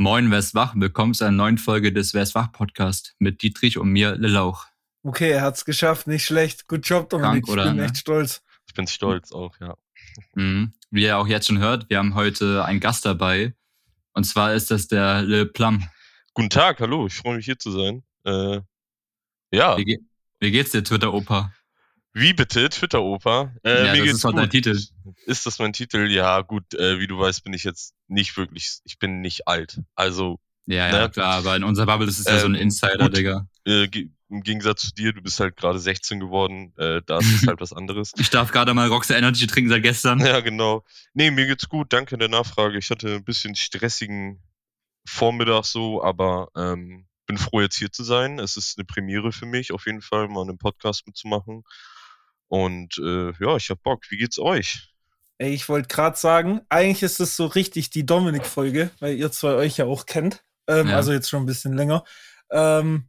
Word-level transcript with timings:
Moin, 0.00 0.30
wer 0.30 0.38
ist 0.38 0.54
wach? 0.54 0.74
Willkommen 0.76 1.12
zu 1.12 1.24
einer 1.24 1.36
neuen 1.36 1.58
Folge 1.58 1.92
des 1.92 2.14
Wer 2.14 2.22
ist 2.22 2.36
wach 2.36 2.52
Podcast 2.52 3.16
mit 3.18 3.42
Dietrich 3.42 3.78
und 3.78 3.90
mir, 3.90 4.14
Lillauch. 4.14 4.66
Okay, 5.02 5.30
er 5.32 5.42
hat's 5.42 5.64
geschafft, 5.64 6.06
nicht 6.06 6.24
schlecht. 6.24 6.68
Gut 6.68 6.88
Job, 6.88 7.10
Dominik. 7.10 7.44
Krank, 7.44 7.48
oder, 7.48 7.64
ich 7.64 7.70
bin 7.70 7.76
ne? 7.78 7.84
echt 7.86 7.96
stolz. 7.96 8.40
Ich 8.68 8.74
bin 8.74 8.86
stolz 8.86 9.32
auch, 9.32 9.58
ja. 9.58 9.76
Mhm. 10.36 10.72
Wie 10.92 11.02
ihr 11.02 11.18
auch 11.18 11.26
jetzt 11.26 11.48
schon 11.48 11.58
hört, 11.58 11.90
wir 11.90 11.98
haben 11.98 12.14
heute 12.14 12.64
einen 12.64 12.78
Gast 12.78 13.06
dabei. 13.06 13.54
Und 14.12 14.22
zwar 14.22 14.54
ist 14.54 14.70
das 14.70 14.86
der 14.86 15.22
Lil 15.22 15.46
Plum. 15.46 15.82
Guten 16.32 16.50
Tag, 16.50 16.78
hallo, 16.78 17.08
ich 17.08 17.14
freue 17.14 17.34
mich 17.34 17.46
hier 17.46 17.58
zu 17.58 17.72
sein. 17.72 18.04
Äh, 18.22 18.60
ja, 19.50 19.78
Wie, 19.78 19.84
ge 19.84 19.98
wie 20.38 20.52
geht's 20.52 20.70
dir, 20.70 20.84
Twitter-Opa? 20.84 21.52
Wie 22.14 22.32
bitte, 22.32 22.68
Twitter-Opa? 22.68 23.52
Äh, 23.64 23.86
ja, 23.86 23.96
das 24.04 24.14
ist 24.14 24.24
doch 24.24 24.30
gut. 24.30 24.40
dein 24.40 24.50
Titel. 24.50 24.78
Ist 25.26 25.46
das 25.46 25.58
mein 25.58 25.72
Titel? 25.72 26.10
Ja, 26.10 26.40
gut, 26.40 26.74
äh, 26.74 26.98
wie 26.98 27.06
du 27.06 27.18
weißt, 27.18 27.44
bin 27.44 27.52
ich 27.52 27.64
jetzt 27.64 27.94
nicht 28.08 28.36
wirklich, 28.36 28.78
ich 28.84 28.98
bin 28.98 29.20
nicht 29.20 29.46
alt. 29.46 29.80
Also, 29.94 30.40
Ja, 30.66 30.88
ja, 30.88 31.02
Ne? 31.04 31.10
klar, 31.10 31.34
aber 31.36 31.56
in 31.56 31.64
unserer 31.64 31.86
Bubble 31.86 32.08
ist 32.08 32.18
es 32.18 32.26
ja 32.26 32.38
so 32.40 32.46
ein 32.46 32.54
Ähm, 32.54 32.62
Insider, 32.62 32.98
gut. 32.98 33.16
Digga. 33.16 33.46
äh, 33.66 33.88
im 34.30 34.42
Gegensatz 34.42 34.82
zu 34.82 34.94
dir, 34.94 35.14
du 35.14 35.22
bist 35.22 35.40
halt 35.40 35.56
gerade 35.56 35.78
16 35.78 36.20
geworden, 36.20 36.74
äh, 36.76 37.00
da 37.06 37.18
ist 37.18 37.32
es 37.32 37.46
halt 37.48 37.60
was 37.60 37.72
anderes. 37.72 38.12
Ich 38.18 38.28
darf 38.28 38.52
gerade 38.52 38.74
mal 38.74 38.88
Rockstar 38.88 39.16
Energy 39.16 39.46
trinken 39.46 39.70
seit 39.70 39.82
gestern. 39.82 40.18
Ja, 40.20 40.40
genau. 40.40 40.84
Nee, 41.14 41.30
mir 41.30 41.46
geht's 41.46 41.68
gut, 41.68 41.92
danke 41.94 42.18
der 42.18 42.28
Nachfrage. 42.28 42.76
Ich 42.78 42.90
hatte 42.90 43.14
ein 43.14 43.24
bisschen 43.24 43.54
stressigen 43.54 44.42
Vormittag 45.06 45.64
so, 45.64 46.02
aber 46.04 46.48
ähm, 46.56 47.06
bin 47.26 47.38
froh 47.38 47.60
jetzt 47.62 47.76
hier 47.78 47.90
zu 47.90 48.04
sein. 48.04 48.38
Es 48.38 48.56
ist 48.58 48.76
eine 48.78 48.84
Premiere 48.84 49.32
für 49.32 49.46
mich, 49.46 49.72
auf 49.72 49.86
jeden 49.86 50.02
Fall 50.02 50.28
mal 50.28 50.42
einen 50.42 50.58
Podcast 50.58 51.06
mitzumachen. 51.06 51.62
Und 52.48 52.98
äh, 52.98 53.32
ja, 53.40 53.56
ich 53.56 53.70
hab 53.70 53.82
Bock. 53.82 54.04
Wie 54.10 54.16
geht's 54.16 54.38
euch? 54.38 54.88
Ey, 55.38 55.52
ich 55.54 55.68
wollte 55.68 55.88
gerade 55.88 56.16
sagen, 56.16 56.62
eigentlich 56.68 57.02
ist 57.02 57.20
es 57.20 57.36
so 57.36 57.46
richtig 57.46 57.90
die 57.90 58.04
Dominik-Folge, 58.04 58.90
weil 59.00 59.16
ihr 59.16 59.30
zwei 59.30 59.54
euch 59.54 59.76
ja 59.76 59.84
auch 59.84 60.06
kennt. 60.06 60.42
Ähm, 60.66 60.88
Ja. 60.88 60.96
Also 60.96 61.12
jetzt 61.12 61.28
schon 61.30 61.42
ein 61.42 61.46
bisschen 61.46 61.74
länger. 61.74 62.04
Ähm, 62.50 63.04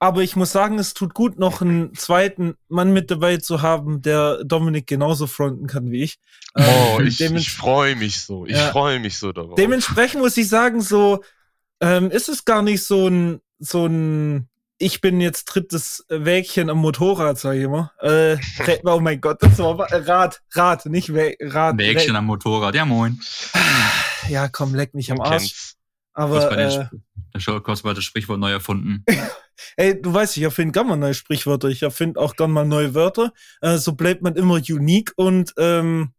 aber 0.00 0.22
ich 0.22 0.36
muss 0.36 0.52
sagen, 0.52 0.78
es 0.78 0.94
tut 0.94 1.12
gut, 1.12 1.38
noch 1.40 1.60
einen 1.60 1.92
zweiten 1.94 2.54
Mann 2.68 2.92
mit 2.92 3.10
dabei 3.10 3.38
zu 3.38 3.62
haben, 3.62 4.00
der 4.00 4.44
Dominik 4.44 4.86
genauso 4.86 5.26
fronten 5.26 5.66
kann 5.66 5.90
wie 5.90 6.04
ich. 6.04 6.18
Ähm, 6.56 6.64
Oh, 6.68 7.00
ich, 7.00 7.20
ich 7.20 7.50
freue 7.52 7.96
mich 7.96 8.20
so. 8.20 8.46
Ich 8.46 8.52
Ja. 8.56 8.70
freue 8.70 9.00
mich 9.00 9.18
so 9.18 9.32
darauf. 9.32 9.56
Dementsprechend 9.56 10.22
muss 10.22 10.36
ich 10.36 10.48
sagen, 10.48 10.80
so 10.80 11.24
ähm, 11.80 12.10
ist 12.12 12.28
es 12.28 12.44
gar 12.44 12.62
nicht 12.62 12.84
so 12.84 13.08
ein 13.08 13.40
so 13.58 13.86
ein 13.86 14.48
ich 14.78 15.00
bin 15.00 15.20
jetzt 15.20 15.44
drittes 15.46 16.04
Wägchen 16.08 16.70
am 16.70 16.78
Motorrad, 16.78 17.38
sag 17.38 17.56
ich 17.56 17.64
immer. 17.64 17.92
Äh, 18.00 18.36
oh 18.84 19.00
mein 19.00 19.20
Gott, 19.20 19.42
das 19.42 19.58
war 19.58 19.78
äh, 19.90 19.96
Rad, 20.10 20.40
Rad, 20.52 20.86
nicht 20.86 21.12
Wä 21.14 21.36
Rad. 21.40 21.76
Wägchen 21.78 22.14
am 22.16 22.26
Motorrad. 22.26 22.74
Ja, 22.74 22.84
moin. 22.84 23.18
Rä- 23.20 24.30
Ja, 24.30 24.48
komm, 24.48 24.74
leck 24.74 24.94
mich 24.94 25.10
am 25.10 25.20
Arsch. 25.20 25.74
Aber 26.12 26.56
äh, 26.56 26.68
Sp- 26.70 26.90
da 27.32 27.40
schau- 27.40 27.60
kurz 27.60 27.82
mal 27.84 27.94
das 27.94 28.04
Sprichwort 28.04 28.38
neu 28.40 28.50
erfunden. 28.50 29.04
ey, 29.76 30.00
du 30.00 30.12
weißt, 30.12 30.36
ich 30.36 30.42
erfinde 30.42 30.72
gern 30.72 30.86
mal 30.88 30.96
neue 30.96 31.14
Sprichwörter. 31.14 31.68
Ich 31.68 31.82
erfinde 31.82 32.20
auch 32.20 32.34
gern 32.36 32.50
mal 32.50 32.64
neue 32.66 32.94
Wörter. 32.94 33.32
Äh, 33.60 33.78
so 33.78 33.92
bleibt 33.92 34.22
man 34.22 34.34
immer 34.36 34.54
unique 34.68 35.12
und 35.16 35.52
ähm, 35.58 36.12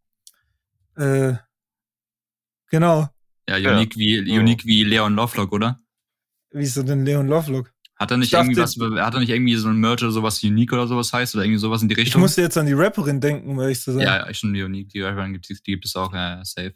äh, 0.98 1.34
genau. 2.70 3.08
Ja, 3.48 3.58
Ja. 3.58 3.74
unique, 3.76 3.98
Wie, 3.98 4.20
unique 4.38 4.66
wie 4.66 4.84
Leon 4.84 5.16
Lovelock, 5.16 5.52
oder? 5.54 5.80
Wieso 6.52 6.84
denn 6.84 7.06
Leon 7.06 7.28
Lovelock? 7.28 7.72
Hat 8.00 8.12
er 8.12 8.18
nicht 8.18 8.28
Ich 8.28 8.32
dachte- 8.32 8.46
irgendwie 8.52 8.62
was, 8.62 9.04
hat 9.06 9.14
er 9.14 9.20
nicht 9.20 9.30
irgendwie 9.30 9.56
so 9.56 9.68
ein 9.68 9.76
Merch 9.78 10.02
oder 10.02 10.12
sowas 10.12 10.42
Unique 10.44 10.72
oder 10.74 10.88
sowas 10.88 11.12
heißt 11.12 11.36
oder 11.36 11.44
irgendwie 11.44 11.60
sowas 11.60 11.82
in 11.82 11.90
die 11.90 11.94
Ich 11.96 12.00
Richtung? 12.00 12.22
musste 12.22 12.42
jetzt 12.42 12.58
an 12.58 12.66
die 12.66 12.74
Rapperin 12.74 13.20
denken, 13.20 13.50
um 13.50 13.60
ehrlich 13.60 13.82
zu 13.82 13.92
sein. 13.92 14.02
ja, 14.02 14.26
ja, 14.26 14.34
schon 14.34 14.52
Unique. 14.52 14.90
Die 14.90 15.02
Rapperin 15.02 15.34
gibt, 15.34 15.50
es- 15.52 15.62
die 15.62 15.72
gibt 15.74 15.86
es 15.86 15.96
auch, 15.96 16.14
ja, 16.14 16.38
ja, 16.38 16.46
safe. 16.46 16.74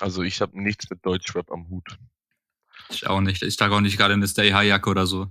Also 0.00 0.22
ich 0.22 0.40
habe 0.40 0.60
nichts 0.60 0.90
mit 0.90 1.04
Deutschrap 1.06 1.50
am 1.52 1.68
Hut. 1.68 1.96
Ich 2.90 3.06
auch 3.06 3.20
nicht. 3.20 3.42
Ich 3.42 3.56
trage 3.56 3.74
auch 3.76 3.80
nicht 3.80 3.96
gerade 3.96 4.14
eine 4.14 4.26
Stay 4.26 4.50
High 4.52 4.66
Jacke 4.66 4.90
oder 4.90 5.06
so. 5.06 5.28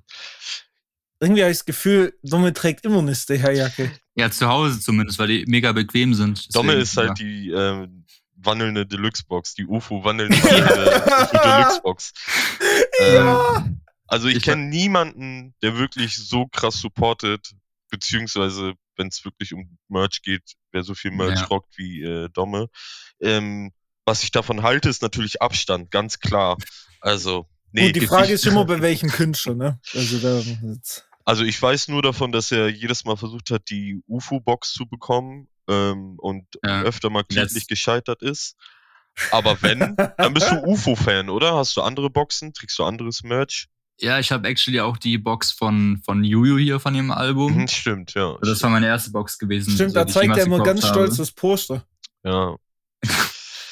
Irgendwie 1.19 1.41
habe 1.41 1.51
ich 1.51 1.57
das 1.57 1.65
Gefühl, 1.65 2.13
Domme 2.23 2.53
trägt 2.53 2.85
immer 2.85 2.99
eine 2.99 3.13
Stay-Jacke. 3.13 3.91
Ja, 4.15 4.31
zu 4.31 4.47
Hause 4.47 4.79
zumindest, 4.79 5.19
weil 5.19 5.27
die 5.27 5.43
mega 5.47 5.73
bequem 5.73 6.13
sind. 6.13 6.55
Domme 6.55 6.77
Deswegen, 6.77 6.81
ist 6.83 6.95
halt 6.97 7.07
ja. 7.09 7.13
die 7.15 7.49
äh, 7.51 7.87
wandelnde 8.37 8.85
Deluxe-Box, 8.85 9.55
die 9.55 9.65
UFO 9.65 10.01
wandelnde 10.05 10.37
UFO 10.41 11.37
Deluxe-Box. 11.43 12.13
Ähm, 13.01 13.81
also 14.09 14.27
ich 14.27 14.37
Ich- 14.37 14.43
kenne 14.43 14.65
niemanden, 14.65 15.53
der 15.61 15.77
wirklich 15.77 16.15
so 16.17 16.47
krass 16.47 16.75
supportet, 16.79 17.53
beziehungsweise 17.89 18.73
wenn 18.97 19.07
es 19.07 19.23
wirklich 19.25 19.53
um 19.53 19.77
Merch 19.87 20.21
geht, 20.21 20.53
wer 20.71 20.83
so 20.83 20.93
viel 20.93 21.11
Merch 21.11 21.39
Ja. 21.41 21.45
rockt 21.45 21.77
wie 21.77 22.03
äh, 22.03 22.29
Domme. 22.29 22.67
Ähm, 23.21 23.71
was 24.05 24.23
ich 24.23 24.31
davon 24.31 24.63
halte, 24.63 24.89
ist 24.89 25.01
natürlich 25.01 25.41
Abstand, 25.41 25.91
ganz 25.91 26.19
klar. 26.19 26.57
Also, 26.99 27.47
nee, 27.71 27.87
Gut, 27.91 27.95
die 28.01 28.07
Frage 28.07 28.33
ist 28.33 28.45
immer, 28.45 28.65
bei 28.65 28.81
welchem 28.81 29.09
Künstler, 29.09 29.55
ne? 29.55 29.79
Also 29.93 30.19
da. 30.19 30.41
Also 31.25 31.43
ich 31.43 31.61
weiß 31.61 31.89
nur 31.89 32.01
davon, 32.01 32.31
dass 32.31 32.51
er 32.51 32.69
jedes 32.69 33.05
Mal 33.05 33.15
versucht 33.15 33.51
hat, 33.51 33.69
die 33.69 34.01
UFO-Box 34.07 34.73
zu 34.73 34.87
bekommen 34.87 35.47
ähm, 35.67 36.15
und 36.17 36.45
Ja. 36.63 36.81
öfter 36.81 37.09
mal 37.09 37.23
kläglich 37.23 37.67
gescheitert 37.67 38.21
ist. 38.23 38.55
Aber 39.31 39.61
wenn, 39.61 39.95
dann 40.17 40.33
bist 40.33 40.49
du 40.51 40.55
UFO-Fan, 40.65 41.29
oder? 41.29 41.55
Hast 41.55 41.77
du 41.77 41.81
andere 41.83 42.09
Boxen? 42.09 42.53
Trägst 42.53 42.79
du 42.79 42.83
anderes 42.83 43.21
Merch? 43.23 43.67
Ja, 44.01 44.17
ich 44.19 44.31
habe 44.31 44.47
actually 44.47 44.79
auch 44.79 44.97
die 44.97 45.17
Box 45.17 45.51
von, 45.51 46.01
von 46.05 46.23
Juju 46.23 46.57
hier 46.57 46.79
von 46.79 46.95
ihrem 46.95 47.11
Album. 47.11 47.53
Mhm, 47.55 47.67
stimmt, 47.67 48.13
ja. 48.13 48.37
Das 48.41 48.63
war 48.63 48.69
meine 48.69 48.87
erste 48.87 49.11
Box 49.11 49.37
gewesen. 49.37 49.71
Stimmt, 49.73 49.91
so, 49.91 49.95
da 49.95 50.05
die 50.05 50.13
zeigt 50.13 50.37
er 50.37 50.45
immer 50.45 50.63
ganz 50.63 50.83
habe. 50.83 50.93
stolz 50.93 51.17
das 51.17 51.31
Poster. 51.31 51.83
ja. 52.23 52.55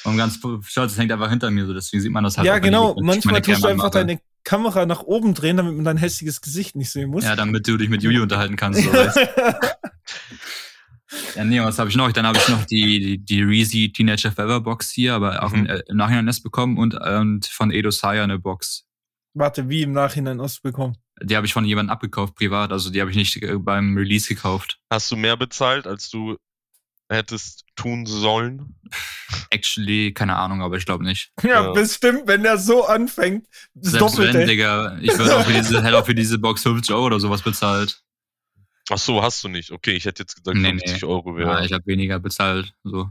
Und 0.04 0.16
ganz 0.16 0.36
stolz, 0.36 0.92
das 0.92 0.98
hängt 0.98 1.12
einfach 1.12 1.28
hinter 1.28 1.50
mir, 1.50 1.66
so 1.66 1.74
deswegen 1.74 2.00
sieht 2.02 2.12
man 2.12 2.24
das 2.24 2.38
halt. 2.38 2.46
ja, 2.46 2.58
genau. 2.60 2.94
ich 2.96 3.02
Manchmal 3.02 3.42
tust 3.42 3.62
du 3.62 3.68
einfach 3.68 3.84
anmache. 3.86 4.06
deine 4.06 4.20
Kamera 4.44 4.86
nach 4.86 5.02
oben 5.02 5.34
drehen, 5.34 5.58
damit 5.58 5.74
man 5.74 5.84
dein 5.84 5.98
hässliches 5.98 6.40
Gesicht 6.40 6.76
nicht 6.76 6.90
sehen 6.90 7.10
muss. 7.10 7.24
Ja, 7.24 7.36
damit 7.36 7.66
du 7.68 7.76
dich 7.76 7.90
mit 7.90 8.02
Juju 8.02 8.22
unterhalten 8.22 8.56
kannst. 8.56 8.82
So. 8.82 8.90
Ja, 11.36 11.44
nee, 11.44 11.60
was 11.60 11.78
habe 11.78 11.88
ich 11.88 11.96
noch? 11.96 12.12
Dann 12.12 12.26
habe 12.26 12.36
ich 12.38 12.48
noch 12.48 12.64
die, 12.66 13.00
die, 13.00 13.18
die 13.18 13.42
Reezy 13.42 13.90
Teenager 13.92 14.30
Forever 14.30 14.60
Box 14.60 14.90
hier, 14.90 15.14
aber 15.14 15.42
auch 15.42 15.52
Mhm. 15.52 15.60
im, 15.60 15.66
äh, 15.66 15.82
im 15.88 15.96
Nachhinein 15.96 16.26
erst 16.26 16.42
bekommen 16.42 16.76
und, 16.76 16.94
und 16.94 17.46
von 17.46 17.70
Edo 17.70 17.90
Saya 17.90 18.24
eine 18.24 18.38
Box. 18.38 18.84
Warte, 19.38 19.68
wie 19.68 19.82
im 19.82 19.92
Nachhinein 19.92 20.40
ausbekommen. 20.40 20.96
Die 21.22 21.36
habe 21.36 21.46
ich 21.46 21.52
von 21.52 21.64
jemandem 21.64 21.90
abgekauft, 21.92 22.34
privat. 22.34 22.72
Also 22.72 22.90
die 22.90 23.00
habe 23.00 23.10
ich 23.10 23.16
nicht 23.16 23.36
äh, 23.42 23.56
beim 23.58 23.96
Release 23.96 24.28
gekauft. 24.28 24.78
Hast 24.90 25.10
du 25.10 25.16
mehr 25.16 25.36
bezahlt, 25.36 25.86
als 25.86 26.10
du 26.10 26.36
hättest 27.10 27.64
tun 27.76 28.04
sollen? 28.06 28.74
Actually, 29.50 30.12
keine 30.12 30.36
Ahnung, 30.36 30.60
aber 30.62 30.76
ich 30.76 30.84
glaube 30.86 31.04
nicht. 31.04 31.32
Ja, 31.42 31.64
Ja. 31.64 31.72
bestimmt, 31.72 32.22
wenn 32.26 32.44
er 32.44 32.58
so 32.58 32.84
anfängt. 32.86 33.46
Das 33.74 33.92
Selbst 33.92 34.18
wenn, 34.18 34.26
Doppelte. 34.26 34.46
Digga, 34.46 34.98
ich 35.00 35.16
würde 35.16 35.36
auch 35.36 35.44
für 35.44 35.52
diese, 35.52 35.82
hätte 35.82 35.98
auch 35.98 36.06
für 36.06 36.14
diese 36.14 36.38
Box 36.38 36.62
50 36.62 36.94
Euro 36.94 37.06
oder 37.06 37.20
sowas 37.20 37.42
bezahlt. 37.42 38.02
Ach 38.90 38.98
so, 38.98 39.22
hast 39.22 39.42
du 39.44 39.48
nicht. 39.48 39.70
Okay, 39.70 39.92
ich 39.92 40.04
hätte 40.06 40.22
jetzt 40.22 40.36
gesagt, 40.36 40.56
Nee, 40.56 40.70
50 40.70 41.02
nee. 41.02 41.08
Euro 41.08 41.38
Ja, 41.38 41.46
wäre. 41.46 41.66
ich 41.66 41.72
habe 41.72 41.84
weniger 41.86 42.18
bezahlt. 42.18 42.72
So. 42.84 43.10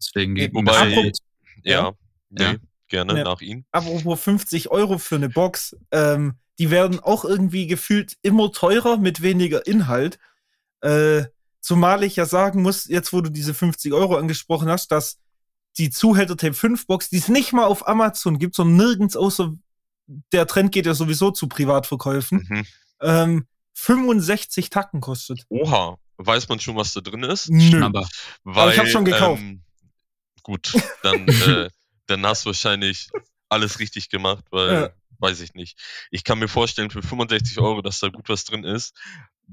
Deswegen 0.00 0.34
geht 0.34 0.54
Wobei- 0.54 0.94
gut. 0.94 1.16
ja, 1.62 1.92
nee, 2.30 2.42
Ja. 2.44 2.54
Gerne 2.90 3.16
Ja. 3.18 3.24
nach 3.24 3.40
ihm. 3.40 3.64
Apropos 3.72 4.20
50 4.20 4.70
Euro 4.70 4.98
für 4.98 5.16
eine 5.16 5.28
Box, 5.30 5.76
ähm, 5.90 6.34
die 6.58 6.70
werden 6.70 7.00
auch 7.00 7.24
irgendwie 7.24 7.66
gefühlt 7.66 8.16
immer 8.22 8.52
teurer 8.52 8.98
mit 8.98 9.22
weniger 9.22 9.66
Inhalt. 9.66 10.18
Äh, 10.82 11.24
zumal 11.60 12.02
ich 12.04 12.16
ja 12.16 12.26
sagen 12.26 12.60
muss, 12.62 12.86
jetzt 12.86 13.12
wo 13.14 13.20
du 13.22 13.30
diese 13.30 13.54
50 13.54 13.92
Euro 13.94 14.16
angesprochen 14.16 14.68
hast, 14.68 14.88
dass 14.92 15.18
die 15.78 15.88
Zuhälter 15.90 16.36
Tape 16.36 16.52
5 16.54 16.86
Box, 16.86 17.08
die 17.10 17.18
es 17.18 17.28
nicht 17.28 17.52
mal 17.52 17.64
auf 17.64 17.86
Amazon 17.88 18.38
gibt, 18.38 18.54
sondern 18.56 18.76
nirgends 18.76 19.16
außer 19.16 19.54
der 20.32 20.46
Trend 20.46 20.72
geht 20.72 20.86
ja 20.86 20.94
sowieso 20.94 21.30
zu 21.30 21.48
Privatverkäufen, 21.48 22.46
Mhm. 22.50 22.66
ähm, 23.02 23.46
65 23.74 24.68
Tacken 24.70 25.00
kostet. 25.00 25.44
Oha, 25.48 25.96
weiß 26.18 26.48
man 26.48 26.58
schon, 26.60 26.76
was 26.76 26.92
da 26.92 27.00
drin 27.00 27.22
ist? 27.22 27.48
Nö. 27.50 27.82
Aber 27.84 28.06
Weil, 28.42 28.72
ich 28.72 28.78
hab 28.78 28.88
schon 28.88 29.04
gekauft. 29.04 29.40
Ähm, 29.40 29.62
gut, 30.42 30.72
dann, 31.02 31.26
äh, 31.28 31.68
dann 32.10 32.26
hast 32.26 32.44
du 32.44 32.48
wahrscheinlich 32.48 33.08
alles 33.48 33.78
richtig 33.78 34.10
gemacht, 34.10 34.44
weil, 34.50 34.72
Ja. 34.72 34.90
weiß 35.18 35.40
ich 35.40 35.54
nicht. 35.54 35.78
Ich 36.10 36.24
kann 36.24 36.38
mir 36.38 36.48
vorstellen, 36.48 36.90
für 36.90 37.02
65 37.02 37.58
Euro, 37.58 37.82
dass 37.82 38.00
da 38.00 38.08
gut 38.08 38.28
was 38.28 38.44
drin 38.44 38.64
ist. 38.64 38.96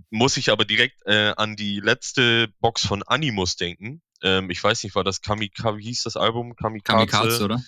Muss 0.10 0.38
ich 0.38 0.52
aber 0.52 0.66
direkt 0.66 1.02
äh, 1.06 1.34
an 1.38 1.56
die 1.56 1.80
letzte 1.80 2.50
Box 2.60 2.86
von 2.86 3.04
Animus 3.04 3.56
denken. 3.56 4.02
Ähm, 4.22 4.50
ich 4.50 4.64
weiß 4.64 4.84
nicht, 4.84 4.96
war 4.96 5.04
das 5.04 5.22
Kamikaze, 5.22 5.78
wie 5.78 5.84
hieß 5.86 6.04
das 6.04 6.18
Album? 6.18 6.56
Kamikaze. 6.56 7.10
Kamikaze, 7.12 7.44
oder? 7.44 7.64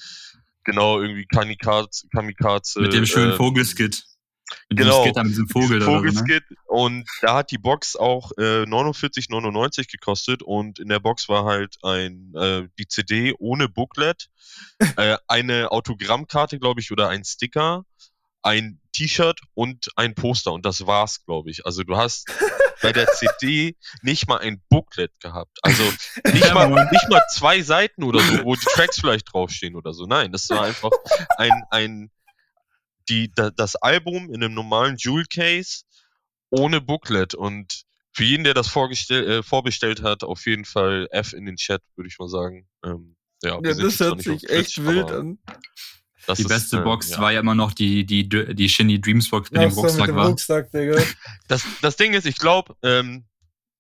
Genau, 0.64 1.02
irgendwie 1.02 1.26
Kamikaze. 1.26 2.08
Kamikaze 2.10 2.82
Mit 2.82 2.94
dem 2.94 3.06
schönen 3.06 3.32
ähm, 3.32 3.38
Vogelskit. 3.38 4.04
Mit 4.70 4.80
genau. 4.80 5.04
Skit, 5.04 5.16
mit 5.18 5.28
diesem 5.28 5.48
Vogel. 5.48 5.78
Oder 5.78 5.86
so, 5.86 5.92
ne? 5.92 5.98
Vogelskit. 5.98 6.44
Und 6.68 7.06
da 7.22 7.36
hat 7.36 7.52
die 7.52 7.58
Box 7.58 7.96
auch 7.96 8.32
äh, 8.38 8.64
49,99 8.64 9.92
gekostet 9.92 10.44
und 10.44 10.80
in 10.80 10.90
der 10.90 11.00
Box 11.00 11.30
war 11.30 11.46
halt 11.46 11.78
ein 11.84 12.34
äh, 12.36 12.68
die 12.78 12.88
CD 12.88 13.34
ohne 13.38 13.68
Booklet, 13.70 14.30
äh, 14.98 15.18
eine 15.28 15.72
Autogrammkarte, 15.72 16.60
glaube 16.60 16.82
ich, 16.82 16.92
oder 16.92 17.10
ein 17.10 17.24
Sticker, 17.24 17.86
ein 18.42 18.80
T-Shirt 18.94 19.40
und 19.54 19.90
ein 19.96 20.16
Poster 20.16 20.52
und 20.52 20.66
das 20.66 20.86
war's, 20.86 21.24
glaube 21.26 21.50
ich. 21.52 21.66
Also 21.66 21.84
du 21.84 21.98
hast 21.98 22.28
bei 22.82 22.92
der 22.92 23.08
CD 23.14 23.76
nicht 24.02 24.28
mal 24.28 24.38
ein 24.38 24.62
Booklet 24.70 25.12
gehabt. 25.20 25.58
Also 25.62 25.84
nicht 26.34 26.54
mal, 26.54 26.68
nicht 26.92 27.10
mal 27.10 27.22
zwei 27.32 27.62
Seiten 27.62 28.04
oder 28.04 28.20
so, 28.20 28.44
wo 28.44 28.56
die 28.56 28.66
Tracks 28.74 29.00
vielleicht 29.00 29.34
draufstehen 29.34 29.76
oder 29.76 29.94
so. 29.94 30.06
Nein, 30.06 30.32
das 30.32 30.50
war 30.50 30.64
einfach 30.64 30.92
ein, 31.38 31.64
ein 31.70 32.12
die, 33.10 33.32
da, 33.34 33.50
das 33.50 33.76
Album 33.76 34.30
in 34.34 34.44
einem 34.44 34.54
normalen 34.54 34.96
Jewel 34.98 35.26
Case 35.26 35.84
ohne 36.50 36.82
Booklet 36.82 37.34
und 37.36 37.84
für 38.12 38.24
jeden, 38.24 38.44
der 38.44 38.54
das 38.54 38.68
vorgestell, 38.68 39.30
äh, 39.30 39.44
vorbestellt 39.44 40.02
hat, 40.02 40.24
auf 40.24 40.46
jeden 40.46 40.66
Fall 40.66 41.08
F 41.12 41.34
in 41.34 41.46
den 41.46 41.56
Chat, 41.58 41.82
würde 41.96 42.08
ich 42.08 42.18
mal 42.20 42.28
sagen. 42.30 42.68
Ähm, 42.84 43.16
ja, 43.44 43.60
Ja, 43.64 43.74
das 43.74 44.00
hört 44.00 44.22
sich 44.22 44.50
echt 44.50 44.74
Twitch, 44.76 44.88
wild 44.88 45.04
aber 45.06 45.20
an. 45.20 45.38
das 46.26 46.38
Die 46.38 46.44
ist, 46.44 46.50
beste 46.50 46.78
ähm, 46.78 46.84
Box 46.84 47.12
ja. 47.12 47.20
war 47.20 47.32
ja 47.32 47.40
immer 47.40 47.56
noch 47.56 47.74
die, 47.74 48.06
die, 48.06 48.28
die 48.28 48.70
Shinny 48.70 49.00
Dreams 49.00 49.30
Box 49.30 49.52
mit 49.52 49.62
Ja, 49.62 49.68
dem 49.70 49.76
Rucksack 49.78 50.00
mit 50.02 50.08
dem 50.10 50.16
war. 50.16 50.28
Rucksack, 50.28 50.72
Digga. 50.72 51.02
Das, 51.48 51.64
das 51.82 51.96
Ding 51.98 52.14
ist, 52.14 52.26
ich 52.26 52.38
glaube, 52.38 52.76
ähm, 52.84 53.26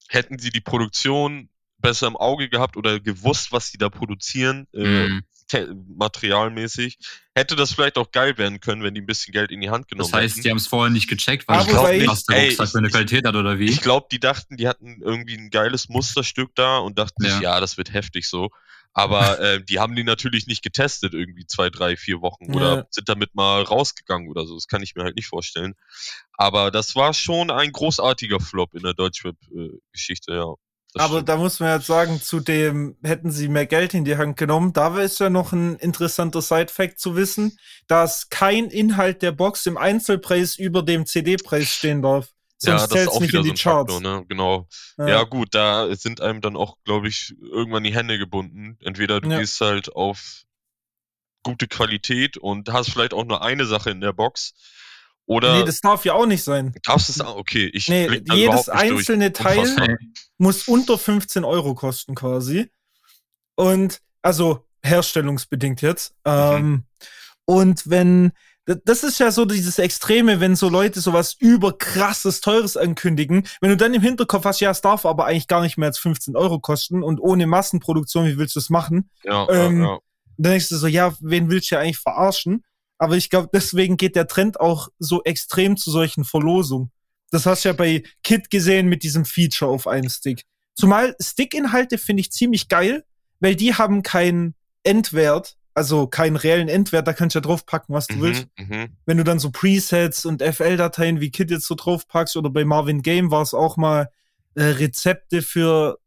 hätten 0.07 0.37
sie 0.39 0.51
die 0.51 0.61
Produktion 0.61 1.49
besser 1.79 2.07
im 2.07 2.15
Auge 2.17 2.49
gehabt 2.49 2.77
oder 2.77 2.99
gewusst, 2.99 3.51
was 3.51 3.69
sie 3.71 3.77
da 3.77 3.89
produzieren, 3.89 4.67
äh, 4.73 5.07
Mhm. 5.07 5.21
Te- 5.49 5.75
materialmäßig, 5.97 6.97
hätte 7.35 7.57
das 7.57 7.73
vielleicht 7.73 7.97
auch 7.97 8.11
geil 8.11 8.37
werden 8.37 8.61
können, 8.61 8.81
wenn 8.83 8.93
die 8.95 9.01
ein 9.01 9.05
bisschen 9.05 9.33
Geld 9.33 9.51
in 9.51 9.59
die 9.59 9.69
Hand 9.69 9.89
genommen 9.89 10.09
Das 10.09 10.17
heißt, 10.17 10.35
hätten. 10.35 10.43
die 10.43 10.49
haben 10.51 10.57
es 10.57 10.67
vorher 10.67 10.89
nicht 10.89 11.09
gecheckt, 11.09 11.43
Ah, 11.47 11.57
was 11.59 11.67
wobei 11.67 12.07
was 12.07 12.19
ich- 12.21 12.25
der 12.27 12.45
Rucksack 12.45 12.69
für 12.69 12.77
eine 12.77 12.87
ich- 12.87 12.93
Qualität 12.93 13.25
hat 13.27 13.35
oder 13.35 13.59
wie. 13.59 13.65
Ich 13.69 13.81
glaube, 13.81 14.07
die 14.11 14.19
dachten, 14.21 14.55
die 14.55 14.67
hatten 14.69 15.01
irgendwie 15.01 15.35
ein 15.37 15.49
geiles 15.49 15.89
Musterstück 15.89 16.51
da 16.55 16.77
und 16.77 16.97
dachten 16.97 17.21
sich, 17.23 17.33
Ja. 17.33 17.41
ja, 17.41 17.59
das 17.59 17.75
wird 17.77 17.91
heftig 17.93 18.27
so. 18.29 18.49
Aber 18.93 19.39
äh, 19.39 19.63
die 19.63 19.79
haben 19.79 19.95
die 19.95 20.03
natürlich 20.03 20.47
nicht 20.47 20.63
getestet, 20.63 21.13
irgendwie 21.13 21.45
zwei, 21.45 21.69
drei, 21.69 21.95
vier 21.95 22.21
Wochen 22.21 22.53
oder 22.55 22.75
Ja. 22.77 22.85
sind 22.89 23.07
damit 23.09 23.35
mal 23.35 23.61
rausgegangen 23.61 24.29
oder 24.29 24.45
so. 24.47 24.55
Das 24.55 24.67
kann 24.67 24.81
ich 24.81 24.95
mir 24.95 25.03
halt 25.03 25.15
nicht 25.15 25.27
vorstellen. 25.27 25.75
Aber 26.33 26.71
das 26.71 26.95
war 26.95 27.13
schon 27.13 27.51
ein 27.51 27.71
großartiger 27.71 28.39
Flop 28.39 28.73
in 28.73 28.81
der 28.83 28.93
Deutschrap-Geschichte, 28.95 30.33
ja. 30.33 30.53
Das 30.93 31.03
Aber 31.03 31.15
stimmt. 31.15 31.29
da 31.29 31.37
muss 31.37 31.59
man 31.59 31.75
jetzt 31.77 31.87
sagen, 31.87 32.19
zu 32.19 32.39
dem 32.39 32.97
hätten 33.03 33.29
sie 33.31 33.47
mehr 33.47 33.67
Geld 33.67 33.93
in 33.93 34.05
die 34.05 34.17
Hand 34.17 34.37
genommen. 34.37 34.73
Da 34.73 34.99
ist 34.99 35.19
ja 35.19 35.29
noch 35.29 35.51
ein 35.53 35.75
interessanter 35.75 36.41
Side-Fact 36.41 36.99
zu 36.99 37.15
wissen, 37.15 37.57
dass 37.87 38.29
kein 38.29 38.69
Inhalt 38.71 39.21
der 39.21 39.31
Box 39.31 39.65
im 39.67 39.77
Einzelpreis 39.77 40.55
über 40.55 40.81
dem 40.81 41.05
CD-Preis 41.05 41.69
stehen 41.69 42.01
darf. 42.01 42.29
ja, 42.63 42.79
Sonst 42.79 42.81
das 42.91 43.01
ist 43.01 43.05
zählt 43.05 43.13
es 43.13 43.19
nicht 43.19 43.33
in 43.35 43.37
so 43.39 43.43
die 43.43 43.49
ein 43.51 43.55
Charts. 43.55 43.93
Faktor, 43.93 44.01
ne? 44.19 44.25
Genau. 44.27 44.67
Ja. 44.97 45.23
gut, 45.25 45.49
da 45.53 45.95
sind 45.95 46.21
einem 46.21 46.41
dann 46.41 46.57
auch, 46.57 46.77
glaube 46.85 47.07
ich, 47.07 47.35
irgendwann 47.39 47.83
die 47.83 47.93
Hände 47.93 48.17
gebunden. 48.17 48.77
Entweder 48.81 49.21
du 49.21 49.29
Ja. 49.29 49.37
gehst 49.39 49.61
halt 49.61 49.95
auf 49.95 50.43
gute 51.43 51.67
Qualität 51.67 52.35
und 52.37 52.69
hast 52.73 52.89
vielleicht 52.89 53.13
auch 53.13 53.25
nur 53.25 53.43
eine 53.43 53.65
Sache 53.65 53.91
in 53.91 54.01
der 54.01 54.11
Box. 54.13 54.53
Oder 55.29 55.59
nee, 55.59 55.63
das 55.63 55.79
darf 55.81 56.05
ja 56.05 56.13
auch 56.13 56.25
nicht 56.25 56.43
sein. 56.43 56.73
darfst 56.83 57.07
es 57.07 57.21
auch, 57.21 57.37
okay, 57.37 57.69
ich 57.71 57.87
Nee, 57.87 58.23
jedes 58.33 58.67
einzelne 58.67 59.31
Teil 59.31 59.59
Unfassbar. 59.59 59.97
muss 60.39 60.67
unter 60.67 60.97
15 60.97 61.45
Euro 61.45 61.75
kosten 61.75 62.15
quasi. 62.15 62.71
Und 63.55 64.01
also 64.23 64.65
herstellungsbedingt 64.83 65.83
jetzt. 65.83 66.13
Mhm. 66.25 66.31
Ähm, 66.33 66.83
und 67.45 67.87
wenn, 67.87 68.31
das 68.65 69.03
ist 69.03 69.19
ja 69.19 69.29
so 69.29 69.45
dieses 69.45 69.77
Extreme, 69.77 70.39
wenn 70.39 70.55
so 70.55 70.67
Leute 70.67 70.99
sowas 70.99 71.35
überkrasses, 71.37 72.41
teures 72.41 72.75
ankündigen, 72.75 73.47
wenn 73.61 73.69
du 73.69 73.77
dann 73.77 73.93
im 73.93 74.01
Hinterkopf 74.01 74.45
hast, 74.45 74.61
ja, 74.61 74.71
es 74.71 74.81
darf 74.81 75.05
aber 75.05 75.27
eigentlich 75.27 75.47
gar 75.47 75.61
nicht 75.61 75.77
mehr 75.77 75.89
als 75.89 75.99
15 75.99 76.35
Euro 76.35 76.59
kosten 76.59 77.03
und 77.03 77.19
ohne 77.19 77.45
Massenproduktion, 77.45 78.25
wie 78.25 78.39
willst 78.39 78.55
du 78.55 78.61
das 78.61 78.71
machen? 78.71 79.11
Ja, 79.23 79.47
Ähm, 79.51 79.81
ja, 79.83 79.89
ja. 79.89 79.99
dann 80.37 80.51
denkst 80.53 80.69
du 80.69 80.77
so, 80.77 80.87
ja, 80.87 81.13
wen 81.19 81.51
willst 81.51 81.69
du 81.69 81.75
ja 81.75 81.81
eigentlich 81.81 81.99
verarschen? 81.99 82.63
Aber 82.99 83.17
ich 83.17 83.29
glaube, 83.29 83.49
deswegen 83.51 83.97
geht 83.97 84.15
der 84.15 84.27
Trend 84.27 84.59
auch 84.59 84.89
so 84.99 85.23
extrem 85.23 85.77
zu 85.77 85.89
solchen 85.89 86.25
Verlosungen. 86.25 86.91
Das 87.31 87.45
hast 87.45 87.63
du 87.63 87.69
ja 87.69 87.73
bei 87.73 88.03
Kit 88.23 88.49
gesehen 88.49 88.87
mit 88.87 89.03
diesem 89.03 89.25
Feature 89.25 89.71
auf 89.71 89.87
einen 89.87 90.09
Stick. 90.09 90.45
Zumal 90.75 91.15
Stick-Inhalte 91.21 91.97
finde 91.97 92.21
ich 92.21 92.31
ziemlich 92.31 92.67
geil, 92.69 93.05
weil 93.39 93.55
die 93.55 93.73
haben 93.73 94.03
keinen 94.03 94.53
Endwert, 94.83 95.57
also 95.73 96.07
keinen 96.07 96.35
reellen 96.35 96.67
Endwert, 96.67 97.07
da 97.07 97.13
kannst 97.13 97.35
du 97.35 97.39
ja 97.39 97.41
draufpacken, 97.41 97.95
was 97.95 98.07
du 98.07 98.19
willst. 98.21 98.47
Mhm, 98.57 98.65
mhm. 98.67 98.97
Wenn 99.05 99.17
du 99.17 99.23
dann 99.23 99.39
so 99.39 99.51
Presets 99.51 100.25
und 100.25 100.43
FL-Dateien 100.43 101.21
wie 101.21 101.31
Kit 101.31 101.51
jetzt 101.51 101.67
so 101.67 101.75
draufpackst 101.75 102.35
oder 102.35 102.49
bei 102.49 102.65
Marvin 102.65 103.01
Game 103.01 103.31
war 103.31 103.41
es 103.41 103.53
auch 103.53 103.77
mal 103.77 104.09
äh, 104.55 104.63
Rezepte 104.63 105.41
für 105.41 105.99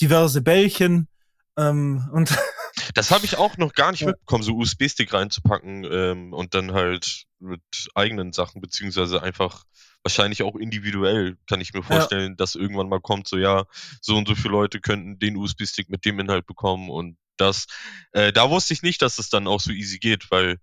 diverse 0.00 0.42
Bällchen. 0.42 1.08
Ähm, 1.56 2.08
und 2.12 2.30
Das 2.94 3.10
habe 3.10 3.24
ich 3.24 3.36
auch 3.36 3.56
noch 3.56 3.72
gar 3.72 3.90
nicht 3.92 4.00
Ja. 4.00 4.08
mitbekommen, 4.08 4.42
so 4.42 4.56
USB-Stick 4.56 5.12
reinzupacken 5.12 5.84
ähm, 5.90 6.32
und 6.32 6.54
dann 6.54 6.72
halt 6.72 7.24
mit 7.38 7.62
eigenen 7.94 8.32
Sachen, 8.32 8.60
beziehungsweise 8.60 9.22
einfach 9.22 9.64
wahrscheinlich 10.02 10.42
auch 10.42 10.56
individuell, 10.56 11.36
kann 11.46 11.60
ich 11.60 11.72
mir 11.72 11.82
vorstellen, 11.82 12.36
dass 12.36 12.54
irgendwann 12.54 12.88
mal 12.88 13.00
kommt, 13.00 13.28
so 13.28 13.36
ja, 13.36 13.64
so 14.00 14.16
und 14.16 14.28
so 14.28 14.34
viele 14.34 14.50
Leute 14.50 14.80
könnten 14.80 15.18
den 15.18 15.36
USB-Stick 15.36 15.88
mit 15.88 16.04
dem 16.04 16.18
Inhalt 16.20 16.46
bekommen 16.46 16.88
und 16.90 17.16
das. 17.36 17.66
Äh, 18.12 18.32
da 18.32 18.50
wusste 18.50 18.74
ich 18.74 18.82
nicht, 18.82 19.02
dass 19.02 19.18
es 19.18 19.28
dann 19.28 19.46
auch 19.46 19.60
so 19.60 19.70
easy 19.70 19.98
geht, 19.98 20.30
weil, 20.30 20.58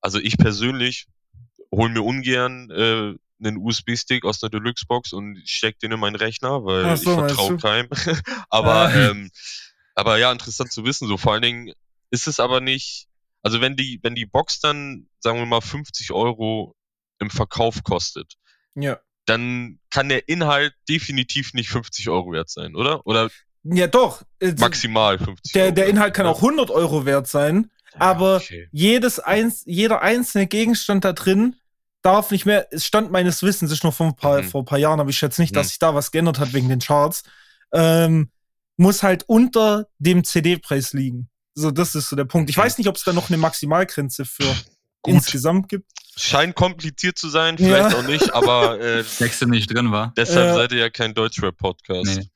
also 0.00 0.18
ich 0.18 0.36
persönlich 0.38 1.06
hole 1.72 1.90
mir 1.90 2.02
ungern 2.02 2.70
äh, 2.70 3.14
einen 3.38 3.58
USB-Stick 3.58 4.24
aus 4.24 4.40
der 4.40 4.48
Deluxe-Box 4.48 5.12
und 5.12 5.42
steck 5.44 5.78
den 5.78 5.92
in 5.92 6.00
meinen 6.00 6.16
Rechner, 6.16 6.64
weil 6.64 6.96
so, 6.96 7.10
ich 7.10 7.16
vertraue 7.16 7.56
keinem. 7.58 7.88
aber, 8.50 8.94
ähm, 8.94 9.30
aber 9.96 10.18
ja, 10.18 10.30
interessant 10.30 10.70
zu 10.72 10.84
wissen. 10.84 11.08
So 11.08 11.16
vor 11.16 11.32
allen 11.32 11.42
Dingen 11.42 11.72
ist 12.10 12.28
es 12.28 12.38
aber 12.38 12.60
nicht, 12.60 13.08
also 13.42 13.60
wenn 13.60 13.74
die, 13.76 13.98
wenn 14.02 14.14
die 14.14 14.26
Box 14.26 14.60
dann, 14.60 15.08
sagen 15.18 15.38
wir 15.38 15.46
mal, 15.46 15.60
50 15.60 16.12
Euro 16.12 16.76
im 17.18 17.30
Verkauf 17.30 17.82
kostet, 17.82 18.34
ja. 18.74 18.98
dann 19.24 19.80
kann 19.90 20.08
der 20.08 20.28
Inhalt 20.28 20.74
definitiv 20.88 21.54
nicht 21.54 21.70
50 21.70 22.08
Euro 22.08 22.30
wert 22.32 22.48
sein, 22.50 22.76
oder? 22.76 23.04
Oder 23.06 23.28
Ja, 23.64 23.86
doch. 23.88 24.22
Äh, 24.38 24.52
maximal 24.58 25.18
50 25.18 25.52
Der, 25.52 25.64
Euro. 25.64 25.74
der 25.74 25.86
Inhalt 25.86 26.14
kann 26.14 26.26
auch 26.26 26.38
100 26.42 26.70
Euro 26.70 27.04
wert 27.06 27.26
sein, 27.26 27.70
aber 27.94 28.36
okay. 28.36 28.68
jedes 28.72 29.18
eins, 29.18 29.62
jeder 29.64 30.02
einzelne 30.02 30.46
Gegenstand 30.46 31.04
da 31.04 31.12
drin 31.12 31.56
darf 32.02 32.30
nicht 32.30 32.46
mehr, 32.46 32.68
es 32.70 32.84
stand 32.86 33.10
meines 33.10 33.42
Wissens, 33.42 33.72
ist 33.72 33.82
noch 33.82 33.94
vor 33.94 34.06
ein 34.06 34.14
paar, 34.16 34.42
Mhm. 34.42 34.48
vor 34.50 34.62
ein 34.62 34.66
paar 34.66 34.78
Jahren, 34.78 35.00
aber 35.00 35.10
ich 35.10 35.18
schätze 35.18 35.40
nicht, 35.40 35.56
dass 35.56 35.66
Mhm. 35.66 35.70
sich 35.70 35.78
da 35.80 35.94
was 35.94 36.10
geändert 36.12 36.38
hat 36.38 36.52
wegen 36.52 36.68
den 36.68 36.78
Charts, 36.80 37.24
ähm, 37.72 38.30
muss 38.76 39.02
halt 39.02 39.24
unter 39.26 39.86
dem 39.98 40.24
CD-Preis 40.24 40.92
liegen. 40.92 41.28
So, 41.54 41.70
das 41.70 41.94
ist 41.94 42.08
so 42.08 42.16
der 42.16 42.24
Punkt. 42.26 42.50
Ich 42.50 42.56
weiß 42.58 42.76
nicht, 42.78 42.88
ob 42.88 42.96
es 42.96 43.04
da 43.04 43.12
noch 43.12 43.28
eine 43.30 43.38
Maximalgrenze 43.38 44.24
für 44.24 44.44
Gut. 45.02 45.14
insgesamt 45.14 45.68
gibt. 45.68 45.90
Scheint 46.18 46.54
kompliziert 46.54 47.18
zu 47.18 47.28
sein, 47.28 47.56
vielleicht 47.58 47.92
Ja. 47.92 47.98
auch 47.98 48.06
nicht, 48.06 48.34
aber 48.34 48.80
äh, 48.80 49.02
Texte 49.04 49.46
nicht 49.46 49.72
drin 49.74 49.90
war. 49.92 50.12
deshalb 50.16 50.46
Ja. 50.48 50.54
seid 50.54 50.72
ihr 50.72 50.78
ja 50.78 50.90
kein 50.90 51.14
Deutschrap-Podcast. 51.14 52.16
Nee. 52.18 52.28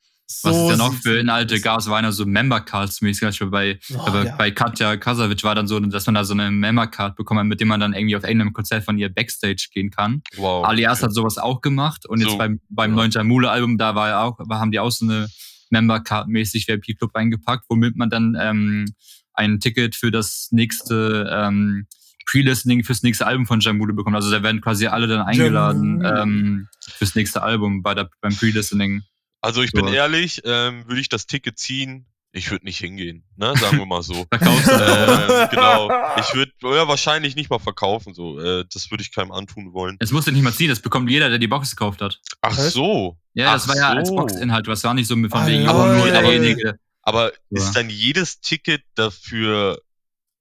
Was 0.43 0.55
es 0.55 0.69
ja 0.69 0.77
noch 0.77 0.93
für 0.93 1.19
Inhalte 1.19 1.59
gab, 1.59 1.79
es 1.81 1.89
waren 1.89 2.05
ja 2.05 2.11
so 2.13 2.25
Member-Cards 2.25 3.01
mäßig. 3.01 3.19
Zum 3.19 3.27
Beispiel 3.27 3.47
bei, 3.47 3.79
Oh, 3.93 3.99
aber 4.07 4.25
ja. 4.27 4.35
bei 4.37 4.49
Katja 4.49 4.95
Kasavic 4.95 5.43
war 5.43 5.55
dann 5.55 5.67
so, 5.67 5.77
dass 5.81 6.05
man 6.05 6.15
da 6.15 6.23
so 6.23 6.33
eine 6.33 6.49
Member-Card 6.49 7.17
bekommen 7.17 7.41
hat, 7.41 7.47
mit 7.47 7.59
dem 7.59 7.67
man 7.67 7.81
dann 7.81 7.93
irgendwie 7.93 8.15
auf 8.15 8.23
irgendeinem 8.23 8.53
Konzert 8.53 8.85
von 8.85 8.97
ihr 8.97 9.09
Backstage 9.13 9.67
gehen 9.73 9.91
kann. 9.91 10.21
Wow. 10.37 10.65
Alias 10.65 11.03
hat 11.03 11.13
sowas 11.13 11.37
auch 11.37 11.59
gemacht 11.59 12.05
und 12.05 12.21
jetzt 12.21 12.31
So, 12.31 12.37
beim, 12.37 12.61
beim 12.69 12.91
ja. 12.91 12.95
neuen 12.95 13.11
Jamule-Album, 13.11 13.77
da 13.77 13.93
war 13.93 14.07
ja 14.07 14.23
auch, 14.23 14.39
haben 14.49 14.71
die 14.71 14.79
auch 14.79 14.89
so 14.91 15.03
eine 15.05 15.27
Member-Card-mäßig 15.71 16.67
VIP-Club 16.67 17.15
eingepackt, 17.15 17.65
womit 17.69 17.95
man 17.95 18.09
dann 18.09 18.37
ähm, 18.39 18.85
ein 19.33 19.59
Ticket 19.59 19.95
für 19.95 20.11
das 20.11 20.49
nächste 20.51 21.29
ähm, 21.31 21.87
Pre-Listening 22.25 22.83
fürs 22.83 23.03
nächste 23.03 23.25
Album 23.25 23.45
von 23.45 23.59
Jamule 23.59 23.93
bekommt. 23.93 24.15
Also 24.15 24.31
da 24.31 24.43
werden 24.43 24.61
quasi 24.61 24.87
alle 24.87 25.07
dann 25.07 25.21
eingeladen 25.21 26.03
ähm, 26.05 26.67
fürs 26.79 27.15
nächste 27.15 27.41
Album 27.41 27.81
bei 27.81 27.93
der, 27.93 28.09
beim 28.21 28.35
Pre-Listening. 28.35 29.03
Also 29.41 29.63
ich 29.63 29.71
bin 29.71 29.85
So. 29.87 29.93
ehrlich, 29.93 30.41
ähm, 30.45 30.85
würde 30.87 31.01
ich 31.01 31.09
das 31.09 31.25
Ticket 31.25 31.57
ziehen, 31.57 32.05
ich 32.33 32.49
würde 32.51 32.65
nicht 32.65 32.77
hingehen, 32.77 33.23
ne? 33.35 33.53
Sagen 33.57 33.77
wir 33.77 33.85
mal 33.85 34.01
so. 34.03 34.25
Ähm, 34.35 35.47
genau. 35.49 35.89
Ich 36.19 36.33
würde 36.33 36.51
ja, 36.63 36.87
wahrscheinlich 36.87 37.35
nicht 37.35 37.49
mal 37.49 37.59
verkaufen, 37.59 38.13
so. 38.13 38.39
Äh, 38.39 38.65
das 38.71 38.89
würde 38.91 39.01
ich 39.03 39.13
keinem 39.13 39.31
antun 39.31 39.73
wollen. 39.73 39.97
Es 39.99 40.11
musste 40.11 40.31
nicht 40.31 40.43
mal 40.43 40.53
ziehen, 40.53 40.69
das 40.69 40.79
bekommt 40.81 41.09
jeder, 41.09 41.29
der 41.29 41.39
die 41.39 41.47
Box 41.47 41.71
gekauft 41.71 42.01
hat. 42.01 42.19
Ach 42.41 42.53
so. 42.57 43.17
Ja, 43.33 43.53
das 43.53 43.63
Ach 43.65 43.69
war 43.69 43.75
ja 43.77 43.89
als 43.89 44.09
so. 44.09 44.15
Boxinhalt, 44.15 44.67
was 44.67 44.83
war 44.83 44.93
nicht 44.93 45.07
so 45.07 45.15
mit 45.15 45.31
von 45.31 45.45
wegen, 45.47 45.67
aber 45.67 45.87
nur 45.93 46.03
Aber- 46.07 46.11
derjenige. 46.11 46.77
Aber 47.03 47.31
Ja. 47.49 47.61
ist 47.61 47.73
dann 47.75 47.89
jedes 47.89 48.39
Ticket 48.41 48.83
dafür, 48.95 49.81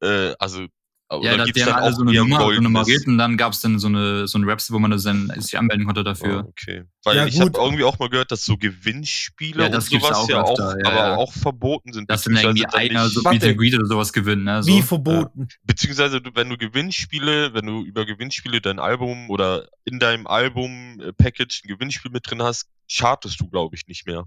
äh, 0.02 0.34
also, 0.38 0.66
Ja, 1.12 1.36
da, 1.36 1.44
gibt's 1.44 1.58
die 1.58 1.64
haben 1.64 1.70
dann 1.72 1.82
alle 1.82 1.92
auch 1.92 1.96
so 1.96 2.02
eine 2.02 2.10
ein 2.12 2.16
Nummer 2.18 2.38
goldenes? 2.38 2.62
nummeriert 2.62 3.06
und 3.08 3.18
dann 3.18 3.36
gab 3.36 3.52
es 3.52 3.60
dann 3.60 3.78
so 3.80 3.88
eine, 3.88 4.28
so 4.28 4.38
eine 4.38 4.46
Website, 4.46 4.74
wo 4.74 4.78
man 4.78 4.92
das 4.92 5.02
dann 5.02 5.32
sich 5.40 5.58
anmelden 5.58 5.84
konnte 5.84 6.04
dafür. 6.04 6.44
Oh, 6.46 6.48
okay. 6.50 6.84
Weil 7.02 7.16
Ja, 7.16 7.26
ich 7.26 7.40
habe 7.40 7.50
irgendwie 7.58 7.82
auch 7.82 7.98
mal 7.98 8.08
gehört, 8.08 8.30
dass 8.30 8.44
so 8.44 8.56
Gewinnspiele 8.56 9.64
Ja, 9.64 9.68
das 9.68 9.88
und 9.90 10.00
sowas 10.02 10.16
auch 10.16 10.28
ja 10.28 10.42
auch, 10.42 10.50
öfter, 10.50 10.78
ja, 10.78 10.86
aber 10.86 10.96
ja. 10.96 11.16
auch 11.16 11.32
verboten 11.32 11.92
sind. 11.92 12.08
Dass 12.10 12.22
dann 12.22 12.36
irgendwie 12.36 12.62
dann 12.62 12.74
einer 12.74 13.04
nicht- 13.06 13.14
so. 13.14 13.22
Beat 13.22 13.42
and 13.42 13.58
Greet 13.58 13.74
oder 13.74 13.86
sowas 13.86 14.12
gewinnt, 14.12 14.44
ne? 14.44 14.62
So. 14.62 14.68
Wie 14.72 14.82
verboten. 14.82 15.48
beziehungsweise 15.64 16.20
wenn 16.34 16.48
du 16.48 16.56
Gewinnspiele, 16.56 17.54
wenn 17.54 17.66
du 17.66 17.82
über 17.84 18.06
Gewinnspiele 18.06 18.60
dein 18.60 18.78
Album 18.78 19.30
oder 19.30 19.68
in 19.84 19.98
deinem 19.98 20.26
Album-Package 20.28 21.62
ein 21.64 21.68
Gewinnspiel 21.68 22.10
mit 22.10 22.30
drin 22.30 22.42
hast, 22.42 22.66
chartest 22.90 23.40
du, 23.40 23.48
glaube 23.48 23.74
ich, 23.76 23.86
nicht 23.86 24.06
mehr. 24.06 24.24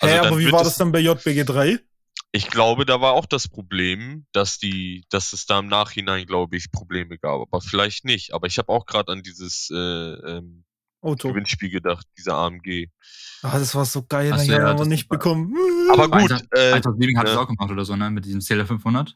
Also 0.00 0.14
Hä, 0.14 0.18
dann 0.18 0.26
aber 0.28 0.38
wie 0.38 0.52
war 0.52 0.62
das 0.64 0.76
dann 0.76 0.92
bei 0.92 1.00
JBG 1.00 1.44
3? 1.44 1.78
Ich 2.30 2.48
glaube, 2.50 2.84
da 2.84 3.00
war 3.00 3.12
auch 3.14 3.24
das 3.26 3.48
Problem, 3.48 4.26
dass 4.32 4.58
die, 4.58 5.04
dass 5.08 5.32
es 5.32 5.46
da 5.46 5.60
im 5.60 5.66
Nachhinein, 5.68 6.26
glaube 6.26 6.56
ich, 6.56 6.70
Probleme 6.70 7.18
gab. 7.18 7.40
Aber 7.40 7.60
vielleicht 7.62 8.04
nicht. 8.04 8.34
Aber 8.34 8.46
ich 8.46 8.58
habe 8.58 8.68
auch 8.70 8.84
gerade 8.84 9.12
an 9.12 9.22
dieses 9.22 9.70
äh, 9.70 9.76
ähm, 9.76 10.64
Auto. 11.00 11.28
Gewinnspiel 11.28 11.70
gedacht, 11.70 12.06
dieser 12.18 12.34
AMG. 12.34 12.88
Ah, 13.42 13.58
das 13.58 13.74
war 13.74 13.84
so 13.86 14.02
geil, 14.02 14.30
Ach 14.34 14.38
so, 14.38 14.42
haben 14.42 14.50
ja, 14.50 14.58
wir 14.58 14.66
aber 14.68 14.78
das 14.80 14.88
nicht 14.88 15.08
war- 15.08 15.16
bekommen. 15.18 15.54
Aber 15.90 16.08
gut, 16.08 16.32
Alter, 16.32 16.44
äh, 16.52 16.72
Alter 16.72 16.90
hat 17.16 17.28
es 17.28 17.36
auch 17.36 17.46
gemacht 17.46 17.70
oder 17.70 17.84
so, 17.84 17.96
ne? 17.96 18.10
Mit 18.10 18.24
diesem 18.24 18.40
Zähler 18.40 18.66
500. 18.66 19.14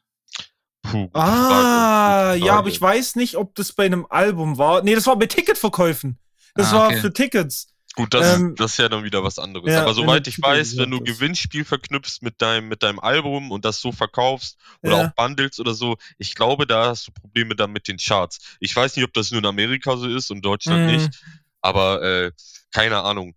Puh, 0.82 1.08
Ah, 1.12 2.34
ja, 2.38 2.54
aber 2.56 2.68
ich 2.68 2.80
weiß 2.80 3.16
nicht, 3.16 3.36
ob 3.36 3.54
das 3.56 3.72
bei 3.72 3.84
einem 3.86 4.06
Album 4.08 4.58
war. 4.58 4.82
Nee, 4.82 4.94
das 4.94 5.06
war 5.06 5.16
bei 5.18 5.26
Ticketverkäufen. 5.26 6.18
Das 6.54 6.72
Ah, 6.72 6.76
war 6.78 6.86
okay. 6.88 7.00
für 7.00 7.12
Tickets. 7.12 7.71
Gut, 7.94 8.14
das, 8.14 8.36
Ähm, 8.36 8.54
das 8.56 8.72
ist 8.72 8.78
ja 8.78 8.88
dann 8.88 9.04
wieder 9.04 9.22
was 9.22 9.38
anderes. 9.38 9.70
ja, 9.70 9.82
Aber 9.82 9.92
soweit 9.92 10.26
ich 10.26 10.40
weiß, 10.40 10.78
wenn 10.78 10.90
du. 10.90 11.00
Gewinnspiel 11.02 11.64
verknüpfst 11.64 12.22
mit 12.22 12.40
deinem, 12.40 12.68
mit 12.68 12.82
deinem 12.82 12.98
Album 12.98 13.50
und 13.50 13.64
das 13.66 13.80
so 13.80 13.92
verkaufst 13.92 14.58
oder 14.82 14.96
Ja. 14.96 15.08
auch 15.08 15.14
bundles 15.14 15.60
oder 15.60 15.74
so, 15.74 15.96
ich 16.18 16.34
glaube, 16.34 16.66
da 16.66 16.86
hast 16.86 17.08
du 17.08 17.12
Probleme 17.12 17.54
dann 17.54 17.70
mit 17.72 17.88
den 17.88 17.98
Charts. 17.98 18.56
Ich 18.60 18.74
weiß 18.74 18.96
nicht, 18.96 19.04
ob 19.04 19.12
das 19.12 19.30
nur 19.30 19.40
in 19.40 19.46
Amerika 19.46 19.96
so 19.98 20.08
ist 20.08 20.30
und 20.30 20.42
Deutschland 20.42 20.86
Mhm. 20.86 20.92
nicht, 20.92 21.22
aber 21.60 22.02
äh, 22.02 22.32
keine 22.72 23.02
Ahnung. 23.02 23.34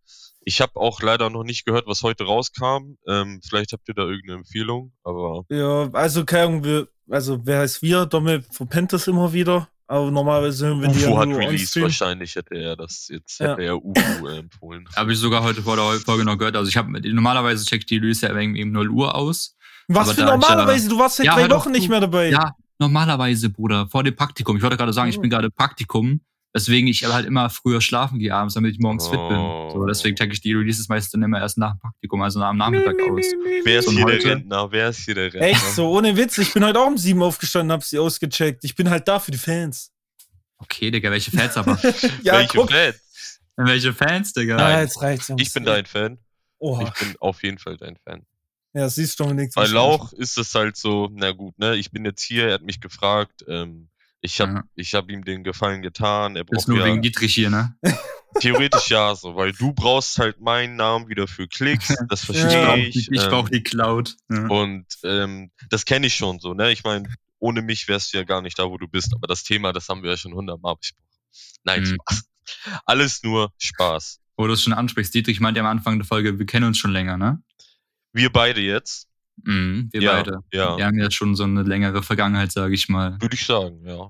Ich 0.48 0.62
habe 0.62 0.80
auch 0.80 1.02
leider 1.02 1.30
noch 1.30 1.44
nicht 1.44 1.66
gehört, 1.66 1.88
was 1.88 2.04
heute 2.04 2.24
rauskam. 2.24 2.98
Ähm, 3.08 3.42
vielleicht 3.48 3.74
habt 3.74 3.88
ihr 3.90 3.96
da 3.96 4.04
irgendeine 4.04 4.38
Empfehlung, 4.40 4.94
aber 5.04 5.44
Ja, 5.50 5.90
also 5.92 6.24
keine 6.24 6.44
Ahnung, 6.46 6.64
wir, 6.64 6.88
also 7.10 7.40
wer 7.46 7.60
heißt 7.60 7.82
wir? 7.82 8.06
Dommel 8.06 8.44
verpennt 8.52 8.94
das 8.94 9.08
immer 9.08 9.34
wieder. 9.34 9.68
Aber 9.88 10.10
normalerweise 10.10 10.66
hören 10.68 10.82
wir 10.82 10.88
die 10.90 11.00
UFO 11.06 11.10
ja 11.14 11.18
hat 11.20 11.30
nur 11.30 11.40
on-stream. 11.48 11.84
Wahrscheinlich 11.84 12.36
hätte 12.36 12.56
er 12.56 12.76
das 12.76 13.08
jetzt, 13.10 13.40
Ja. 13.40 13.52
hätte 13.52 13.62
er 13.64 13.84
UFO 13.86 14.28
äh, 14.28 14.40
empfohlen. 14.40 14.88
Habe 14.96 15.14
ich 15.14 15.20
sogar 15.20 15.44
heute 15.44 15.62
vor 15.62 15.76
der 15.76 16.00
Folge 16.00 16.26
noch 16.26 16.38
gehört. 16.38 16.56
Also 16.56 16.70
ich 16.70 16.78
habe 16.78 16.92
normalerweise 17.14 17.66
checkt 17.66 17.90
die 17.92 17.98
Release 17.98 18.26
ja 18.26 18.34
irgendwie 18.36 18.64
um 18.64 18.72
0 18.72 18.90
Uhr 18.90 19.14
aus. 19.16 19.56
Was 19.88 20.08
aber 20.10 20.16
für 20.16 20.22
ja- 20.22 20.28
normalerweise? 20.32 20.90
Du 20.90 20.98
warst 20.98 21.18
seit 21.18 21.28
Ja, 21.28 21.36
drei 21.36 21.50
Wochen 21.52 21.72
nicht 21.72 21.88
mehr 21.90 22.00
dabei. 22.00 22.30
Ja, 22.30 22.54
normalerweise, 22.80 23.50
Bruder, 23.52 23.88
vor 23.88 24.04
dem 24.04 24.16
Praktikum. 24.16 24.58
Ich 24.58 24.64
wollte 24.64 24.78
gerade 24.78 24.94
sagen, 24.94 25.10
ich 25.10 25.18
Mhm. 25.18 25.22
bin 25.22 25.30
gerade 25.30 25.52
Praktikum, 25.52 26.22
weswegen 26.56 26.88
ich 26.88 27.04
halt 27.04 27.26
immer 27.26 27.50
früher 27.50 27.82
schlafen 27.82 28.18
gehe 28.18 28.34
abends, 28.34 28.54
damit 28.54 28.72
ich 28.74 28.80
morgens 28.80 29.08
fit 29.10 29.20
bin. 29.28 29.38
Oh. 29.38 29.70
So, 29.74 29.86
deswegen 29.86 30.16
checke 30.16 30.32
ich 30.32 30.40
die 30.40 30.54
Releases 30.54 30.88
meistens 30.88 31.12
dann 31.12 31.24
immer 31.24 31.40
erst 31.42 31.58
nach 31.58 31.74
dem 31.74 31.80
Praktikum, 31.82 32.22
also 32.22 32.42
am 32.42 32.58
Nachmittag 32.58 32.96
aus. 33.02 33.26
Wer 33.66 33.80
ist 33.80 33.86
So 33.86 33.92
hier 33.92 34.06
heute- 34.06 34.20
der 34.20 34.32
Rentner? 34.38 34.72
Wer 34.72 34.90
ist 34.90 35.00
hier 35.00 35.16
der 35.16 35.26
Rentner? 35.26 35.42
Echt 35.50 35.66
so, 35.76 35.90
ohne 35.92 36.16
Witz. 36.16 36.38
Ich 36.38 36.54
bin 36.54 36.64
heute 36.64 36.80
auch 36.80 36.88
um 36.88 36.98
sieben 36.98 37.22
aufgestanden, 37.22 37.74
hab 37.74 37.84
sie 37.84 38.00
ausgecheckt. 38.00 38.64
Ich 38.64 38.74
bin 38.74 38.90
halt 38.90 39.06
da 39.08 39.20
für 39.20 39.32
die 39.32 39.38
Fans. 39.38 39.92
Okay, 40.58 40.90
Digga, 40.92 41.12
welche 41.12 41.32
Fans 41.32 41.58
aber? 41.58 41.78
Ja, 42.24 42.36
Welche 42.38 42.58
guck. 42.58 42.72
Fans? 42.72 42.96
welche 43.58 43.94
Fans, 43.94 44.32
Digga? 44.32 44.56
Ah, 44.58 44.80
jetzt 44.82 45.02
reicht's. 45.02 45.28
Jungs. 45.28 45.42
Ich 45.42 45.54
bin 45.54 45.66
dein 45.66 45.86
Fan. 45.86 46.18
Oha. 46.60 46.84
Ich 46.84 46.94
bin 47.06 47.16
auf 47.20 47.44
jeden 47.44 47.58
Fall 47.58 47.76
dein 47.76 47.98
Fan. 47.98 48.26
Ja, 48.74 48.88
siehst 48.90 49.20
du, 49.20 49.24
Dominik. 49.26 49.52
Bei 49.56 49.66
Lauch 49.68 50.14
ist 50.14 50.38
es 50.38 50.56
halt 50.56 50.78
so, 50.78 51.10
na 51.14 51.32
gut, 51.32 51.58
ne, 51.60 51.76
ich 51.76 51.92
bin 51.92 52.06
jetzt 52.06 52.22
hier, 52.24 52.48
er 52.48 52.54
hat 52.56 52.62
mich 52.64 52.80
gefragt, 52.82 53.44
ähm, 53.48 53.90
ich 54.26 54.42
habe 54.42 54.54
Ja. 54.54 54.64
ich 54.76 54.94
hab 54.94 55.10
ihm 55.10 55.24
den 55.24 55.44
Gefallen 55.44 55.82
getan, 55.82 56.36
er 56.36 56.44
Das 56.44 56.60
ist 56.64 56.66
braucht 56.66 56.68
nur 56.76 56.80
ja, 56.80 56.92
wegen 56.92 57.02
Dietrich 57.02 57.34
hier, 57.34 57.50
ne? 57.50 57.76
theoretisch 58.42 58.90
ja 58.90 59.16
so, 59.16 59.36
weil 59.36 59.54
du 59.54 59.72
brauchst 59.74 60.18
halt 60.20 60.42
meinen 60.42 60.76
Namen 60.76 61.08
wieder 61.08 61.28
für 61.28 61.48
Klicks, 61.48 61.96
das 62.10 62.26
verstehe 62.26 62.52
Ja. 62.52 62.66
brauche 62.68 62.80
ich. 62.80 63.10
ich 63.12 63.24
ähm, 63.24 63.30
brauch 63.30 63.50
die 63.50 63.64
Cloud. 63.64 64.16
Ja. 64.30 64.48
Und 64.48 64.86
ähm, 65.04 65.52
das 65.70 65.86
kenne 65.86 66.08
ich 66.08 66.16
schon 66.16 66.40
so, 66.40 66.54
ne? 66.54 66.72
Ich 66.72 66.84
meine, 66.84 67.08
ohne 67.40 67.62
mich 67.62 67.88
wärst 67.88 68.14
du 68.14 68.18
ja 68.18 68.24
gar 68.24 68.42
nicht 68.42 68.58
da, 68.60 68.70
wo 68.70 68.78
du 68.78 68.88
bist. 68.88 69.14
Aber 69.16 69.28
das 69.28 69.44
Thema, 69.44 69.72
das 69.72 69.88
haben 69.90 70.04
wir 70.04 70.12
ja 70.12 70.18
schon 70.18 70.34
hundertmal 70.34 70.76
besprochen. 70.76 71.06
Nein, 71.64 71.82
Mhm. 71.84 71.96
Spaß. 72.04 72.24
Alles 72.86 73.24
nur 73.24 73.52
Spaß. 73.60 74.20
Wo 74.38 74.48
du 74.48 74.54
es 74.54 74.62
schon 74.64 74.74
ansprichst, 74.74 75.14
Dietrich 75.14 75.40
meinte 75.40 75.60
am 75.62 75.66
Anfang 75.66 75.98
der 75.98 76.06
Folge, 76.06 76.38
wir 76.40 76.46
kennen 76.46 76.66
uns 76.68 76.78
schon 76.78 76.92
länger, 76.92 77.18
ne? 77.18 77.42
Wir 78.14 78.32
beide 78.32 78.62
jetzt. 78.62 79.08
Mhm, 79.44 79.90
wir 79.92 80.02
ja, 80.02 80.14
beide. 80.14 80.40
Ja, 80.54 80.78
Wir 80.78 80.86
haben 80.86 80.98
jetzt 81.00 81.16
schon 81.16 81.36
so 81.36 81.44
eine 81.44 81.64
längere 81.64 82.02
Vergangenheit, 82.04 82.52
sage 82.54 82.74
ich 82.74 82.88
mal. 82.90 83.18
würde 83.22 83.36
ich 83.36 83.46
sagen, 83.46 83.82
ja. 83.86 84.10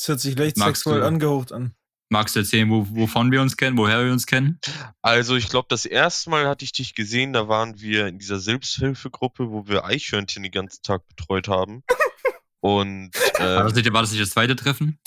Das 0.00 0.08
hört 0.08 0.20
sich 0.20 0.36
leicht 0.38 0.56
Magst 0.56 0.84
sexuell 0.84 1.00
du- 1.00 1.06
angehaucht 1.06 1.52
an. 1.52 1.74
Magst 2.08 2.34
du 2.34 2.40
erzählen, 2.40 2.68
wo, 2.70 2.88
wovon 2.90 3.30
wir 3.30 3.40
uns 3.42 3.56
kennen, 3.56 3.76
woher 3.76 4.02
wir 4.04 4.10
uns 4.12 4.26
kennen? 4.26 4.58
Also 5.02 5.36
ich 5.36 5.48
glaube, 5.48 5.66
das 5.68 5.84
erste 5.84 6.30
Mal 6.30 6.48
hatte 6.48 6.64
ich 6.64 6.72
dich 6.72 6.94
gesehen, 6.94 7.32
da 7.34 7.46
waren 7.48 7.78
wir 7.80 8.08
in 8.08 8.18
dieser 8.18 8.40
Selbsthilfegruppe, 8.40 9.50
wo 9.50 9.68
wir 9.68 9.84
Eichhörnchen 9.84 10.42
den 10.42 10.50
ganzen 10.50 10.82
Tag 10.82 11.06
betreut 11.06 11.46
haben. 11.48 11.84
Und 12.60 13.14
War, 13.38 13.62
das 13.64 13.72
ähm, 13.72 13.76
nicht, 13.76 13.92
war 13.92 14.00
das 14.02 14.10
nicht 14.10 14.22
das 14.22 14.30
zweite 14.30 14.56
Treffen? 14.56 14.98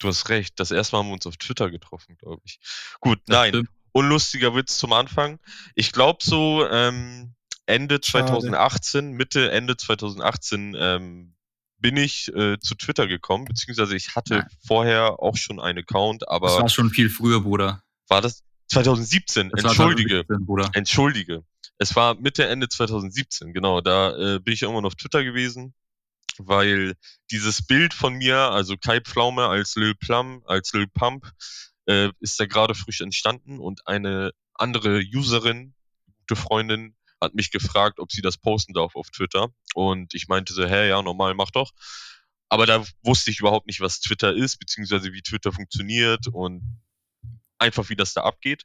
du 0.00 0.08
hast 0.08 0.28
recht, 0.28 0.60
das 0.60 0.70
erste 0.70 0.94
Mal 0.96 1.00
haben 1.00 1.08
wir 1.08 1.14
uns 1.14 1.26
auf 1.26 1.36
Twitter 1.36 1.70
getroffen, 1.70 2.16
glaube 2.18 2.42
ich. 2.44 2.60
Gut, 3.00 3.18
Das 3.26 3.36
nein, 3.36 3.48
stimmt. 3.50 3.70
unlustiger 3.92 4.54
Witz 4.54 4.78
zum 4.78 4.92
Anfang. 4.92 5.38
Ich 5.74 5.92
glaube 5.92 6.20
so 6.22 6.66
ähm, 6.70 7.34
Ende 7.66 7.96
Schade. 8.04 8.26
2018, 8.26 9.12
Mitte, 9.12 9.50
Ende 9.50 9.76
2018 9.76 10.76
ähm, 10.78 11.34
bin 11.80 11.96
ich 11.96 12.28
äh, 12.34 12.58
zu 12.60 12.74
Twitter 12.74 13.06
gekommen, 13.06 13.46
beziehungsweise 13.46 13.96
ich 13.96 14.14
hatte 14.14 14.38
Nein. 14.38 14.46
vorher 14.66 15.20
auch 15.20 15.36
schon 15.36 15.60
einen 15.60 15.78
Account, 15.78 16.22
Das 16.22 16.28
aber 16.28 16.48
war 16.60 16.68
schon 16.68 16.90
viel 16.90 17.10
früher, 17.10 17.40
Bruder. 17.40 17.82
war 18.08 18.20
das 18.20 18.44
2017? 18.68 19.50
Das 19.50 19.64
Entschuldige. 19.64 20.24
2017, 20.26 20.46
Bruder. 20.46 20.70
Entschuldige. 20.74 21.44
Es 21.78 21.96
war 21.96 22.14
Mitte, 22.14 22.46
Ende 22.46 22.68
2017, 22.68 23.52
genau. 23.52 23.80
Da 23.80 24.36
äh, 24.36 24.38
bin 24.38 24.54
ich 24.54 24.62
irgendwann 24.62 24.84
auf 24.84 24.94
Twitter 24.94 25.24
gewesen, 25.24 25.74
weil 26.38 26.94
dieses 27.30 27.66
Bild 27.66 27.94
von 27.94 28.14
mir, 28.14 28.36
also 28.36 28.76
Kai 28.76 29.00
Pflaume 29.00 29.46
als 29.46 29.74
Lil 29.76 29.94
Plum, 29.94 30.42
als 30.46 30.72
Lil 30.72 30.86
Pump, 30.86 31.30
äh, 31.86 32.10
ist 32.20 32.38
da 32.38 32.46
gerade 32.46 32.74
frisch 32.74 33.00
entstanden 33.00 33.58
und 33.58 33.86
eine 33.86 34.32
andere 34.54 35.02
Userin, 35.14 35.74
gute 36.28 36.40
Freundin, 36.40 36.94
hat 37.20 37.34
mich 37.34 37.50
gefragt, 37.50 37.98
ob 37.98 38.10
sie 38.12 38.22
das 38.22 38.38
posten 38.38 38.72
darf 38.72 38.96
auf 38.96 39.10
Twitter. 39.10 39.48
Und 39.74 40.14
ich 40.14 40.28
meinte 40.28 40.52
so, 40.52 40.64
hä, 40.64 40.88
ja, 40.88 41.02
normal, 41.02 41.34
mach 41.34 41.50
doch. 41.50 41.72
Aber 42.48 42.66
da 42.66 42.84
wusste 43.02 43.30
ich 43.30 43.40
überhaupt 43.40 43.66
nicht, 43.66 43.80
was 43.80 44.00
Twitter 44.00 44.34
ist, 44.34 44.58
beziehungsweise 44.58 45.12
wie 45.12 45.22
Twitter 45.22 45.52
funktioniert 45.52 46.26
und 46.28 46.80
einfach, 47.58 47.88
wie 47.90 47.96
das 47.96 48.14
da 48.14 48.22
abgeht. 48.22 48.64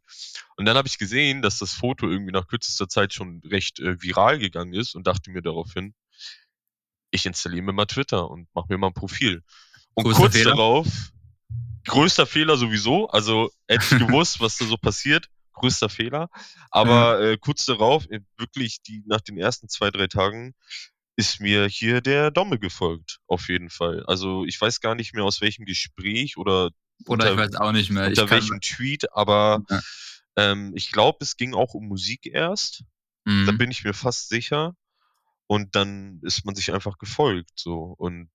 Und 0.56 0.66
dann 0.66 0.78
habe 0.78 0.88
ich 0.88 0.98
gesehen, 0.98 1.42
dass 1.42 1.60
das 1.60 1.74
Foto 1.74 2.10
irgendwie 2.10 2.32
nach 2.32 2.48
kürzester 2.48 2.88
Zeit 2.88 3.14
schon 3.14 3.42
recht 3.46 3.80
äh, 3.80 4.02
viral 4.02 4.40
gegangen 4.40 4.74
ist 4.74 4.96
und 4.96 5.06
dachte 5.06 5.30
mir 5.32 5.42
daraufhin, 5.42 5.94
ich 7.12 7.26
installiere 7.26 7.64
mir 7.64 7.74
mal 7.74 7.86
Twitter 7.86 8.30
und 8.30 8.48
mache 8.54 8.68
mir 8.70 8.78
mal 8.78 8.88
ein 8.88 8.94
Profil. 8.94 9.44
Und 9.94 10.06
Größter 10.06 10.22
kurz 10.22 10.34
Fehler? 10.36 10.52
darauf, 10.52 10.88
größter 11.86 12.26
Fehler 12.26 12.58
sowieso, 12.58 13.10
also 13.10 13.52
hätte 13.68 13.86
ich 13.86 13.90
gewusst, 14.08 14.40
was 14.40 14.58
da 14.58 14.66
so 14.66 14.78
passiert, 14.78 15.30
größter 15.56 15.90
Fehler. 15.90 16.30
Aber 16.72 17.20
äh, 17.22 17.38
kurz 17.38 17.66
darauf, 17.66 18.06
äh, 18.10 18.20
wirklich 18.38 18.82
die 18.84 19.04
nach 19.08 19.22
den 19.22 19.38
ersten 19.38 19.68
zwei, 19.70 19.90
drei 19.92 20.08
Tagen, 20.08 20.54
ist 21.18 21.40
mir 21.40 21.66
hier 21.68 22.02
der 22.02 22.30
Domme 22.30 22.60
gefolgt, 22.60 23.20
auf 23.28 23.48
jeden 23.48 23.70
Fall. 23.70 24.04
Also 24.06 24.46
ich 24.46 24.60
weiß 24.60 24.82
gar 24.82 24.96
nicht 24.96 25.14
mehr 25.14 25.24
aus 25.24 25.40
welchem 25.42 25.66
Gespräch 25.66 26.38
oder 26.38 26.72
Oder 27.08 27.26
ich 27.26 27.32
unter- 27.32 27.38
weiß 27.38 27.56
auch 27.56 27.72
nicht 27.72 27.90
mehr. 27.90 28.04
Ich 28.12 28.20
unter 28.20 28.30
welchem 28.32 28.60
Tweet, 28.62 29.12
aber 29.14 29.64
Ja. 29.70 29.80
ähm, 30.36 30.74
ich 30.76 30.92
glaube, 30.92 31.20
es 31.22 31.38
ging 31.38 31.54
auch 31.54 31.74
um 31.74 31.88
Musik 31.88 32.26
erst. 32.26 32.84
Da 33.24 33.32
Mhm. 33.32 33.58
bin 33.58 33.72
ich 33.72 33.84
mir 33.84 33.94
fast 33.94 34.30
sicher. 34.30 34.76
Und 35.48 35.76
dann 35.76 36.20
ist 36.24 36.44
man 36.44 36.56
sich 36.56 36.74
einfach 36.74 36.98
gefolgt, 36.98 37.52
so. 37.56 37.94
Und 37.98 38.30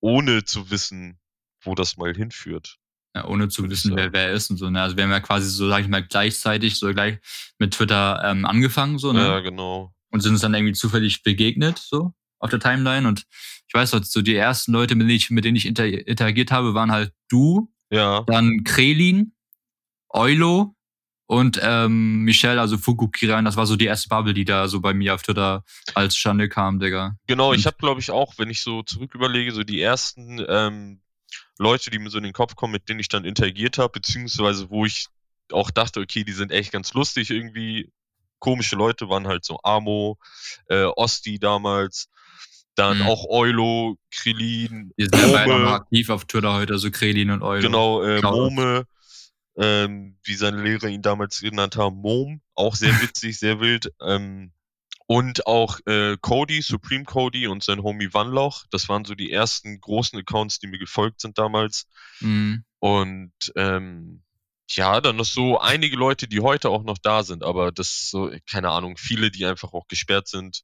ohne 0.00 0.44
zu 0.44 0.70
wissen, 0.70 1.18
wo 1.62 1.74
das 1.74 1.96
mal 1.96 2.14
hinführt. 2.14 2.76
Ja, 3.14 3.26
ohne 3.26 3.48
zu 3.48 3.64
ich 3.64 3.70
wissen, 3.70 3.94
wer 3.96 4.12
wer 4.12 4.32
ist 4.32 4.50
und 4.50 4.56
so. 4.56 4.68
Ne? 4.70 4.82
Also 4.82 4.96
wir 4.96 5.04
haben 5.04 5.10
ja 5.10 5.20
quasi 5.20 5.48
so, 5.48 5.68
sag 5.68 5.82
ich 5.82 5.88
mal, 5.88 6.02
gleichzeitig 6.02 6.76
so 6.76 6.92
gleich 6.92 7.18
mit 7.58 7.72
Twitter 7.74 8.20
ähm, 8.24 8.44
angefangen 8.44 8.98
so, 8.98 9.12
ne? 9.12 9.20
Ja, 9.20 9.40
genau. 9.40 9.92
Und 10.10 10.20
sind 10.20 10.32
uns 10.32 10.40
dann 10.40 10.54
irgendwie 10.54 10.72
zufällig 10.74 11.22
begegnet, 11.22 11.78
so 11.78 12.12
auf 12.40 12.50
der 12.50 12.60
Timeline. 12.60 13.06
Und 13.06 13.24
ich 13.68 13.74
weiß 13.74 13.92
noch, 13.92 14.02
so 14.04 14.20
die 14.22 14.34
ersten 14.34 14.72
Leute, 14.72 14.94
mit 14.96 15.02
denen 15.08 15.16
ich, 15.16 15.30
mit 15.30 15.44
denen 15.44 15.56
ich 15.56 15.66
inter 15.66 15.86
interagiert 15.86 16.50
habe, 16.50 16.74
waren 16.74 16.90
halt 16.92 17.12
du, 17.28 17.70
Ja, 17.90 18.22
dann 18.26 18.62
Krelin, 18.64 19.32
Eulo 20.08 20.74
und 21.26 21.58
ähm, 21.62 22.22
Michelle, 22.22 22.60
also 22.60 22.76
Fukukiran. 22.78 23.44
Das 23.44 23.56
war 23.56 23.66
so 23.66 23.76
die 23.76 23.86
erste 23.86 24.08
Bubble, 24.08 24.34
die 24.34 24.44
da 24.44 24.68
so 24.68 24.80
bei 24.80 24.92
mir 24.94 25.14
auf 25.14 25.22
Twitter 25.22 25.64
als 25.94 26.16
Schande 26.16 26.48
kam, 26.48 26.78
Digga. 26.80 27.16
genau. 27.26 27.52
Ich 27.52 27.60
Und- 27.60 27.66
habe, 27.66 27.76
glaube 27.78 28.00
ich, 28.00 28.10
auch, 28.10 28.34
wenn 28.38 28.50
ich 28.50 28.62
so 28.62 28.82
zurück 28.82 29.14
überlege, 29.14 29.52
so 29.52 29.62
die 29.64 29.80
ersten 29.80 30.44
ähm, 30.48 31.00
Leute, 31.58 31.90
die 31.90 31.98
mir 31.98 32.10
so 32.10 32.18
in 32.18 32.24
den 32.24 32.32
Kopf 32.32 32.56
kommen, 32.56 32.72
mit 32.72 32.88
denen 32.88 33.00
ich 33.00 33.08
dann 33.08 33.24
interagiert 33.24 33.78
habe, 33.78 33.90
beziehungsweise 33.92 34.70
wo 34.70 34.84
ich 34.86 35.06
auch 35.52 35.70
dachte, 35.70 36.00
okay, 36.00 36.24
die 36.24 36.32
sind 36.32 36.50
echt 36.52 36.72
ganz 36.72 36.94
lustig 36.94 37.30
irgendwie. 37.30 37.90
Komische 38.40 38.76
Leute 38.76 39.08
waren 39.08 39.26
halt 39.26 39.44
so 39.44 39.58
Amo, 39.62 40.18
äh, 40.68 40.84
Osti 40.84 41.38
damals, 41.38 42.08
dann 42.74 42.98
Mhm. 42.98 43.02
auch 43.06 43.24
Eulo, 43.28 43.96
Krillin, 44.10 44.92
Die 44.98 45.04
sind 45.04 45.14
ja 45.16 45.26
beide 45.28 45.52
noch 45.52 45.58
Mome, 45.60 45.72
aktiv 45.72 46.10
auf 46.10 46.24
Twitter 46.26 46.52
heute, 46.54 46.78
so 46.78 46.90
Krelin 46.90 47.30
und 47.30 47.42
Eulo. 47.42 47.62
genau, 47.62 48.02
äh. 48.02 48.20
Mome, 48.20 48.84
ähm, 49.56 50.18
wie 50.24 50.34
seine 50.34 50.62
Lehrer 50.62 50.88
ihn 50.88 51.00
damals 51.02 51.40
genannt 51.40 51.76
haben, 51.76 51.96
Mom, 51.96 52.40
auch 52.54 52.74
sehr 52.74 53.00
witzig, 53.00 53.38
sehr 53.38 53.60
wild. 53.60 53.92
Ähm, 54.02 54.52
und 55.06 55.46
auch 55.46 55.80
äh, 55.86 56.16
Cody, 56.20 56.62
Supreme 56.62 57.04
Cody 57.04 57.46
und 57.46 57.62
sein 57.62 57.82
Homie 57.82 58.12
Wannloch. 58.12 58.64
Das 58.70 58.88
waren 58.88 59.04
so 59.04 59.14
die 59.14 59.30
ersten 59.30 59.80
großen 59.80 60.18
Accounts, 60.18 60.58
die 60.58 60.66
mir 60.66 60.78
gefolgt 60.78 61.20
sind 61.20 61.38
damals. 61.38 61.86
Mhm. 62.20 62.64
Und 62.78 63.32
ähm, 63.56 64.22
ja, 64.70 65.00
dann 65.00 65.16
noch 65.16 65.24
so 65.24 65.58
einige 65.58 65.96
Leute, 65.96 66.26
die 66.26 66.40
heute 66.40 66.70
auch 66.70 66.84
noch 66.84 66.98
da 66.98 67.22
sind, 67.22 67.44
aber 67.44 67.70
das 67.70 67.88
ist 67.88 68.10
so, 68.10 68.30
keine 68.50 68.70
Ahnung, 68.70 68.96
viele, 68.96 69.30
die 69.30 69.44
einfach 69.44 69.74
auch 69.74 69.86
gesperrt 69.88 70.28
sind. 70.28 70.62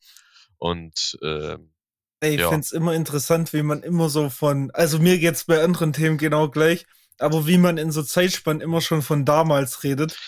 Und 0.56 1.18
ähm, 1.22 1.72
Ey, 2.20 2.34
ich 2.34 2.40
Ja. 2.40 2.50
find's 2.50 2.72
immer 2.72 2.94
interessant, 2.94 3.52
wie 3.52 3.62
man 3.62 3.82
immer 3.82 4.10
so 4.10 4.28
von, 4.28 4.70
also 4.72 4.98
mir 4.98 5.18
geht's 5.18 5.44
bei 5.44 5.62
anderen 5.62 5.92
Themen 5.94 6.18
genau 6.18 6.48
gleich, 6.50 6.86
aber 7.20 7.46
wie 7.46 7.58
man 7.58 7.78
in 7.78 7.92
so 7.92 8.02
Zeitspannen 8.02 8.60
immer 8.60 8.80
schon 8.80 9.02
von 9.02 9.24
damals 9.24 9.84
redet. 9.84 10.18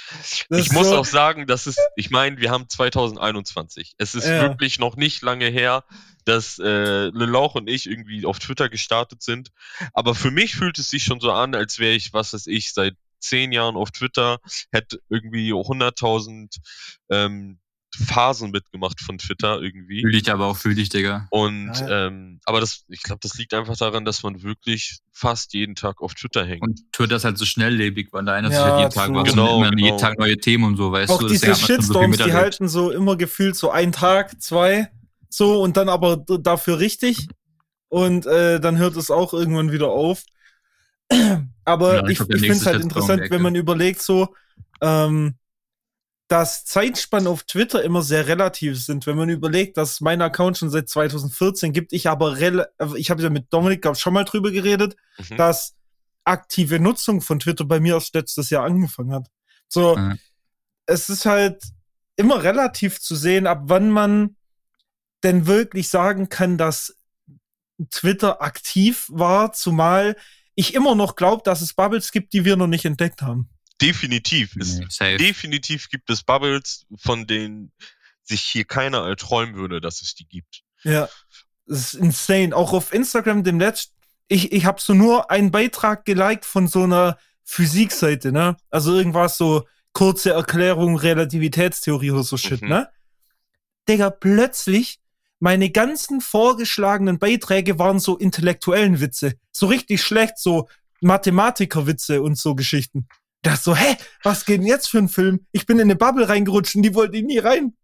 Ich 0.50 0.72
muss 0.72 0.88
so, 0.88 0.96
auch 0.96 1.04
sagen, 1.04 1.46
dass 1.46 1.66
es, 1.66 1.76
ich 1.96 2.10
meine, 2.10 2.38
wir 2.38 2.50
haben 2.50 2.68
2021. 2.68 3.94
Es 3.98 4.14
ist 4.14 4.26
ja. 4.26 4.42
wirklich 4.42 4.78
noch 4.78 4.96
nicht 4.96 5.22
lange 5.22 5.46
her, 5.46 5.84
dass 6.24 6.58
äh, 6.58 7.06
Lelauch 7.06 7.54
und 7.54 7.68
ich 7.68 7.88
irgendwie 7.88 8.26
auf 8.26 8.38
Twitter 8.38 8.68
gestartet 8.68 9.22
sind. 9.22 9.50
Aber 9.92 10.14
für 10.14 10.30
mich 10.30 10.54
fühlt 10.54 10.78
es 10.78 10.90
sich 10.90 11.04
schon 11.04 11.20
so 11.20 11.32
an, 11.32 11.54
als 11.54 11.78
wäre 11.78 11.94
ich, 11.94 12.12
was 12.12 12.32
weiß 12.32 12.46
ich, 12.46 12.72
seit 12.72 12.94
zehn 13.18 13.52
Jahren 13.52 13.76
auf 13.76 13.90
Twitter, 13.90 14.38
hätte 14.70 15.00
irgendwie 15.08 15.52
100.000 15.52 16.56
ähm, 17.08 17.58
Phasen 17.94 18.50
mitgemacht 18.50 19.00
von 19.00 19.18
Twitter 19.18 19.60
irgendwie. 19.60 20.00
Fühl 20.00 20.12
dich 20.12 20.30
aber 20.30 20.46
auch, 20.46 20.56
fühl 20.56 20.74
dich, 20.74 20.88
Digga. 20.88 21.26
Und, 21.30 21.72
ja. 21.74 22.06
ähm, 22.06 22.40
aber 22.44 22.60
das, 22.60 22.84
ich 22.88 23.02
glaube, 23.02 23.20
das 23.22 23.36
liegt 23.36 23.52
einfach 23.52 23.76
daran, 23.76 24.04
dass 24.04 24.22
man 24.22 24.42
wirklich 24.42 25.00
fast 25.12 25.52
jeden 25.52 25.74
Tag 25.74 26.00
auf 26.00 26.14
Twitter 26.14 26.44
hängt. 26.44 26.62
Und 26.62 26.80
Twitter 26.92 27.16
ist 27.16 27.24
halt 27.24 27.36
so 27.36 27.44
schnelllebig, 27.44 28.08
weil 28.12 28.24
da 28.24 28.36
ändert 28.36 28.54
ja, 28.54 28.62
sich 28.62 28.70
halt 28.70 28.80
jeden 28.80 28.92
Tag 28.92 29.14
was. 29.14 29.30
Genau, 29.30 29.60
genau. 29.60 29.76
jeden 29.76 29.98
Tag 29.98 30.18
neue 30.18 30.38
Themen 30.38 30.64
und 30.64 30.76
so, 30.76 30.90
weißt 30.90 31.10
auch 31.10 31.18
du. 31.18 31.26
Auch 31.26 31.30
diese 31.30 31.54
Shitstorms, 31.54 32.16
so 32.16 32.24
die 32.24 32.32
halten 32.32 32.68
so 32.68 32.90
immer 32.90 33.16
gefühlt 33.16 33.56
so 33.56 33.70
einen 33.70 33.92
Tag, 33.92 34.40
zwei, 34.40 34.90
so 35.28 35.62
und 35.62 35.76
dann 35.76 35.88
aber 35.88 36.16
dafür 36.16 36.78
richtig. 36.78 37.28
Und 37.88 38.24
äh, 38.24 38.58
dann 38.58 38.78
hört 38.78 38.96
es 38.96 39.10
auch 39.10 39.34
irgendwann 39.34 39.70
wieder 39.70 39.88
auf. 39.88 40.22
aber 41.66 41.96
ja, 41.96 42.08
ich, 42.08 42.20
ich, 42.20 42.28
ich 42.30 42.40
finde 42.40 42.52
es 42.52 42.66
halt 42.66 42.82
interessant, 42.82 43.22
wenn 43.28 43.42
man 43.42 43.54
überlegt, 43.54 44.00
so, 44.00 44.34
ähm, 44.80 45.34
dass 46.32 46.64
Zeitspannen 46.64 47.28
auf 47.28 47.42
Twitter 47.42 47.82
immer 47.82 48.00
sehr 48.00 48.26
relativ 48.26 48.82
sind. 48.82 49.06
Wenn 49.06 49.18
man 49.18 49.28
überlegt, 49.28 49.76
dass 49.76 50.00
mein 50.00 50.22
Account 50.22 50.56
schon 50.56 50.70
seit 50.70 50.88
2014 50.88 51.74
gibt, 51.74 51.92
ich 51.92 52.08
aber 52.08 52.40
äh, 52.40 52.64
ich 52.96 53.10
habe 53.10 53.22
ja 53.22 53.28
mit 53.28 53.52
Dominik 53.52 53.82
glaub, 53.82 53.98
schon 53.98 54.14
mal 54.14 54.24
drüber 54.24 54.50
geredet, 54.50 54.96
mhm. 55.18 55.36
dass 55.36 55.74
aktive 56.24 56.80
Nutzung 56.80 57.20
von 57.20 57.38
Twitter 57.38 57.66
bei 57.66 57.80
mir 57.80 57.96
erst 57.96 58.14
letztes 58.14 58.48
Jahr 58.48 58.64
angefangen 58.64 59.12
hat. 59.12 59.26
So, 59.68 59.94
mhm. 59.94 60.18
es 60.86 61.10
ist 61.10 61.26
halt 61.26 61.64
immer 62.16 62.42
relativ 62.42 62.98
zu 62.98 63.14
sehen, 63.14 63.46
ab 63.46 63.64
wann 63.64 63.90
man 63.90 64.36
denn 65.24 65.46
wirklich 65.46 65.90
sagen 65.90 66.30
kann, 66.30 66.56
dass 66.56 66.96
Twitter 67.90 68.40
aktiv 68.40 69.06
war, 69.10 69.52
zumal 69.52 70.16
ich 70.54 70.72
immer 70.72 70.94
noch 70.94 71.14
glaube, 71.14 71.42
dass 71.44 71.60
es 71.60 71.74
Bubbles 71.74 72.10
gibt, 72.10 72.32
die 72.32 72.46
wir 72.46 72.56
noch 72.56 72.68
nicht 72.68 72.86
entdeckt 72.86 73.20
haben. 73.20 73.50
Definitiv. 73.80 74.56
Es, 74.56 74.78
definitiv 74.98 75.88
gibt 75.88 76.10
es 76.10 76.22
Bubbles, 76.22 76.86
von 76.96 77.26
denen 77.26 77.72
sich 78.22 78.42
hier 78.42 78.64
keiner 78.64 79.06
erträumen 79.06 79.56
würde, 79.56 79.80
dass 79.80 80.02
es 80.02 80.14
die 80.14 80.26
gibt. 80.26 80.62
Ja, 80.84 81.08
das 81.66 81.94
ist 81.94 81.94
insane. 81.94 82.54
Auch 82.54 82.72
auf 82.72 82.92
Instagram 82.92 83.44
dem 83.44 83.58
letzten, 83.58 83.94
ich, 84.28 84.52
ich 84.52 84.64
habe 84.64 84.80
so 84.80 84.94
nur 84.94 85.30
einen 85.30 85.50
Beitrag 85.50 86.04
geliked 86.04 86.44
von 86.44 86.68
so 86.68 86.84
einer 86.84 87.18
Physikseite, 87.44 88.32
ne? 88.32 88.56
Also 88.70 88.94
irgendwas 88.94 89.36
so 89.36 89.66
kurze 89.92 90.30
Erklärung 90.30 90.96
Relativitätstheorie 90.96 92.12
oder 92.12 92.22
so 92.22 92.36
Shit, 92.36 92.62
mhm. 92.62 92.68
ne? 92.68 92.88
Digga, 93.88 94.10
plötzlich 94.10 95.00
meine 95.40 95.70
ganzen 95.70 96.20
vorgeschlagenen 96.20 97.18
Beiträge 97.18 97.78
waren 97.78 97.98
so 97.98 98.16
intellektuellen 98.16 99.00
Witze. 99.00 99.34
So 99.50 99.66
richtig 99.66 100.00
schlecht, 100.00 100.38
so 100.38 100.68
Mathematikerwitze 101.00 102.22
und 102.22 102.38
so 102.38 102.54
Geschichten. 102.54 103.08
Das 103.42 103.64
so, 103.64 103.76
hä, 103.76 103.96
was 104.22 104.44
geht 104.44 104.60
denn 104.60 104.66
jetzt 104.66 104.88
für 104.88 104.98
ein 104.98 105.08
Film? 105.08 105.46
Ich 105.50 105.66
bin 105.66 105.78
in 105.78 105.84
eine 105.84 105.96
Bubble 105.96 106.28
reingerutscht 106.28 106.76
und 106.76 106.82
die 106.82 106.94
wollten 106.94 107.26
nie 107.26 107.38
rein. 107.38 107.76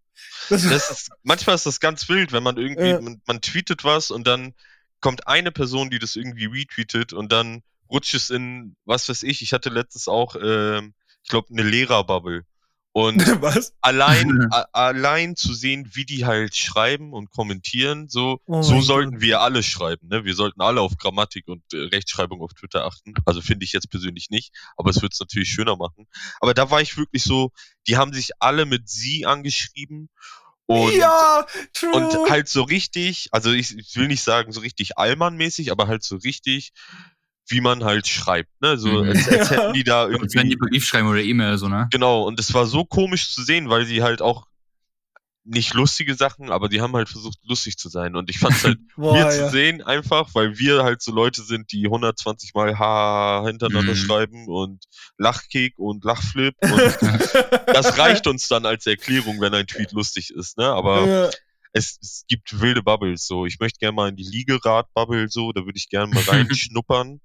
Das, 0.49 0.63
das 0.63 0.91
ist, 0.91 1.11
manchmal 1.23 1.57
ist 1.57 1.67
das 1.67 1.81
ganz 1.81 2.09
wild, 2.09 2.33
wenn 2.33 2.43
man 2.43 2.57
irgendwie, 2.57 2.89
äh, 2.89 3.01
man, 3.01 3.21
man, 3.27 3.41
tweetet 3.41 3.85
was 3.85 4.11
und 4.11 4.27
dann 4.27 4.55
kommt 5.01 5.27
eine 5.27 5.53
Person, 5.53 5.91
die 5.91 5.99
das 5.99 6.17
irgendwie 6.17 6.47
retweetet 6.47 7.13
und 7.13 7.31
dann 7.33 7.63
rutscht 7.91 8.15
es 8.15 8.31
in, 8.31 8.77
was 8.85 9.09
weiß 9.09 9.23
ich, 9.25 9.43
ich 9.43 9.53
hatte 9.53 9.69
letztens 9.69 10.09
auch, 10.09 10.37
äh, 10.37 10.79
ich 10.79 11.29
glaube, 11.29 11.49
eine 11.53 11.63
Lehrerbubble. 11.63 12.45
Und 12.99 13.21
Was? 13.43 13.75
allein, 13.81 14.49
allein 14.73 15.37
zu 15.37 15.55
sehen, 15.55 15.91
wie 15.93 16.05
die 16.05 16.25
halt 16.25 16.57
schreiben 16.57 17.13
und 17.13 17.31
kommentieren, 17.31 18.09
so, 18.09 18.41
oh 18.47 18.63
so 18.63 18.81
sollten 18.81 19.13
Gott. 19.13 19.21
wir 19.21 19.41
alle 19.41 19.63
schreiben. 19.63 20.09
Ne? 20.09 20.25
Wir 20.25 20.35
sollten 20.35 20.61
alle 20.61 20.81
auf 20.81 20.97
Grammatik 20.97 21.47
und 21.47 21.63
äh, 21.73 21.77
Rechtschreibung 21.77 22.41
auf 22.41 22.55
Twitter 22.55 22.85
achten. 22.85 23.15
Also 23.25 23.41
finde 23.41 23.65
ich 23.65 23.73
jetzt 23.73 23.91
persönlich 23.91 24.31
nicht, 24.31 24.53
aber 24.77 24.91
es 24.91 25.01
wird 25.01 25.13
es 25.13 25.21
natürlich 25.21 25.49
schöner 25.51 25.77
machen. 25.77 26.09
Aber 26.41 26.55
da 26.55 26.71
war 26.71 26.81
ich 26.81 26.97
wirklich 26.97 27.23
so, 27.23 27.53
die 27.87 27.97
haben 27.97 28.13
sich 28.13 28.31
alle 28.41 28.65
mit 28.65 28.89
sie 28.89 29.27
angeschrieben. 29.27 30.09
Und, 30.67 30.97
ja, 30.97 31.47
true. 31.73 31.93
und 31.93 32.31
halt 32.31 32.49
so 32.49 32.63
richtig, 32.63 33.29
also 33.31 33.53
ich, 33.53 33.79
ich 33.79 33.97
will 33.97 34.09
nicht 34.09 34.23
sagen 34.23 34.53
so 34.53 34.61
richtig 34.61 34.99
Allmann-mäßig, 34.99 35.71
aber 35.71 35.87
halt 35.87 36.03
so 36.03 36.17
richtig 36.17 36.73
wie 37.49 37.61
man 37.61 37.85
halt 37.85 38.07
schreibt, 38.07 38.51
ne? 38.61 38.77
So, 38.77 38.89
mhm. 38.89 39.11
als, 39.11 39.29
als 39.29 39.51
hätten 39.51 39.73
die 39.73 39.85
da 39.85 40.07
irgendwie. 40.07 40.19
Als 40.23 40.35
wenn 40.35 40.51
die 40.51 40.57
Brief 40.57 40.85
schreiben 40.85 41.09
oder 41.09 41.23
E-Mail, 41.23 41.59
so, 41.59 41.69
ne? 41.69 41.89
Genau, 41.91 42.25
und 42.25 42.39
es 42.39 42.53
war 42.55 42.67
so 42.67 42.85
komisch 42.85 43.33
zu 43.35 43.43
sehen, 43.43 43.71
weil 43.71 43.87
sie 43.87 44.03
halt 44.03 44.21
auch 44.21 44.47
nicht 45.49 45.73
lustige 45.73 46.15
Sachen, 46.15 46.51
aber 46.51 46.69
die 46.69 46.81
haben 46.81 46.95
halt 46.95 47.09
versucht, 47.09 47.39
lustig 47.43 47.79
zu 47.79 47.89
sein. 47.89 48.17
Und 48.17 48.29
ich 48.29 48.39
fand 48.39 48.55
es 48.55 48.65
halt 48.65 48.79
Boah, 48.97 49.15
mir 49.15 49.21
ja. 49.21 49.31
zu 49.31 49.51
sehen, 49.51 49.83
einfach, 49.83 50.35
weil 50.35 50.59
wir 50.59 50.85
halt 50.85 51.01
so 51.01 51.13
Leute 51.13 51.43
sind, 51.43 51.73
die 51.73 51.87
120 51.87 52.55
Mal 52.55 52.79
ha 52.79 53.45
hintereinander 53.47 53.95
mhm. 53.95 53.97
schreiben 53.97 54.47
und 54.47 54.85
Lachkick 55.17 55.79
und 55.79 56.05
Lachflip. 56.05 56.55
Und 56.63 56.99
das 57.67 57.99
reicht 57.99 58.27
uns 58.27 58.49
dann 58.49 58.67
als 58.67 58.87
Erklärung, 58.87 59.41
wenn 59.41 59.55
ein 59.55 59.67
Tweet 59.67 59.93
lustig 59.93 60.31
ist, 60.31 60.59
ne? 60.59 60.67
Aber 60.67 61.07
ja. 61.07 61.31
es, 61.73 61.99
es, 62.03 62.25
gibt 62.29 62.61
wilde 62.61 62.83
Bubbles, 62.83 63.27
so. 63.27 63.47
Ich 63.47 63.59
möchte 63.59 63.79
gerne 63.79 63.95
mal 63.95 64.09
in 64.09 64.17
die 64.17 64.29
Liegerad-Bubble, 64.29 65.29
so, 65.29 65.53
da 65.53 65.65
würde 65.65 65.79
ich 65.79 65.89
gerne 65.89 66.13
mal 66.13 66.23
reinschnuppern. 66.23 67.21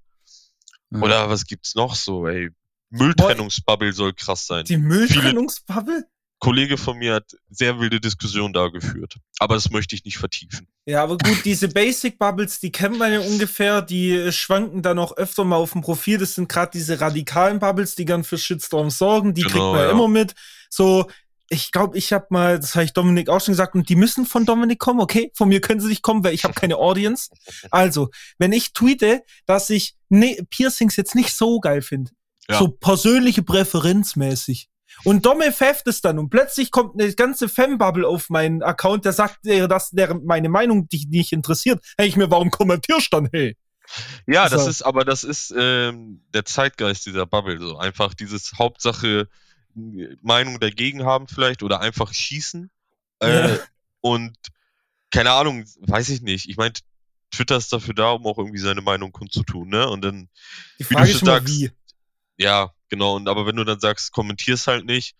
Oder 0.90 1.28
was 1.28 1.46
gibt's 1.46 1.74
noch 1.74 1.94
so, 1.94 2.26
ey? 2.26 2.50
Mülltrennungsbubble 2.90 3.92
soll 3.92 4.12
krass 4.12 4.46
sein. 4.46 4.64
Die 4.64 4.76
Mülltrennungsbubble? 4.76 6.04
Kollege 6.38 6.76
von 6.76 6.98
mir 6.98 7.14
hat 7.14 7.32
sehr 7.48 7.80
wilde 7.80 8.00
Diskussionen 8.00 8.52
da 8.52 8.68
geführt. 8.68 9.16
Aber 9.38 9.54
das 9.54 9.70
möchte 9.70 9.94
ich 9.94 10.04
nicht 10.04 10.18
vertiefen. 10.18 10.68
Ja, 10.84 11.02
aber 11.02 11.16
gut, 11.16 11.44
diese 11.44 11.68
Basic 11.68 12.18
Bubbles, 12.18 12.60
die 12.60 12.70
kennen 12.70 12.98
wir 12.98 13.08
ja 13.08 13.20
ungefähr, 13.20 13.80
die 13.80 14.30
schwanken 14.30 14.82
dann 14.82 14.98
auch 14.98 15.16
öfter 15.16 15.44
mal 15.44 15.56
auf 15.56 15.72
dem 15.72 15.80
Profil. 15.80 16.18
Das 16.18 16.34
sind 16.34 16.48
gerade 16.48 16.72
diese 16.72 17.00
radikalen 17.00 17.60
Bubbles, 17.60 17.94
die 17.94 18.04
gern 18.04 18.24
für 18.24 18.36
Shitstorm 18.36 18.90
sorgen. 18.90 19.32
Die 19.32 19.42
genau, 19.42 19.52
kriegt 19.52 19.64
man 19.64 19.80
ja 19.80 19.90
immer 19.90 20.08
mit. 20.08 20.34
So, 20.68 21.08
ich 21.54 21.72
glaube, 21.72 21.96
ich 21.96 22.12
habe 22.12 22.26
mal, 22.30 22.58
das 22.58 22.74
habe 22.74 22.84
ich 22.84 22.92
Dominik 22.92 23.28
auch 23.28 23.40
schon 23.40 23.52
gesagt, 23.52 23.74
und 23.74 23.88
die 23.88 23.96
müssen 23.96 24.26
von 24.26 24.44
Dominik 24.44 24.78
kommen, 24.78 25.00
okay? 25.00 25.30
Von 25.34 25.48
mir 25.48 25.60
können 25.60 25.80
sie 25.80 25.88
nicht 25.88 26.02
kommen, 26.02 26.22
weil 26.24 26.34
ich 26.34 26.44
habe 26.44 26.54
keine 26.54 26.76
Audience. 26.76 27.30
Also, 27.70 28.10
wenn 28.38 28.52
ich 28.52 28.72
tweete, 28.72 29.22
dass 29.46 29.70
ich 29.70 29.96
ne 30.08 30.36
Piercings 30.50 30.96
jetzt 30.96 31.14
nicht 31.14 31.34
so 31.34 31.60
geil 31.60 31.82
finde, 31.82 32.10
ja. 32.48 32.58
so 32.58 32.68
persönliche 32.68 33.42
Präferenz 33.42 34.16
mäßig, 34.16 34.68
und 35.02 35.26
Domme 35.26 35.52
pfefft 35.52 35.88
es 35.88 36.00
dann 36.00 36.18
und 36.20 36.30
plötzlich 36.30 36.70
kommt 36.70 37.00
eine 37.00 37.12
ganze 37.14 37.48
Fanbubble 37.48 38.06
auf 38.06 38.30
meinen 38.30 38.62
Account, 38.62 39.04
der 39.04 39.12
sagt, 39.12 39.40
dass 39.42 39.90
der 39.90 40.14
meine 40.14 40.48
Meinung 40.48 40.88
dich 40.88 41.08
nicht 41.08 41.32
interessiert. 41.32 41.84
Hey, 41.98 42.06
ich 42.06 42.16
mir, 42.16 42.30
warum 42.30 42.50
kommentierst 42.50 43.12
du 43.12 43.16
dann, 43.16 43.28
hey? 43.32 43.56
Ja, 44.26 44.48
das 44.48 44.66
ist, 44.66 44.82
aber 44.82 45.04
das 45.04 45.24
ist 45.24 45.52
ähm, 45.56 46.22
der 46.32 46.44
Zeitgeist 46.44 47.06
dieser 47.06 47.26
Bubble. 47.26 47.58
So 47.58 47.76
einfach 47.76 48.14
dieses 48.14 48.52
Hauptsache 48.58 49.28
Meinung 49.74 50.60
dagegen 50.60 51.04
haben 51.04 51.28
vielleicht 51.28 51.62
oder 51.62 51.80
einfach 51.80 52.12
schießen. 52.12 52.70
Äh. 53.20 53.58
Und 54.00 54.36
keine 55.10 55.32
Ahnung, 55.32 55.64
weiß 55.80 56.08
ich 56.10 56.22
nicht. 56.22 56.48
Ich 56.48 56.56
meine, 56.56 56.74
Twitter 57.30 57.56
ist 57.56 57.72
dafür 57.72 57.94
da, 57.94 58.10
um 58.10 58.26
auch 58.26 58.38
irgendwie 58.38 58.58
seine 58.58 58.80
Meinung 58.80 59.12
kundzutun, 59.12 59.68
ne? 59.68 59.88
Und 59.88 60.02
dann, 60.04 60.28
Die 60.78 60.84
Frage 60.84 61.08
wie 61.08 61.12
du 61.12 61.18
ist 61.18 61.24
sagst, 61.24 61.48
wie. 61.48 61.70
ja, 62.36 62.72
genau. 62.88 63.16
Und 63.16 63.28
aber 63.28 63.46
wenn 63.46 63.56
du 63.56 63.64
dann 63.64 63.80
sagst, 63.80 64.12
kommentierst 64.12 64.66
halt 64.66 64.84
nicht, 64.84 65.16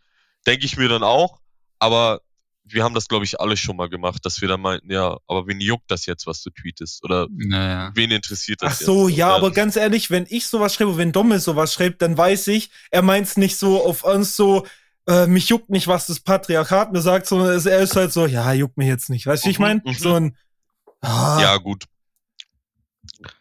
denke 0.47 0.67
ich 0.67 0.77
mir 0.77 0.89
dann 0.89 1.03
auch. 1.03 1.41
Aber 1.79 2.23
wir 2.67 2.83
haben 2.83 2.95
das, 2.95 3.09
glaube 3.09 3.25
ich, 3.25 3.41
alle 3.41 3.57
schon 3.57 3.77
mal 3.77 3.89
gemacht, 3.89 4.25
dass 4.25 4.41
wir 4.41 4.49
dann 4.49 4.61
meinten, 4.61 4.91
ja, 4.91 5.19
aber 5.27 5.47
wen 5.47 5.61
juckt 5.61 5.91
das 5.91 6.07
jetzt, 6.07 6.27
was 6.27 6.43
du 6.43 6.51
tweetest? 6.51 7.05
Oder 7.05 7.29
naja. 7.31 7.93
wen 7.95 8.11
interessiert 8.11 8.63
das 8.63 8.81
Ach 8.81 8.87
so, 8.87 9.09
jetzt? 9.09 9.19
ja, 9.19 9.35
aber 9.35 9.51
ganz 9.51 9.77
ehrlich, 9.77 10.11
wenn 10.11 10.27
ich 10.29 10.47
sowas 10.47 10.75
schreibe, 10.75 10.97
wenn 10.97 11.13
Dommel 11.13 11.41
sowas 11.41 11.75
schreibt, 11.75 12.01
dann 12.01 12.17
weiß 12.17 12.49
ich, 12.49 12.71
er 12.91 13.03
meint 13.03 13.27
es 13.27 13.37
nicht 13.37 13.57
so 13.57 13.85
auf 13.85 14.05
uns 14.05 14.35
so, 14.35 14.67
äh, 15.07 15.27
mich 15.27 15.49
juckt 15.51 15.69
nicht, 15.69 15.89
was 15.89 16.07
das 16.07 16.21
Patriarchat 16.21 16.93
mir 16.93 17.03
sagt, 17.03 17.27
sondern 17.27 17.49
er 17.49 17.81
ist 17.81 17.97
halt 17.97 18.13
so, 18.13 18.27
ja, 18.27 18.53
juckt 18.55 18.79
mich 18.79 18.89
jetzt 18.89 19.11
nicht. 19.11 19.27
Weißt 19.27 19.45
du, 19.45 19.49
mhm, 19.49 19.53
ich 19.53 19.59
meine? 19.59 19.83
Mhm. 19.85 19.95
So 19.95 20.15
ein 20.15 20.37
ah, 21.03 21.39
Ja, 21.41 21.57
gut. 21.59 21.85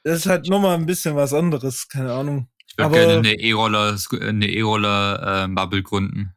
Das 0.03 0.19
ist 0.19 0.25
halt 0.25 0.49
nochmal 0.49 0.75
ein 0.75 0.85
bisschen 0.85 1.15
was 1.15 1.33
anderes, 1.33 1.87
keine 1.87 2.11
Ahnung. 2.11 2.49
Ich 2.67 2.77
würde 2.77 2.91
gerne 2.91 3.13
eine 3.19 3.33
E-Roller, 3.33 3.97
eine 4.19 4.47
E-Roller-Bubble 4.47 5.79
äh, 5.79 5.83
gründen. 5.83 6.35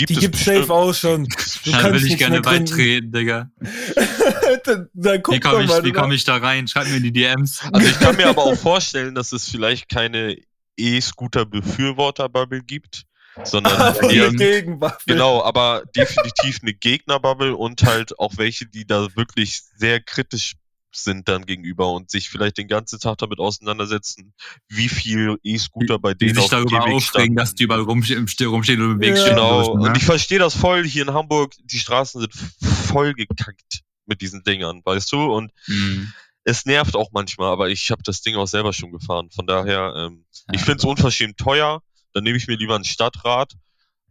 Gibt 0.00 0.10
die 0.10 0.14
gibt 0.14 0.36
safe 0.36 0.72
auch 0.72 0.94
schon. 0.94 1.26
Du 1.64 1.70
da 1.72 1.92
will 1.92 2.06
ich 2.06 2.16
gerne 2.16 2.40
beitreten, 2.40 3.12
Digga. 3.12 3.50
dann, 4.64 4.88
dann 4.94 5.22
wie 5.28 5.40
komme 5.40 5.64
ich, 5.64 5.84
wie 5.84 5.92
komm 5.92 6.12
ich 6.12 6.24
da 6.24 6.38
rein? 6.38 6.66
Schreib 6.66 6.88
mir 6.88 6.96
in 6.96 7.02
die 7.02 7.12
DMs. 7.12 7.60
Also 7.72 7.86
ich 7.86 8.00
kann 8.00 8.16
mir 8.16 8.26
aber 8.28 8.44
auch 8.44 8.56
vorstellen, 8.56 9.14
dass 9.14 9.32
es 9.32 9.50
vielleicht 9.50 9.90
keine 9.90 10.38
E-Scooter-Befürworter-Bubble 10.78 12.62
gibt, 12.62 13.04
sondern 13.44 13.94
eher, 14.08 14.30
Gegenbubble. 14.30 14.98
Genau, 15.06 15.44
aber 15.44 15.82
definitiv 15.94 16.60
eine 16.62 16.72
Gegner-Bubble 16.72 17.54
und 17.54 17.82
halt 17.82 18.18
auch 18.18 18.32
welche, 18.38 18.64
die 18.66 18.86
da 18.86 19.14
wirklich 19.16 19.60
sehr 19.76 20.00
kritisch 20.00 20.54
sind 20.92 21.28
dann 21.28 21.46
gegenüber 21.46 21.92
und 21.92 22.10
sich 22.10 22.28
vielleicht 22.28 22.58
den 22.58 22.68
ganzen 22.68 22.98
Tag 23.00 23.18
damit 23.18 23.38
auseinandersetzen, 23.38 24.34
wie 24.68 24.88
viel 24.88 25.36
E-Scooter 25.42 25.98
bei 25.98 26.14
Die 26.14 26.26
denen 26.26 26.34
sich 26.34 26.44
auf 26.44 26.50
dem 26.50 26.64
darüber 26.64 26.84
Gehweg 26.84 26.94
aufregen, 26.96 27.36
dass 27.36 27.54
die 27.54 27.64
überall 27.64 27.86
Still 28.26 28.48
rumstehen 28.48 28.80
und 28.82 28.92
im 28.92 29.00
Weg 29.00 29.16
Ja. 29.16 29.16
stehen. 29.16 29.30
Genau, 29.36 29.58
und 29.58 29.64
so, 29.64 29.72
und 29.72 29.82
ne? 29.82 29.92
ich 29.96 30.04
verstehe 30.04 30.38
das 30.38 30.56
voll. 30.56 30.84
Hier 30.84 31.02
in 31.02 31.12
Hamburg, 31.14 31.54
die 31.64 31.78
Straßen 31.78 32.20
sind 32.20 32.34
voll 32.34 33.14
gekackt 33.14 33.80
mit 34.06 34.20
diesen 34.20 34.42
Dingern, 34.42 34.82
weißt 34.84 35.12
du? 35.12 35.32
Und 35.32 35.52
Mhm. 35.68 36.12
es 36.44 36.64
nervt 36.66 36.96
auch 36.96 37.10
manchmal, 37.12 37.50
aber 37.52 37.68
ich 37.68 37.90
habe 37.90 38.02
das 38.04 38.22
Ding 38.22 38.36
auch 38.36 38.46
selber 38.48 38.72
schon 38.72 38.90
gefahren. 38.92 39.30
Von 39.30 39.46
daher, 39.46 39.94
ähm, 39.96 40.24
ich 40.52 40.60
Ja. 40.60 40.66
finde 40.66 40.78
es 40.78 40.84
unverschämt 40.84 41.36
teuer. 41.36 41.82
Dann 42.12 42.24
nehme 42.24 42.36
ich 42.36 42.48
mir 42.48 42.56
lieber 42.56 42.74
ein 42.74 42.84
Stadtrad. 42.84 43.52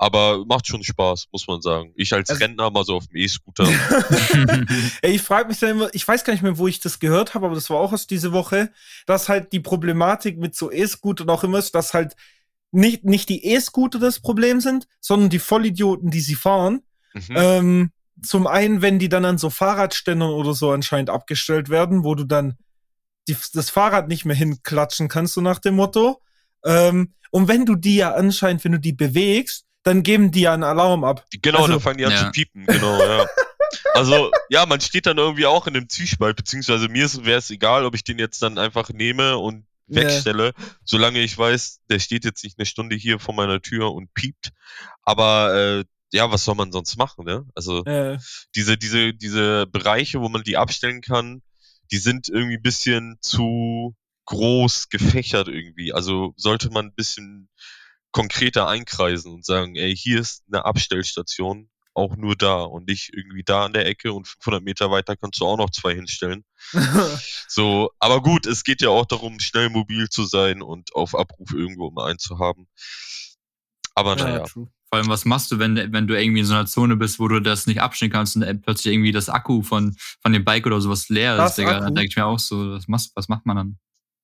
Aber 0.01 0.45
macht 0.45 0.65
schon 0.65 0.81
Spaß, 0.81 1.27
muss 1.33 1.45
man 1.47 1.61
sagen. 1.61 1.91
Ich 1.95 2.13
als 2.13 2.29
Also- 2.29 2.41
Rentner 2.41 2.71
mal 2.71 2.85
so 2.85 2.95
auf 2.95 3.07
dem 3.07 3.17
E-Scooter. 3.17 3.67
Ey, 5.01 5.15
ich 5.15 5.21
frage 5.21 5.49
mich 5.49 5.59
dann 5.59 5.71
immer, 5.71 5.89
ich 5.93 6.07
weiß 6.07 6.23
gar 6.23 6.31
nicht 6.33 6.41
mehr, 6.41 6.57
wo 6.57 6.67
ich 6.67 6.79
das 6.79 6.99
gehört 6.99 7.33
habe, 7.33 7.45
aber 7.45 7.55
das 7.55 7.69
war 7.69 7.77
auch 7.79 7.91
aus 7.91 8.07
diese 8.07 8.31
Woche, 8.31 8.71
dass 9.05 9.27
halt 9.27 9.51
die 9.51 9.59
Problematik 9.59 10.37
mit 10.37 10.55
so 10.55 10.71
E-Scootern 10.71 11.29
auch 11.29 11.43
immer 11.43 11.59
ist, 11.59 11.75
dass 11.75 11.93
halt 11.93 12.15
nicht, 12.71 13.03
nicht 13.03 13.27
die 13.27 13.45
E-Scooter 13.45 13.99
das 13.99 14.21
Problem 14.21 14.61
sind, 14.61 14.87
sondern 15.01 15.29
die 15.29 15.39
Vollidioten, 15.39 16.11
die 16.11 16.21
sie 16.21 16.35
fahren. 16.35 16.81
mhm. 17.13 17.35
Ähm, 17.35 17.91
zum 18.21 18.47
einen, 18.47 18.81
wenn 18.81 18.99
die 18.99 19.09
dann 19.09 19.25
an 19.25 19.37
so 19.37 19.49
Fahrradständern 19.49 20.29
oder 20.31 20.53
so 20.53 20.71
anscheinend 20.71 21.09
abgestellt 21.09 21.69
werden, 21.69 22.03
wo 22.03 22.15
du 22.15 22.25
dann 22.25 22.57
die, 23.27 23.35
das 23.53 23.69
Fahrrad 23.69 24.07
nicht 24.07 24.25
mehr 24.25 24.35
hinklatschen 24.35 25.07
kannst, 25.07 25.33
so 25.35 25.41
nach 25.41 25.59
dem 25.59 25.75
Motto. 25.75 26.21
Ähm, 26.65 27.13
und 27.31 27.47
wenn 27.47 27.65
du 27.65 27.75
die 27.75 27.95
ja 27.97 28.13
anscheinend, 28.13 28.63
wenn 28.65 28.73
du 28.73 28.79
die 28.79 28.91
bewegst, 28.93 29.65
dann 29.83 30.03
geben 30.03 30.31
die 30.31 30.41
ja 30.41 30.53
einen 30.53 30.63
Alarm 30.63 31.03
ab. 31.03 31.25
Genau, 31.41 31.59
Also- 31.59 31.71
dann 31.73 31.79
fangen 31.81 31.97
die 31.97 32.05
an 32.05 32.11
Ja. 32.11 32.25
zu 32.25 32.31
piepen, 32.31 32.65
genau, 32.65 32.99
ja. 33.03 33.25
Also, 33.93 34.31
ja, 34.49 34.65
man 34.65 34.81
steht 34.81 35.05
dann 35.05 35.17
irgendwie 35.17 35.45
auch 35.45 35.67
in 35.67 35.75
einem 35.75 35.89
Zwiespalt, 35.89 36.35
beziehungsweise 36.37 36.87
mir 36.89 37.07
wäre 37.25 37.37
es 37.39 37.49
egal, 37.51 37.85
ob 37.85 37.93
ich 37.95 38.03
den 38.03 38.17
jetzt 38.17 38.41
dann 38.41 38.57
einfach 38.57 38.89
nehme 38.89 39.37
und 39.37 39.65
wegstelle, 39.87 40.53
solange 40.83 41.19
ich 41.19 41.37
weiß, 41.37 41.81
der 41.89 41.99
steht 41.99 42.23
jetzt 42.25 42.43
nicht 42.43 42.57
eine 42.57 42.65
Stunde 42.65 42.95
hier 42.95 43.19
vor 43.19 43.33
meiner 43.35 43.61
Tür 43.61 43.91
und 43.93 44.13
piept. 44.13 44.51
Aber 45.03 45.53
äh, 45.55 45.85
ja, 46.11 46.31
was 46.31 46.45
soll 46.45 46.55
man 46.55 46.71
sonst 46.71 46.97
machen, 46.97 47.25
ne? 47.25 47.45
Also 47.55 47.83
Äh, 47.85 48.17
diese, 48.55 48.77
diese, 48.77 49.13
diese 49.13 49.67
Bereiche, 49.67 50.21
wo 50.21 50.29
man 50.29 50.43
die 50.43 50.57
abstellen 50.57 51.01
kann, 51.01 51.41
die 51.91 51.97
sind 51.97 52.27
irgendwie 52.29 52.57
ein 52.57 52.61
bisschen 52.63 53.17
zu 53.21 53.95
groß 54.25 54.89
gefächert 54.89 55.47
irgendwie. 55.47 55.93
Also 55.93 56.33
sollte 56.37 56.69
man 56.69 56.87
ein 56.87 56.93
bisschen 56.95 57.49
konkreter 58.11 58.67
einkreisen 58.67 59.33
und 59.33 59.45
sagen, 59.45 59.75
ey, 59.75 59.95
hier 59.95 60.19
ist 60.19 60.43
eine 60.47 60.65
Abstellstation, 60.65 61.69
auch 61.93 62.15
nur 62.15 62.35
da 62.35 62.61
und 62.61 62.87
nicht 62.87 63.11
irgendwie 63.13 63.43
da 63.43 63.65
an 63.65 63.73
der 63.73 63.85
Ecke 63.85 64.13
und 64.13 64.27
500 64.27 64.63
Meter 64.63 64.89
weiter 64.89 65.15
kannst 65.15 65.39
du 65.41 65.45
auch 65.45 65.57
noch 65.57 65.69
zwei 65.69 65.93
hinstellen. 65.93 66.43
So, 67.51 67.89
aber 67.97 68.21
gut, 68.21 68.45
es 68.45 68.63
geht 68.63 68.81
ja 68.81 68.89
auch 68.89 69.05
darum, 69.05 69.39
schnell 69.39 69.69
mobil 69.69 70.07
zu 70.07 70.23
sein 70.23 70.61
und 70.61 70.93
auf 70.93 71.15
Abruf 71.15 71.51
irgendwo 71.51 71.89
immer 71.89 72.05
einzuhaben. 72.05 72.67
Aber 73.95 74.15
naja. 74.15 74.43
true. 74.43 74.69
Vor 74.89 74.97
allem, 74.97 75.09
was 75.09 75.25
machst 75.25 75.51
du, 75.51 75.59
wenn, 75.59 75.75
wenn 75.93 76.07
du 76.07 76.19
irgendwie 76.19 76.39
in 76.39 76.45
so 76.45 76.53
einer 76.53 76.65
Zone 76.65 76.95
bist, 76.95 77.19
wo 77.19 77.27
du 77.27 77.39
das 77.39 77.67
nicht 77.67 77.81
abstellen 77.81 78.11
kannst 78.11 78.35
und 78.35 78.41
dann 78.41 78.61
plötzlich 78.61 78.93
irgendwie 78.93 79.11
das 79.11 79.29
Akku 79.29 79.61
von, 79.61 79.95
von 80.21 80.31
dem 80.31 80.45
Bike 80.45 80.65
oder 80.65 80.79
sowas 80.81 81.09
leer 81.09 81.37
Das 81.37 81.51
ist, 81.51 81.57
Digga? 81.57 81.79
Dann 81.79 81.93
denke 81.93 82.09
ich 82.09 82.15
mir 82.15 82.25
auch 82.25 82.39
so, 82.39 82.71
was, 82.71 82.87
machst, 82.87 83.11
was 83.15 83.27
macht 83.27 83.45
man 83.45 83.55
dann? 83.55 83.79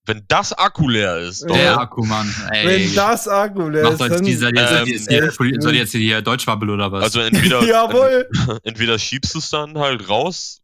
Wenn 0.08 0.24
das 0.28 0.54
Akku 0.54 0.88
leer 0.88 1.18
ist, 1.18 1.42
Ja. 1.42 1.48
doch, 1.48 1.56
Der 1.56 1.80
Akku, 1.80 2.06
Mann. 2.06 2.34
Ey, 2.52 2.68
Wenn 2.88 2.96
das 2.96 3.28
Akku 3.28 3.70
leer 3.70 3.90
ist, 3.92 4.02
euch 4.02 4.10
dann, 4.10 4.24
die, 4.24 4.36
seid 4.36 4.56
ihr, 4.56 4.68
seid 4.68 4.88
ihr, 4.88 5.24
Ähm, 5.24 5.30
gut. 5.38 5.64
seid 5.64 5.74
ihr 5.74 5.80
jetzt 5.80 5.92
hier 5.92 6.22
Deutschwabbel 6.22 6.70
oder 6.70 6.92
was? 6.92 7.04
also 7.06 7.20
entweder, 7.22 7.64
Jawohl. 7.66 8.30
entweder 8.64 9.00
schiebst 9.00 9.34
du 9.34 9.40
es 9.40 9.50
dann 9.50 9.78
halt 9.80 10.08
raus 10.10 10.62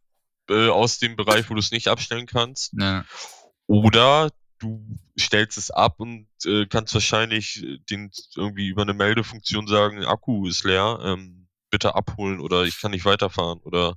äh, 0.48 0.68
aus 0.68 0.98
dem 0.98 1.16
Bereich, 1.16 1.48
wo 1.50 1.54
du 1.54 1.60
es 1.60 1.70
nicht 1.72 1.88
abstellen 1.88 2.26
kannst, 2.26 2.74
ne. 2.74 3.04
oder 3.66 4.30
du 4.58 4.80
stellst 5.18 5.58
es 5.58 5.70
ab 5.72 5.94
und 5.98 6.26
äh, 6.46 6.66
kannst 6.66 6.94
wahrscheinlich 6.94 7.62
äh, 7.64 7.78
den 7.90 8.10
irgendwie 8.36 8.68
über 8.68 8.82
eine 8.82 8.94
Meldefunktion 8.94 9.66
sagen, 9.66 10.04
Akku 10.04 10.46
ist 10.46 10.62
leer, 10.64 11.00
ähm, 11.04 11.48
bitte 11.70 11.94
abholen 11.96 12.38
oder 12.38 12.62
ich 12.64 12.80
kann 12.80 12.90
nicht 12.92 13.04
weiterfahren 13.04 13.58
oder 13.64 13.94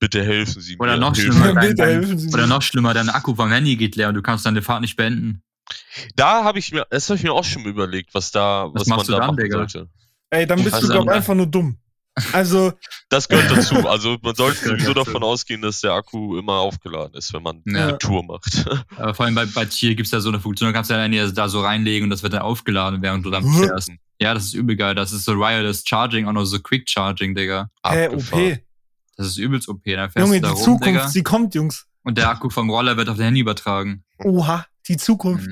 bitte 0.00 0.24
helfen 0.24 0.60
Sie 0.60 0.76
Oder 0.78 0.94
mir. 0.94 0.98
noch 1.00 1.14
Hilfe. 1.14 1.32
schlimmer, 1.32 1.54
dein, 1.54 1.76
dein, 1.76 2.28
oder 2.34 2.46
noch 2.48 2.62
schlimmer, 2.62 2.94
dein 2.94 3.08
Akku 3.08 3.34
vom 3.36 3.50
Handy 3.52 3.76
geht 3.76 3.94
leer 3.94 4.08
und 4.08 4.14
du 4.16 4.22
kannst 4.22 4.44
deine 4.44 4.62
Fahrt 4.62 4.80
nicht 4.80 4.96
beenden. 4.96 5.42
Da 6.16 6.42
habe 6.42 6.58
ich 6.58 6.72
mir, 6.72 6.84
das 6.90 7.08
habe 7.08 7.16
ich 7.18 7.22
mir 7.22 7.32
auch 7.32 7.44
schon 7.44 7.64
überlegt, 7.64 8.12
was 8.14 8.32
da, 8.32 8.64
Was 8.72 8.80
was, 8.82 8.86
man 8.88 8.96
machst 8.96 9.08
du 9.08 9.12
da 9.12 9.18
dann, 9.18 9.26
machen 9.28 9.36
Digga? 9.38 9.58
sollte. 9.58 9.88
Ey, 10.30 10.46
dann 10.46 10.64
bist 10.64 10.82
du, 10.82 10.88
dann- 10.88 11.08
einfach 11.08 11.34
nur 11.34 11.46
dumm. 11.46 11.76
Also, 12.32 12.72
Das 13.08 13.28
gehört 13.28 13.50
dazu. 13.50 13.88
Also 13.88 14.18
man 14.22 14.34
sollte 14.36 14.68
sowieso 14.68 14.94
davon 14.94 15.22
ausgehen, 15.22 15.62
dass 15.62 15.80
der 15.80 15.92
Akku 15.92 16.36
immer 16.38 16.54
aufgeladen 16.54 17.14
ist, 17.14 17.32
wenn 17.32 17.42
man 17.42 17.62
Ja. 17.66 17.88
eine 17.88 17.98
Tour 17.98 18.24
macht. 18.24 18.64
Aber 18.96 19.14
vor 19.14 19.26
allem 19.26 19.34
bei, 19.36 19.46
bei 19.46 19.64
Tier 19.64 19.94
gibt's 19.94 20.10
ja 20.10 20.20
so 20.20 20.28
eine 20.28 20.40
Funktion, 20.40 20.68
da 20.68 20.72
kannst 20.72 20.90
du 20.90 20.94
ja 20.94 21.06
dann 21.08 21.34
da 21.34 21.48
so 21.48 21.60
reinlegen 21.62 22.04
und 22.04 22.10
das 22.10 22.22
wird 22.24 22.32
dann 22.32 22.42
aufgeladen, 22.42 23.00
während 23.02 23.24
du 23.24 23.30
dann 23.30 23.44
fährst. 23.52 23.90
Ja, 24.20 24.34
das 24.34 24.44
ist 24.46 24.54
übel 24.54 24.76
geil. 24.76 24.94
Das 24.94 25.12
ist 25.12 25.24
so 25.24 25.38
Wireless 25.38 25.84
Charging, 25.86 26.26
auch 26.26 26.32
noch 26.32 26.44
so 26.44 26.58
Quick 26.58 26.90
Charging, 26.90 27.34
Digga. 27.34 27.70
hä, 27.86 28.06
Abgefahren. 28.06 28.52
OP. 28.52 28.58
Das 29.20 29.28
ist 29.28 29.36
übelst 29.38 29.68
OP. 29.68 29.84
Dann 29.84 30.10
fährst 30.10 30.16
Junge, 30.26 30.40
du 30.40 30.48
da 30.48 30.48
die 30.48 30.54
rum, 30.54 30.64
Zukunft, 30.64 30.86
Digga. 30.86 31.08
sie 31.08 31.22
kommt, 31.22 31.54
Jungs. 31.54 31.86
Und 32.02 32.16
der 32.16 32.30
Akku 32.30 32.48
vom 32.48 32.70
Roller 32.70 32.96
wird 32.96 33.08
auf 33.10 33.16
dein 33.18 33.26
Handy 33.26 33.40
übertragen. 33.40 34.02
Oha, 34.24 34.66
die 34.88 34.96
Zukunft. 34.96 35.48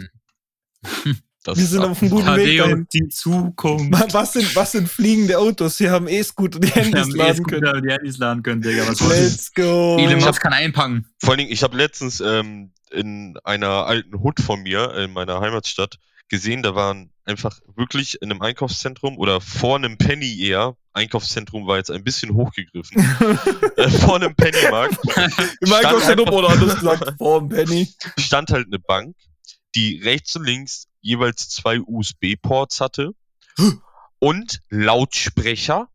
Das 1.45 1.57
Wir 1.57 1.65
sind 1.67 1.81
auf 1.83 2.03
einem 2.03 2.11
guten 2.11 2.37
Weg 2.37 2.59
dahin. 2.59 2.87
die 2.93 3.09
Zukunft. 3.09 3.93
Wa- 3.93 4.07
Was 4.11 4.33
sind, 4.35 4.55
was 4.57 4.73
sind 4.73 4.89
fliegende 4.89 5.39
Autos? 5.39 5.79
Wir 5.81 5.91
haben 5.93 6.07
E-Scooter, 6.09 6.59
die 6.59 6.67
Wir 6.75 6.83
Handys 6.83 7.01
haben 7.03 7.11
laden 7.13 7.45
können. 7.47 7.63
E-Scooter, 7.65 7.81
die 7.81 7.91
Handys 7.93 8.19
laden 8.19 8.43
können, 8.43 8.61
Digga. 8.63 8.87
Was 8.89 9.01
Let's 9.09 9.55
go. 9.55 9.97
Elon 9.99 10.19
Ich 10.19 10.25
Musk 10.27 10.43
kann 10.43 10.53
einpacken. 10.53 11.07
Vor 11.21 11.31
allen 11.31 11.39
Dingen, 11.39 11.53
ich 11.53 11.63
habe 11.63 11.77
letztens 11.77 12.21
ähm, 12.21 12.73
in 12.91 13.39
einer 13.45 13.87
alten 13.87 14.19
Hut 14.21 14.41
von 14.41 14.63
mir, 14.63 14.93
in 14.97 15.13
meiner 15.13 15.41
Heimatstadt, 15.41 15.99
gesehen, 16.29 16.63
da 16.63 16.75
waren 16.75 17.11
einfach 17.25 17.59
wirklich 17.77 18.21
in 18.23 18.31
einem 18.31 18.43
Einkaufszentrum 18.43 19.19
oder 19.19 19.41
vor 19.41 19.77
einem 19.77 19.99
Penny 19.99 20.41
eher, 20.41 20.77
Einkaufszentrum 20.93 21.67
war 21.67 21.77
jetzt 21.77 21.91
ein 21.91 22.05
bisschen 22.05 22.35
hochgegriffen, 22.35 22.99
äh, 23.77 23.89
vor 23.91 24.17
einem 24.17 24.35
Pennymarkt 24.35 24.99
Im 25.61 25.73
Einkaufszentrum 25.73 26.29
oder 26.31 26.51
anders 26.51 26.77
gesagt, 26.77 27.15
vorm 27.19 27.49
Penny. 27.49 27.89
stand 28.19 28.51
halt 28.51 28.67
eine 28.67 28.79
Bank, 28.79 29.17
die 29.75 30.01
rechts 30.03 30.35
und 30.37 30.45
links 30.45 30.87
jeweils 31.01 31.49
zwei 31.49 31.81
USB-Ports 31.81 32.81
hatte 32.81 33.13
und 34.19 34.61
Lautsprecher 34.71 35.89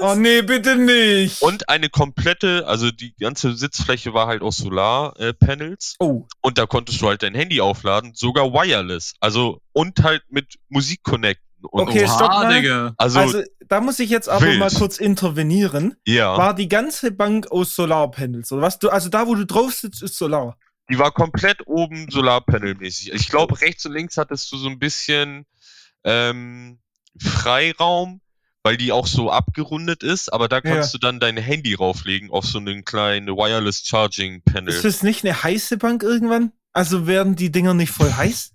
Oh 0.00 0.14
nee, 0.16 0.42
bitte 0.42 0.76
nicht. 0.76 1.40
und 1.40 1.68
eine 1.68 1.88
komplette, 1.88 2.66
also 2.66 2.90
die 2.90 3.14
ganze 3.18 3.54
Sitzfläche 3.56 4.12
war 4.12 4.26
halt 4.26 4.42
aus 4.42 4.56
Solarpanels 4.58 5.94
oh, 6.00 6.26
und 6.40 6.58
da 6.58 6.66
konntest 6.66 7.00
du 7.00 7.08
halt 7.08 7.22
dein 7.22 7.34
Handy 7.34 7.60
aufladen, 7.60 8.12
sogar 8.14 8.52
wireless, 8.52 9.14
also 9.20 9.60
und 9.72 10.02
halt 10.02 10.22
mit 10.28 10.58
Musik 10.68 11.02
connecten. 11.02 11.46
Und 11.70 11.82
Okay, 11.88 12.04
Oha, 12.06 12.14
stopp 12.16 12.28
mal. 12.30 12.60
Digga. 12.60 12.94
also, 12.96 13.20
also 13.20 13.42
da 13.68 13.80
muss 13.80 14.00
ich 14.00 14.10
jetzt 14.10 14.28
aber 14.28 14.44
wild. 14.46 14.58
mal 14.58 14.70
kurz 14.70 14.98
intervenieren. 14.98 15.94
ja, 16.06 16.36
War 16.36 16.54
die 16.54 16.68
ganze 16.68 17.12
Bank 17.12 17.50
aus 17.52 17.76
Solarpanels 17.76 18.50
oder 18.50 18.62
was? 18.62 18.80
Du, 18.80 18.88
also 18.88 19.08
da, 19.08 19.28
wo 19.28 19.36
du 19.36 19.46
drauf 19.46 19.72
sitzt, 19.72 20.02
ist 20.02 20.16
Solar. 20.18 20.58
die 20.90 20.98
war 20.98 21.12
komplett 21.12 21.64
oben 21.66 22.08
Solarpanel-mäßig. 22.10 23.12
Ich 23.14 23.28
glaube, 23.28 23.60
rechts 23.60 23.86
und 23.86 23.92
links 23.92 24.16
hattest 24.16 24.50
du 24.50 24.56
so 24.56 24.68
ein 24.68 24.80
bisschen 24.80 25.46
ähm, 26.02 26.80
Freiraum, 27.20 28.20
weil 28.62 28.76
die 28.76 28.92
auch 28.92 29.06
so 29.06 29.30
abgerundet 29.30 30.02
ist, 30.02 30.32
aber 30.32 30.48
da 30.48 30.60
kannst 30.60 30.94
du 30.94 30.98
dann 30.98 31.20
dein 31.20 31.36
Handy 31.36 31.74
rauflegen 31.74 32.30
auf 32.30 32.44
so 32.44 32.58
einen 32.58 32.84
kleinen 32.84 33.28
Wireless 33.28 33.84
Charging 33.84 34.42
Panel. 34.42 34.72
Ist 34.72 34.84
das 34.84 35.02
nicht 35.02 35.24
eine 35.24 35.42
heiße 35.42 35.78
Bank 35.78 36.02
irgendwann? 36.02 36.52
Also 36.72 37.06
werden 37.06 37.36
die 37.36 37.50
Dinger 37.50 37.74
nicht 37.74 37.90
voll 37.90 38.12
heiß? 38.12 38.52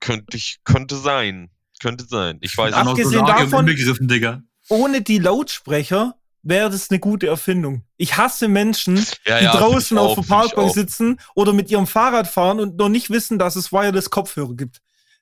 Könnte 0.00 0.36
ich, 0.36 0.58
könnte 0.64 0.96
sein. 0.96 1.50
Könnte 1.80 2.04
sein. 2.04 2.38
Ich 2.40 2.56
weiß 2.56 2.74
Auch 2.74 2.84
noch 2.84 2.96
nicht. 2.96 3.06
Abgesehen 3.06 3.26
davon-. 3.26 4.44
Ohne 4.68 5.02
die 5.02 5.18
Lautsprecher 5.18 6.14
wäre 6.42 6.70
das 6.70 6.90
eine 6.90 6.98
gute 6.98 7.26
Erfindung. 7.26 7.84
Ich 7.96 8.16
hasse 8.16 8.48
Menschen, 8.48 8.96
Ja, 9.26 9.38
die 9.38 9.44
ja, 9.44 9.56
draußen 9.56 9.98
auf 9.98 10.14
der 10.14 10.22
ich 10.22 10.28
Parkbank 10.28 10.72
sitzen 10.72 11.20
oder 11.34 11.52
mit 11.52 11.70
ihrem 11.70 11.86
Fahrrad 11.86 12.26
fahren 12.26 12.60
und 12.60 12.76
noch 12.76 12.88
nicht 12.88 13.10
wissen, 13.10 13.38
dass 13.38 13.56
es 13.56 13.72
Wireless 13.72 14.10
Kopfhörer 14.10 14.54
gibt. 14.54 14.80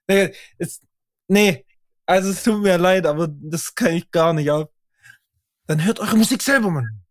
Nee, 0.09 0.33
es, 0.59 0.81
nee, 1.29 1.66
also 2.07 2.31
es 2.31 2.43
tut 2.43 2.63
mir 2.63 2.79
leid, 2.79 3.07
aber 3.07 3.29
das 3.29 3.75
kann 3.75 3.93
ich 3.93 4.11
gar 4.11 4.33
nicht 4.33 4.51
ab. 4.51 4.71
Dann 5.67 5.85
hört 5.85 5.99
eure 6.01 6.17
Musik 6.17 6.43
selber, 6.43 6.71
Mann. 6.71 7.03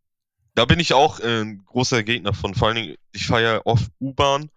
Da 0.55 0.65
bin 0.65 0.79
ich 0.79 0.93
auch 0.93 1.19
äh, 1.19 1.41
ein 1.41 1.65
großer 1.65 2.03
Gegner 2.03 2.33
von. 2.33 2.55
Vor 2.55 2.69
allen 2.69 2.77
Dingen, 2.77 2.95
ich 3.11 3.27
fahre 3.27 3.43
ja 3.43 3.61
oft 3.65 3.91
U-Bahn. 3.99 4.49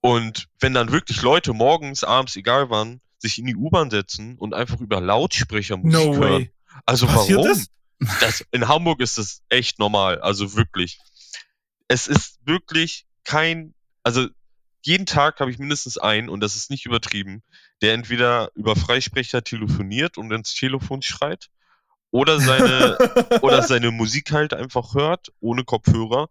Und 0.00 0.48
wenn 0.58 0.74
dann 0.74 0.90
wirklich 0.90 1.22
Leute 1.22 1.52
morgens, 1.52 2.02
abends, 2.02 2.34
egal 2.34 2.70
wann, 2.70 3.00
sich 3.18 3.38
in 3.38 3.46
die 3.46 3.54
U-Bahn 3.54 3.90
setzen 3.90 4.36
und 4.38 4.54
einfach 4.54 4.80
über 4.80 5.00
Lautsprecher 5.00 5.76
Musik 5.76 5.92
No 5.92 6.14
hören. 6.16 6.20
way. 6.20 6.50
Also 6.86 7.06
Passiert 7.06 7.38
warum? 7.38 7.48
das? 7.50 7.66
Das, 8.20 8.44
in 8.50 8.66
Hamburg 8.66 9.00
ist 9.00 9.18
das 9.18 9.42
echt 9.50 9.78
normal. 9.78 10.20
Also 10.20 10.56
wirklich. 10.56 10.98
Es 11.86 12.08
ist 12.08 12.38
wirklich 12.44 13.06
kein, 13.24 13.74
also 14.02 14.28
jeden 14.82 15.06
Tag 15.06 15.40
habe 15.40 15.50
ich 15.50 15.58
mindestens 15.58 15.98
einen, 15.98 16.28
und 16.28 16.40
das 16.40 16.56
ist 16.56 16.70
nicht 16.70 16.86
übertrieben, 16.86 17.42
der 17.82 17.94
entweder 17.94 18.50
über 18.54 18.76
Freisprecher 18.76 19.42
telefoniert 19.42 20.18
und 20.18 20.32
ins 20.32 20.54
Telefon 20.54 21.02
schreit 21.02 21.48
oder 22.10 22.40
seine 22.40 22.96
oder 23.42 23.62
seine 23.62 23.90
Musik 23.90 24.32
halt 24.32 24.54
einfach 24.54 24.94
hört, 24.94 25.28
ohne 25.40 25.64
Kopfhörer, 25.64 26.28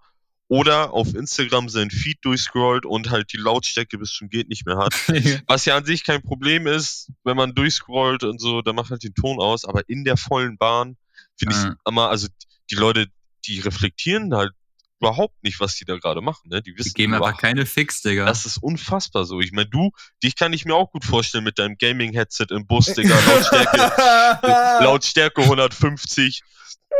oder 0.47 0.93
auf 0.93 1.13
Instagram 1.13 1.69
seinen 1.69 1.91
Feed 1.91 2.17
durchscrollt 2.23 2.85
und 2.85 3.11
halt 3.11 3.31
die 3.33 3.37
Lautstärke 3.37 3.99
bis 3.99 4.11
zum 4.11 4.29
geht 4.29 4.49
nicht 4.49 4.65
mehr 4.65 4.77
hat. 4.77 4.93
Was 5.47 5.65
ja 5.65 5.77
an 5.77 5.85
sich 5.85 6.03
kein 6.03 6.23
Problem 6.23 6.65
ist, 6.65 7.11
wenn 7.23 7.37
man 7.37 7.53
durchscrollt 7.53 8.23
und 8.23 8.41
so, 8.41 8.63
dann 8.63 8.75
macht 8.75 8.89
halt 8.89 9.03
den 9.03 9.13
Ton 9.13 9.39
aus, 9.39 9.63
aber 9.63 9.87
in 9.87 10.03
der 10.03 10.17
vollen 10.17 10.57
Bahn 10.57 10.97
finde 11.37 11.55
ich 11.55 11.63
Ja. 11.63 11.75
immer, 11.87 12.09
also 12.09 12.27
die 12.71 12.75
Leute, 12.75 13.07
die 13.45 13.59
reflektieren 13.59 14.33
halt 14.33 14.51
überhaupt 14.99 15.41
nicht, 15.43 15.59
was 15.59 15.75
die 15.75 15.85
da 15.85 15.95
gerade 15.97 16.21
machen, 16.21 16.49
ne? 16.49 16.61
Die 16.61 16.73
Die 16.73 16.77
wissen 16.79 16.93
geben 16.93 17.13
einfach 17.13 17.27
überhaupt- 17.27 17.41
keine 17.41 17.65
Fix, 17.65 18.01
Digga. 18.01 18.25
das 18.25 18.45
ist 18.45 18.57
unfassbar 18.57 19.25
so. 19.25 19.39
Ich 19.39 19.51
meine, 19.51 19.67
du, 19.69 19.91
dich 20.23 20.35
kann 20.35 20.51
ich 20.53 20.65
mir 20.65 20.75
auch 20.75 20.91
gut 20.91 21.05
vorstellen 21.05 21.43
mit 21.43 21.57
deinem 21.59 21.77
Gaming-Headset 21.77 22.47
im 22.51 22.65
Bus, 22.67 22.87
Digga, 22.93 23.15
Lautstärke, 23.27 23.77
Lautstärke 24.83 25.41
150, 25.43 26.41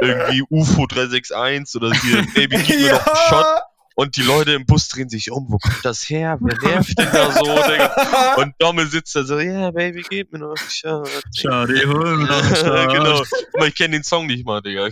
irgendwie 0.01 0.43
UFO 0.49 0.85
361 0.87 1.75
oder 1.81 1.93
hier, 1.93 2.25
Baby, 2.33 2.57
gib 2.65 2.79
mir 2.79 2.91
noch 2.93 3.05
einen 3.07 3.15
Shot. 3.29 3.45
Und 3.99 4.15
die 4.15 4.21
Leute 4.21 4.53
im 4.53 4.65
Bus 4.65 4.87
drehen 4.87 5.09
sich 5.09 5.29
um, 5.29 5.47
wo 5.49 5.57
kommt 5.57 5.83
das 5.83 6.09
her? 6.09 6.37
Wer 6.39 6.57
nervt 6.61 6.97
denn 6.97 7.07
da 7.11 7.31
so, 7.33 7.43
Digga? 7.43 8.35
Und 8.37 8.53
Domme 8.57 8.85
sitzt 8.85 9.13
da 9.13 9.25
so, 9.25 9.37
ja, 9.39 9.71
Baby, 9.71 10.05
gib 10.09 10.31
mir 10.31 10.39
noch 10.39 10.55
einen 10.57 10.69
Shot. 10.69 11.09
Schade, 11.35 11.73
hol 11.85 12.15
mir 12.17 12.25
noch 12.25 12.41
einen 12.41 12.55
Shot. 12.55 12.89
genau. 12.93 13.23
Aber 13.55 13.67
ich 13.67 13.75
kenne 13.75 13.97
den 13.97 14.03
Song 14.03 14.27
nicht 14.27 14.45
mal, 14.45 14.61
Digga. 14.61 14.87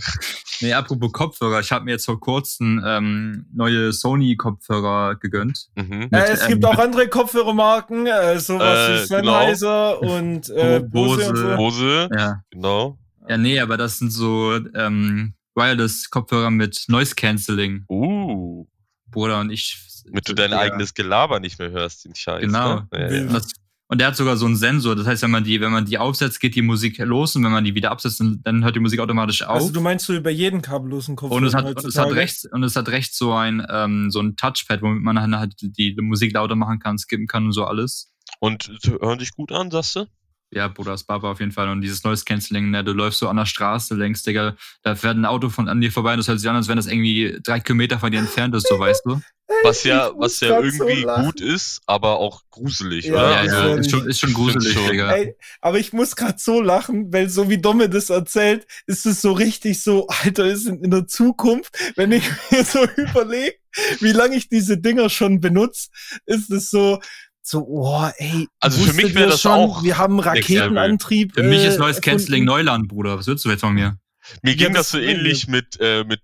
Nee, 0.60 0.74
apropos 0.74 1.10
Kopfhörer, 1.10 1.60
ich 1.60 1.72
habe 1.72 1.86
mir 1.86 1.92
jetzt 1.92 2.04
vor 2.04 2.20
kurzem 2.20 2.84
ähm, 2.86 3.46
neue 3.54 3.94
Sony-Kopfhörer 3.94 5.14
gegönnt. 5.16 5.68
Mhm. 5.76 6.10
Äh, 6.12 6.24
es 6.32 6.46
gibt 6.46 6.62
ähm, 6.62 6.70
auch 6.70 6.78
andere 6.78 7.08
Kopfhörermarken, 7.08 8.06
äh, 8.06 8.38
sowas 8.38 8.90
Äh, 8.90 8.92
wie 8.92 9.06
Sennheiser 9.06 10.02
und 10.02 10.50
äh, 10.50 10.80
Bose, 10.80 11.30
und 11.30 11.36
so. 11.36 11.56
Bose. 11.56 12.08
Ja. 12.14 12.42
genau. 12.50 12.98
Ja, 13.26 13.38
nee, 13.38 13.58
aber 13.58 13.78
das 13.78 13.96
sind 13.96 14.12
so 14.12 14.54
ähm, 14.74 15.32
Wireless-Kopfhörer 15.54 16.50
mit 16.50 16.84
Noise 16.88 17.14
Cancelling, 17.14 17.86
Uh, 17.88 18.66
Bruder. 19.10 19.40
Und 19.40 19.50
ich. 19.50 19.78
damit 20.06 20.28
du 20.28 20.34
dein 20.34 20.50
Ja, 20.50 20.58
eigenes 20.58 20.94
Gelaber 20.94 21.40
nicht 21.40 21.58
mehr 21.58 21.70
hörst, 21.70 22.04
den 22.04 22.14
Scheiß. 22.14 22.40
Genau. 22.40 22.76
Ne? 22.76 22.88
Ja, 22.92 23.12
ja. 23.12 23.20
Und, 23.22 23.32
das, 23.32 23.52
und 23.88 24.00
der 24.00 24.08
hat 24.08 24.16
sogar 24.16 24.36
so 24.36 24.46
einen 24.46 24.56
Sensor. 24.56 24.96
Das 24.96 25.06
heißt, 25.06 25.22
wenn 25.22 25.30
man 25.30 25.44
die, 25.44 25.60
wenn 25.60 25.72
man 25.72 25.86
die 25.86 25.98
aufsetzt, 25.98 26.40
geht 26.40 26.54
die 26.54 26.62
Musik 26.62 26.98
los 26.98 27.36
und 27.36 27.44
wenn 27.44 27.52
man 27.52 27.64
die 27.64 27.74
wieder 27.74 27.90
absetzt, 27.90 28.20
dann, 28.20 28.40
dann 28.44 28.64
hört 28.64 28.76
die 28.76 28.80
Musik 28.80 29.00
automatisch 29.00 29.42
auf. 29.42 29.56
Also 29.56 29.72
du 29.72 29.80
meinst 29.80 30.06
so 30.06 30.14
über 30.14 30.30
jeden 30.30 30.60
kabellosen 30.60 31.16
Kopfhörer 31.16 31.40
und 31.40 31.46
es 31.46 31.54
hat, 31.54 31.64
und 31.64 31.84
es 31.84 31.96
hat 31.96 32.12
rechts, 32.12 32.44
und 32.44 32.62
es 32.62 32.76
hat 32.76 32.88
rechts 32.88 33.16
so 33.16 33.32
ein, 33.32 33.66
ähm, 33.70 34.10
so 34.10 34.20
ein 34.20 34.36
Touchpad, 34.36 34.82
womit 34.82 35.02
man 35.02 35.16
dann 35.16 35.38
halt 35.38 35.54
die, 35.60 35.94
die 35.94 36.02
Musik 36.02 36.32
lauter 36.34 36.54
machen 36.54 36.78
kann, 36.78 36.98
skippen 36.98 37.26
kann 37.26 37.46
und 37.46 37.52
so 37.52 37.64
alles. 37.64 38.12
Und 38.40 38.70
hören 39.00 39.18
dich 39.18 39.32
gut 39.32 39.52
an, 39.52 39.70
sagst 39.70 39.96
du? 39.96 40.06
Ja, 40.50 40.68
Bruder, 40.68 40.92
das 40.92 41.04
Baba 41.04 41.30
auf 41.30 41.40
jeden 41.40 41.52
Fall. 41.52 41.68
Und 41.68 41.82
dieses 41.82 42.04
Noise 42.04 42.24
Cancelling, 42.24 42.70
ne, 42.70 42.82
du 42.82 42.92
läufst 42.92 43.18
so 43.20 43.28
an 43.28 43.36
der 43.36 43.44
Straße 43.46 43.94
längs, 43.94 44.22
Digga, 44.22 44.56
da 44.82 44.94
fährt 44.94 45.16
ein 45.16 45.26
Auto 45.26 45.50
von 45.50 45.68
an 45.68 45.80
dir 45.80 45.92
vorbei 45.92 46.12
und 46.12 46.18
das 46.18 46.28
hört 46.28 46.40
sich 46.40 46.48
an, 46.48 46.56
als 46.56 46.68
wenn 46.68 46.76
das 46.76 46.86
irgendwie 46.86 47.38
drei 47.42 47.60
Kilometer 47.60 47.98
von 47.98 48.10
dir 48.10 48.18
entfernt 48.18 48.54
ist, 48.54 48.66
so 48.68 48.78
weißt 48.78 49.02
du. 49.04 49.20
Was 49.64 49.82
ja, 49.82 50.10
was 50.14 50.38
ja 50.40 50.60
irgendwie 50.60 51.00
so 51.00 51.06
gut 51.22 51.40
ist, 51.40 51.80
aber 51.86 52.18
auch 52.18 52.42
gruselig, 52.50 53.06
Ja, 53.06 53.14
oder? 53.14 53.30
ja, 53.30 53.36
also, 53.38 53.56
ja. 53.56 53.74
ist, 53.76 53.90
schon, 53.90 54.06
ist 54.06 54.20
schon 54.20 54.34
gruselig, 54.34 54.74
schon. 54.74 54.90
Digga. 54.90 55.10
Ey, 55.10 55.36
aber 55.62 55.78
ich 55.78 55.94
muss 55.94 56.14
gerade 56.16 56.38
so 56.38 56.60
lachen, 56.60 57.10
weil 57.14 57.30
so 57.30 57.48
wie 57.48 57.56
Domme 57.56 57.88
das 57.88 58.10
erzählt, 58.10 58.66
ist 58.86 59.06
es 59.06 59.22
so 59.22 59.32
richtig 59.32 59.82
so, 59.82 60.06
Alter, 60.22 60.44
ist 60.44 60.66
in, 60.66 60.84
in 60.84 60.90
der 60.90 61.06
Zukunft, 61.06 61.74
wenn 61.96 62.12
ich 62.12 62.24
mir 62.50 62.62
so 62.62 62.84
überlege, 62.98 63.56
wie 64.00 64.12
lange 64.12 64.36
ich 64.36 64.50
diese 64.50 64.76
Dinger 64.76 65.08
schon 65.08 65.40
benutze, 65.40 65.88
ist 66.26 66.50
es 66.50 66.70
so, 66.70 67.00
so, 67.48 67.64
oh, 67.66 68.08
ey. 68.18 68.46
Also 68.60 68.82
für 68.82 68.92
mich 68.92 69.04
wusstet 69.04 69.14
wär 69.14 69.22
ihr 69.22 69.30
das 69.30 69.40
schon, 69.40 69.52
auch 69.52 69.82
Wir 69.82 69.96
haben. 69.96 70.20
Raketenantrieb. 70.20 71.34
Für 71.34 71.42
mich 71.42 71.64
ist 71.64 71.76
äh, 71.76 71.78
Noise 71.78 72.00
Cancelling 72.00 72.42
erfunden. 72.42 72.66
Neuland, 72.66 72.88
Bruder. 72.88 73.18
Was 73.18 73.26
willst 73.26 73.44
du 73.44 73.50
jetzt 73.50 73.60
von 73.60 73.72
mir? 73.72 73.98
Mir 74.42 74.54
ging 74.54 74.74
das 74.74 74.88
das 74.88 74.90
so 74.90 74.98
ist 74.98 75.08
ähnlich 75.08 75.48
mit, 75.48 75.78
äh, 75.80 76.04
mit, 76.04 76.20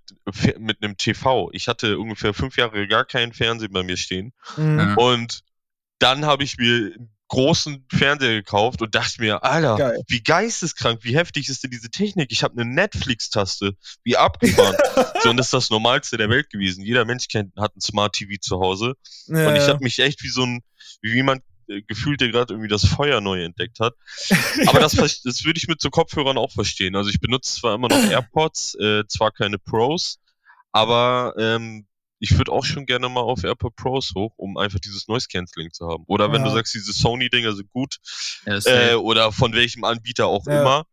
mit 0.58 0.82
einem 0.82 0.98
TV. 0.98 1.48
Ich 1.52 1.68
hatte 1.68 1.98
ungefähr 1.98 2.34
fünf 2.34 2.58
Jahre 2.58 2.86
gar 2.86 3.06
keinen 3.06 3.32
Fernsehen 3.32 3.72
bei 3.72 3.82
mir 3.82 3.96
stehen. 3.96 4.34
Mhm. 4.58 4.78
Ja. 4.78 4.94
Und 4.96 5.40
dann 5.98 6.26
habe 6.26 6.44
ich 6.44 6.58
mir 6.58 6.92
großen 7.34 7.84
Fernseher 7.90 8.34
gekauft 8.34 8.80
und 8.80 8.94
dachte 8.94 9.20
mir, 9.20 9.42
Alter, 9.42 9.76
Geil. 9.76 10.02
wie 10.06 10.22
geisteskrank, 10.22 11.00
wie 11.02 11.16
heftig 11.16 11.48
ist 11.48 11.64
denn 11.64 11.70
diese 11.72 11.90
Technik? 11.90 12.30
Ich 12.30 12.44
habe 12.44 12.60
eine 12.60 12.70
Netflix-Taste, 12.70 13.76
wie 14.04 14.16
abgefahren. 14.16 14.76
so, 15.22 15.30
und 15.30 15.36
das 15.36 15.46
ist 15.46 15.52
das 15.52 15.70
Normalste 15.70 16.16
der 16.16 16.30
Welt 16.30 16.48
gewesen. 16.48 16.84
Jeder 16.84 17.04
Mensch 17.04 17.26
kennt, 17.26 17.54
hat 17.56 17.76
ein 17.76 17.80
Smart 17.80 18.12
TV 18.14 18.34
zu 18.40 18.60
Hause. 18.60 18.94
Ja, 19.26 19.48
Und 19.48 19.56
ich 19.56 19.66
habe 19.66 19.82
mich 19.82 19.98
echt 19.98 20.22
wie 20.22 20.28
so 20.28 20.44
ein, 20.44 20.62
wie 21.02 21.12
jemand 21.12 21.42
äh, 21.68 21.82
gefühlt, 21.82 22.20
der 22.20 22.28
gerade 22.28 22.54
irgendwie 22.54 22.68
das 22.68 22.86
Feuer 22.86 23.20
neu 23.20 23.42
entdeckt 23.42 23.80
hat. 23.80 23.94
Aber 24.66 24.78
das, 24.78 24.92
das 24.92 25.44
würde 25.44 25.58
ich 25.58 25.66
mit 25.66 25.80
so 25.80 25.90
Kopfhörern 25.90 26.38
auch 26.38 26.52
verstehen. 26.52 26.94
Also 26.94 27.10
ich 27.10 27.20
benutze 27.20 27.60
zwar 27.60 27.74
immer 27.74 27.88
noch 27.88 27.96
AirPods, 28.10 28.76
äh, 28.76 29.02
zwar 29.08 29.32
keine 29.32 29.58
Pros, 29.58 30.20
aber 30.70 31.34
ähm, 31.38 31.86
ich 32.24 32.38
würde 32.38 32.50
auch 32.52 32.64
schon 32.64 32.86
gerne 32.86 33.08
mal 33.10 33.20
auf 33.20 33.44
AirPod 33.44 33.76
Pros 33.76 34.12
hoch, 34.16 34.32
um 34.36 34.56
einfach 34.56 34.80
dieses 34.80 35.06
Noise 35.08 35.28
Cancelling 35.30 35.72
zu 35.72 35.86
haben. 35.86 36.04
Oder 36.06 36.32
wenn 36.32 36.40
Ja. 36.42 36.48
du 36.48 36.54
sagst, 36.54 36.72
diese 36.74 36.92
Sony-Dinger 36.92 37.52
sind 37.52 37.70
gut, 37.70 37.98
Ja, 38.46 38.58
äh, 38.64 38.94
oder 38.94 39.30
von 39.30 39.52
welchem 39.52 39.84
Anbieter 39.84 40.26
auch 40.26 40.46
immer, 40.46 40.86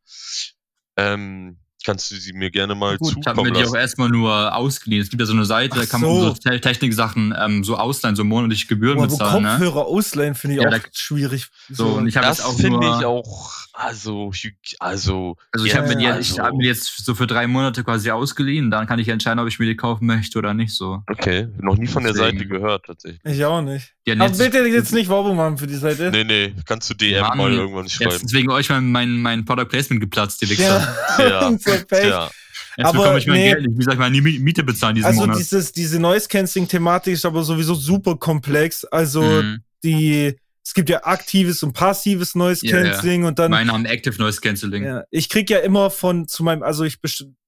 ähm, 0.98 1.61
kannst 1.84 2.12
du 2.12 2.16
sie 2.16 2.34
mir 2.34 2.52
gerne 2.52 2.76
mal 2.76 2.98
Gut, 2.98 3.12
ich 3.12 3.18
ich 3.18 3.26
habe 3.28 3.36
zukommen 3.38 3.50
mir 3.52 3.54
die 3.54 3.60
auch 3.62 3.74
lassen. 3.74 3.76
erstmal 3.78 4.10
nur 4.10 4.56
ausgeliehen. 4.56 5.02
Es 5.02 5.10
gibt 5.10 5.20
ja 5.22 5.26
so 5.26 5.34
eine 5.34 5.46
Seite, 5.46 5.76
da 5.76 5.82
Ach 5.86 5.90
kann 5.90 6.02
man 6.02 6.10
so. 6.12 6.28
so 6.30 6.34
Te- 6.34 6.62
Techniksachen 6.62 7.34
ähm, 7.40 7.64
so 7.64 7.78
ausleihen, 7.78 8.16
so 8.16 8.24
monatliche 8.24 8.68
Gebühren 8.68 8.98
Boah, 8.98 9.04
aber 9.06 9.12
bezahlen. 9.12 9.44
Ne? 9.44 9.50
Kopfhörer 9.52 9.86
ausleihen 9.86 10.36
finde 10.36 10.56
ich 10.58 10.62
Ja, 10.62 10.68
auch 10.70 10.74
da- 10.74 10.80
schwierig. 10.94 11.48
So, 11.70 11.88
und 11.88 12.08
ich 12.08 12.18
habe 12.18 12.28
Das 12.28 12.38
jetzt 12.40 12.48
auch 12.48 12.56
finde 12.58 12.86
ich 12.88 13.06
auch, 13.06 13.52
also, 13.74 14.32
also, 14.80 15.38
Also 15.52 15.66
ich 15.66 15.74
ja, 15.74 15.80
habe 15.80 15.88
mir, 15.90 15.96
die, 15.98 16.04
Ja, 16.04 16.12
ich 16.20 16.32
also- 16.32 16.44
hab 16.44 16.54
mir 16.54 16.68
jetzt 16.68 17.04
so 17.06 17.16
für 17.16 17.28
drei 17.28 17.48
Monate 17.48 17.84
quasi 17.84 18.12
ausgeliehen. 18.12 18.70
Dann 18.72 18.88
kann 18.88 19.00
ich 19.00 19.08
entscheiden, 19.08 19.40
ob 19.40 19.48
ich 19.48 19.60
mir 19.60 19.66
die 19.66 19.76
kaufen 19.76 20.06
möchte 20.06 20.38
oder 20.38 20.54
nicht 20.54 20.74
so. 20.74 21.04
Okay, 21.10 21.48
noch 21.60 21.78
nie 21.78 21.88
von 21.88 22.04
der 22.04 22.14
Deswegen. 22.14 22.38
Seite 22.40 22.48
gehört, 22.50 22.86
tatsächlich. 22.86 23.22
Ich 23.26 23.44
auch 23.46 23.62
nicht. 23.62 23.94
Haben 24.10 24.20
Aber 24.22 24.30
jetzt, 24.32 24.40
bitte 24.40 24.58
jetzt 24.68 24.94
nicht 24.94 25.10
Werbung 25.10 25.38
machen 25.38 25.58
für 25.58 25.68
die 25.68 25.76
Seite. 25.76 26.10
Nee, 26.12 26.24
nee, 26.24 26.54
kannst 26.66 26.90
du 26.90 26.96
DM 26.96 27.22
Mann, 27.22 27.38
mal 27.38 27.52
irgendwann 27.54 27.84
jetzt 27.86 27.94
schreiben. 27.94 28.12
ist 28.16 28.34
wegen 28.34 28.50
euch 28.50 28.70
mein, 28.70 28.92
mein, 28.92 29.22
mein 29.22 29.46
Product 29.46 29.66
Placement 29.70 30.02
geplatzt, 30.02 30.42
die 30.42 30.50
Wichser. 30.50 30.96
Ja, 31.20 31.30
Ja, 31.30 31.58
unser 31.74 31.86
Pech. 31.86 32.10
Ja, 32.10 32.32
Jetzt 32.78 32.88
aber 32.88 33.00
bekomme 33.00 33.18
ich 33.20 33.28
mein 33.28 33.38
nee. 33.38 33.54
Geld 33.54 33.68
ich 33.80 33.98
meine 33.98 34.18
Mi- 34.22 34.40
Miete 34.40 34.64
bezahlen 34.64 34.96
diesen 34.96 35.08
Also 35.08 35.22
Monat? 35.22 35.40
dieses, 35.40 35.72
diese 35.74 36.00
Noise-Canceling-Thematik 36.00 37.14
ist 37.14 37.26
aber 37.26 37.44
sowieso 37.44 37.74
super 37.76 38.16
komplex. 38.18 38.86
Also 38.86 39.22
Mhm. 39.22 39.60
die, 39.84 40.36
es 40.64 40.74
gibt 40.74 40.90
ja 40.90 41.04
aktives 41.04 41.64
und 41.64 41.74
passives 41.74 42.34
Noise-Canceling 42.36 43.26
und 43.26 43.40
dann, 43.40 43.52
Meine 43.52 43.74
haben 43.74 43.86
Active 43.86 44.18
Noise 44.18 44.40
Cancelling. 44.42 44.84
ja, 44.86 45.04
ich 45.12 45.28
krieg 45.30 45.50
ja 45.50 45.60
immer 45.60 45.90
von 45.90 46.28
zu 46.28 46.44
meinem, 46.44 46.64
also 46.64 46.84
ich 46.86 46.98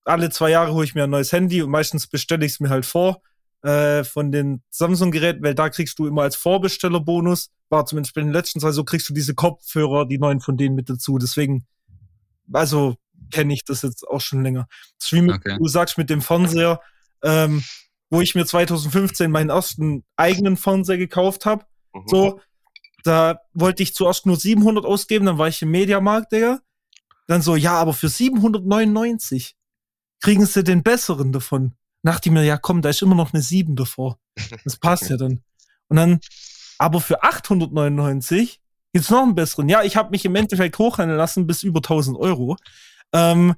alle 0.05 0.29
zwei 0.29 0.49
Jahre 0.49 0.73
hole 0.73 0.83
ich 0.85 0.95
mir 0.95 1.03
ein 1.05 1.09
neues 1.09 1.31
Handy 1.31 1.61
und 1.61 1.69
meistens 1.69 2.07
bestelle 2.07 2.45
ich 2.45 2.53
es 2.53 2.59
mir 2.59 2.69
halt 2.69 2.85
vor 2.85 3.21
äh, 3.61 4.03
von 4.03 4.33
den 4.33 4.61
Samsung-Geräten, 4.71 5.41
weil 5.41 5.55
da 5.55 5.69
kriegst 5.69 5.97
du 5.97 6.05
immer 6.07 6.23
als 6.23 6.35
Vorbesteller-Bonus, 6.35 7.49
war 7.69 7.85
zumindest 7.85 8.13
bei 8.13 8.19
den 8.21 8.33
letzten 8.33 8.59
zwei, 8.59 8.71
so 8.71 8.83
kriegst 8.83 9.07
du 9.07 9.13
diese 9.13 9.33
Kopfhörer, 9.35 10.05
die 10.05 10.17
neuen 10.17 10.41
von 10.41 10.57
denen 10.57 10.75
mit 10.75 10.89
dazu. 10.89 11.17
Deswegen, 11.17 11.65
also 12.51 12.95
kenne 13.33 13.53
ich 13.53 13.65
das 13.65 13.81
jetzt 13.81 14.07
auch 14.07 14.21
schon 14.21 14.43
länger. 14.43 14.67
Das 14.99 15.07
ist 15.07 15.13
wie 15.13 15.21
mit, 15.21 15.35
Okay. 15.35 15.57
du 15.57 15.67
sagst 15.67 15.97
mit 15.97 16.09
dem 16.09 16.21
Fernseher, 16.21 16.79
ähm, 17.23 17.63
wo 18.09 18.21
ich 18.21 18.35
mir 18.35 18.45
2015 18.45 19.31
meinen 19.31 19.49
ersten 19.49 20.03
eigenen 20.15 20.55
Fernseher 20.55 20.97
gekauft 20.97 21.45
habe. 21.45 21.65
Mhm. 21.93 22.03
So, 22.07 22.41
da 23.03 23.39
wollte 23.53 23.83
ich 23.83 23.95
zuerst 23.95 24.25
nur 24.25 24.37
700 24.37 24.85
ausgeben, 24.85 25.25
dann 25.25 25.37
war 25.37 25.47
ich 25.47 25.61
im 25.61 25.71
Mediamarkt, 25.71 26.31
Digga. 26.31 26.59
Dann 27.27 27.41
so, 27.41 27.55
ja, 27.55 27.73
aber 27.73 27.93
für 27.93 28.09
799 28.09 29.55
kriegen 30.21 30.45
sie 30.45 30.63
den 30.63 30.83
besseren 30.83 31.31
davon. 31.31 31.73
Ich 32.23 32.31
mir, 32.31 32.43
ja 32.43 32.57
komm, 32.57 32.81
da 32.81 32.89
ist 32.89 33.01
immer 33.01 33.15
noch 33.15 33.33
eine 33.33 33.41
7 33.41 33.75
davor. 33.75 34.19
Das 34.63 34.77
passt 34.77 35.09
ja 35.09 35.17
dann. 35.17 35.41
Und 35.87 35.97
dann, 35.97 36.19
aber 36.77 36.99
für 37.01 37.23
899 37.23 38.59
gibt's 38.91 39.09
noch 39.09 39.23
einen 39.23 39.35
besseren. 39.35 39.69
Ja, 39.69 39.83
ich 39.83 39.95
habe 39.95 40.11
mich 40.11 40.25
im 40.25 40.35
Endeffekt 40.35 40.77
hochhandeln 40.77 41.17
lassen 41.17 41.47
bis 41.47 41.63
über 41.63 41.79
1000 41.79 42.17
Euro. 42.17 42.57
Ähm, 43.13 43.55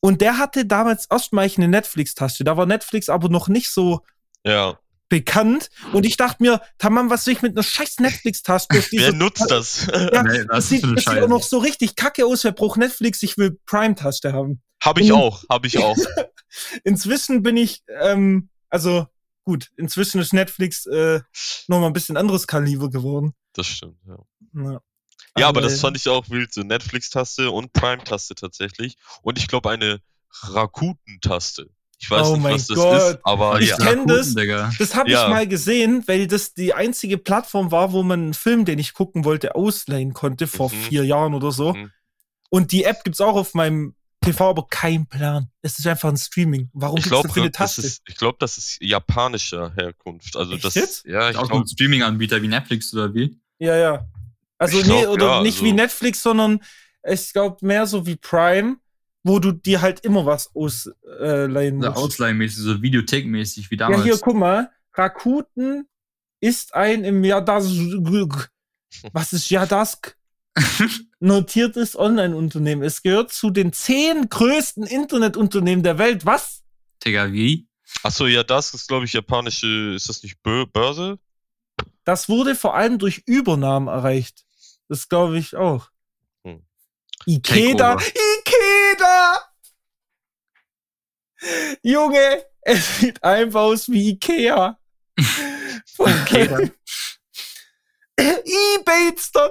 und 0.00 0.20
der 0.20 0.38
hatte 0.38 0.66
damals 0.66 1.06
erstmal 1.06 1.50
eine 1.56 1.68
Netflix-Taste. 1.68 2.44
Da 2.44 2.56
war 2.56 2.66
Netflix 2.66 3.08
aber 3.08 3.28
noch 3.28 3.48
nicht 3.48 3.70
so 3.70 4.00
Ja, 4.44 4.78
bekannt. 5.08 5.70
Und 5.92 6.04
ich 6.04 6.16
dachte 6.16 6.42
mir, 6.42 6.60
Tamam, 6.78 7.08
was 7.10 7.26
will 7.26 7.34
ich 7.34 7.42
mit 7.42 7.52
einer 7.56 7.62
scheiß 7.62 8.00
Netflix-Taste? 8.00 8.74
wer 8.92 9.12
nutzt 9.12 9.50
das? 9.50 9.86
Ja, 9.86 10.22
Nee, 10.22 10.44
das 10.46 10.64
ist 10.64 10.68
sieht, 10.68 10.82
das 10.84 11.04
sieht 11.04 11.22
auch 11.22 11.28
noch 11.28 11.42
so 11.42 11.58
richtig 11.58 11.96
kacke 11.96 12.26
aus. 12.26 12.44
Wer 12.44 12.52
braucht 12.52 12.78
Netflix? 12.78 13.22
Ich 13.22 13.38
will 13.38 13.58
Prime-Taste 13.66 14.32
haben. 14.32 14.62
hab 14.82 14.98
ich 14.98 15.12
auch, 15.12 15.44
hab 15.48 15.64
ich 15.64 15.78
auch. 15.78 15.96
Inzwischen 16.84 17.42
bin 17.42 17.56
ich, 17.56 17.82
ähm, 18.00 18.48
also 18.68 19.06
gut, 19.44 19.70
inzwischen 19.76 20.20
ist 20.20 20.32
Netflix 20.32 20.86
äh, 20.86 21.20
noch 21.68 21.80
mal 21.80 21.86
ein 21.86 21.92
bisschen 21.92 22.16
anderes 22.16 22.46
Kaliber 22.46 22.90
geworden. 22.90 23.34
Das 23.54 23.66
stimmt, 23.66 23.98
ja. 24.06 24.18
Ja, 24.54 24.80
Ja, 25.36 25.48
aber 25.48 25.60
das 25.60 25.80
fand 25.80 25.96
ich 25.96 26.08
auch 26.08 26.28
wild. 26.30 26.52
So 26.54 26.62
Netflix-Taste 26.62 27.50
und 27.50 27.72
Prime-Taste 27.72 28.34
tatsächlich. 28.36 28.96
Und 29.22 29.38
ich 29.38 29.48
glaube 29.48 29.70
eine 29.70 30.00
Rakuten-Taste. 30.42 31.68
Ich 31.98 32.10
weiß 32.10 32.26
Oh 32.26 32.36
nicht, 32.36 32.44
was 32.44 32.66
das 32.66 32.76
Gott. 32.76 32.96
ist, 33.02 33.18
aber 33.22 33.60
Ich 33.60 33.68
ja. 33.70 33.76
kenn- 33.76 33.98
kenn 34.00 34.06
das. 34.06 34.34
Digga. 34.34 34.70
Das 34.78 34.94
habe 34.94 35.10
Ja. 35.10 35.24
ich 35.24 35.30
mal 35.30 35.46
gesehen, 35.48 36.02
weil 36.06 36.26
das 36.26 36.52
die 36.54 36.74
einzige 36.74 37.18
Plattform 37.18 37.70
war, 37.70 37.92
wo 37.92 38.02
man 38.02 38.20
einen 38.20 38.34
Film, 38.34 38.64
den 38.64 38.78
ich 38.78 38.92
gucken 38.94 39.24
wollte, 39.24 39.54
ausleihen 39.54 40.12
konnte 40.12 40.46
vor 40.46 40.70
Mhm. 40.70 40.76
vier 40.82 41.04
Jahren 41.04 41.34
oder 41.34 41.50
so. 41.52 41.72
Mhm. 41.72 41.90
Und 42.50 42.72
die 42.72 42.84
App 42.84 43.04
gibt's 43.04 43.20
auch 43.20 43.36
auf 43.36 43.54
meinem 43.54 43.94
TV 44.20 44.50
aber 44.50 44.66
kein 44.68 45.06
Plan. 45.06 45.50
Es 45.62 45.78
ist 45.78 45.86
einfach 45.86 46.08
ein 46.08 46.16
Streaming. 46.16 46.68
Warum 46.72 46.98
Ich 46.98 47.04
gibt's 47.04 47.10
glaube, 47.10 47.28
dafür 47.28 47.42
eine 47.42 47.50
das 47.50 47.58
Taste? 47.58 47.82
ist, 47.86 48.02
ich 48.06 48.16
glaube, 48.16 48.36
das 48.40 48.58
ist 48.58 48.78
japanischer 48.80 49.72
Herkunft. 49.74 50.36
Also 50.36 50.54
Echt 50.54 50.64
das, 50.64 50.74
jetzt? 50.74 51.04
ja, 51.06 51.24
ich 51.28 51.30
Ist 51.30 51.36
auch 51.36 51.42
so 51.42 51.48
glaube, 51.48 51.64
ein 51.64 51.68
Streaming-Anbieter 51.68 52.42
wie 52.42 52.48
Netflix 52.48 52.92
oder 52.92 53.14
wie? 53.14 53.38
Ja, 53.58 53.76
ja. 53.76 54.06
Also 54.58 54.78
Ich 54.80 54.86
nee, 54.86 55.00
glaub, 55.02 55.14
oder 55.14 55.26
ja, 55.26 55.42
nicht 55.42 55.56
also- 55.56 55.64
wie 55.66 55.72
Netflix, 55.72 56.22
sondern 56.22 56.60
ich 57.06 57.32
glaube 57.32 57.64
mehr 57.66 57.86
so 57.86 58.06
wie 58.06 58.16
Prime, 58.16 58.76
wo 59.22 59.38
du 59.38 59.52
dir 59.52 59.80
halt 59.82 60.00
immer 60.00 60.24
was 60.26 60.50
ausleihen 60.54 61.80
So 61.82 61.88
musst. 61.88 61.98
Ausleihmäßig, 61.98 62.58
so 62.58 62.72
Videothek-mäßig 62.82 63.70
wie 63.70 63.74
ja, 63.76 63.78
damals. 63.88 64.02
hier, 64.04 64.18
guck 64.18 64.36
mal. 64.36 64.70
Rakuten 64.94 65.88
ist 66.40 66.74
ein 66.74 67.04
im 67.04 67.24
Jadas 67.24 67.66
was 69.12 69.32
ist 69.32 69.50
Jadask? 69.50 70.16
Notiertes 71.20 71.98
Online-Unternehmen. 71.98 72.82
Es 72.82 73.02
gehört 73.02 73.32
zu 73.32 73.50
den 73.50 73.72
zehn 73.72 74.28
größten 74.28 74.84
Internetunternehmen 74.84 75.82
der 75.82 75.98
Welt. 75.98 76.24
Was? 76.26 76.62
Digga, 77.04 77.32
wie? 77.32 77.66
achso, 78.02 78.26
ja, 78.26 78.42
das 78.44 78.72
ist, 78.74 78.88
glaube 78.88 79.04
ich, 79.04 79.12
japanische, 79.12 79.94
ist 79.94 80.08
das 80.08 80.22
nicht 80.22 80.38
Bö- 80.44 80.66
Börse? 80.66 81.18
Das 82.04 82.28
wurde 82.28 82.54
vor 82.54 82.74
allem 82.74 82.98
durch 82.98 83.22
Übernahmen 83.26 83.88
erreicht. 83.88 84.44
Das 84.88 85.08
glaube 85.08 85.38
ich 85.38 85.56
auch. 85.56 85.88
Hm. 86.44 86.62
Ikeda. 87.26 87.96
Ikeda! 87.98 89.40
Junge, 91.82 92.44
es 92.62 92.98
sieht 92.98 93.22
einfach 93.22 93.60
aus 93.60 93.88
wie 93.88 94.10
Ikea. 94.10 94.78
Ikeda. 95.98 96.60
Ebates.com. 98.16 99.50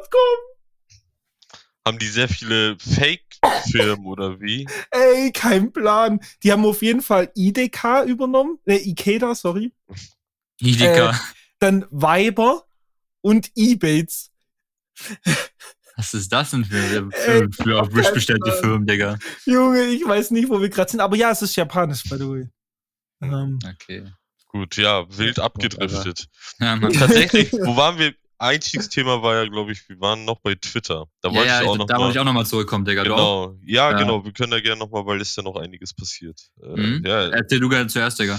Haben 1.86 2.00
die 2.00 2.08
sehr 2.08 2.30
viele 2.30 2.78
Fake-Firmen 2.80 4.06
oder 4.06 4.40
wie? 4.40 4.66
Ey, 4.90 5.32
kein 5.34 5.74
Plan. 5.74 6.22
Die 6.42 6.52
haben 6.52 6.66
auf 6.66 6.82
jeden 6.82 7.02
Fall 7.02 7.30
IDK 7.36 8.06
übernommen. 8.08 8.58
Äh, 8.66 8.78
Ikeda, 8.78 9.36
sorry. 9.36 9.74
Ideka. 10.62 11.20
Dann 11.64 11.86
Viber 11.92 12.66
und 13.22 13.50
Ebates. 13.56 14.32
Was 15.96 16.14
ist 16.14 16.30
das 16.34 16.52
denn 16.52 16.66
für, 16.66 17.10
für, 17.10 17.50
für 17.64 17.82
auf 17.82 17.96
Wish 17.96 18.12
bestellte. 18.12 18.52
Firmen, 18.52 18.86
Digga? 18.86 19.18
Junge, 19.46 19.84
ich 19.86 20.06
weiß 20.06 20.32
nicht, 20.32 20.50
wo 20.50 20.60
wir 20.60 20.68
gerade 20.68 20.92
sind. 20.92 21.00
Aber 21.00 21.16
ja, 21.16 21.32
es 21.32 21.42
ist 21.42 21.56
japanisch, 21.56 22.04
by 22.04 22.18
the 22.18 22.28
way. 22.28 22.50
Ähm, 23.22 23.60
Okay. 23.66 24.04
Gut, 24.48 24.76
ja, 24.76 25.06
wild 25.18 25.40
abgedriftet. 25.40 26.28
Ja. 26.60 26.78
Tatsächlich, 27.00 27.54
wo 27.54 27.78
waren 27.78 27.98
wir? 27.98 28.14
Einstiegsthema 28.40 29.22
war 29.24 29.36
ja, 29.36 29.50
glaube 29.50 29.72
ich, 29.72 29.88
wir 29.88 29.98
waren 30.02 30.26
noch 30.26 30.42
bei 30.42 30.56
Twitter. 30.56 31.06
Da 31.22 31.30
Ja, 31.30 31.36
wollte 31.36 31.48
ja, 31.48 31.62
ich 31.62 31.68
auch 31.70 31.86
da 31.86 31.98
wollte 31.98 32.12
ich 32.12 32.20
auch 32.20 32.26
nochmal 32.26 32.46
zurückkommen, 32.46 32.84
Digga. 32.84 33.06
Du 33.06 33.14
auch? 33.14 33.48
Genau, 33.52 33.60
ja, 33.64 33.92
Ja. 33.92 33.98
genau. 33.98 34.26
Wir 34.26 34.34
können 34.34 34.52
da 34.52 34.60
gerne 34.60 34.80
nochmal, 34.80 35.06
weil 35.06 35.22
ist 35.22 35.38
ja 35.38 35.44
noch 35.44 35.56
einiges 35.56 35.94
passiert. 35.94 36.42
Äh, 36.62 36.78
Mhm. 36.78 37.06
ja, 37.06 37.30
Erzähl 37.30 37.62
du 37.62 37.70
gerne 37.70 37.88
zuerst, 37.88 38.20
Digga. 38.20 38.38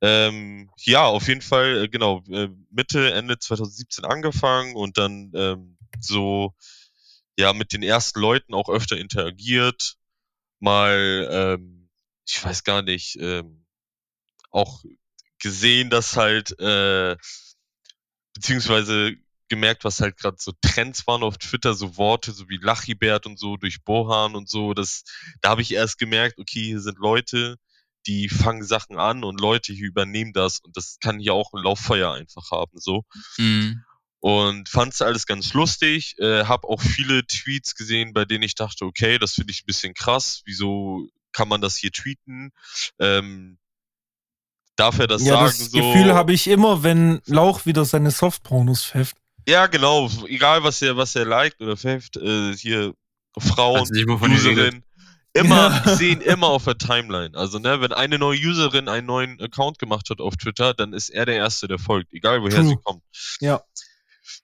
Ähm, 0.00 0.70
ja, 0.78 1.06
auf 1.06 1.26
jeden 1.28 1.42
Fall, 1.42 1.84
äh, 1.84 1.88
genau, 1.88 2.22
äh, 2.30 2.48
Mitte, 2.70 3.12
Ende 3.12 3.38
2017 3.38 4.04
angefangen 4.04 4.76
und 4.76 4.96
dann 4.96 5.32
ähm, 5.34 5.76
so, 6.00 6.54
ja, 7.38 7.52
mit 7.52 7.72
den 7.72 7.82
ersten 7.82 8.20
Leuten 8.20 8.54
auch 8.54 8.68
öfter 8.68 8.96
interagiert. 8.96 9.96
Mal, 10.60 11.28
ähm, 11.30 11.88
ich 12.26 12.44
weiß 12.44 12.64
gar 12.64 12.82
nicht, 12.82 13.16
ähm, 13.20 13.64
auch 14.50 14.84
gesehen, 15.40 15.90
dass 15.90 16.16
halt, 16.16 16.58
äh, 16.60 17.16
beziehungsweise 18.34 19.14
gemerkt, 19.48 19.84
was 19.84 20.00
halt 20.00 20.16
gerade 20.18 20.36
so 20.38 20.52
Trends 20.62 21.06
waren 21.06 21.22
auf 21.22 21.38
Twitter, 21.38 21.74
so 21.74 21.96
Worte, 21.96 22.32
so 22.32 22.48
wie 22.48 22.58
Lachibert 22.58 23.26
und 23.26 23.38
so, 23.38 23.56
durch 23.56 23.82
Bohan 23.84 24.34
und 24.36 24.48
so, 24.48 24.74
das, 24.74 25.04
da 25.40 25.50
habe 25.50 25.62
ich 25.62 25.72
erst 25.72 25.98
gemerkt, 25.98 26.38
okay, 26.38 26.64
hier 26.64 26.80
sind 26.80 26.98
Leute, 26.98 27.56
die 28.08 28.28
fangen 28.28 28.64
Sachen 28.64 28.98
an 28.98 29.22
und 29.22 29.40
Leute 29.40 29.72
hier 29.72 29.86
übernehmen 29.86 30.32
das 30.32 30.60
und 30.60 30.76
das 30.76 30.98
kann 31.00 31.20
hier 31.20 31.34
auch 31.34 31.52
ein 31.52 31.62
Lauffeuer 31.62 32.12
einfach 32.12 32.50
haben, 32.50 32.78
so. 32.78 33.04
Mhm. 33.36 33.84
Und 34.20 34.68
fand's 34.68 35.00
alles 35.00 35.26
ganz 35.26 35.52
lustig, 35.52 36.16
äh, 36.18 36.44
habe 36.44 36.66
auch 36.66 36.80
viele 36.80 37.24
Tweets 37.26 37.76
gesehen, 37.76 38.12
bei 38.12 38.24
denen 38.24 38.42
ich 38.42 38.56
dachte, 38.56 38.84
okay, 38.84 39.18
das 39.18 39.34
finde 39.34 39.52
ich 39.52 39.62
ein 39.62 39.66
bisschen 39.66 39.94
krass, 39.94 40.42
wieso 40.44 41.08
kann 41.32 41.48
man 41.48 41.60
das 41.60 41.76
hier 41.76 41.92
tweeten? 41.92 42.50
Ähm, 42.98 43.58
darf 44.74 44.98
er 44.98 45.06
das 45.06 45.22
ja, 45.22 45.34
sagen? 45.34 45.56
das 45.58 45.70
so? 45.70 45.78
Gefühl 45.78 46.14
habe 46.14 46.32
ich 46.32 46.48
immer, 46.48 46.82
wenn 46.82 47.20
Lauch 47.26 47.66
wieder 47.66 47.84
seine 47.84 48.10
Softpornos 48.10 48.84
pfefft. 48.84 49.16
Ja, 49.46 49.66
genau, 49.66 50.10
egal 50.26 50.64
was 50.64 50.82
er, 50.82 50.96
was 50.96 51.14
er 51.14 51.26
liked 51.26 51.60
oder 51.60 51.76
pfefft, 51.76 52.16
äh, 52.16 52.56
hier 52.56 52.94
Frauen, 53.38 53.86
redet. 53.94 54.20
Userin. 54.20 54.82
Immer, 55.38 55.70
Ja. 55.70 55.82
ich 55.86 55.98
sehe 55.98 56.12
ihn 56.12 56.20
immer 56.20 56.48
auf 56.48 56.64
der 56.64 56.78
Timeline. 56.78 57.36
Also, 57.36 57.58
ne, 57.58 57.80
wenn 57.80 57.92
eine 57.92 58.18
neue 58.18 58.38
Userin 58.38 58.88
einen 58.88 59.06
neuen 59.06 59.40
Account 59.40 59.78
gemacht 59.78 60.10
hat 60.10 60.20
auf 60.20 60.36
Twitter, 60.36 60.74
dann 60.74 60.92
ist 60.92 61.08
er 61.10 61.26
der 61.26 61.36
Erste, 61.36 61.68
der 61.68 61.78
folgt, 61.78 62.12
egal 62.12 62.42
woher 62.42 62.60
True. 62.60 62.68
sie 62.68 62.76
kommt. 62.82 63.02
Ja. 63.40 63.62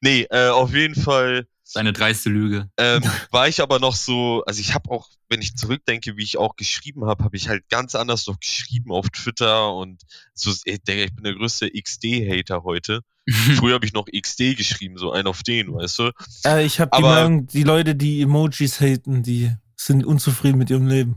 Nee, 0.00 0.26
äh, 0.30 0.48
auf 0.48 0.74
jeden 0.74 0.94
Fall 0.94 1.46
Seine 1.66 1.92
dreiste 1.92 2.28
Lüge. 2.28 2.70
ähm, 2.76 3.02
war 3.30 3.48
ich 3.48 3.60
aber 3.60 3.80
noch 3.80 3.96
so, 3.96 4.44
also 4.46 4.60
ich 4.60 4.74
habe 4.74 4.90
auch, 4.90 5.08
wenn 5.28 5.42
ich 5.42 5.56
zurückdenke, 5.56 6.16
wie 6.16 6.22
ich 6.22 6.36
auch 6.36 6.56
geschrieben 6.56 7.06
habe, 7.06 7.24
habe 7.24 7.36
ich 7.36 7.48
halt 7.48 7.68
ganz 7.68 7.94
anders 7.94 8.26
noch 8.26 8.38
geschrieben 8.38 8.92
auf 8.92 9.08
Twitter 9.10 9.74
und 9.74 10.02
so, 10.34 10.52
ey, 10.66 10.78
Digga, 10.78 11.04
ich 11.04 11.14
bin 11.14 11.24
der 11.24 11.34
größte 11.34 11.70
XD-Hater 11.70 12.62
heute. 12.62 13.00
Früher 13.56 13.74
habe 13.74 13.86
ich 13.86 13.92
noch 13.94 14.06
XD 14.06 14.56
geschrieben, 14.56 14.98
so 14.98 15.10
ein 15.10 15.26
auf 15.26 15.42
den, 15.42 15.72
weißt 15.72 15.98
du? 15.98 16.10
Äh, 16.44 16.64
ich 16.64 16.78
habe 16.78 16.90
die 16.96 17.46
die 17.58 17.62
Leute, 17.62 17.94
die 17.94 18.20
Emojis 18.20 18.80
haten, 18.80 19.22
die 19.22 19.50
sind 19.86 20.04
unzufrieden 20.04 20.58
mit 20.58 20.70
ihrem 20.70 20.86
Leben. 20.86 21.16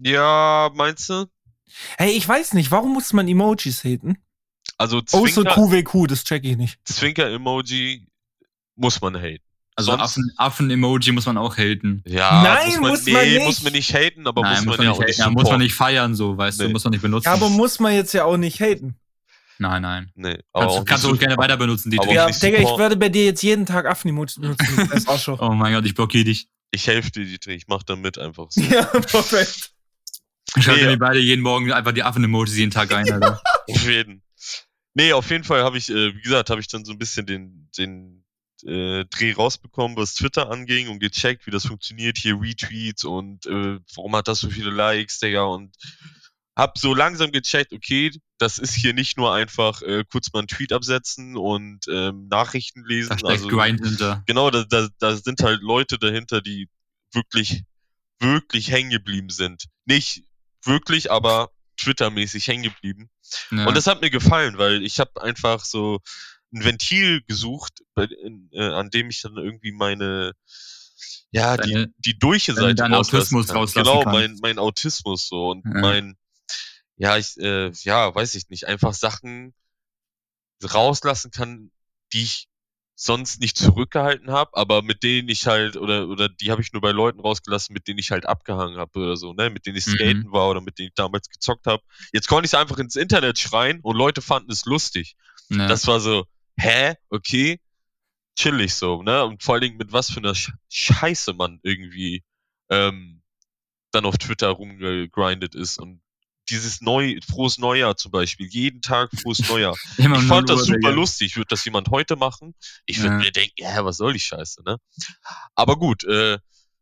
Ja, 0.00 0.70
meinst 0.74 1.08
du? 1.08 1.26
Hey, 1.98 2.12
ich 2.12 2.28
weiß 2.28 2.54
nicht, 2.54 2.70
warum 2.70 2.92
muss 2.92 3.12
man 3.12 3.26
Emojis 3.28 3.82
haten? 3.84 4.18
Also 4.78 4.98
Außer 4.98 5.42
Zwinker- 5.44 5.54
QWQ, 5.54 6.06
das 6.08 6.24
check 6.24 6.44
ich 6.44 6.56
nicht. 6.56 6.78
Zwinker-Emoji 6.84 8.06
muss 8.76 9.00
man 9.00 9.16
haten. 9.16 9.42
Also 9.74 9.90
Sonst- 9.92 10.02
Affen- 10.02 10.32
Affen-Emoji 10.36 11.12
muss 11.12 11.26
man 11.26 11.36
auch 11.38 11.56
haten. 11.56 12.02
Ja, 12.06 12.42
Nein, 12.42 12.66
muss 12.68 12.80
man, 12.80 12.90
muss 12.90 13.04
nee, 13.06 13.12
man 13.12 13.24
nicht. 13.28 13.44
muss 13.46 13.62
man 13.62 13.72
nicht 13.72 13.94
haten, 13.94 14.26
aber 14.26 14.42
muss 14.42 14.64
man, 14.64 14.76
ja 14.76 14.80
nicht 14.80 14.88
auch 14.90 14.98
nicht 15.00 15.18
haten. 15.20 15.20
Ja, 15.20 15.30
muss 15.30 15.50
man 15.50 15.60
nicht 15.60 15.74
feiern, 15.74 16.14
so, 16.14 16.36
weißt 16.36 16.58
Nee. 16.60 16.66
du, 16.66 16.70
muss 16.72 16.84
man 16.84 16.90
nicht 16.92 17.02
benutzen. 17.02 17.26
Ja, 17.28 17.34
aber 17.34 17.48
muss 17.50 17.78
man 17.80 17.94
jetzt 17.94 18.12
ja 18.14 18.24
auch 18.24 18.36
nicht 18.38 18.60
haten. 18.60 18.96
nein, 19.58 19.82
nein. 19.82 20.10
Nee, 20.14 20.38
Kannst, 20.54 20.76
auch 20.76 20.84
kannst 20.84 21.04
du 21.04 21.08
nicht 21.08 21.16
auch 21.16 21.20
gerne 21.20 21.36
weiter 21.38 21.56
benutzen, 21.58 21.90
die. 21.90 21.96
Ja, 22.10 22.26
nicht 22.26 22.42
Digga, 22.42 22.58
ich 22.58 22.78
werde 22.78 22.96
bei 22.96 23.08
dir 23.10 23.24
jetzt 23.26 23.42
jeden 23.42 23.64
Tag 23.66 23.86
Affenemojis 23.86 24.36
benutzen. 24.40 24.88
Das 24.92 25.06
Arschloch. 25.08 25.40
Oh 25.40 25.50
mein 25.52 25.72
Gott, 25.74 25.84
ich 25.86 25.94
blockiere 25.94 26.24
dich. 26.24 26.48
Ich 26.70 26.86
helfe 26.86 27.10
dir, 27.10 27.24
Dietrich, 27.24 27.56
ich 27.56 27.66
mach 27.68 27.82
da 27.82 27.96
mit 27.96 28.18
einfach 28.18 28.46
so. 28.50 28.60
Ja, 28.70 28.84
perfekt. 28.84 29.72
Ich 30.56 30.64
schalte 30.64 30.84
Nee. 30.84 30.90
mir 30.92 30.98
beide 30.98 31.18
jeden 31.18 31.42
Morgen 31.42 31.72
einfach 31.72 31.92
die 31.92 32.02
Affen-Emojis 32.02 32.56
jeden 32.56 32.70
Tag 32.70 32.92
ein, 32.92 33.10
Alter. 33.10 33.40
Auf 33.68 33.88
jeden. 33.88 34.22
Nee, 34.94 35.12
auf 35.12 35.28
jeden 35.30 35.44
Fall 35.44 35.62
habe 35.62 35.76
ich, 35.76 35.90
äh, 35.90 36.14
wie 36.14 36.22
gesagt, 36.22 36.48
habe 36.48 36.60
ich 36.60 36.68
dann 36.68 36.84
so 36.86 36.92
ein 36.92 36.98
bisschen 36.98 37.26
den, 37.26 37.68
den 37.76 38.24
äh, 38.64 39.04
Dreh 39.06 39.32
rausbekommen, 39.32 39.96
was 39.98 40.14
Twitter 40.14 40.50
anging 40.50 40.88
und 40.88 41.00
gecheckt, 41.00 41.46
wie 41.46 41.50
das 41.50 41.66
funktioniert, 41.66 42.16
hier 42.16 42.40
Retweets 42.40 43.04
und 43.04 43.44
äh, 43.44 43.78
warum 43.94 44.16
hat 44.16 44.28
das 44.28 44.40
so 44.40 44.48
viele 44.48 44.70
Likes, 44.70 45.18
Digga, 45.18 45.42
und 45.42 45.76
hab 46.56 46.78
so 46.78 46.94
langsam 46.94 47.32
gecheckt, 47.32 47.72
okay, 47.72 48.10
das 48.38 48.58
ist 48.58 48.74
hier 48.74 48.94
nicht 48.94 49.16
nur 49.18 49.34
einfach 49.34 49.82
äh, 49.82 50.04
kurz 50.10 50.32
mal 50.32 50.40
einen 50.40 50.48
Tweet 50.48 50.72
absetzen 50.72 51.36
und 51.36 51.80
ähm, 51.88 52.28
Nachrichten 52.28 52.84
lesen. 52.84 53.10
Da 53.10 53.18
steckt 53.18 53.32
also, 53.44 53.48
Grind 53.48 53.84
hinter. 53.84 54.22
genau, 54.26 54.50
da, 54.50 54.64
da, 54.64 54.88
da 54.98 55.16
sind 55.16 55.42
halt 55.42 55.60
Leute 55.60 55.98
dahinter, 55.98 56.40
die 56.40 56.68
wirklich, 57.12 57.64
wirklich 58.20 58.70
hängen 58.70 58.90
geblieben 58.90 59.28
sind. 59.30 59.66
Nicht 59.84 60.24
wirklich, 60.64 61.10
aber 61.10 61.50
Twitter-mäßig 61.78 62.46
hängen 62.48 62.62
geblieben. 62.62 63.10
Ja. 63.50 63.66
Und 63.66 63.76
das 63.76 63.86
hat 63.86 64.00
mir 64.00 64.10
gefallen, 64.10 64.56
weil 64.56 64.82
ich 64.82 64.98
habe 64.98 65.20
einfach 65.22 65.64
so 65.64 66.00
ein 66.54 66.64
Ventil 66.64 67.22
gesucht, 67.26 67.82
bei, 67.94 68.04
in, 68.04 68.48
äh, 68.52 68.62
an 68.64 68.88
dem 68.90 69.10
ich 69.10 69.20
dann 69.20 69.36
irgendwie 69.36 69.72
meine, 69.72 70.32
ja, 71.32 71.56
die, 71.58 71.72
Deine- 71.72 71.92
die 71.98 72.18
durche 72.18 72.54
deinen- 72.54 72.76
Seite 72.76 72.82
rauslassen 72.92 73.16
Autismus 73.36 73.46
kann. 73.48 73.56
rauslassen 73.56 73.88
Genau, 73.90 74.02
kannst. 74.04 74.18
mein, 74.18 74.38
mein 74.40 74.58
Autismus 74.58 75.28
so 75.28 75.50
und 75.50 75.64
Ja. 75.66 75.80
mein, 75.80 76.16
ja, 76.96 77.16
ich, 77.18 77.36
äh, 77.38 77.70
ja, 77.82 78.14
weiß 78.14 78.34
ich 78.34 78.48
nicht, 78.48 78.66
einfach 78.66 78.94
Sachen 78.94 79.54
rauslassen 80.62 81.30
kann, 81.30 81.70
die 82.12 82.22
ich 82.22 82.48
sonst 82.98 83.40
nicht 83.40 83.58
zurückgehalten 83.58 84.30
habe, 84.30 84.56
aber 84.56 84.80
mit 84.82 85.02
denen 85.02 85.28
ich 85.28 85.46
halt, 85.46 85.76
oder, 85.76 86.08
oder 86.08 86.30
die 86.30 86.50
habe 86.50 86.62
ich 86.62 86.72
nur 86.72 86.80
bei 86.80 86.92
Leuten 86.92 87.20
rausgelassen, 87.20 87.74
mit 87.74 87.86
denen 87.88 87.98
ich 87.98 88.10
halt 88.10 88.24
abgehangen 88.24 88.78
habe 88.78 88.98
oder 88.98 89.16
so, 89.18 89.34
ne, 89.34 89.50
mit 89.50 89.66
denen 89.66 89.76
ich 89.76 89.86
Mhm. 89.86 89.90
skaten 89.92 90.32
war 90.32 90.48
oder 90.48 90.62
mit 90.62 90.78
denen 90.78 90.88
ich 90.88 90.94
damals 90.94 91.28
gezockt 91.28 91.66
habe. 91.66 91.82
Jetzt 92.12 92.26
konnte 92.28 92.46
ich 92.46 92.54
es 92.54 92.58
einfach 92.58 92.78
ins 92.78 92.96
Internet 92.96 93.38
schreien 93.38 93.80
und 93.82 93.96
Leute 93.96 94.22
fanden 94.22 94.50
es 94.50 94.64
lustig. 94.64 95.14
ja. 95.50 95.68
Das 95.68 95.86
war 95.86 96.00
so, 96.00 96.24
hä, 96.56 96.94
okay, 97.10 97.60
chillig 98.36 98.74
so, 98.74 99.02
ne, 99.02 99.24
und 99.24 99.42
vor 99.42 99.54
allen 99.54 99.62
Dingen 99.62 99.76
mit 99.76 99.92
was 99.92 100.10
für 100.10 100.18
einer 100.20 100.34
Sch 100.34 100.52
Scheiße 100.70 101.34
man 101.34 101.60
irgendwie 101.62 102.24
ähm, 102.70 103.22
dann 103.92 104.06
auf 104.06 104.18
Twitter 104.18 104.48
rumgegrindet 104.50 105.54
ist 105.54 105.78
und 105.78 106.00
dieses 106.48 106.80
neu, 106.80 107.18
frohes 107.28 107.58
Neujahr 107.58 107.96
zum 107.96 108.10
Beispiel, 108.12 108.46
jeden 108.46 108.80
Tag 108.80 109.10
frohes 109.20 109.40
Neujahr. 109.48 109.76
Immer 109.98 110.18
Ich 110.18 110.24
fand 110.24 110.48
das 110.48 110.64
super 110.64 110.92
lustig. 110.92 111.36
Würde 111.36 111.48
das 111.48 111.64
jemand 111.64 111.90
heute 111.90 112.16
machen? 112.16 112.54
Ich 112.86 112.98
würde 112.98 113.14
Ja. 113.16 113.20
mir 113.20 113.32
denken, 113.32 113.54
ja, 113.56 113.84
was 113.84 113.96
soll 113.96 114.12
die 114.12 114.20
Scheiße, 114.20 114.62
ne? 114.64 114.78
Aber 115.54 115.76
gut, 115.76 116.04
äh, 116.04 116.38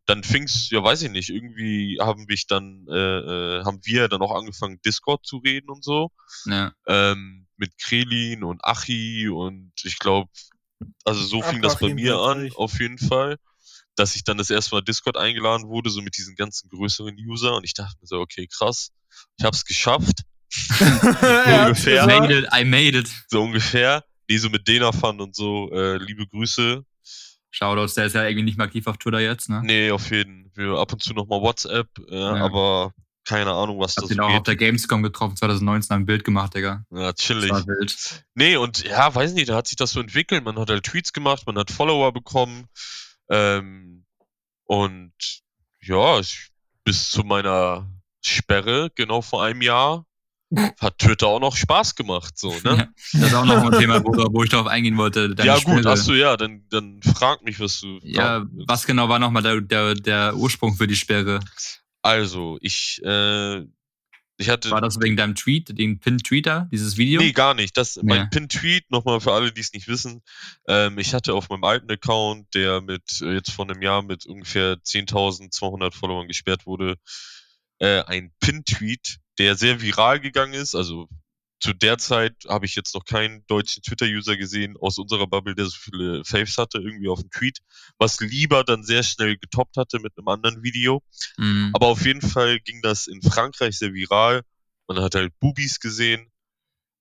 dann 0.06 0.22
fing's, 0.22 0.68
ja 0.70 0.82
weiß 0.82 1.02
ich 1.02 1.10
nicht, 1.10 1.30
irgendwie 1.30 1.98
haben 2.00 2.26
mich 2.26 2.46
dann, 2.46 2.86
äh, 2.90 2.94
äh, 3.58 3.64
haben 3.64 3.80
wir 3.84 4.08
dann 4.08 4.20
auch 4.20 4.34
angefangen, 4.34 4.80
Discord 4.84 5.24
zu 5.24 5.38
reden 5.38 5.70
und 5.70 5.82
so. 5.82 6.10
Ja. 6.44 6.72
Ähm, 6.86 7.46
mit 7.56 7.78
Krelin 7.78 8.44
und 8.44 8.64
Achi 8.64 9.28
und 9.28 9.72
ich 9.84 9.98
glaube, 9.98 10.28
also 11.04 11.22
so 11.22 11.40
fing 11.40 11.62
das 11.62 11.78
bei 11.78 11.94
mir 11.94 12.18
an, 12.18 12.50
auf 12.56 12.78
jeden 12.80 12.98
Fall. 12.98 13.38
Dass 13.96 14.16
ich 14.16 14.24
dann 14.24 14.38
das 14.38 14.50
erste 14.50 14.74
Mal 14.74 14.82
Discord 14.82 15.16
eingeladen 15.16 15.68
wurde, 15.68 15.90
so 15.90 16.02
mit 16.02 16.16
diesen 16.16 16.34
ganzen 16.34 16.68
größeren 16.68 17.16
User 17.28 17.54
und 17.54 17.64
ich 17.64 17.74
dachte 17.74 17.96
mir 18.00 18.06
so, 18.06 18.18
okay, 18.20 18.46
krass, 18.48 18.90
ich 19.38 19.44
hab's 19.44 19.64
geschafft, 19.64 20.22
Ja, 20.80 21.66
ungefähr. 21.66 22.04
gesagt. 22.06 22.20
Made 22.20 22.38
it, 22.38 22.48
I 22.54 22.64
made 22.64 22.98
it. 22.98 23.08
so 23.28 23.42
ungefähr. 23.42 24.04
Nee, 24.28 24.38
so 24.38 24.48
mit 24.50 24.66
Denafan 24.66 25.20
und 25.20 25.34
so, 25.36 25.70
äh, 25.72 25.96
liebe 25.98 26.26
Grüße. 26.26 26.84
Shoutouts, 27.50 27.94
der 27.94 28.06
ist 28.06 28.14
ja 28.14 28.24
irgendwie 28.24 28.44
nicht 28.44 28.56
mehr 28.58 28.66
aktiv 28.66 28.86
auf 28.86 28.96
Twitter 28.98 29.20
jetzt, 29.20 29.48
ne? 29.48 29.60
Nee, 29.62 29.90
auf 29.92 30.10
jeden. 30.10 30.50
Wir 30.54 30.76
ab 30.78 30.92
und 30.92 31.02
zu 31.02 31.12
nochmal 31.14 31.40
WhatsApp, 31.40 31.88
äh, 32.10 32.16
Ja. 32.18 32.34
aber 32.44 32.92
keine 33.24 33.52
Ahnung, 33.52 33.78
was 33.78 33.96
Hab 33.96 34.02
das 34.02 34.08
den 34.08 34.20
auch 34.20 34.28
auf 34.28 34.34
geht. 34.38 34.46
der 34.48 34.56
Gamescom 34.56 35.02
getroffen, 35.02 35.36
2019, 35.36 35.94
ein 35.96 36.04
Bild 36.06 36.24
gemacht, 36.24 36.54
Digga. 36.54 36.84
Ja, 36.90 37.12
Das 37.12 37.20
chillig. 37.20 37.50
war 37.50 37.64
wild. 37.66 38.24
Nee, 38.34 38.56
und 38.56 38.84
ja, 38.84 39.14
weiß 39.14 39.34
nicht, 39.34 39.48
da 39.48 39.54
hat 39.56 39.68
sich 39.68 39.76
das 39.76 39.92
so 39.92 40.00
entwickelt. 40.00 40.44
Man 40.44 40.58
hat 40.58 40.68
halt 40.68 40.84
Tweets 40.84 41.12
gemacht, 41.12 41.44
man 41.46 41.56
hat 41.58 41.70
Follower 41.70 42.12
bekommen. 42.12 42.66
Ähm, 43.28 44.04
und 44.64 45.12
ja, 45.80 46.18
ich, 46.20 46.50
bis 46.84 47.10
zu 47.10 47.22
meiner 47.22 47.90
Sperre, 48.20 48.90
genau 48.94 49.22
vor 49.22 49.44
einem 49.44 49.62
Jahr, 49.62 50.06
hat 50.80 50.98
Twitter 50.98 51.26
auch 51.26 51.40
noch 51.40 51.56
Spaß 51.56 51.94
gemacht, 51.94 52.38
so, 52.38 52.50
ne? 52.50 52.60
Ja, 52.64 52.88
das 53.12 53.22
ist 53.22 53.34
auch 53.34 53.44
noch 53.44 53.64
ein 53.64 53.78
Thema, 53.78 54.04
wo, 54.04 54.12
wo 54.32 54.42
ich 54.44 54.50
darauf 54.50 54.66
eingehen 54.66 54.96
wollte. 54.96 55.34
ja, 55.42 55.54
gut, 55.56 55.80
Sperre. 55.80 55.90
achso, 55.90 56.14
ja, 56.14 56.36
dann, 56.36 56.64
dann 56.70 57.00
frag 57.02 57.42
mich, 57.42 57.58
was 57.60 57.80
du. 57.80 57.98
Ja, 58.02 58.44
willst. 58.50 58.68
was 58.68 58.86
genau 58.86 59.08
war 59.08 59.18
nochmal 59.18 59.42
der, 59.42 59.60
der, 59.60 59.94
der 59.94 60.36
Ursprung 60.36 60.74
für 60.74 60.86
die 60.86 60.96
Sperre? 60.96 61.40
Also, 62.02 62.58
ich, 62.60 63.00
äh, 63.04 63.64
ich 64.36 64.48
hatte. 64.48 64.70
War 64.70 64.80
das 64.80 65.00
wegen 65.00 65.16
deinem 65.16 65.34
Tweet, 65.34 65.78
den 65.78 66.00
Pin-Tweeter, 66.00 66.68
dieses 66.72 66.96
Video? 66.96 67.20
Nee, 67.20 67.32
gar 67.32 67.54
nicht. 67.54 67.76
Das, 67.76 68.00
mein 68.02 68.22
Ja. 68.22 68.26
Pin-Tweet, 68.26 68.90
nochmal 68.90 69.20
für 69.20 69.32
alle, 69.32 69.52
die 69.52 69.60
es 69.60 69.72
nicht 69.72 69.88
wissen. 69.88 70.22
Ähm, 70.66 70.98
ich 70.98 71.14
hatte 71.14 71.34
auf 71.34 71.48
meinem 71.48 71.64
alten 71.64 71.90
Account, 71.90 72.52
der 72.54 72.80
mit 72.80 73.20
äh, 73.22 73.34
jetzt 73.34 73.52
vor 73.52 73.68
einem 73.68 73.82
Jahr 73.82 74.02
mit 74.02 74.26
ungefähr 74.26 74.74
10.200 74.74 75.94
Followern 75.94 76.26
gesperrt 76.28 76.66
wurde, 76.66 76.96
äh, 77.78 78.02
ein 78.02 78.32
Pin-Tweet, 78.40 79.18
der 79.38 79.56
sehr 79.56 79.80
viral 79.80 80.20
gegangen 80.20 80.54
ist. 80.54 80.74
Also 80.74 81.08
zu 81.60 81.72
der 81.72 81.98
Zeit 81.98 82.34
habe 82.48 82.66
ich 82.66 82.74
jetzt 82.74 82.94
noch 82.94 83.04
keinen 83.04 83.46
deutschen 83.46 83.82
Twitter-User 83.82 84.36
gesehen 84.36 84.76
aus 84.80 84.98
unserer 84.98 85.26
Bubble, 85.26 85.54
der 85.54 85.66
so 85.66 85.76
viele 85.78 86.24
Faves 86.24 86.58
hatte, 86.58 86.78
irgendwie 86.78 87.08
auf 87.08 87.20
dem 87.20 87.30
Tweet, 87.30 87.60
was 87.98 88.20
lieber 88.20 88.64
dann 88.64 88.82
sehr 88.84 89.02
schnell 89.02 89.36
getoppt 89.36 89.76
hatte 89.76 89.98
mit 90.00 90.12
einem 90.18 90.28
anderen 90.28 90.62
Video. 90.62 91.02
Mhm. 91.38 91.70
Aber 91.72 91.86
auf 91.86 92.04
jeden 92.04 92.20
Fall 92.20 92.60
ging 92.60 92.82
das 92.82 93.06
in 93.06 93.22
Frankreich 93.22 93.78
sehr 93.78 93.94
viral. 93.94 94.42
Man 94.86 95.00
hat 95.00 95.14
halt 95.14 95.32
Boobies 95.40 95.80
gesehen. 95.80 96.30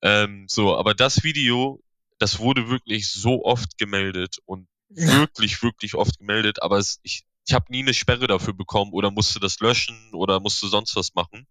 Ähm, 0.02 0.46
so, 0.48 0.78
aber 0.78 0.94
das 0.94 1.24
Video, 1.24 1.82
das 2.20 2.40
wurde 2.40 2.70
wirklich 2.70 3.10
so 3.10 3.44
oft 3.44 3.78
gemeldet 3.78 4.38
und 4.46 4.68
wirklich, 4.90 5.62
wirklich 5.64 5.96
oft 5.96 6.20
gemeldet, 6.20 6.62
aber 6.62 6.78
es, 6.78 7.00
ich, 7.04 7.24
ich 7.46 7.54
habe 7.54 7.66
nie 7.70 7.82
eine 7.82 7.94
Sperre 7.94 8.28
dafür 8.28 8.54
bekommen 8.54 8.92
oder 8.94 9.12
musste 9.12 9.40
das 9.40 9.60
löschen 9.60 10.14
oder 10.14 10.40
musste 10.40 10.68
sonst 10.68 10.96
was 10.96 11.14
machen. 11.16 11.48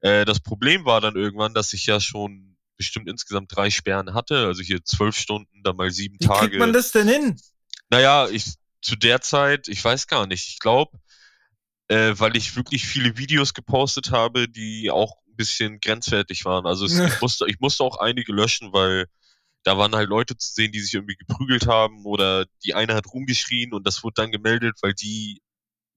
Äh, 0.00 0.24
das 0.24 0.40
Problem 0.40 0.84
war 0.84 1.00
dann 1.00 1.16
irgendwann, 1.16 1.54
dass 1.54 1.72
ich 1.72 1.86
ja 1.86 2.00
schon 2.00 2.56
bestimmt 2.76 3.08
insgesamt 3.08 3.54
drei 3.54 3.68
Sperren 3.68 4.14
hatte, 4.14 4.46
also 4.46 4.62
hier 4.62 4.82
zwölf 4.84 5.16
Stunden, 5.16 5.62
dann 5.62 5.76
mal 5.76 5.90
sieben 5.90 6.16
Wie 6.18 6.26
Tage. 6.26 6.48
kriegt 6.48 6.58
man 6.58 6.72
das 6.72 6.92
denn 6.92 7.08
hin? 7.08 7.40
Naja, 7.90 8.28
ich 8.28 8.54
zu 8.80 8.96
der 8.96 9.20
Zeit, 9.20 9.68
ich 9.68 9.84
weiß 9.84 10.06
gar 10.06 10.26
nicht. 10.26 10.48
Ich 10.48 10.58
glaube, 10.58 10.98
äh, 11.88 12.14
weil 12.16 12.36
ich 12.36 12.56
wirklich 12.56 12.86
viele 12.86 13.18
Videos 13.18 13.52
gepostet 13.52 14.10
habe, 14.10 14.48
die 14.48 14.90
auch 14.90 15.16
ein 15.26 15.36
bisschen 15.36 15.80
grenzwertig 15.80 16.44
waren. 16.44 16.66
Also 16.66 16.86
es, 16.86 16.98
ich, 16.98 16.98
musste, 17.20 17.46
ich 17.48 17.60
musste 17.60 17.84
auch 17.84 17.98
einige 17.98 18.32
löschen, 18.32 18.72
weil 18.72 19.06
da 19.64 19.76
waren 19.76 19.94
halt 19.94 20.08
Leute 20.08 20.36
zu 20.36 20.52
sehen, 20.52 20.72
die 20.72 20.80
sich 20.80 20.94
irgendwie 20.94 21.16
geprügelt 21.16 21.66
haben 21.66 22.06
oder 22.06 22.46
die 22.64 22.74
eine 22.74 22.94
hat 22.94 23.12
rumgeschrien 23.12 23.74
und 23.74 23.86
das 23.86 24.02
wurde 24.02 24.22
dann 24.22 24.32
gemeldet, 24.32 24.78
weil 24.80 24.94
die 24.94 25.42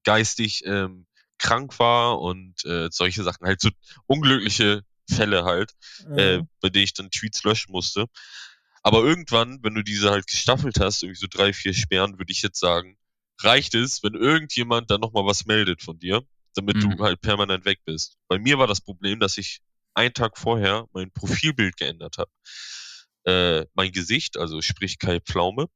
geistig 0.03 0.63
ähm, 0.65 1.05
krank 1.43 1.77
war 1.79 2.19
und 2.21 2.65
äh, 2.65 2.89
solche 2.91 3.23
Sachen, 3.23 3.45
halt 3.45 3.61
so 3.61 3.69
unglückliche 4.07 4.83
Fälle 5.09 5.43
halt 5.43 5.73
äh, 6.15 6.41
bei 6.61 6.69
denen 6.69 6.85
ich 6.85 6.93
dann 6.93 7.11
Tweets 7.11 7.43
löschen 7.43 7.71
musste. 7.71 8.07
Aber 8.83 9.03
irgendwann, 9.03 9.59
wenn 9.63 9.75
du 9.75 9.83
diese 9.83 10.11
halt 10.11 10.27
gestaffelt 10.27 10.79
hast, 10.79 11.03
irgendwie 11.03 11.19
so 11.19 11.27
drei, 11.29 11.53
vier 11.53 11.73
Sperren, 11.73 12.17
würde 12.19 12.31
ich 12.31 12.41
jetzt 12.41 12.59
sagen, 12.59 12.97
reicht 13.41 13.75
es, 13.75 14.03
wenn 14.03 14.15
irgendjemand 14.15 14.91
dann 14.91 15.01
nochmal 15.01 15.25
was 15.25 15.45
meldet 15.45 15.81
von 15.83 15.99
dir, 15.99 16.21
damit 16.55 16.77
Mhm. 16.77 16.97
du 16.97 17.03
halt 17.03 17.21
permanent 17.21 17.65
weg 17.65 17.79
bist. 17.85 18.17
Bei 18.27 18.39
mir 18.39 18.57
war 18.59 18.67
das 18.67 18.81
Problem, 18.81 19.19
dass 19.19 19.37
ich 19.37 19.61
einen 19.93 20.13
Tag 20.13 20.37
vorher 20.37 20.87
mein 20.93 21.11
Profilbild 21.11 21.77
geändert 21.77 22.17
habe. 22.17 22.31
Äh, 23.25 23.65
mein 23.73 23.91
Gesicht, 23.91 24.37
also 24.37 24.61
sprich 24.61 24.99
Kai 24.99 25.19
Pflaume, 25.21 25.67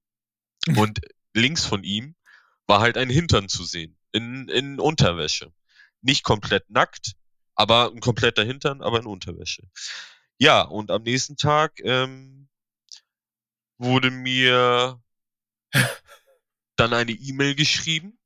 und 0.76 1.00
links 1.34 1.66
von 1.66 1.84
ihm 1.84 2.16
war 2.68 2.82
halt 2.82 2.98
ein 2.98 3.10
Hintern 3.10 3.48
zu 3.50 3.64
sehen, 3.64 3.98
in, 4.12 4.50
in 4.50 4.80
Unterwäsche. 4.80 5.54
Nicht 6.08 6.24
komplett 6.24 6.70
nackt, 6.70 7.18
aber 7.54 7.92
ein 7.92 8.00
kompletter 8.00 8.46
Hintern, 8.46 8.82
aber 8.82 9.00
in 9.00 9.06
Unterwäsche. 9.06 9.64
Ja, 10.38 10.62
und 10.62 10.90
am 10.90 11.04
nächsten 11.04 11.36
Tag 11.36 11.82
ähm, 11.84 12.48
wurde 13.78 14.10
mir 14.10 15.02
dann 16.78 16.94
eine 16.94 17.12
E-Mail 17.12 17.56
geschrieben, 17.56 18.18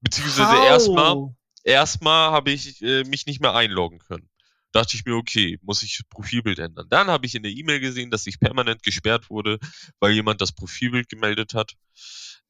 beziehungsweise 0.00 0.56
erstmal 0.64 1.14
How? 1.16 1.34
erstmal 1.64 2.30
habe 2.30 2.50
ich 2.50 2.80
äh, 2.80 3.04
mich 3.04 3.26
nicht 3.26 3.42
mehr 3.42 3.54
einloggen 3.54 3.98
können. 3.98 4.30
Dachte 4.72 4.96
ich 4.96 5.04
mir, 5.04 5.14
okay, 5.14 5.58
muss 5.60 5.82
ich 5.82 5.98
das 5.98 6.06
Profilbild 6.08 6.58
ändern. 6.58 6.86
Dann 6.88 7.08
habe 7.08 7.26
ich 7.26 7.34
in 7.34 7.42
der 7.42 7.52
E-Mail 7.52 7.80
gesehen, 7.80 8.10
dass 8.10 8.26
ich 8.26 8.40
permanent 8.40 8.82
gesperrt 8.82 9.28
wurde, 9.28 9.58
weil 10.00 10.12
jemand 10.12 10.40
das 10.40 10.52
Profilbild 10.52 11.10
gemeldet 11.10 11.52
hat, 11.52 11.74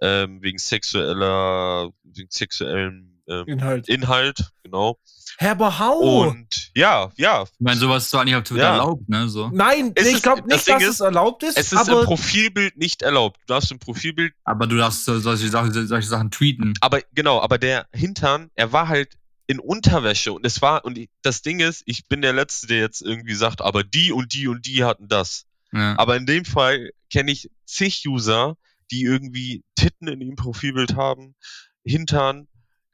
ähm, 0.00 0.40
wegen 0.40 0.58
sexueller, 0.58 1.90
wegen 2.04 2.30
sexuellem 2.30 3.17
ähm, 3.28 3.44
Inhalt. 3.46 3.88
Inhalt, 3.88 4.50
genau. 4.62 4.98
Aber 5.40 5.78
how? 5.78 6.32
Und 6.32 6.70
ja, 6.74 7.12
ja, 7.16 7.42
Ich 7.44 7.50
meine, 7.60 7.78
sowas 7.78 8.04
ist 8.04 8.14
doch 8.14 8.20
eigentlich 8.20 8.34
auf 8.36 8.42
Twitter 8.44 8.62
Ja. 8.64 8.72
erlaubt, 8.72 9.08
ne? 9.08 9.28
So. 9.28 9.48
Nein, 9.52 9.92
Es 9.94 10.08
ich 10.08 10.22
glaube 10.22 10.42
nicht, 10.48 10.66
dass 10.68 10.82
ist, 10.82 10.88
es 10.88 11.00
erlaubt 11.00 11.42
ist, 11.44 11.56
es 11.56 11.72
ist 11.72 11.88
im 11.88 12.04
Profilbild 12.04 12.76
nicht 12.76 13.02
erlaubt. 13.02 13.38
Du 13.46 13.52
darfst 13.54 13.70
im 13.70 13.78
Profilbild 13.78 14.32
Aber 14.44 14.66
du 14.66 14.76
darfst 14.76 15.04
so- 15.04 15.20
solche 15.20 15.48
Sachen, 15.48 15.72
solche 15.86 16.08
Sachen 16.08 16.30
tweeten. 16.32 16.74
aber 16.80 17.00
genau, 17.14 17.40
aber 17.40 17.58
der 17.58 17.86
Hintern, 17.92 18.50
er 18.56 18.72
war 18.72 18.88
halt 18.88 19.16
in 19.46 19.60
Unterwäsche 19.60 20.32
und 20.32 20.44
es 20.44 20.60
war, 20.60 20.84
und 20.84 20.98
das 21.22 21.42
Ding 21.42 21.60
ist, 21.60 21.82
ich 21.86 22.06
bin 22.08 22.20
der 22.20 22.32
Letzte, 22.32 22.66
der 22.66 22.78
jetzt 22.78 23.00
irgendwie 23.02 23.34
sagt, 23.34 23.60
aber 23.62 23.82
die 23.84 24.12
und 24.12 24.34
die 24.34 24.48
und 24.48 24.66
die 24.66 24.82
hatten 24.84 25.08
das. 25.08 25.44
Ja. 25.72 25.96
Aber 25.98 26.16
in 26.16 26.26
dem 26.26 26.44
Fall 26.44 26.90
kenne 27.12 27.30
ich 27.30 27.48
zig 27.64 28.02
User, 28.08 28.56
die 28.90 29.02
irgendwie 29.04 29.62
Titten 29.76 30.08
in 30.08 30.20
ihrem 30.20 30.36
Profilbild 30.36 30.96
haben, 30.96 31.34
Hintern, 31.84 32.48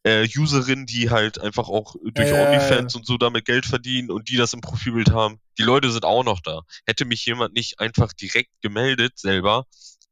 äh, 0.05 0.29
Userinnen, 0.37 0.87
die 0.87 1.11
halt 1.11 1.41
einfach 1.41 1.69
auch 1.69 1.97
durch 2.03 2.29
Ja, 2.29 2.37
ja, 2.37 2.43
ja. 2.43 2.49
OnlyFans 2.51 2.95
und 2.95 3.07
so 3.07 3.17
damit 3.17 3.47
Geld 3.47 3.67
verdienen 3.67 4.11
und 4.11 4.29
die 4.29 4.37
das 4.37 4.53
im 4.53 4.61
Profilbild 4.61 5.11
haben. 5.11 5.41
Die 5.59 5.63
Leute 5.63 5.91
sind 5.91 6.05
auch 6.05 6.25
noch 6.25 6.41
da. 6.41 6.63
Hätte 6.87 7.05
mich 7.05 7.25
jemand 7.27 7.55
nicht 7.55 7.81
einfach 7.81 8.13
direkt 8.13 8.51
gemeldet 8.61 9.19
selber, 9.19 9.67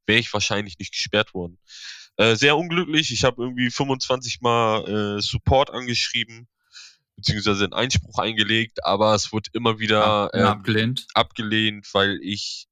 wäre 0.07 0.18
ich 0.18 0.32
wahrscheinlich 0.32 0.78
nicht 0.78 0.93
gesperrt 0.93 1.34
worden. 1.34 1.59
Äh, 2.16 2.36
sehr 2.36 2.57
unglücklich. 2.57 3.12
Ich 3.12 3.24
habe 3.24 3.43
irgendwie 3.43 3.70
25 3.70 4.40
Mal 4.40 5.18
äh, 5.18 5.22
Support 5.22 5.70
angeschrieben, 5.70 6.49
beziehungsweise 7.16 7.64
einen 7.64 7.72
Einspruch 7.74 8.18
eingelegt, 8.18 8.84
aber 8.84 9.14
es 9.14 9.32
wurde 9.32 9.51
immer 9.53 9.78
wieder 9.78 10.30
ähm, 10.32 10.47
abgelehnt. 10.47 11.07
abgelehnt, 11.14 11.86
weil 11.93 12.18
ich, 12.22 12.66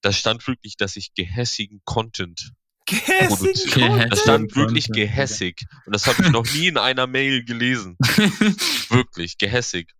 da 0.00 0.12
stand 0.12 0.46
wirklich, 0.46 0.76
dass 0.76 0.96
ich 0.96 1.14
gehässigen 1.14 1.82
Content 1.84 2.52
Gehässigen 2.92 3.28
produziert. 3.28 3.72
Content. 3.72 4.12
Da 4.12 4.16
stand 4.16 4.56
wirklich 4.56 4.88
gehässig. 4.88 5.64
Und 5.86 5.94
das 5.94 6.06
habe 6.06 6.22
ich 6.22 6.30
noch 6.30 6.44
nie 6.52 6.68
in 6.68 6.78
einer 6.78 7.06
Mail 7.06 7.44
gelesen. 7.44 7.96
Wirklich, 8.88 9.38
gehässig. 9.38 9.92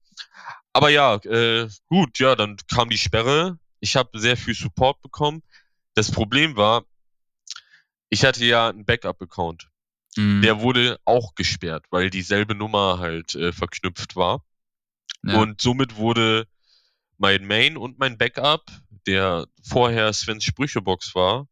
Aber 0.73 0.89
ja, 0.89 1.17
äh, 1.17 1.69
gut, 1.89 2.19
ja, 2.19 2.35
dann 2.35 2.57
kam 2.73 2.89
die 2.89 2.99
Sperre. 2.99 3.59
Ich 3.81 3.97
habe 3.97 4.19
sehr 4.19 4.37
viel 4.37 4.55
Support 4.55 5.03
bekommen. 5.03 5.43
Das 5.95 6.11
Problem 6.11 6.57
war, 6.57 6.85
ich 8.09 8.25
hatte 8.25 8.45
ja 8.45 8.69
einen 8.69 8.85
Backup-Account. 8.85 9.69
Mhm. 10.17 10.43
Der 10.43 10.61
wurde 10.61 10.99
auch 11.05 11.35
gesperrt, 11.35 11.87
weil 11.91 12.11
dieselbe 12.11 12.55
Nummer 12.55 12.99
halt 12.99 13.35
äh, 13.35 13.53
verknüpft 13.53 14.17
war. 14.17 14.45
ja. 15.25 15.41
Und 15.41 15.61
somit 15.61 15.97
wurde 15.97 16.47
mein 17.19 17.47
Main 17.47 17.77
und 17.77 17.99
mein 17.99 18.19
Backup, 18.19 18.71
der 19.07 19.47
vorher 19.63 20.13
Svens 20.13 20.45
Sprüchebox 20.45 21.15
war, 21.15 21.49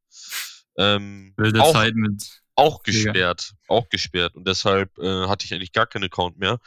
ähm, 0.76 1.34
Wilde 1.36 1.62
auch, 1.62 1.72
Zeit 1.72 1.94
mit. 1.94 2.42
auch 2.54 2.80
Mega. 2.86 3.02
gesperrt. 3.12 3.52
Auch 3.68 3.88
gesperrt. 3.88 4.34
Und 4.36 4.46
deshalb 4.46 4.96
äh, 4.98 5.26
hatte 5.28 5.44
ich 5.44 5.54
eigentlich 5.54 5.72
gar 5.72 5.86
keinen 5.86 6.04
Account 6.04 6.38
mehr. 6.38 6.58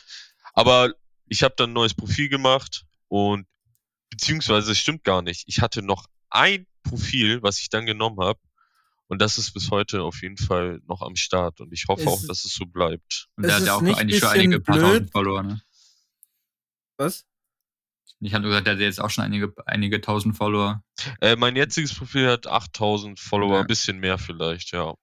Aber 0.54 0.93
ich 1.28 1.43
habe 1.43 1.56
dann 1.58 1.72
ein 1.72 1.74
neues 1.74 1.93
Profil 1.93 2.30
gemacht 2.30 2.86
und 3.08 3.47
beziehungsweise 4.10 4.72
es 4.72 4.78
stimmt 4.80 5.04
gar 5.04 5.22
nicht. 5.22 5.43
Ich 5.47 5.62
hatte 5.62 5.82
noch 5.82 6.06
ein 6.30 6.68
Profil, 6.84 7.41
was 7.41 7.60
ich 7.60 7.70
dann 7.70 7.86
genommen 7.86 8.20
habe. 8.20 8.39
Und 9.08 9.22
das 9.22 9.38
ist 9.38 9.54
bis 9.54 9.70
heute 9.72 10.01
auf 10.04 10.22
jeden 10.22 10.38
Fall 10.38 10.80
noch 10.88 11.01
am 11.01 11.16
Start. 11.16 11.60
Und 11.62 11.72
ich 11.74 11.86
hoffe 11.88 12.01
Es- 12.04 12.08
auch, 12.08 12.22
dass 12.28 12.45
es 12.45 12.54
so 12.54 12.66
bleibt. 12.66 13.28
Und 13.36 13.43
der 13.45 13.56
hat 13.56 13.66
ja 13.66 13.78
ist 13.78 13.93
auch 13.93 13.97
eigentlich 13.99 14.20
schon 14.20 14.30
einige 14.30 14.60
paar 14.60 14.76
blöd. 14.78 14.86
tausend 14.89 15.12
Follower, 15.12 15.43
ne? 15.43 15.62
Was? 16.97 17.26
Ich 18.20 18.34
habe 18.34 18.45
gesagt, 18.45 18.68
der 18.68 18.74
hat 18.76 18.80
jetzt 18.80 19.01
auch 19.01 19.10
schon 19.10 19.24
einige, 19.26 19.54
einige 19.66 19.99
tausend 19.99 20.38
Follower. 20.38 20.82
Äh, 21.22 21.36
mein 21.36 21.56
jetziges 21.56 21.93
Profil 21.93 22.30
hat 22.30 22.47
8000 22.47 23.20
Follower, 23.20 23.56
Ja. 23.56 23.62
ein 23.62 23.68
bisschen 23.68 23.99
mehr 23.99 24.18
vielleicht, 24.18 24.72
ja. 24.72 24.93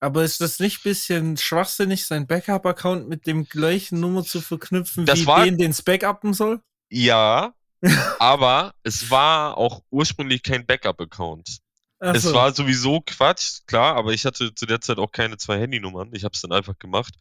Aber 0.00 0.24
ist 0.24 0.40
das 0.40 0.58
nicht 0.58 0.82
bisschen 0.82 1.36
schwachsinnig, 1.36 2.06
sein 2.06 2.26
Backup-Account 2.26 3.08
mit 3.08 3.26
dem 3.26 3.44
gleichen 3.44 4.00
Nummer 4.00 4.24
zu 4.24 4.40
verknüpfen, 4.40 5.04
Das 5.06 5.20
wie 5.20 5.26
war- 5.26 5.44
den, 5.44 5.58
den 5.58 5.70
es 5.72 5.82
backuppen 5.82 6.32
soll? 6.34 6.60
Ja, 6.90 7.54
aber 8.18 8.74
es 8.82 9.10
war 9.10 9.56
auch 9.58 9.82
ursprünglich 9.90 10.42
kein 10.42 10.66
Backup-Account. 10.66 11.58
Ach 12.00 12.14
Es 12.14 12.22
so. 12.22 12.32
war 12.34 12.52
sowieso 12.54 13.02
Quatsch, 13.02 13.60
klar, 13.66 13.94
aber 13.96 14.12
ich 14.12 14.24
hatte 14.24 14.54
zu 14.54 14.64
der 14.66 14.80
Zeit 14.80 14.98
auch 14.98 15.12
keine 15.12 15.36
zwei 15.36 15.58
Handynummern. 15.60 16.10
Ich 16.14 16.24
habe 16.24 16.32
es 16.34 16.40
dann 16.40 16.52
einfach 16.52 16.78
gemacht. 16.78 17.14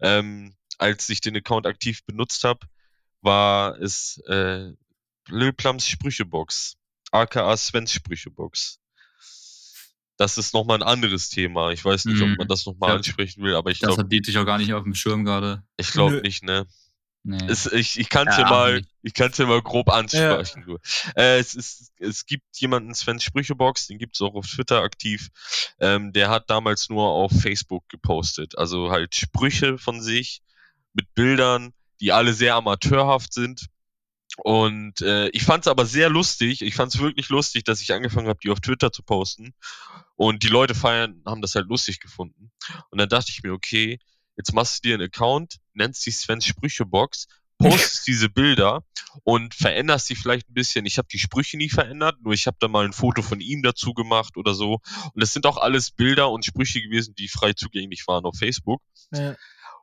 Ähm, 0.00 0.54
als 0.78 1.08
ich 1.08 1.20
den 1.20 1.36
Account 1.36 1.66
aktiv 1.66 2.04
benutzt 2.06 2.44
habe, 2.44 2.60
war 3.22 3.78
es 3.80 4.18
äh, 4.26 4.72
Lil 5.28 5.52
Plums 5.52 5.86
Sprüchebox, 5.86 6.76
aka 7.12 7.56
Svens 7.56 7.92
Sprüchebox. 7.92 8.78
Das 10.16 10.36
ist 10.36 10.52
nochmal 10.52 10.78
ein 10.78 10.82
anderes 10.82 11.30
Thema. 11.30 11.70
Ich 11.70 11.82
weiß 11.84 12.04
nicht, 12.04 12.18
Mhm. 12.20 12.32
ob 12.32 12.38
man 12.38 12.48
das 12.48 12.66
nochmal 12.66 12.90
Ja, 12.90 12.96
ansprechen 12.96 13.42
will, 13.42 13.54
aber 13.54 13.70
ich 13.70 13.78
Das 13.78 13.88
glaube 13.88 14.02
hat 14.02 14.12
Dietrich 14.12 14.36
auch 14.38 14.44
gar 14.44 14.58
nicht 14.58 14.72
auf 14.74 14.82
dem 14.84 14.94
Schirm 14.94 15.24
gerade. 15.24 15.62
ich 15.78 15.90
glaub 15.92 16.10
Nö. 16.10 16.20
nicht, 16.20 16.42
ne? 16.44 16.66
Nee. 17.22 17.38
Es, 17.48 17.66
ich 17.66 17.98
ich 17.98 18.08
kann 18.08 18.28
es 18.28 18.36
Ja, 18.38 18.44
ja, 18.44 18.50
mal, 18.50 18.82
ich 19.02 19.12
kann's 19.12 19.36
ja 19.36 19.44
mal 19.46 19.60
grob 19.60 19.90
ansprechen. 19.90 20.64
du. 20.66 20.78
Äh, 21.16 21.38
es, 21.38 21.54
ist, 21.54 21.92
es 21.98 22.24
gibt 22.24 22.44
jemanden, 22.56 22.94
Sven 22.94 23.20
Sprüchebox, 23.20 23.88
den 23.88 23.98
gibt 23.98 24.14
es 24.16 24.22
auch 24.22 24.34
auf 24.34 24.46
Twitter 24.46 24.80
aktiv. 24.82 25.28
Ähm, 25.80 26.12
der 26.14 26.30
hat 26.30 26.48
damals 26.48 26.88
nur 26.88 27.08
auf 27.08 27.30
Facebook 27.32 27.86
gepostet. 27.90 28.56
Also 28.56 28.90
halt 28.90 29.14
Sprüche 29.14 29.76
von 29.76 30.00
sich 30.02 30.40
mit 30.94 31.12
Bildern, 31.14 31.74
die 32.00 32.12
alle 32.12 32.32
sehr 32.32 32.54
amateurhaft 32.54 33.32
sind. 33.32 33.66
Und 34.38 35.02
äh, 35.02 35.28
ich 35.30 35.42
fand 35.42 35.64
es 35.64 35.68
aber 35.68 35.84
sehr 35.84 36.08
lustig. 36.08 36.62
Ich 36.62 36.74
fand 36.74 36.94
es 36.94 37.00
wirklich 37.00 37.28
lustig, 37.28 37.64
dass 37.64 37.80
ich 37.80 37.92
angefangen 37.92 38.28
habe, 38.28 38.38
die 38.42 38.50
auf 38.50 38.60
Twitter 38.60 38.92
zu 38.92 39.02
posten. 39.02 39.54
Und 40.16 40.42
die 40.42 40.48
Leute 40.48 40.74
feiern, 40.74 41.22
haben 41.26 41.42
das 41.42 41.54
halt 41.54 41.66
lustig 41.66 42.00
gefunden. 42.00 42.50
Und 42.90 42.98
dann 42.98 43.08
dachte 43.08 43.30
ich 43.30 43.42
mir, 43.42 43.52
okay, 43.52 43.98
jetzt 44.36 44.52
machst 44.54 44.78
du 44.78 44.88
dir 44.88 44.94
einen 44.94 45.04
Account, 45.04 45.56
nennst 45.74 46.06
die 46.06 46.10
Sven 46.10 46.40
Sprüchebox, 46.40 47.26
postest 47.58 48.06
diese 48.06 48.28
Bilder 48.28 48.84
und 49.24 49.54
veränderst 49.54 50.08
die 50.08 50.16
vielleicht 50.16 50.48
ein 50.48 50.54
bisschen. 50.54 50.86
Ich 50.86 50.98
habe 50.98 51.08
die 51.12 51.18
Sprüche 51.18 51.56
nie 51.56 51.68
verändert, 51.68 52.16
nur 52.22 52.32
ich 52.32 52.46
habe 52.46 52.56
da 52.60 52.68
mal 52.68 52.84
ein 52.84 52.92
Foto 52.92 53.22
von 53.22 53.40
ihm 53.40 53.62
dazu 53.62 53.92
gemacht 53.92 54.36
oder 54.36 54.54
so. 54.54 54.80
Und 55.12 55.22
das 55.22 55.32
sind 55.32 55.46
auch 55.46 55.58
alles 55.58 55.90
Bilder 55.90 56.30
und 56.30 56.44
Sprüche 56.44 56.80
gewesen, 56.80 57.14
die 57.14 57.28
frei 57.28 57.52
zugänglich 57.52 58.06
waren 58.06 58.24
auf 58.24 58.36
Facebook. 58.38 58.80
Ja. 59.12 59.36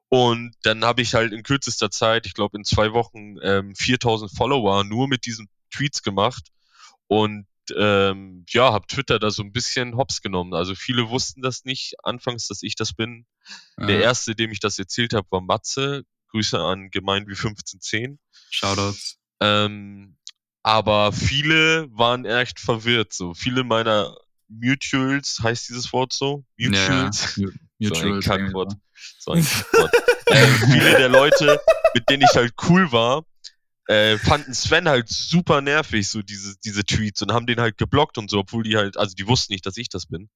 Und 0.10 0.56
dann 0.64 0.86
habe 0.86 1.02
ich 1.02 1.14
halt 1.14 1.34
in 1.34 1.44
kürzester 1.44 1.92
Zeit, 1.92 2.26
ich 2.26 2.34
glaube 2.34 2.58
in 2.58 2.64
zwei 2.64 2.94
Wochen, 2.94 3.36
ähm, 3.42 3.76
4000 3.76 4.32
Follower 4.32 4.84
nur 4.84 5.08
mit 5.08 5.26
diesen 5.26 5.50
Tweets 5.72 6.02
gemacht. 6.02 6.48
Und 7.08 7.46
ähm, 7.76 8.46
ja, 8.50 8.72
habe 8.72 8.88
Twitter 8.88 9.20
da 9.20 9.30
so 9.30 9.44
ein 9.44 9.52
bisschen 9.52 9.98
hops 9.98 10.22
genommen. 10.22 10.54
Also 10.54 10.76
viele 10.76 11.10
wussten 11.10 11.42
das 11.42 11.66
nicht 11.66 11.96
anfangs, 12.04 12.48
dass 12.48 12.64
ich 12.64 12.76
das 12.76 12.94
bin. 12.94 13.26
Der 13.80 14.00
Äh, 14.00 14.02
erste, 14.02 14.36
dem 14.36 14.52
ich 14.52 14.60
das 14.60 14.80
erzählt 14.80 15.14
habe, 15.14 15.28
war 15.30 15.42
Matze. 15.42 16.04
Grüße 16.32 16.60
an 16.60 16.90
Gemein 16.92 17.28
wie 17.28 17.36
1510. 17.36 18.20
Shoutouts. 18.50 19.18
Ähm, 19.40 20.18
aber 20.64 21.12
viele 21.12 21.88
waren 21.92 22.26
echt 22.26 22.60
verwirrt. 22.60 23.14
So 23.14 23.34
viele 23.34 23.64
meiner 23.64 24.18
Mutuals, 24.50 25.40
heißt 25.42 25.70
dieses 25.70 25.92
Wort 25.94 26.14
so? 26.14 26.46
Ja, 27.38 27.46
ja. 27.46 27.48
Mutuals? 27.80 28.04
Mu- 28.04 28.16
Mutuals. 28.16 28.26
So 28.26 28.32
ein 28.32 28.46
Kackwort. 28.46 28.74
so. 29.20 29.32
Ein 29.32 29.46
Wort. 29.46 29.94
äh, 30.28 30.48
viele 30.72 30.98
der 30.98 31.10
Leute, 31.10 31.60
mit 31.94 32.10
denen 32.10 32.24
ich 32.24 32.36
halt 32.36 32.54
cool 32.70 32.92
war, 32.92 33.24
äh, 33.88 34.18
fanden 34.18 34.54
Sven 34.54 34.90
halt 34.90 35.08
super 35.08 35.62
nervig, 35.62 36.10
so 36.10 36.22
diese, 36.22 36.56
diese 36.64 36.84
Tweets 36.84 37.22
und 37.22 37.32
haben 37.32 37.48
den 37.48 37.62
halt 37.62 37.78
geblockt 37.78 38.18
und 38.18 38.30
so, 38.30 38.40
obwohl 38.40 38.64
die 38.64 38.76
halt, 38.76 38.98
also 38.98 39.16
die 39.16 39.28
wussten 39.28 39.54
nicht, 39.54 39.66
dass 39.66 39.78
ich 39.78 39.88
das 39.90 40.08
bin. 40.08 40.30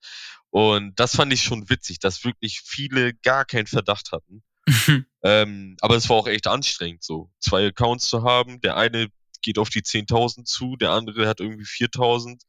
Und 0.49 0.97
das 0.99 1.15
fand 1.15 1.33
ich 1.33 1.43
schon 1.43 1.69
witzig, 1.69 1.99
dass 1.99 2.23
wirklich 2.23 2.61
viele 2.63 3.13
gar 3.15 3.45
keinen 3.45 3.67
Verdacht 3.67 4.11
hatten. 4.11 4.43
Ähm, 5.23 5.77
aber 5.81 5.97
es 5.97 6.09
war 6.09 6.15
auch 6.15 6.25
echt 6.27 6.47
anstrengend, 6.47 7.03
so 7.03 7.29
zwei 7.39 7.67
Accounts 7.67 8.07
zu 8.07 8.23
haben. 8.23 8.59
Der 8.61 8.75
eine 8.75 9.07
geht 9.43 9.59
auf 9.59 9.69
die 9.69 9.83
10.000 9.83 10.45
zu, 10.45 10.77
der 10.77 10.89
andere 10.93 11.27
hat 11.27 11.39
irgendwie 11.39 11.63
4.000 11.65 12.41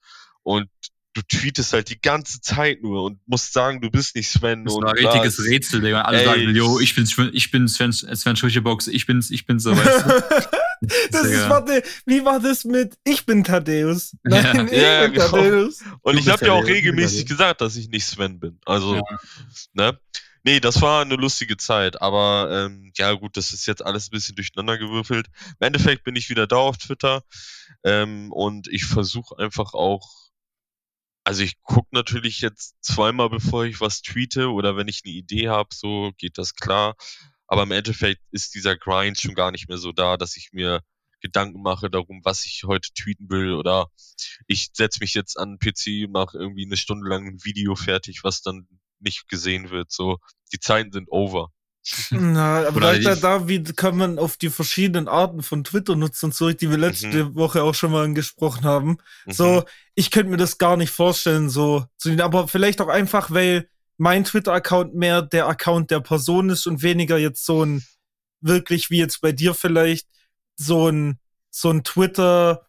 und 0.43 0.71
du 1.15 1.21
tweetest 1.23 1.73
halt 1.73 1.91
die 1.91 2.01
ganze 2.01 2.41
Zeit 2.41 2.83
nur 2.83 3.05
und 3.05 3.19
musst 3.27 3.53
sagen, 3.53 3.81
du 3.81 3.91
bist 3.91 4.17
nicht 4.17 4.31
Sven. 4.31 4.65
Das 4.65 4.75
und 4.75 4.85
war 4.85 4.93
ein 4.97 5.05
richtiges 5.07 5.45
Rätsel, 5.45 5.81
Digga. 5.83 6.03
Alle 6.03 6.21
Ey. 6.21 6.25
sagen, 6.25 6.55
yo, 6.55 6.81
ich 6.81 6.95
bin, 6.95 7.05
Sven- 7.07 7.31
ich 7.33 7.51
bin 7.51 7.69
Sven, 7.69 7.93
Sven 7.93 8.37
Schwächebox, 8.37 8.87
ich 8.89 9.07
bin's, 9.07 9.31
ich 9.31 9.45
bin's 9.47 9.63
so, 9.63 9.77
weißt 9.77 10.07
du? 10.07 10.49
das 11.11 11.25
ist, 11.27 11.49
warte, 11.51 11.83
wie 12.07 12.25
war 12.25 12.41
das 12.41 12.65
mit 12.65 12.97
Ich 13.05 13.27
bin 13.27 13.45
Thaddeus? 13.45 14.17
Nein, 14.23 14.43
Ja. 14.57 14.65
ich 14.73 14.73
Ja, 14.83 15.03
bin 15.03 15.13
genau. 15.13 15.29
Thaddeus. 15.29 15.81
Und 16.01 16.15
Du 16.15 16.21
ich 16.21 16.29
habe 16.29 16.47
ja 16.47 16.53
auch 16.53 16.65
regelmäßig 16.67 17.27
gesagt, 17.27 17.61
dass 17.61 17.77
ich 17.77 17.89
nicht 17.89 18.07
Sven 18.07 18.41
bin. 18.41 18.59
Also, 18.65 18.95
Ja. 18.97 19.03
ne? 19.75 19.99
Nee, 20.45 20.59
das 20.59 20.83
war 20.83 21.03
eine 21.03 21.15
lustige 21.15 21.57
Zeit, 21.57 22.03
aber 22.03 22.49
ähm, 22.67 22.91
ja 22.97 23.13
gut, 23.13 23.37
das 23.37 23.53
ist 23.53 23.65
jetzt 23.67 23.85
alles 23.85 24.09
ein 24.09 24.11
bisschen 24.11 24.35
durcheinander 24.35 24.77
gewürfelt. 24.77 25.29
Im 25.61 25.67
Endeffekt 25.67 26.03
bin 26.03 26.17
ich 26.17 26.31
wieder 26.31 26.49
da 26.49 26.57
auf 26.57 26.79
Twitter 26.79 27.23
ähm, 27.85 28.33
und 28.33 28.67
ich 28.67 28.85
versuche 28.87 29.39
einfach 29.39 29.73
auch, 29.75 30.09
also 31.25 31.43
ich 31.43 31.61
gucke 31.63 31.89
natürlich 31.93 32.41
jetzt 32.41 32.77
zweimal, 32.83 33.31
bevor 33.31 33.65
ich 33.65 33.81
was 33.81 34.03
tweete 34.03 34.51
oder 34.51 34.77
wenn 34.77 34.89
ich 34.89 35.03
eine 35.05 35.15
Idee 35.15 35.49
habe, 35.49 35.69
so 35.73 36.13
geht 36.19 36.39
das 36.39 36.55
klar. 36.55 36.95
Aber 37.47 37.65
im 37.65 37.71
Endeffekt 37.71 38.23
ist 38.31 38.55
dieser 38.55 38.77
Grind 38.77 39.21
schon 39.21 39.35
gar 39.35 39.51
nicht 39.51 39.69
mehr 39.69 39.79
so 39.79 39.93
da, 39.93 40.17
dass 40.17 40.37
ich 40.37 40.51
mir 40.53 40.81
Gedanken 41.21 41.63
mache 41.63 41.89
darum, 41.89 42.21
was 42.25 42.45
ich 42.45 42.65
heute 42.67 42.93
tweeten 42.95 43.31
will 43.31 43.53
oder 43.53 43.89
ich 44.49 44.71
setze 44.73 44.99
mich 45.01 45.15
jetzt 45.15 45.39
an 45.39 45.57
den 45.57 45.59
PC, 45.59 46.11
mache 46.11 46.37
irgendwie 46.37 46.67
eine 46.67 46.77
Stunde 46.77 47.09
lang 47.09 47.27
ein 47.27 47.45
Video 47.45 47.77
fertig, 47.77 48.25
was 48.25 48.43
dann 48.43 48.67
nicht 48.99 49.29
gesehen 49.29 49.71
wird. 49.71 49.93
So, 49.93 50.19
die 50.53 50.59
Zeiten 50.59 50.93
sind 50.93 51.09
over. 51.11 51.51
Na, 52.11 52.67
aber 52.69 52.77
Oder 52.77 52.99
da, 53.01 53.15
da, 53.17 53.49
wie 53.49 53.63
kann 53.63 53.97
man 53.97 54.19
auf 54.19 54.37
die 54.37 54.51
verschiedenen 54.51 55.09
Arten 55.09 55.43
von 55.43 55.65
Twitter 55.65 55.97
nutzen 55.97 56.27
und 56.27 56.33
zurück, 56.33 56.59
die 56.59 56.71
wir 56.71 56.79
letzte 56.79 57.35
Woche 57.35 57.63
auch 57.63 57.75
schon 57.75 57.91
mal 57.91 58.05
angesprochen 58.05 58.65
haben. 58.65 58.99
Mhm. 59.27 59.33
So, 59.33 59.65
ich 59.95 60.11
könnte 60.13 60.31
mir 60.31 60.37
das 60.37 60.59
gar 60.59 60.77
nicht 60.77 60.91
vorstellen, 60.91 61.51
so 61.51 61.85
aber 62.19 62.47
vielleicht 62.47 62.81
auch 62.81 62.89
einfach, 62.89 63.31
weil 63.33 63.69
mein 63.99 64.25
Twitter-Account 64.25 64.95
mehr 64.95 65.23
der 65.23 65.49
Account 65.49 65.91
der 65.91 66.01
Person 66.01 66.51
ist 66.51 66.67
und 66.67 66.83
weniger 66.83 67.19
jetzt 67.19 67.45
so 67.45 67.65
ein, 67.65 67.85
wirklich 68.41 68.91
wie 68.91 68.99
jetzt 68.99 69.21
bei 69.21 69.33
dir 69.33 69.55
vielleicht, 69.55 70.07
so 70.57 70.89
ein, 70.89 71.19
so 71.51 71.71
ein 71.71 71.83
Twitter, 71.85 72.67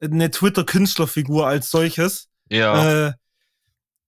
eine 0.00 0.30
Twitter-Künstlerfigur 0.30 1.46
als 1.46 1.70
solches. 1.70 2.28
ja, 2.50 3.08
Äh, 3.08 3.12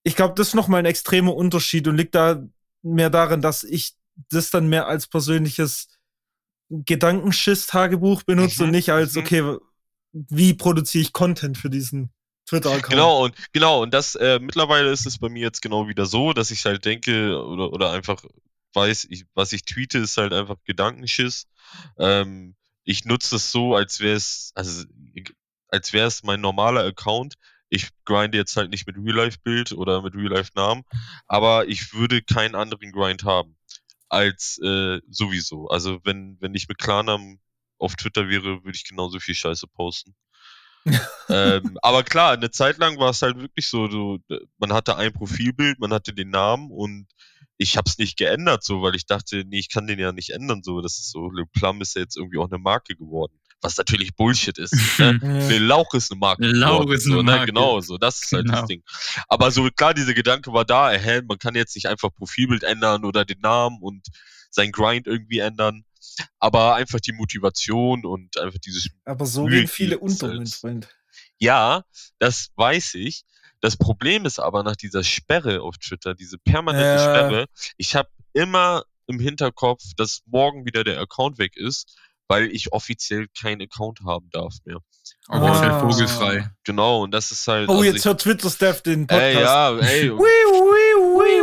ich 0.03 0.17
glaube, 0.17 0.35
das 0.35 0.49
ist 0.49 0.55
nochmal 0.55 0.81
ein 0.81 0.87
extremer 0.87 1.35
Unterschied 1.35 1.87
und 1.87 1.97
liegt 1.97 2.15
da 2.15 2.43
mehr 2.83 3.11
darin, 3.11 3.41
dass 3.41 3.65
ich 3.65 3.95
das 4.31 4.51
dann 4.51 4.69
mehr 4.69 4.87
als 4.87 5.07
persönliches 5.07 5.89
Gedankenschiss-Tagebuch 6.71 8.25
benutze 8.25 8.63
Mhm, 8.63 8.69
und 8.69 8.71
nicht 8.73 8.91
als, 8.91 9.15
mhm. 9.15 9.21
okay, 9.21 9.57
wie 10.13 10.55
produziere 10.55 11.03
ich 11.03 11.13
Content 11.13 11.57
für 11.59 11.71
diesen 11.71 12.11
Twitter-Account? 12.49 12.91
genau 12.91 13.25
und 13.25 13.35
genau 13.53 13.83
und 13.83 13.93
das 13.95 14.15
äh, 14.15 14.39
mittlerweile 14.41 14.91
ist 14.91 15.07
es 15.07 15.19
bei 15.19 15.29
mir 15.29 15.43
jetzt 15.43 15.63
genau 15.63 15.89
wieder 15.89 16.07
so, 16.07 16.33
dass 16.33 16.51
ich 16.51 16.65
halt 16.65 16.85
denke 16.85 17.39
oder 17.43 17.73
oder 17.73 17.93
einfach 17.93 18.23
weiß, 18.75 19.07
ich, 19.11 19.25
was 19.35 19.53
ich 19.53 19.65
tweete, 19.65 19.99
ist 19.99 20.17
halt 20.17 20.33
einfach 20.33 20.57
Gedankenschiss. 20.65 21.47
Ähm, 21.99 22.55
ich 22.85 23.05
nutze 23.05 23.37
es 23.37 23.51
so, 23.51 23.75
als 23.75 24.01
wäre 24.01 24.17
es 24.17 24.53
also 24.55 24.85
als 25.69 25.93
wäre 25.93 26.07
es 26.07 26.23
mein 26.23 26.41
normaler 26.41 26.85
Account. 26.85 27.35
Ich 27.71 27.89
grinde 28.05 28.39
jetzt 28.39 28.57
halt 28.57 28.71
nicht 28.71 28.87
mit 28.87 28.97
Real-Life-Bild 28.97 29.73
oder 29.73 30.03
mit 30.03 30.15
Real-Life-Namen, 30.15 30.85
aber 31.27 31.69
ich 31.69 31.93
würde 31.93 32.23
keinen 32.23 32.55
anderen 32.55 32.93
Grind 32.93 33.25
haben 33.25 33.57
als 34.09 34.59
äh, 34.63 35.01
sowieso. 35.11 35.69
Also 35.69 36.01
wenn, 36.05 36.39
wenn 36.41 36.55
ich 36.55 36.69
mit 36.69 36.79
Klarnamen 36.79 37.41
auf 37.79 37.95
Twitter 37.97 38.29
wäre, 38.29 38.65
würde 38.65 38.75
ich 38.75 38.89
genauso 38.89 39.21
viel 39.21 39.35
Scheiße 39.35 39.67
posten. 39.67 40.15
ähm, 41.29 41.77
aber 41.83 42.03
klar, 42.03 42.33
eine 42.33 42.51
Zeit 42.51 42.79
lang 42.79 42.99
war 42.99 43.11
es 43.11 43.23
halt 43.23 43.39
wirklich 43.39 43.69
so, 43.69 43.91
so, 43.91 44.19
äh, 44.31 44.39
man 44.59 44.73
hatte 44.73 44.97
ein 44.97 45.13
Profilbild, 45.13 45.79
man 45.81 45.93
hatte 45.93 46.15
den 46.15 46.31
Namen 46.31 46.71
und 46.71 47.07
ich 47.59 47.77
habe 47.77 47.89
es 47.89 47.99
nicht 47.99 48.17
geändert, 48.17 48.65
so, 48.65 48.83
weil 48.83 48.95
ich 48.95 49.05
dachte, 49.05 49.45
nee, 49.45 49.59
ich 49.59 49.71
kann 49.71 49.87
den 49.87 49.99
ja 49.99 50.13
nicht 50.13 50.31
ändern, 50.31 50.63
so, 50.63 50.81
das 50.81 50.99
ist 50.99 51.11
so, 51.11 51.29
Le 51.31 51.45
Plum 51.47 51.83
ist 51.83 51.97
ja 51.97 52.03
jetzt 52.03 52.17
irgendwie 52.17 52.39
auch 52.39 52.51
eine 52.51 52.59
Marke 52.59 52.95
geworden, 52.95 53.39
was 53.61 53.77
natürlich 53.77 54.15
Bullshit 54.15 54.57
ist. 54.59 54.75
ne? 54.99 55.13
Le 55.51 55.59
Lauch 55.59 55.93
ist 55.95 56.11
eine 56.13 56.19
Marke. 56.21 56.47
Lauch 56.47 56.89
ist 56.91 57.07
eine 57.07 57.17
so, 57.17 57.23
ne? 57.23 57.31
Marke. 57.33 57.47
Genau, 57.47 57.81
so, 57.81 57.99
das 57.99 58.23
ist 58.23 58.33
halt 58.33 58.47
Genau. 58.47 58.59
das 58.61 58.69
Ding. 58.69 58.83
Aber 59.29 59.51
so 59.51 59.69
klar, 59.71 59.95
dieser 59.95 60.15
Gedanke 60.15 60.53
war 60.53 60.65
da, 60.65 60.91
hä, 60.91 61.23
man 61.27 61.39
kann 61.39 61.55
jetzt 61.55 61.75
nicht 61.75 61.87
einfach 61.87 62.11
Profilbild 62.15 62.63
ändern 62.63 63.05
oder 63.05 63.25
den 63.25 63.41
Namen 63.41 63.79
und 63.81 64.07
sein 64.51 64.71
Grind 64.73 65.07
irgendwie 65.07 65.39
ändern. 65.41 65.85
Aber 66.39 66.75
einfach 66.75 67.01
die 67.01 67.13
Motivation 67.13 68.05
und 68.05 68.39
einfach 68.39 68.59
dieses 68.59 68.89
Aber 69.05 69.27
so 69.27 69.45
Mühe 69.47 69.61
gehen 69.61 69.69
viele 69.69 69.99
unter, 69.99 70.29
mein 70.29 70.37
selbst. 70.47 70.61
Freund. 70.61 70.89
ja, 71.39 71.83
das 72.19 72.49
weiß 72.57 72.95
ich. 72.95 73.25
Das 73.61 73.77
Problem 73.77 74.25
ist 74.25 74.39
aber 74.39 74.63
nach 74.63 74.77
dieser 74.77 75.03
Sperre 75.03 75.63
auf 75.63 75.79
Twitter, 75.79 76.15
diese 76.15 76.39
permanente 76.39 76.87
Ja. 76.87 76.99
Sperre, 77.01 77.47
ich 77.77 77.97
habe 77.97 78.09
immer 78.33 78.85
im 79.09 79.19
Hinterkopf, 79.19 79.83
dass 79.97 80.21
morgen 80.27 80.65
wieder 80.65 80.85
der 80.85 81.01
Account 81.01 81.39
weg 81.39 81.57
ist, 81.57 81.97
weil 82.29 82.51
ich 82.53 82.73
offiziell 82.73 83.27
keinen 83.39 83.63
Account 83.63 84.01
haben 84.07 84.29
darf 84.31 84.55
mehr. 84.65 84.79
Aber 85.29 85.51
ist 85.53 85.57
Ah. 85.57 85.61
halt 85.61 85.81
vogelfrei. 85.93 86.51
Genau, 86.65 87.03
und 87.03 87.13
das 87.13 87.33
ist 87.33 87.47
halt. 87.49 87.69
Oh, 87.69 87.73
also 87.73 87.85
jetzt 87.85 87.97
ich, 87.97 88.05
hört 88.05 88.21
Twitter-Staff 88.21 88.83
den 88.83 89.07
Podcast. 89.07 89.25
ey, 89.37 89.41
ja, 89.43 89.79
ey. 89.79 90.13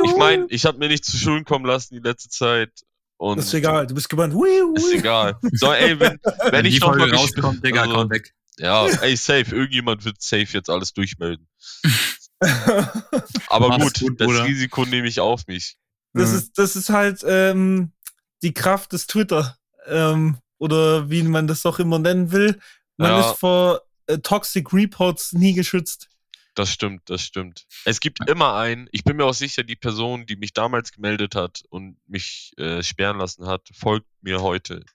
Ich 0.05 0.15
meine, 0.17 0.45
ich 0.49 0.65
habe 0.65 0.77
mir 0.77 0.87
nicht 0.87 1.03
zu 1.05 1.17
Schulden 1.17 1.45
kommen 1.45 1.65
lassen 1.65 1.95
die 1.95 1.99
letzte 2.07 2.29
Zeit. 2.29 2.71
Und 3.17 3.39
ist 3.39 3.53
egal, 3.53 3.87
du 3.87 3.95
bist 3.95 4.09
gebannt. 4.09 4.35
Ist 4.75 4.93
egal. 4.93 5.37
So, 5.53 5.71
ey, 5.71 5.99
wenn, 5.99 6.19
wenn 6.23 6.51
Wenn 6.51 6.65
ich 6.65 6.75
die 6.75 6.79
noch 6.81 6.89
mal 6.89 6.99
Folge 6.99 7.15
gesp- 7.15 7.19
rauskommt, 7.19 7.65
Digga, 7.65 7.81
also, 7.81 7.93
Account 7.93 8.11
weg. 8.11 8.33
Ja, 8.57 8.85
ey, 8.87 9.15
safe. 9.15 9.55
Irgendjemand 9.55 10.03
wird 10.05 10.21
safe 10.21 10.47
jetzt 10.51 10.69
alles 10.69 10.93
durchmelden. 10.93 11.47
Aber 13.47 13.69
Mach's 13.69 13.83
gut, 13.83 13.99
gut, 14.01 14.21
das 14.21 14.27
Bruder. 14.27 14.43
Risiko 14.45 14.85
nehme 14.85 15.07
ich 15.07 15.19
auf 15.19 15.47
mich. 15.47 15.77
Das 16.13 16.31
Mhm. 16.31 16.37
ist, 16.37 16.57
das 16.57 16.75
ist 16.75 16.89
halt 16.89 17.23
ähm, 17.27 17.91
die 18.43 18.53
Kraft 18.53 18.93
des 18.93 19.07
Twitter. 19.07 19.57
Ähm, 19.87 20.37
oder 20.57 21.09
wie 21.09 21.23
man 21.23 21.47
das 21.47 21.65
auch 21.65 21.79
immer 21.79 21.99
nennen 21.99 22.31
will. 22.31 22.59
Man 22.97 23.11
Ja. 23.11 23.31
ist 23.31 23.39
vor 23.39 23.81
äh, 24.07 24.17
Toxic 24.19 24.71
Reports 24.73 25.33
nie 25.33 25.53
geschützt. 25.53 26.09
Das 26.53 26.71
stimmt, 26.71 27.09
das 27.09 27.21
stimmt. 27.21 27.65
Es 27.83 27.99
gibt 27.99 28.29
immer 28.29 28.55
einen, 28.55 28.87
ich 28.93 29.03
bin 29.03 29.17
mir 29.17 29.25
auch 29.25 29.33
sicher, 29.33 29.63
die 29.63 29.75
Person, 29.75 30.25
die 30.25 30.37
mich 30.37 30.53
damals 30.53 30.91
gemeldet 30.93 31.35
hat 31.35 31.63
und 31.69 31.97
mich 32.07 32.53
äh, 32.57 32.81
sperren 32.81 33.17
lassen 33.17 33.45
hat, 33.45 33.67
folgt 33.73 34.07
mir 34.21 34.41
heute. 34.41 34.85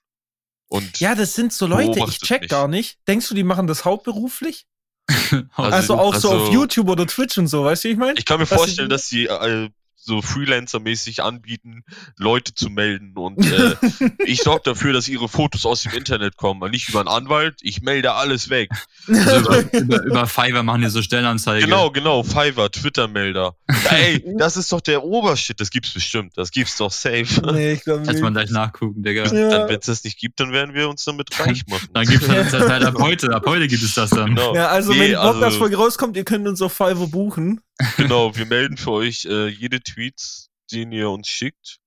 Und 0.69 0.99
Ja, 0.99 1.13
das 1.13 1.35
sind 1.35 1.53
so 1.53 1.67
Leute, 1.67 1.99
ich 2.07 2.19
check 2.19 2.41
mich. 2.41 2.49
gar 2.49 2.67
nicht. 2.67 2.97
Denkst 3.07 3.27
du, 3.29 3.35
die 3.35 3.43
machen 3.43 3.67
das 3.67 3.85
hauptberuflich? 3.85 4.65
Also- 5.55 5.71
Also, 5.75 5.97
auch 5.99 6.15
so 6.15 6.31
also- 6.31 6.45
auf 6.45 6.53
YouTube 6.53 6.87
oder 6.89 7.05
Twitch 7.05 7.37
und 7.37 7.47
so, 7.47 7.63
weißt 7.65 7.83
du, 7.83 7.89
wie 7.89 7.91
ich 7.93 7.97
meine? 7.99 8.17
ich 8.17 8.25
kann 8.25 8.39
mir 8.39 8.49
Was 8.49 8.57
vorstellen, 8.57 8.89
dass 8.89 9.07
sie 9.09 9.25
äh, 9.25 9.69
so 10.03 10.21
Freelancer-mäßig 10.21 11.21
anbieten, 11.21 11.83
Leute 12.17 12.53
zu 12.55 12.69
melden 12.69 13.13
und 13.15 13.45
äh, 13.45 13.75
ich 14.25 14.41
sorge 14.41 14.61
dafür, 14.65 14.93
dass 14.93 15.07
ihre 15.07 15.29
Fotos 15.29 15.65
aus 15.65 15.83
dem 15.83 15.93
Internet 15.93 16.37
kommen, 16.37 16.71
nicht 16.71 16.89
über 16.89 16.99
einen 17.01 17.07
Anwalt, 17.09 17.59
ich 17.61 17.81
melde 17.81 18.13
alles 18.13 18.49
weg. 18.49 18.69
Also 19.07 19.37
über, 19.37 19.73
über, 19.79 20.03
über 20.03 20.27
Fiverr 20.27 20.63
machen 20.63 20.81
die 20.81 20.89
so 20.89 21.01
Stellenanzeige. 21.01 21.65
Genau, 21.65 21.91
genau, 21.91 22.23
Fiverr, 22.23 22.71
Twitter-Melder. 22.71 23.55
Ey, 23.89 24.23
das 24.37 24.57
ist 24.57 24.71
doch 24.71 24.81
der 24.81 25.03
Obershit, 25.03 25.59
das 25.59 25.69
gibt's 25.69 25.93
bestimmt, 25.93 26.33
das 26.35 26.51
gibt's 26.51 26.77
doch 26.77 26.91
safe. 26.91 27.25
nee, 27.53 27.73
ich 27.73 27.83
glaube 27.83 28.01
nicht. 28.05 28.21
man 28.21 28.33
gleich 28.33 28.49
nachgucken, 28.49 29.03
Digga. 29.03 29.25
Ja. 29.25 29.49
Dann, 29.49 29.69
wenn 29.69 29.79
es 29.79 29.85
das 29.85 30.03
nicht 30.03 30.19
gibt, 30.19 30.39
dann 30.39 30.51
werden 30.51 30.73
wir 30.73 30.89
uns 30.89 31.05
damit 31.05 31.39
reich 31.39 31.63
machen. 31.67 31.89
Dann 31.93 32.05
gibt 32.05 32.23
es 32.23 32.51
das 32.51 32.67
halt 32.67 32.83
ab 32.83 32.95
heute. 32.99 33.33
Ab 33.33 33.43
heute 33.45 33.67
gibt 33.67 33.83
es 33.83 33.93
das 33.93 34.09
dann. 34.09 34.35
Genau. 34.35 34.55
Ja, 34.55 34.67
also 34.67 34.93
Nee, 34.93 34.99
wenn 34.99 35.07
die 35.09 35.15
also- 35.15 35.33
Podcast-Folge 35.33 35.77
rauskommt, 35.77 36.17
ihr 36.17 36.23
könnt 36.23 36.47
uns 36.47 36.61
auf 36.61 36.73
Fiverr 36.73 37.07
buchen. 37.07 37.61
Genau, 37.97 38.35
wir 38.35 38.45
melden 38.45 38.77
für 38.77 38.91
euch 38.91 39.25
äh, 39.25 39.47
jede 39.47 39.81
Tweets, 39.81 40.49
den 40.71 40.91
ihr 40.91 41.09
uns 41.09 41.27
schickt. 41.27 41.77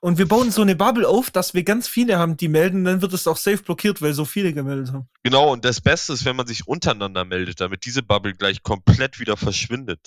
Und 0.00 0.18
wir 0.18 0.28
bauen 0.28 0.50
so 0.50 0.60
eine 0.60 0.76
Bubble 0.76 1.08
auf, 1.08 1.30
dass 1.30 1.54
wir 1.54 1.62
ganz 1.64 1.88
viele 1.88 2.18
haben, 2.18 2.36
die 2.36 2.48
melden, 2.48 2.84
dann 2.84 3.00
wird 3.00 3.14
es 3.14 3.26
auch 3.26 3.38
safe 3.38 3.62
blockiert, 3.62 4.02
weil 4.02 4.12
so 4.12 4.26
viele 4.26 4.52
gemeldet 4.52 4.92
haben. 4.92 5.08
Genau, 5.22 5.50
und 5.50 5.64
das 5.64 5.80
Beste 5.80 6.12
ist, 6.12 6.26
wenn 6.26 6.36
man 6.36 6.46
sich 6.46 6.68
untereinander 6.68 7.24
meldet, 7.24 7.60
damit 7.62 7.86
diese 7.86 8.02
Bubble 8.02 8.34
gleich 8.34 8.62
komplett 8.62 9.18
wieder 9.18 9.38
verschwindet. 9.38 10.00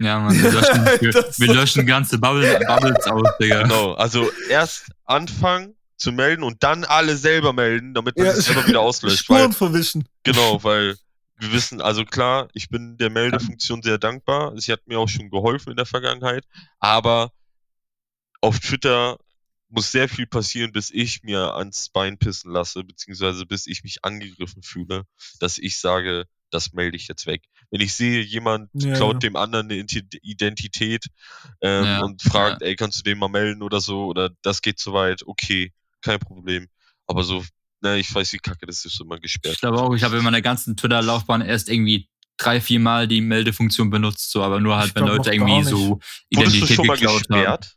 Ja, 0.00 0.18
Mann, 0.18 0.42
wir 0.42 0.50
löschen, 0.50 0.84
wir, 1.00 1.14
wir 1.14 1.54
löschen 1.54 1.86
ganze 1.86 2.18
Bubble, 2.18 2.58
Bubbles 2.66 3.06
aus, 3.06 3.28
Digga. 3.40 3.62
Genau, 3.62 3.92
also 3.92 4.28
erst 4.50 4.86
anfangen 5.04 5.76
zu 5.96 6.10
melden 6.10 6.42
und 6.42 6.64
dann 6.64 6.84
alle 6.84 7.16
selber 7.16 7.52
melden, 7.52 7.94
damit 7.94 8.16
man 8.18 8.26
Ja, 8.26 8.32
sich 8.34 8.46
selber 8.46 8.66
wieder 8.66 8.80
auslöscht. 8.80 9.26
Weil, 9.30 9.38
Spuren 9.38 9.52
verwischen. 9.52 10.08
genau, 10.24 10.62
weil 10.64 10.96
wir 11.38 11.52
wissen, 11.52 11.80
also 11.80 12.04
klar, 12.04 12.48
ich 12.54 12.68
bin 12.68 12.96
der 12.98 13.10
Meldefunktion 13.10 13.82
sehr 13.82 13.98
dankbar. 13.98 14.58
Sie 14.58 14.72
hat 14.72 14.86
mir 14.86 14.98
auch 14.98 15.08
schon 15.08 15.30
geholfen 15.30 15.70
in 15.70 15.76
der 15.76 15.86
Vergangenheit, 15.86 16.44
aber 16.78 17.32
auf 18.40 18.60
Twitter 18.60 19.18
muss 19.68 19.90
sehr 19.90 20.08
viel 20.08 20.26
passieren, 20.26 20.72
bis 20.72 20.90
ich 20.90 21.22
mir 21.22 21.54
ans 21.54 21.88
Bein 21.88 22.18
pissen 22.18 22.52
lasse, 22.52 22.84
beziehungsweise 22.84 23.46
bis 23.46 23.66
ich 23.66 23.82
mich 23.82 24.04
angegriffen 24.04 24.62
fühle, 24.62 25.04
dass 25.40 25.58
ich 25.58 25.78
sage, 25.78 26.26
das 26.50 26.72
melde 26.72 26.96
ich 26.96 27.08
jetzt 27.08 27.26
weg. 27.26 27.42
Wenn 27.70 27.80
ich 27.80 27.94
sehe, 27.94 28.22
jemand 28.22 28.70
Ja, 28.74 28.94
klaut 28.94 29.14
ja. 29.14 29.18
dem 29.20 29.36
anderen 29.36 29.70
eine 29.70 29.84
Identität 30.22 31.06
ähm, 31.60 31.84
Ja, 31.84 32.02
und 32.02 32.22
fragt, 32.22 32.62
ey, 32.62 32.76
kannst 32.76 33.00
du 33.00 33.02
den 33.02 33.18
mal 33.18 33.28
melden 33.28 33.62
oder 33.62 33.80
so, 33.80 34.06
oder 34.06 34.30
das 34.42 34.62
geht 34.62 34.78
zu 34.78 34.92
weit, 34.92 35.26
okay, 35.26 35.72
kein 36.00 36.20
Problem. 36.20 36.68
Aber 37.08 37.24
so, 37.24 37.44
ne, 37.82 37.98
ich 37.98 38.14
weiß, 38.14 38.32
wie 38.32 38.38
kacke 38.38 38.66
das 38.66 38.84
ist, 38.84 39.00
immer 39.00 39.18
gesperrt. 39.18 39.54
Ich 39.54 39.60
glaube 39.60 39.78
auch, 39.80 39.94
ich 39.94 40.02
habe 40.02 40.16
in 40.18 40.24
meiner 40.24 40.42
ganzen 40.42 40.76
Twitter-Laufbahn 40.76 41.40
erst 41.42 41.68
irgendwie 41.68 42.08
drei, 42.36 42.60
vier 42.60 42.80
Mal 42.80 43.08
die 43.08 43.20
Meldefunktion 43.20 43.88
benutzt, 43.90 44.30
so, 44.30 44.42
aber 44.42 44.60
nur 44.60 44.76
halt, 44.76 44.88
Ich 44.88 44.94
wenn 44.94 45.04
glaub 45.06 45.16
Leute 45.18 45.32
irgendwie 45.34 45.64
so 45.64 45.88
Wurdest 45.90 46.02
du 46.30 46.38
Identität 46.40 46.76
schon 46.76 46.86
mal 46.86 46.94
geklaut 46.96 47.22
haben. 47.30 47.38
gesperrt? 47.38 47.72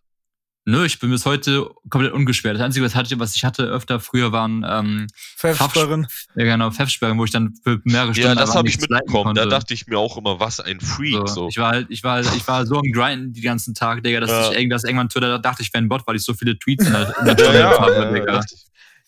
Nö, 0.66 0.86
ich 0.86 1.00
bin 1.00 1.10
bis 1.10 1.26
heute 1.26 1.68
komplett 1.90 2.14
ungesperrt. 2.14 2.56
Das 2.58 2.62
Einzige, 2.62 2.86
was, 2.86 2.94
hatte, 2.94 3.18
was 3.18 3.36
ich 3.36 3.44
hatte 3.44 3.64
öfter 3.64 4.00
früher, 4.00 4.32
waren 4.32 4.64
ähm, 4.70 5.08
Pfeffsperren. 5.38 6.06
ja, 6.36 6.44
genau, 6.44 6.70
Pfeffsperren, 6.70 7.18
wo 7.18 7.26
ich 7.26 7.32
dann 7.32 7.56
für 7.64 7.80
mehrere 7.86 8.14
Stunden 8.14 8.30
Ja, 8.30 8.36
das 8.36 8.54
habe 8.54 8.68
ich 8.68 8.80
mitbekommen. 8.80 9.34
Da 9.34 9.46
dachte 9.48 9.74
ich 9.74 9.88
mir 9.88 9.98
auch 9.98 10.18
immer, 10.18 10.40
was 10.40 10.60
ein 10.60 10.80
Freak. 10.80 11.28
So, 11.30 11.36
So. 11.36 11.48
Ich 11.48 11.58
war 11.58 11.72
halt, 11.72 11.88
ich 11.90 12.04
war, 12.04 12.16
halt- 12.16 12.30
ich 12.36 12.48
war 12.48 12.68
so 12.68 12.76
am 12.76 12.92
Grinden 12.92 13.34
die 13.34 13.42
ganzen 13.42 13.74
Tag, 13.74 14.04
Digga, 14.04 14.20
dass 14.20 14.30
Ja. 14.30 14.52
ich 14.52 14.58
irgendwas 14.58 14.84
irgendwann 14.84 15.10
Twitter 15.10 15.40
dachte, 15.40 15.64
ich 15.64 15.74
wäre 15.74 15.84
ein 15.84 15.90
Bot, 15.90 16.04
weil 16.06 16.18
ich 16.18 16.24
so 16.24 16.34
viele 16.36 16.60
Tweets 16.60 16.86
in 16.86 16.92
der, 16.94 17.16
in 17.20 17.26
der 17.26 17.38
Ja, 17.40 17.54
ja, 17.72 17.80
habe, 17.80 17.94
ja, 17.94 18.12
Digga. 18.12 18.46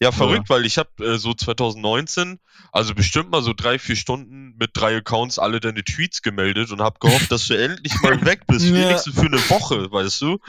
Ja, 0.02 0.12
verrückt, 0.12 0.49
weil 0.49 0.66
ich 0.66 0.78
habe 0.78 0.89
äh, 1.06 1.18
so 1.18 1.34
2019, 1.34 2.39
also 2.72 2.93
bestimmt 2.95 3.32
mal 3.32 3.41
so 3.41 3.54
drei, 3.56 3.78
vier 3.80 3.95
Stunden 3.95 4.56
mit 4.60 4.72
drei 4.74 4.97
Accounts 4.97 5.38
alle 5.39 5.60
deine 5.60 5.84
Tweets 5.84 6.22
gemeldet 6.22 6.72
und 6.72 6.82
habe 6.82 6.97
gehofft, 6.99 7.32
dass 7.32 7.47
du 7.47 7.54
endlich 7.54 7.93
mal 8.02 8.20
weg 8.26 8.41
bist, 8.47 8.66
Ja. 8.66 8.74
wenigstens 8.74 9.14
für 9.16 9.26
eine 9.28 9.38
Woche, 9.49 9.91
weißt 9.91 10.22
du. 10.22 10.39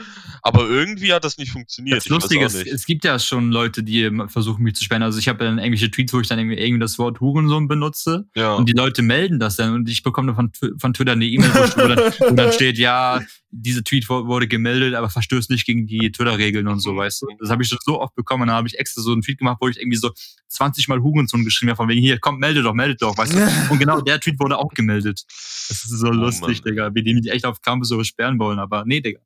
Aber 0.41 0.67
irgendwie 0.69 1.13
hat 1.13 1.23
das 1.23 1.37
nicht 1.37 1.51
funktioniert. 1.51 1.97
Das 1.97 2.09
Lustige 2.09 2.45
ist, 2.45 2.55
es 2.55 2.85
gibt 2.85 3.03
ja 3.05 3.19
schon 3.19 3.51
Leute, 3.51 3.83
die 3.83 4.09
versuchen, 4.27 4.63
mich 4.63 4.75
zu 4.75 4.83
sperren. 4.83 5.03
Also 5.03 5.19
ich 5.19 5.27
habe 5.27 5.43
dann 5.43 5.57
irgendwelche 5.59 5.91
Tweets, 5.91 6.13
wo 6.13 6.19
ich 6.19 6.27
dann 6.27 6.39
irgendwie, 6.39 6.57
irgendwie 6.57 6.79
das 6.79 6.97
Wort 6.99 7.19
Hurensohn 7.19 7.67
benutze 7.67 8.27
ja. 8.35 8.55
und 8.55 8.67
die 8.67 8.73
Leute 8.73 9.01
melden 9.01 9.39
das 9.39 9.55
dann 9.55 9.73
und 9.73 9.87
ich 9.89 10.03
bekomme 10.03 10.33
dann 10.33 10.51
von, 10.51 10.77
von 10.79 10.93
Twitter 10.93 11.11
eine 11.13 11.25
E-Mail, 11.25 11.49
wo, 11.53 11.87
dann, 11.87 12.13
wo 12.19 12.35
dann 12.35 12.51
steht, 12.53 12.77
ja, 12.77 13.21
diese 13.55 13.83
Tweet 13.83 14.09
wu- 14.09 14.25
wurde 14.25 14.47
gemeldet, 14.47 14.95
aber 14.95 15.11
verstößt 15.11 15.51
nicht 15.51 15.65
gegen 15.67 15.85
die 15.85 16.11
Twitter-Regeln 16.11 16.67
und 16.67 16.79
so, 16.79 16.93
Mhm. 16.93 16.97
weißt 16.97 17.21
du. 17.21 17.27
Das 17.39 17.49
habe 17.51 17.61
ich 17.61 17.69
schon 17.69 17.77
so 17.83 18.01
oft 18.01 18.15
bekommen. 18.15 18.47
Dann 18.47 18.55
habe 18.55 18.67
ich 18.67 18.79
extra 18.79 19.01
so 19.03 19.11
einen 19.11 19.21
Tweet 19.21 19.41
gemacht, 19.43 19.57
wo 19.61 19.67
ich 19.67 19.77
irgendwie 19.79 19.97
so 19.97 20.11
20 20.49 20.87
Mal 20.87 21.01
Hurensohn 21.01 21.43
geschrieben 21.45 21.69
habe, 21.71 21.77
von 21.77 21.89
wegen, 21.89 22.01
hier, 22.01 22.19
komm, 22.19 22.37
melde 22.39 22.61
doch, 22.63 22.73
melde 22.73 22.95
doch, 22.95 23.17
weißt 23.17 23.33
du. 23.33 23.37
Und 23.71 23.79
genau 23.79 24.01
der 24.01 24.19
Tweet 24.19 24.39
wurde 24.39 24.57
auch 24.57 24.69
gemeldet. 24.73 25.23
Das 25.27 25.83
ist 25.83 25.89
so 25.89 26.07
lustig, 26.07 26.63
Mann. 26.63 26.71
Digga, 26.73 26.95
wie 26.95 27.03
die 27.03 27.13
mich 27.13 27.29
echt 27.31 27.45
auf 27.45 27.61
Campus 27.61 27.89
so 27.89 28.03
sperren 28.03 28.39
wollen, 28.39 28.59
aber 28.59 28.83
nee, 28.85 29.01
Digga, 29.01 29.19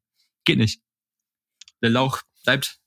geht 0.45 0.57
nicht. 0.57 0.81
Der 1.81 1.89
Lauch 1.89 2.21
bleibt 2.43 2.79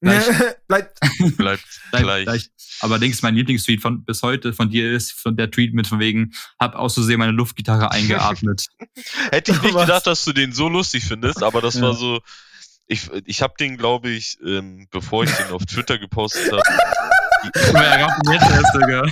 Gleich. 0.00 0.26
Bleibt. 0.68 0.98
Bleibt 1.38 1.64
Bleibt 1.90 2.04
gleich. 2.04 2.24
gleich. 2.24 2.50
Allerdings 2.80 3.22
mein 3.22 3.34
Lieblingstweet 3.36 3.80
von 3.80 4.04
bis 4.04 4.22
heute 4.22 4.52
von 4.52 4.68
dir 4.68 4.92
ist 4.92 5.12
von 5.12 5.34
der 5.36 5.50
Tweet 5.50 5.72
mit 5.72 5.86
von 5.86 5.98
wegen 5.98 6.34
hab 6.60 6.74
aus 6.74 6.94
Versehen 6.94 7.18
meine 7.18 7.32
Luftgitarre 7.32 7.90
eingeatmet. 7.90 8.66
Hätte 9.30 9.52
ich 9.52 9.62
nicht 9.62 9.74
Was? 9.74 9.86
gedacht, 9.86 10.06
dass 10.06 10.24
du 10.26 10.32
den 10.34 10.52
so 10.52 10.68
lustig 10.68 11.04
findest, 11.04 11.42
aber 11.42 11.62
das 11.62 11.76
Ja. 11.76 11.82
war 11.82 11.94
so. 11.94 12.20
Ich, 12.86 13.10
ich 13.24 13.40
habe 13.42 13.54
den, 13.58 13.76
glaube 13.78 14.10
ich, 14.10 14.36
ähm, 14.44 14.86
bevor 14.90 15.24
ich 15.24 15.30
den 15.32 15.50
auf 15.52 15.64
Twitter 15.64 15.98
gepostet 15.98 16.52
habe, 16.52 16.62
er 17.78 17.98
gab 17.98 18.10
ihn 18.26 18.32
jetzt 18.32 18.50
erst 18.50 18.72
sogar. 18.74 19.06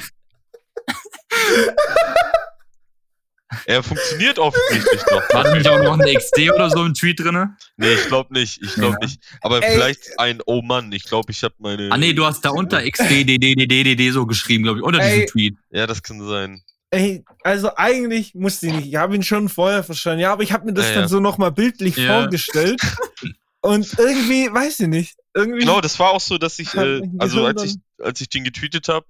er 3.67 3.83
funktioniert 3.83 4.39
offensichtlich 4.39 5.01
noch. 5.11 5.23
Da 5.31 5.55
nicht 5.55 5.69
auch 5.69 5.83
noch 5.83 5.99
eine 5.99 6.15
XD 6.15 6.51
oder 6.55 6.71
so 6.71 6.85
im 6.85 6.95
Tweet 6.95 7.21
drinne? 7.21 7.57
Nee, 7.77 7.95
ich 7.95 8.07
glaube 8.09 8.33
nicht. 8.33 8.61
Ich 8.63 8.75
glaube 8.75 8.97
Ja. 9.01 9.07
nicht. 9.07 9.23
Aber 9.41 9.63
Ey. 9.63 9.73
vielleicht 9.75 10.19
ein 10.19 10.41
Oh 10.47 10.63
Mann. 10.63 10.93
Ich 10.93 11.05
glaube, 11.05 11.31
ich 11.33 11.43
habe 11.43 11.55
meine. 11.59 11.89
Ah 11.91 11.97
nee, 11.99 12.13
du 12.13 12.25
hast 12.27 12.45
da 12.45 12.51
unter 12.51 12.83
XD 12.83 13.25
DDDDD 13.25 14.11
so 14.11 14.27
geschrieben, 14.27 14.65
glaube 14.65 14.79
ich, 14.81 14.85
unter 14.85 15.01
Ey. 15.01 15.13
diesem 15.15 15.27
Tweet. 15.29 15.57
Ja, 15.71 15.87
das 15.87 16.03
kann 16.03 16.27
sein. 16.27 16.63
Ey, 16.91 17.25
also 17.43 17.75
eigentlich 17.77 18.35
musste 18.35 18.67
ich 18.67 18.73
nicht. 18.75 18.87
Ich 18.89 18.97
habe 18.97 19.15
ihn 19.15 19.23
schon 19.23 19.49
vorher 19.49 19.83
verstanden. 19.83 20.21
Ja, 20.21 20.33
aber 20.33 20.43
ich 20.43 20.53
habe 20.53 20.67
mir 20.67 20.75
das 20.75 20.87
Ja, 20.89 20.93
dann 20.95 21.03
ja. 21.05 21.09
so 21.09 21.21
nochmal 21.21 21.53
bildlich 21.53 21.97
Ja. 21.97 22.21
vorgestellt. 22.21 22.81
Und 23.63 23.97
irgendwie, 23.99 24.53
weiß 24.53 24.81
ich 24.81 24.89
nicht. 24.89 25.17
Irgendwie. 25.35 25.61
Genau, 25.61 25.81
das 25.81 25.99
war 25.99 26.11
auch 26.11 26.21
so, 26.21 26.37
dass 26.37 26.59
ich, 26.59 26.75
äh, 26.75 27.01
also 27.19 27.47
als 27.47 27.63
ich, 27.63 27.77
als 27.99 28.21
ich 28.21 28.29
den 28.29 28.45
getweetet 28.45 28.89
habe, 28.89 29.07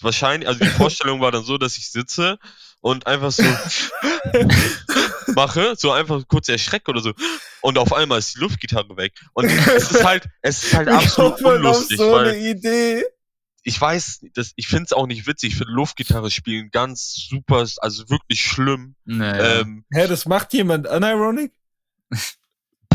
wahrscheinlich, 0.00 0.48
also 0.48 0.60
die 0.60 0.70
Vorstellung 0.70 1.20
war 1.20 1.32
dann 1.32 1.42
so, 1.42 1.58
dass 1.58 1.76
ich 1.76 1.90
sitze 1.90 2.38
und 2.80 3.08
einfach 3.08 3.32
so 3.32 3.42
mache, 5.34 5.74
so 5.76 5.90
einfach 5.90 6.22
kurz 6.28 6.48
erschrecke 6.48 6.90
oder 6.90 7.00
so. 7.00 7.12
Und 7.60 7.76
auf 7.78 7.92
einmal 7.92 8.20
ist 8.20 8.36
die 8.36 8.40
Luftgitarre 8.40 8.96
weg. 8.96 9.14
Und 9.34 9.46
es 9.46 9.90
ist 9.90 10.04
halt, 10.04 10.28
es 10.42 10.62
ist 10.62 10.74
halt 10.74 10.88
absolut 10.88 11.42
unlustig, 11.42 11.98
so 11.98 12.12
weil 12.12 12.28
eine 12.28 12.38
Idee. 12.38 13.04
ich 13.64 13.80
weiß, 13.80 14.26
das, 14.34 14.52
ich 14.54 14.68
finde 14.68 14.84
es 14.84 14.92
auch 14.92 15.08
nicht 15.08 15.26
witzig. 15.26 15.50
Ich 15.50 15.56
finde 15.56 15.72
Luftgitarre 15.72 16.30
spielen 16.30 16.70
ganz 16.70 17.26
super, 17.28 17.66
also 17.78 18.08
wirklich 18.08 18.42
schlimm. 18.42 18.94
Naja. 19.04 19.60
Ähm, 19.62 19.84
Hä, 19.90 20.06
das 20.06 20.26
macht 20.26 20.52
jemand 20.52 20.86
unironic? 20.86 21.52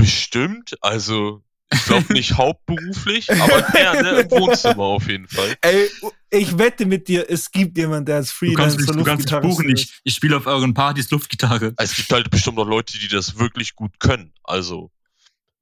bestimmt, 0.02 0.78
also 0.82 1.44
Ich 1.74 1.86
glaube 1.86 2.12
nicht 2.14 2.34
hauptberuflich, 2.38 3.32
aber 3.32 3.62
gerne 3.72 4.10
im 4.22 4.32
Wohnzimmer 4.32 4.84
auf 4.84 5.08
jeden 5.08 5.28
Fall. 5.28 5.56
Ey, 5.62 5.90
ich 6.30 6.58
wette 6.58 6.86
mit 6.86 7.08
dir, 7.08 7.30
es 7.30 7.50
gibt 7.52 7.78
jemanden, 7.78 8.06
der 8.08 8.18
als 8.18 8.30
Du 8.30 8.36
Freelancer 8.36 8.78
kannst 8.78 8.78
mich, 8.78 8.98
du 8.98 9.04
kannst 9.04 9.32
mich 9.32 9.42
buchen. 9.42 9.70
Ich, 9.70 10.02
ich 10.04 10.14
spiele 10.14 10.38
auf 10.38 10.48
euren 10.48 10.74
Partys 10.74 11.10
Luftgitarre. 11.12 11.74
Es 11.78 11.96
gibt 11.96 12.12
halt 12.12 12.30
bestimmt 12.30 12.58
noch 12.58 12.68
Leute, 12.68 12.98
die 13.00 13.08
das 13.08 13.38
wirklich 13.38 13.76
gut 13.76 14.00
können. 14.00 14.34
Also, 14.44 14.92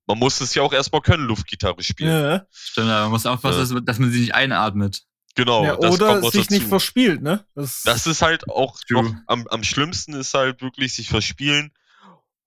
man 0.08 0.18
muss 0.18 0.42
es 0.42 0.56
ja 0.56 0.64
auch 0.64 0.74
erstmal 0.74 1.02
können, 1.02 1.26
Luftgitarre 1.26 1.84
spielen. 1.84 2.10
Ja. 2.10 2.46
Stimmt, 2.52 2.88
man 2.88 3.12
muss 3.12 3.26
aufpassen, 3.28 3.60
dass, 3.60 3.86
dass 3.86 4.00
man 4.00 4.12
sie 4.12 4.22
nicht 4.22 4.34
einatmet. 4.34 5.04
Genau, 5.36 5.64
ja, 5.64 5.78
das 5.78 5.94
oder 5.94 6.22
sich 6.24 6.48
dazu. 6.48 6.54
nicht 6.54 6.68
verspielt, 6.68 7.22
ne? 7.22 7.46
Das, 7.54 7.84
Das 7.84 8.08
ist 8.08 8.24
halt 8.24 8.50
auch 8.50 8.80
am, 9.28 9.48
am 9.48 9.64
schlimmsten 9.64 10.14
ist 10.14 10.34
halt 10.34 10.62
wirklich 10.62 10.96
sich 10.96 11.08
verspielen 11.08 11.72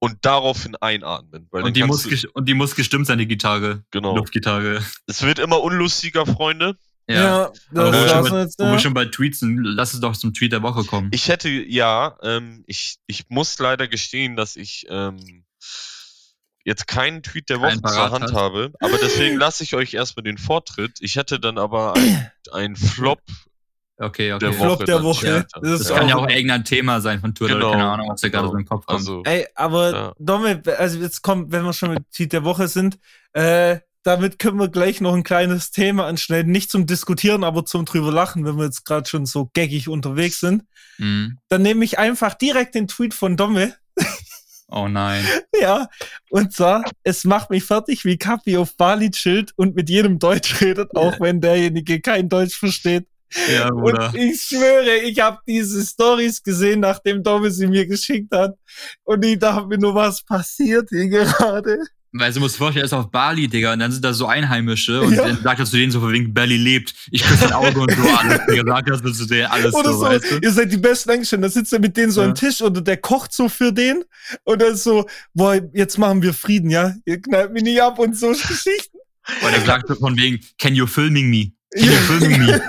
und 0.03 0.19
daraufhin 0.23 0.75
einatmen. 0.75 1.47
Weil 1.53 1.63
Und 1.63 1.77
die, 1.77 1.85
muss 1.85 2.03
du, 2.03 2.17
und 2.33 2.49
die 2.49 2.55
muss 2.55 2.75
gestimmt 2.75 3.07
sein, 3.07 3.19
die 3.19 3.29
Gitarre. 3.29 3.85
genau. 3.93 4.17
Luftgitarre. 4.17 4.85
Es 5.07 5.23
wird 5.23 5.39
immer 5.39 5.63
unlustiger, 5.63 6.27
Freunde. 6.27 6.77
ja, 7.09 7.53
Aber 7.71 7.93
das 7.93 7.95
wo 7.95 8.01
wir, 8.01 8.09
schon 8.09 8.31
bei, 8.31 8.41
jetzt, 8.41 8.59
wo 8.59 8.65
wir 8.65 8.73
ja. 8.73 8.79
schon 8.81 8.95
bei 8.95 9.05
Tweets 9.05 9.39
sind, 9.39 9.61
lass 9.63 9.95
es 9.95 10.01
doch 10.01 10.17
zum 10.17 10.35
Tweet 10.35 10.51
der 10.51 10.63
Woche 10.63 10.83
kommen. 10.83 11.09
Ich 11.13 11.29
hätte, 11.29 11.49
ja, 11.49 12.17
ähm, 12.25 12.65
ich, 12.67 12.97
ich 13.07 13.27
muss 13.29 13.57
leider 13.61 13.87
gestehen, 13.87 14.35
dass 14.35 14.57
ich 14.57 14.87
ähm, 14.89 15.45
jetzt 16.65 16.89
keinen 16.89 17.23
Tweet 17.23 17.49
der 17.49 17.61
Woche 17.61 17.81
zur 17.81 18.11
Hand 18.11 18.25
hast. 18.25 18.35
habe, 18.35 18.73
aber 18.81 18.99
deswegen 18.99 19.37
lasse 19.39 19.63
ich 19.63 19.77
euch 19.77 19.95
erstmal 19.95 20.25
den 20.25 20.37
Vortritt. 20.37 20.99
Ich 20.99 21.15
hätte 21.15 21.39
dann 21.39 21.59
aber 21.59 21.95
ein, 21.95 22.31
ein 22.53 22.75
Flop 22.75 23.23
Okay, 23.99 24.33
okay. 24.33 24.39
der 24.47 24.53
Flop 24.55 24.79
Woche. 24.79 24.85
der 24.85 25.03
Woche. 25.03 25.27
später. 25.27 25.61
Das 25.63 25.79
Das 25.81 25.89
kann 25.97 26.09
ja 26.09 26.17
auch- 26.17 26.25
auch 26.25 26.29
irgendein 26.31 26.65
Thema 26.65 27.01
sein 27.01 27.21
von 27.21 27.35
Tour, 27.35 27.49
Genau, 27.49 27.73
keine 27.73 27.89
Ahnung, 27.91 28.09
was 28.11 28.21
da 28.21 28.29
gerade 28.29 28.43
genau. 28.45 28.53
so 28.53 28.59
im 28.59 28.65
Kopf 28.67 28.87
kommt. 28.87 28.99
Also, 29.01 29.23
Ey, 29.25 29.47
aber 29.55 29.93
Ja. 29.93 30.13
Domme, 30.19 30.63
also 30.79 30.99
jetzt 30.99 31.23
kommt, 31.23 31.53
wenn 31.53 31.65
wir 31.65 31.73
schon 31.73 31.95
mit 31.95 32.11
Tweet 32.11 32.33
der 32.33 32.45
Woche 32.45 32.69
sind, 32.69 32.99
äh, 33.35 33.79
damit 34.03 34.41
können 34.41 34.59
wir 34.59 34.69
gleich 34.69 35.01
noch 35.01 35.15
ein 35.15 35.23
kleines 35.23 35.71
Thema 35.71 36.07
anschneiden. 36.07 36.51
Nicht 36.51 36.71
zum 36.73 36.87
Diskutieren, 36.87 37.45
aber 37.45 37.65
zum 37.65 37.85
drüber 37.85 38.11
lachen, 38.11 38.45
wenn 38.45 38.57
wir 38.57 38.65
jetzt 38.65 38.85
gerade 38.85 39.09
schon 39.09 39.27
so 39.27 39.51
gaggig 39.55 39.89
unterwegs 39.89 40.41
sind. 40.41 40.65
Mhm. 40.99 41.39
Dann 41.49 41.63
nehme 41.63 41.85
ich 41.85 41.99
einfach 42.01 42.35
direkt 42.35 42.75
den 42.75 42.89
Tweet 42.89 43.15
von 43.15 43.37
Domme. 43.37 43.75
Oh 44.75 44.89
nein. 44.89 45.23
Ja, 45.61 45.87
und 46.31 46.55
zwar, 46.55 46.83
es 47.03 47.25
macht 47.25 47.51
mich 47.51 47.63
fertig, 47.63 48.07
wie 48.07 48.17
Kapi 48.17 48.57
auf 48.57 48.75
Bali 48.79 49.11
chillt 49.11 49.53
und 49.57 49.77
mit 49.77 49.91
jedem 49.91 50.19
Deutsch 50.19 50.63
redet, 50.63 50.97
auch 50.97 51.15
wenn 51.21 51.43
derjenige 51.43 52.01
kein 52.01 52.31
Deutsch 52.31 52.57
versteht. 52.59 53.07
Ja, 53.53 53.71
Bruder. 53.71 54.09
Und 54.09 54.17
ich 54.17 54.41
schwöre, 54.43 54.97
ich 54.99 55.19
habe 55.21 55.39
diese 55.47 55.85
Stories 55.85 56.43
gesehen, 56.43 56.81
nachdem 56.81 57.23
Domme 57.23 57.51
sie 57.51 57.67
mir 57.67 57.87
geschickt 57.87 58.35
hat. 58.35 58.55
Und 59.05 59.25
ich 59.25 59.39
dachte 59.39 59.67
mir 59.67 59.79
nur, 59.79 59.95
was 59.95 60.23
passiert 60.23 60.89
hier 60.91 61.09
gerade? 61.09 61.79
Weil 62.15 62.31
du 62.31 62.41
musst 62.41 62.57
dir 62.57 62.59
vorstellen, 62.59 62.83
er 62.83 62.87
ist 62.87 62.93
auf 62.93 63.11
Bali, 63.11 63.49
Digga, 63.49 63.73
und 63.73 63.79
dann 63.79 63.91
sind 63.91 64.05
da 64.05 64.13
so 64.13 64.27
Einheimische 64.27 65.01
und 65.01 65.15
Ja. 65.15 65.29
dann 65.29 65.43
sagt 65.43 65.61
er 65.61 65.65
zu 65.65 65.79
denen 65.79 65.91
so 65.91 65.99
von 66.01 66.13
wegen 66.13 66.35
Bali 66.35 66.59
lebt. 66.59 66.93
Ich 67.11 67.23
küsse 67.23 67.45
dein 67.45 67.55
Auge 67.55 67.81
und 67.81 67.91
so 67.91 68.03
alles, 68.03 68.39
Digga. 68.51 68.65
Sagt 68.67 68.91
das 68.91 69.17
zu 69.17 69.25
denen 69.27 69.47
alles 69.47 69.73
Oder 69.75 69.93
so, 69.95 69.99
so, 70.01 70.05
weißt 70.05 70.31
du? 70.33 70.39
ihr 70.43 70.53
seid 70.53 70.71
die 70.71 70.77
besten 70.77 71.09
Dankeschön. 71.09 71.41
Da 71.41 71.49
sitzt 71.49 71.73
er 71.73 71.79
mit 71.79 71.97
denen 71.97 72.11
so 72.13 72.21
Ja. 72.21 72.29
am 72.29 72.35
Tisch 72.35 72.61
oder 72.61 72.83
der 72.83 72.99
kocht 72.99 73.33
so 73.33 73.49
für 73.49 73.73
den. 73.73 74.05
Und 74.45 74.61
dann 74.61 74.77
so, 74.77 75.07
boah, 75.33 75.59
jetzt 75.73 75.97
machen 75.97 76.21
wir 76.21 76.35
Frieden, 76.35 76.69
ja? 76.69 76.93
Ihr 77.07 77.19
knallt 77.23 77.55
mich 77.55 77.63
nicht 77.63 77.81
ab 77.81 77.99
und 77.99 78.15
so 78.15 78.29
Geschichten. 78.33 78.99
Und 79.43 79.53
er 79.55 79.61
sagt 79.65 79.89
so 79.89 79.95
von 79.95 80.15
wegen, 80.19 80.39
can 80.59 80.75
you 80.75 80.87
filming 80.87 81.31
me? 81.31 81.53
Me? 81.75 82.63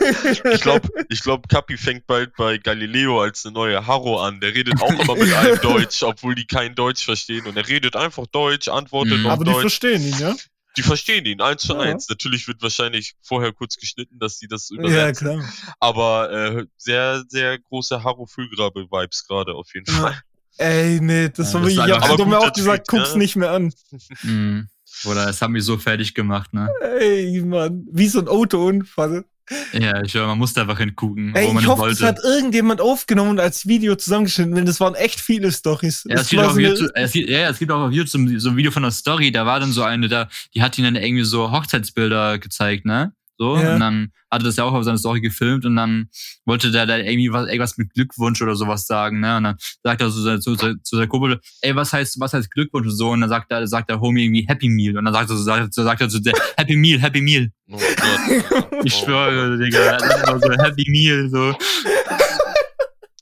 ich 0.53 0.61
glaube, 0.61 0.87
ich 1.09 1.21
glaub, 1.21 1.47
Kapi 1.49 1.77
fängt 1.77 2.07
bald 2.07 2.33
bei 2.37 2.57
Galileo 2.57 3.21
als 3.21 3.45
eine 3.45 3.53
neue 3.53 3.85
Harro 3.85 4.21
an. 4.21 4.39
Der 4.39 4.53
redet 4.53 4.81
auch 4.81 4.89
immer 4.99 5.15
mit 5.15 5.33
einem 5.33 5.59
Deutsch, 5.61 6.03
obwohl 6.03 6.35
die 6.35 6.45
kein 6.45 6.73
Deutsch 6.75 7.03
verstehen. 7.05 7.45
Und 7.45 7.57
er 7.57 7.67
redet 7.67 7.95
einfach 7.95 8.27
Deutsch, 8.27 8.67
antwortet 8.69 9.19
Mhm. 9.19 9.25
auf 9.25 9.31
Aber 9.33 9.45
die 9.45 9.51
Deutsch. 9.51 9.61
verstehen 9.61 10.01
ihn, 10.03 10.17
ja? 10.19 10.35
Die 10.77 10.81
verstehen 10.83 11.25
ihn, 11.25 11.41
eins 11.41 11.63
zu 11.63 11.73
Ja. 11.73 11.79
eins. 11.81 12.07
Natürlich 12.09 12.47
wird 12.47 12.61
wahrscheinlich 12.61 13.13
vorher 13.21 13.51
kurz 13.51 13.75
geschnitten, 13.77 14.17
dass 14.19 14.39
sie 14.39 14.47
das 14.47 14.69
Ja, 14.69 14.77
übersetzen. 14.79 15.27
klar. 15.27 15.53
Aber 15.79 16.31
äh, 16.31 16.65
sehr, 16.77 17.23
sehr 17.27 17.59
große 17.59 18.03
Harro 18.03 18.25
Füllgrabe-Vibes 18.25 19.27
gerade 19.27 19.53
auf 19.53 19.67
jeden 19.73 19.93
Ja. 19.93 20.01
Fall. 20.01 20.21
Ey, 20.57 20.99
nee, 21.01 21.29
das 21.29 21.49
Ja, 21.49 21.53
war 21.55 21.61
wirklich, 21.67 21.77
ich 21.85 21.91
hab 21.93 22.03
aber 22.09 22.25
guter 22.25 22.39
auch 22.39 22.53
gesagt, 22.53 22.87
guck's 22.87 23.11
ja. 23.13 23.17
nicht 23.17 23.35
mehr 23.35 23.51
an. 23.51 23.73
Mhm. 24.21 24.67
Bruder, 25.03 25.25
das 25.25 25.41
hat 25.41 25.49
mich 25.49 25.63
so 25.63 25.77
fertig 25.77 26.13
gemacht, 26.13 26.53
ne? 26.53 26.69
Ey, 26.99 27.41
Mann, 27.41 27.87
wie 27.91 28.07
so 28.07 28.19
ein 28.19 28.27
Autounfall. 28.27 29.25
Ja, 29.73 30.01
ich 30.03 30.13
höre, 30.13 30.27
man 30.27 30.37
musste 30.37 30.61
einfach 30.61 30.77
hingucken, 30.77 31.35
Ey, 31.35 31.47
wo 31.47 31.53
man 31.53 31.63
ich 31.63 31.69
hoffe, 31.69 31.89
das 31.89 32.01
wollte. 32.01 32.05
hat 32.05 32.23
irgendjemand 32.23 32.79
aufgenommen 32.79 33.31
und 33.31 33.39
als 33.41 33.67
Video 33.67 33.95
zusammengeschnitten, 33.95 34.55
denn 34.55 34.65
das 34.65 34.79
waren 34.79 34.95
echt 34.95 35.19
viele 35.19 35.51
Stories. 35.51 36.05
Ja, 36.07 36.15
es 36.15 36.29
gibt, 36.29 36.41
auch 36.41 36.57
YouTube, 36.57 36.89
es, 36.93 37.11
gibt, 37.11 37.29
ja, 37.29 37.49
es 37.49 37.59
gibt 37.59 37.71
auch 37.71 37.81
auf 37.81 37.91
YouTube 37.91 38.39
so 38.39 38.49
ein 38.49 38.55
Video 38.57 38.71
von 38.71 38.83
einer 38.83 38.91
Story, 38.91 39.31
da 39.31 39.45
war 39.45 39.59
dann 39.59 39.73
so 39.73 39.83
eine, 39.83 40.07
da, 40.07 40.29
die 40.53 40.61
hat 40.61 40.77
ihn 40.77 40.85
dann 40.85 40.95
irgendwie 40.95 41.25
so 41.25 41.51
Hochzeitsbilder 41.51 42.39
gezeigt, 42.39 42.85
ne? 42.85 43.13
So, 43.43 43.57
Ja. 43.57 43.73
und 43.73 43.79
dann 43.81 44.11
hatte 44.31 44.45
das 44.45 44.55
ja 44.55 44.63
auch 44.63 44.71
auf 44.71 44.85
seiner 44.85 44.97
Story 44.97 45.19
gefilmt 45.19 45.65
und 45.65 45.75
dann 45.75 46.09
wollte 46.45 46.71
der 46.71 46.85
da 46.85 46.97
irgendwie 46.97 47.31
was, 47.33 47.47
irgendwas 47.47 47.77
mit 47.77 47.93
Glückwunsch 47.93 48.41
oder 48.41 48.55
sowas 48.55 48.87
sagen, 48.87 49.19
ne? 49.19 49.35
Und 49.37 49.43
dann 49.43 49.55
sagt 49.83 50.01
er 50.01 50.09
so 50.09 50.37
zu, 50.39 50.55
zu, 50.55 50.81
zu 50.81 50.95
der 50.97 51.07
Kumpel, 51.07 51.41
ey, 51.61 51.75
was 51.75 51.91
heißt, 51.91 52.17
was 52.21 52.31
heißt 52.33 52.49
Glückwunsch 52.49 52.87
und 52.87 52.95
so? 52.95 53.09
Und 53.09 53.19
dann 53.21 53.29
sagt 53.29 53.51
er, 53.51 53.67
sagt 53.67 53.89
der 53.89 53.99
Homie 53.99 54.23
irgendwie 54.23 54.45
Happy 54.47 54.69
Meal. 54.69 54.97
Und 54.97 55.03
dann 55.05 55.13
sagt 55.13 55.29
er 55.29 55.35
so, 55.35 55.43
sagt, 55.43 55.73
sagt 55.73 56.01
er 56.01 56.09
so, 56.09 56.19
der, 56.19 56.33
Happy 56.57 56.77
Meal, 56.77 56.99
Happy 57.01 57.19
Meal. 57.21 57.51
Oh. 57.69 57.77
Ich 58.85 58.95
Oh. 58.95 59.05
schwöre, 59.05 59.57
Digga, 59.57 59.99
so 60.39 60.51
Happy 60.63 60.85
Meal, 60.89 61.29
so. 61.29 61.55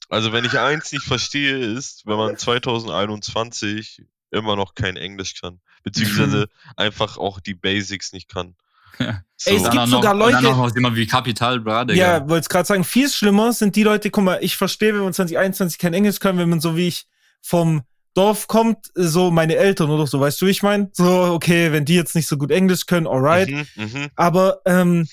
Also 0.10 0.32
wenn 0.34 0.44
ich 0.46 0.60
eins 0.60 0.92
nicht 0.92 1.06
verstehe, 1.06 1.58
ist, 1.58 2.04
wenn 2.06 2.18
man 2.18 2.38
2021 2.38 4.04
immer 4.32 4.56
noch 4.56 4.76
kein 4.76 4.98
Englisch 4.98 5.40
kann. 5.42 5.60
Beziehungsweise 5.84 6.48
einfach 6.78 7.18
auch 7.18 7.40
die 7.40 7.54
Basics 7.54 8.14
nicht 8.14 8.30
kann. 8.30 8.56
Ja. 9.00 9.22
So. 9.38 9.50
Ey, 9.50 9.56
es 9.58 9.64
gibt 9.72 9.88
sogar 9.88 10.14
noch, 10.14 10.26
und 10.28 10.32
Leute- 10.34 10.44
Dann 10.44 10.58
noch 10.58 10.76
jemand 10.76 10.96
wie 10.96 11.08
Capital 11.08 11.60
Bra, 11.60 11.84
Digga. 11.86 12.00
Ja, 12.20 12.30
wollte 12.30 12.48
gerade 12.48 12.66
sagen, 12.68 12.84
viel 12.84 13.10
schlimmer 13.10 13.54
sind 13.54 13.76
die 13.76 13.82
Leute, 13.84 14.12
guck 14.12 14.24
mal, 14.24 14.38
ich 14.42 14.56
verstehe, 14.56 14.94
wenn 14.94 15.02
man 15.02 15.14
2021 15.14 15.80
kein 15.80 15.94
Englisch 15.96 16.20
kann, 16.20 16.38
wenn 16.38 16.50
man 16.50 16.60
so 16.62 16.76
wie 16.78 16.88
ich 16.90 17.08
vom 17.42 17.82
Dorf 18.14 18.48
kommt, 18.48 18.92
so 18.94 19.32
meine 19.32 19.56
Eltern 19.56 19.90
oder 19.90 20.06
so, 20.06 20.20
weißt 20.20 20.40
du, 20.42 20.46
wie 20.46 20.52
ich 20.52 20.62
meine? 20.62 20.90
So, 20.94 21.06
okay, 21.34 21.72
wenn 21.72 21.86
die 21.86 21.96
jetzt 21.96 22.14
nicht 22.14 22.28
so 22.28 22.38
gut 22.38 22.52
Englisch 22.52 22.86
können, 22.86 23.08
alright. 23.08 23.50
Mhm, 23.50 23.66
mhm. 23.76 24.08
Aber 24.16 24.62
ähm, 24.66 25.08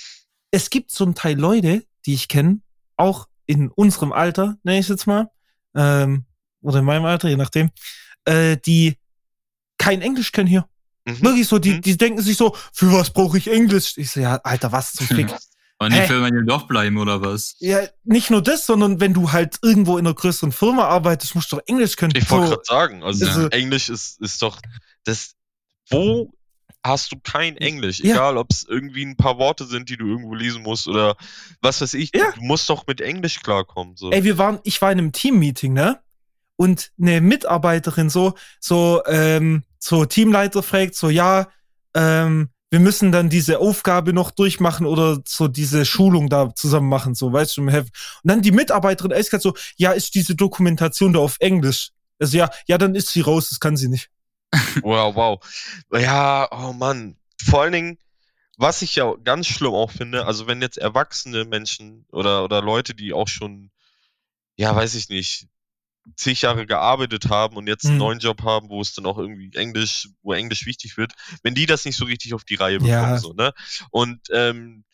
es 0.50 0.68
gibt 0.68 0.90
so 0.90 1.04
ein 1.06 1.14
Teil 1.14 1.38
Leute, 1.38 1.84
die 2.04 2.14
ich 2.14 2.28
kenne, 2.28 2.60
auch 2.96 3.28
in 3.46 3.68
unserem 3.70 4.12
Alter, 4.12 4.56
nenne 4.62 4.78
ich 4.78 4.84
es 4.86 4.88
jetzt 4.90 5.06
mal, 5.06 5.30
ähm, 5.74 6.26
oder 6.60 6.80
in 6.80 6.84
meinem 6.84 7.04
Alter, 7.06 7.28
je 7.30 7.36
nachdem, 7.36 7.70
äh, 8.26 8.56
die 8.58 8.98
kein 9.78 10.02
Englisch 10.02 10.32
können 10.32 10.48
hier. 10.48 10.66
Mhm. 11.14 11.22
Wirklich 11.22 11.48
so, 11.48 11.58
die, 11.58 11.74
Mhm. 11.74 11.80
die 11.82 11.96
denken 11.96 12.22
sich 12.22 12.36
so, 12.36 12.54
für 12.72 12.92
was 12.92 13.10
brauche 13.10 13.38
ich 13.38 13.48
Englisch? 13.50 13.94
Ich 13.96 14.10
so, 14.10 14.20
ja, 14.20 14.36
Alter, 14.44 14.72
was 14.72 14.92
zum 14.92 15.06
Fick? 15.06 15.28
Und 15.80 15.92
die? 15.94 16.00
Filme 16.02 16.28
dem 16.32 16.44
Dorf 16.44 16.66
bleiben, 16.66 16.98
oder 16.98 17.20
was? 17.22 17.54
Ja, 17.60 17.78
nicht 18.02 18.30
nur 18.30 18.42
das, 18.42 18.66
sondern 18.66 18.98
wenn 18.98 19.14
du 19.14 19.30
halt 19.30 19.58
irgendwo 19.62 19.96
in 19.96 20.06
einer 20.08 20.14
größeren 20.14 20.50
Firma 20.50 20.86
arbeitest, 20.88 21.36
musst 21.36 21.52
du 21.52 21.56
doch 21.56 21.62
Englisch 21.68 21.94
können. 21.94 22.12
Ich 22.16 22.28
wollte 22.30 22.46
So, 22.48 22.50
gerade 22.54 22.64
sagen, 22.64 23.02
also 23.04 23.24
Also- 23.26 23.48
Englisch 23.50 23.88
ist, 23.88 24.20
ist 24.20 24.42
doch 24.42 24.58
das. 25.04 25.34
Wo 25.88 26.32
hast 26.84 27.12
du 27.12 27.16
kein 27.22 27.56
Englisch? 27.58 28.00
Ja. 28.00 28.14
Egal, 28.14 28.38
ob 28.38 28.48
es 28.50 28.64
irgendwie 28.68 29.04
ein 29.04 29.16
paar 29.16 29.38
Worte 29.38 29.66
sind, 29.66 29.88
die 29.88 29.96
du 29.96 30.06
irgendwo 30.08 30.34
lesen 30.34 30.62
musst 30.64 30.88
oder 30.88 31.16
was 31.62 31.80
weiß 31.80 31.94
ich. 31.94 32.10
Ja. 32.12 32.32
Du 32.32 32.40
musst 32.42 32.68
doch 32.68 32.84
mit 32.88 33.00
Englisch 33.00 33.40
klarkommen. 33.40 33.96
So. 33.96 34.10
ey, 34.10 34.24
wir 34.24 34.36
waren, 34.36 34.58
ich 34.64 34.82
war 34.82 34.90
in 34.90 34.98
einem 34.98 35.12
Teammeeting, 35.12 35.74
ne? 35.74 36.00
Und 36.58 36.90
eine 37.00 37.20
Mitarbeiterin 37.20 38.10
so, 38.10 38.34
so, 38.58 39.00
ähm, 39.06 39.62
so 39.78 40.04
Teamleiter 40.04 40.64
fragt, 40.64 40.96
so, 40.96 41.08
ja, 41.08 41.46
ähm, 41.94 42.50
wir 42.70 42.80
müssen 42.80 43.12
dann 43.12 43.30
diese 43.30 43.60
Aufgabe 43.60 44.12
noch 44.12 44.32
durchmachen 44.32 44.84
oder 44.84 45.20
so 45.24 45.46
diese 45.46 45.86
Schulung 45.86 46.28
da 46.28 46.52
zusammen 46.56 46.88
machen, 46.88 47.14
so, 47.14 47.32
weißt 47.32 47.56
du, 47.56 47.62
im 47.62 47.68
Heft. 47.68 47.90
Und 48.24 48.30
dann 48.30 48.42
die 48.42 48.50
Mitarbeiterin 48.50 49.12
eiskalt 49.12 49.40
so, 49.40 49.54
ja, 49.76 49.92
ist 49.92 50.16
diese 50.16 50.34
Dokumentation 50.34 51.12
da 51.12 51.20
auf 51.20 51.36
Englisch? 51.38 51.90
Also 52.18 52.36
ja, 52.36 52.50
ja, 52.66 52.76
dann 52.76 52.96
ist 52.96 53.08
sie 53.08 53.20
raus, 53.20 53.50
das 53.50 53.60
kann 53.60 53.76
sie 53.76 53.88
nicht. 53.88 54.10
Wow, 54.82 55.14
wow. 55.14 55.40
Ja, 55.92 56.48
oh 56.50 56.72
Mann. 56.72 57.16
Vor 57.40 57.62
allen 57.62 57.72
Dingen, 57.72 57.98
was 58.56 58.82
ich 58.82 58.96
ja 58.96 59.14
ganz 59.22 59.46
schlimm 59.46 59.74
auch 59.74 59.92
finde, 59.92 60.26
also 60.26 60.48
wenn 60.48 60.60
jetzt 60.60 60.78
erwachsene 60.78 61.44
Menschen 61.44 62.04
oder, 62.10 62.42
oder 62.42 62.60
Leute, 62.60 62.96
die 62.96 63.12
auch 63.12 63.28
schon, 63.28 63.70
ja, 64.56 64.74
weiß 64.74 64.96
ich 64.96 65.08
nicht, 65.08 65.46
zig 66.16 66.42
Jahre 66.42 66.66
gearbeitet 66.66 67.28
haben 67.28 67.56
und 67.56 67.66
jetzt 67.66 67.84
einen 67.86 67.94
Mhm. 67.94 67.98
neuen 67.98 68.18
Job 68.18 68.42
haben, 68.42 68.68
wo 68.68 68.80
es 68.80 68.94
dann 68.94 69.06
auch 69.06 69.18
irgendwie 69.18 69.50
Englisch, 69.54 70.08
wo 70.22 70.32
Englisch 70.32 70.66
wichtig 70.66 70.96
wird, 70.96 71.12
wenn 71.42 71.54
die 71.54 71.66
das 71.66 71.84
nicht 71.84 71.96
so 71.96 72.04
richtig 72.04 72.34
auf 72.34 72.44
die 72.44 72.54
Reihe 72.56 72.78
bekommen, 72.78 73.14
Ja. 73.14 73.18
so, 73.18 73.32
ne? 73.32 73.52
Und 73.90 74.20
ähm, 74.32 74.84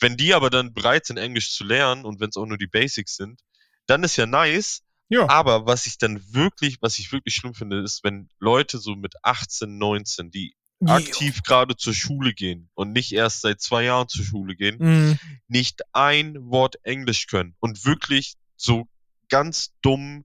wenn 0.00 0.16
die 0.16 0.34
aber 0.34 0.50
dann 0.50 0.74
bereit 0.74 1.06
sind, 1.06 1.16
Englisch 1.16 1.52
zu 1.52 1.64
lernen 1.64 2.04
und 2.04 2.20
wenn 2.20 2.28
es 2.28 2.36
auch 2.36 2.46
nur 2.46 2.58
die 2.58 2.66
Basics 2.66 3.16
sind, 3.16 3.40
dann 3.86 4.02
ist 4.04 4.16
ja 4.16 4.26
nice, 4.26 4.82
Ja. 5.08 5.28
aber 5.28 5.66
was 5.66 5.86
ich 5.86 5.98
dann 5.98 6.22
wirklich, 6.32 6.78
was 6.80 6.98
ich 6.98 7.12
wirklich 7.12 7.34
schlimm 7.34 7.54
finde, 7.54 7.80
ist, 7.80 8.02
wenn 8.04 8.28
Leute 8.38 8.78
so 8.78 8.96
mit 8.96 9.14
18, 9.22 9.78
19, 9.78 10.30
die 10.30 10.54
aktiv 10.86 11.42
gerade 11.44 11.76
zur 11.76 11.94
Schule 11.94 12.34
gehen 12.34 12.68
und 12.74 12.92
nicht 12.92 13.12
erst 13.12 13.40
seit 13.40 13.60
zwei 13.62 13.84
Jahren 13.84 14.08
zur 14.08 14.24
Schule 14.24 14.54
gehen, 14.54 14.76
Mhm. 14.78 15.18
nicht 15.48 15.80
ein 15.92 16.34
Wort 16.50 16.76
Englisch 16.82 17.26
können 17.26 17.54
und 17.60 17.84
wirklich 17.86 18.34
so 18.56 18.86
ganz 19.30 19.72
dumm 19.80 20.24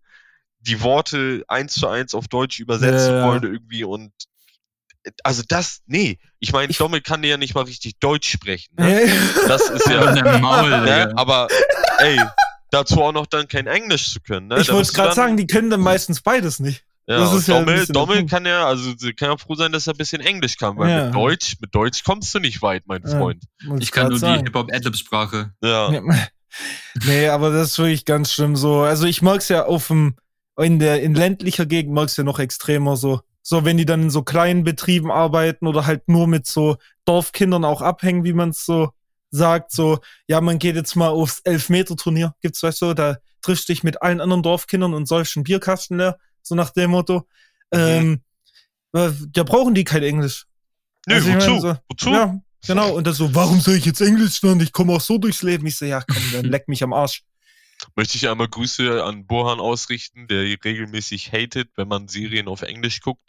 die 0.59 0.81
Worte 0.81 1.43
eins 1.47 1.73
zu 1.73 1.87
eins 1.87 2.13
auf 2.13 2.27
Deutsch 2.27 2.59
übersetzen 2.59 3.13
Ja, 3.13 3.19
ja. 3.19 3.27
wollen 3.27 3.43
irgendwie 3.43 3.83
und 3.83 4.11
Also 5.23 5.43
das, 5.47 5.79
nee. 5.87 6.19
Ich 6.39 6.51
meine, 6.51 6.71
Dommel 6.73 7.01
kann 7.01 7.23
ja 7.23 7.37
nicht 7.37 7.55
mal 7.55 7.63
richtig 7.63 7.99
Deutsch 7.99 8.29
sprechen. 8.29 8.73
Ne? 8.77 9.07
Das 9.47 9.69
ist 9.69 9.87
Ja, 9.87 10.13
ja. 10.15 10.37
Maul, 10.39 10.69
ne? 10.69 11.13
Aber 11.15 11.47
ey, 11.99 12.19
dazu 12.71 13.01
auch 13.01 13.13
noch 13.13 13.25
dann 13.25 13.47
kein 13.47 13.67
Englisch 13.67 14.11
zu 14.11 14.19
können. 14.19 14.47
Ne? 14.47 14.59
Ich 14.59 14.71
wollte 14.71 14.91
gerade 14.93 15.15
sagen, 15.15 15.37
die 15.37 15.47
können 15.47 15.69
dann 15.69 15.81
meistens 15.81 16.21
beides 16.21 16.59
nicht. 16.59 16.83
Ja, 17.07 17.17
Das 17.21 17.33
ist 17.33 17.49
und 17.49 17.53
ja 17.55 17.59
Dommel, 17.61 17.85
Dommel 17.87 18.25
kann 18.27 18.45
ja, 18.45 18.67
also 18.67 18.93
sie 18.95 19.13
kann 19.13 19.29
ja 19.31 19.37
froh 19.37 19.55
sein, 19.55 19.71
dass 19.71 19.87
er 19.87 19.95
ein 19.95 19.97
bisschen 19.97 20.21
Englisch 20.21 20.57
kann, 20.57 20.77
weil 20.77 20.89
Ja. 20.89 21.05
mit 21.05 21.15
Deutsch, 21.15 21.55
mit 21.59 21.73
Deutsch 21.73 22.03
kommst 22.03 22.35
du 22.35 22.39
nicht 22.39 22.61
weit, 22.61 22.83
mein 22.85 23.01
Ja. 23.03 23.17
Freund. 23.17 23.43
Muss 23.63 23.81
Ich 23.81 23.91
kann 23.91 24.03
nur 24.09 24.13
die 24.13 24.19
sagen. 24.19 24.43
Hip-Hop-Adlib-Sprache. 24.45 25.53
Ja. 25.63 25.91
Ja. 25.91 26.01
Nee, 27.05 27.27
aber 27.29 27.51
das 27.51 27.69
ist 27.71 27.77
wirklich 27.77 28.05
ganz 28.05 28.33
schlimm 28.33 28.55
so. 28.55 28.81
Also 28.81 29.05
ich 29.05 29.21
mag's 29.21 29.49
ja 29.49 29.65
auf 29.65 29.87
dem, 29.87 30.15
in 30.59 30.79
der, 30.79 31.01
in 31.01 31.15
ländlicher 31.15 31.65
Gegend 31.65 31.93
mag's 31.93 32.17
ja 32.17 32.23
noch 32.23 32.39
extremer 32.39 32.95
so. 32.97 33.21
So, 33.41 33.65
wenn 33.65 33.77
die 33.77 33.85
dann 33.85 34.03
in 34.03 34.09
so 34.09 34.21
kleinen 34.21 34.63
Betrieben 34.63 35.11
arbeiten 35.11 35.65
oder 35.65 35.85
halt 35.85 36.07
nur 36.07 36.27
mit 36.27 36.45
so 36.45 36.77
Dorfkindern 37.05 37.65
auch 37.65 37.81
abhängen, 37.81 38.23
wie 38.23 38.33
man 38.33 38.49
es 38.49 38.65
so 38.65 38.89
sagt, 39.31 39.71
so, 39.71 39.99
ja, 40.27 40.41
man 40.41 40.59
geht 40.59 40.75
jetzt 40.75 40.95
mal 40.95 41.07
aufs 41.09 41.39
Elfmeter-Turnier, 41.39 42.35
gibt's 42.41 42.61
weißt 42.61 42.81
du, 42.81 42.93
da 42.93 43.17
triffst 43.41 43.69
du 43.69 43.73
dich 43.73 43.83
mit 43.83 44.01
allen 44.01 44.21
anderen 44.21 44.43
Dorfkindern 44.43 44.93
und 44.93 45.07
sollst 45.07 45.35
einen 45.37 45.43
Bierkasten 45.45 45.97
leer, 45.97 46.17
so 46.41 46.55
nach 46.55 46.71
dem 46.71 46.91
Motto. 46.91 47.27
Ähm, 47.71 48.21
äh, 48.93 49.09
da 49.31 49.43
brauchen 49.43 49.73
die 49.73 49.83
kein 49.83 50.03
Englisch. 50.03 50.45
Nö, 51.07 51.15
Also 51.15 51.29
wozu? 51.33 51.49
meine 51.49 51.61
so- 51.61 51.75
wozu? 51.89 52.09
Ja, 52.11 52.39
genau. 52.67 52.93
Und 52.95 53.07
das 53.07 53.17
so, 53.17 53.33
warum 53.33 53.59
soll 53.61 53.75
ich 53.75 53.85
jetzt 53.85 54.01
Englisch 54.01 54.41
lernen? 54.41 54.61
Ich 54.61 54.71
komme 54.73 54.93
auch 54.93 55.01
so 55.01 55.17
durchs 55.17 55.41
Leben. 55.43 55.65
Ich 55.67 55.77
so, 55.77 55.85
ja, 55.85 56.01
komm, 56.01 56.23
dann 56.33 56.45
leck 56.45 56.67
mich 56.67 56.83
am 56.83 56.93
Arsch. 56.93 57.23
Möchte 57.95 58.17
ich 58.17 58.27
einmal 58.29 58.47
Grüße 58.47 59.03
an 59.03 59.25
Bohan 59.25 59.59
ausrichten, 59.59 60.27
der 60.27 60.41
regelmäßig 60.41 61.31
hatet, 61.31 61.69
wenn 61.75 61.87
man 61.87 62.07
Serien 62.07 62.47
auf 62.47 62.61
Englisch 62.61 63.01
guckt. 63.01 63.21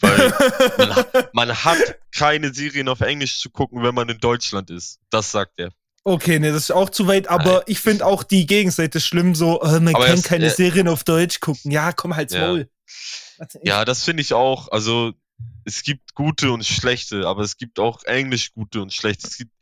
Weil 0.00 0.32
man, 0.78 0.96
hat- 0.96 1.34
man 1.34 1.64
hat 1.64 1.98
keine 2.14 2.52
Serien 2.54 2.88
auf 2.88 3.00
Englisch 3.00 3.40
zu 3.40 3.50
gucken, 3.50 3.82
wenn 3.82 3.94
man 3.94 4.08
in 4.08 4.18
Deutschland 4.18 4.70
ist. 4.70 4.98
Das 5.10 5.30
sagt 5.32 5.58
er. 5.58 5.70
Okay, 6.04 6.40
nee, 6.40 6.48
das 6.50 6.64
ist 6.64 6.70
auch 6.72 6.90
zu 6.90 7.06
weit, 7.06 7.28
aber 7.28 7.52
Nein. 7.54 7.62
ich 7.66 7.78
finde 7.78 8.06
auch 8.06 8.24
die 8.24 8.46
Gegenseite 8.46 9.00
schlimm, 9.00 9.36
so, 9.36 9.60
äh, 9.62 9.78
man 9.78 9.94
Aber 9.94 10.06
kann 10.06 10.16
das- 10.16 10.24
keine 10.24 10.46
äh, 10.46 10.50
Serien 10.50 10.88
auf 10.88 11.04
Deutsch 11.04 11.38
gucken. 11.40 11.70
Ja, 11.70 11.92
komm 11.92 12.16
halt's 12.16 12.34
Ja. 12.34 12.48
Maul. 12.48 12.68
Also 13.38 13.58
Ja, 13.62 13.84
das 13.84 14.02
finde 14.04 14.20
ich 14.22 14.32
auch. 14.34 14.68
Also, 14.72 15.12
es 15.64 15.82
gibt 15.82 16.14
gute 16.14 16.50
und 16.50 16.64
schlechte, 16.66 17.26
aber 17.28 17.42
es 17.42 17.56
gibt 17.56 17.78
auch 17.78 18.02
Englisch 18.04 18.52
gute 18.52 18.82
und 18.82 18.92
schlechte. 18.92 19.28
Es 19.28 19.36
gibt, 19.36 19.52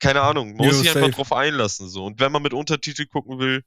keine 0.00 0.20
Ahnung, 0.22 0.56
man 0.56 0.66
muss 0.68 0.78
sich 0.78 0.88
safe. 0.88 1.04
einfach 1.04 1.16
drauf 1.16 1.32
einlassen. 1.32 1.88
So. 1.88 2.04
Und 2.04 2.20
wenn 2.20 2.32
man 2.32 2.42
mit 2.42 2.52
Untertitel 2.54 3.06
gucken 3.06 3.38
will, 3.38 3.62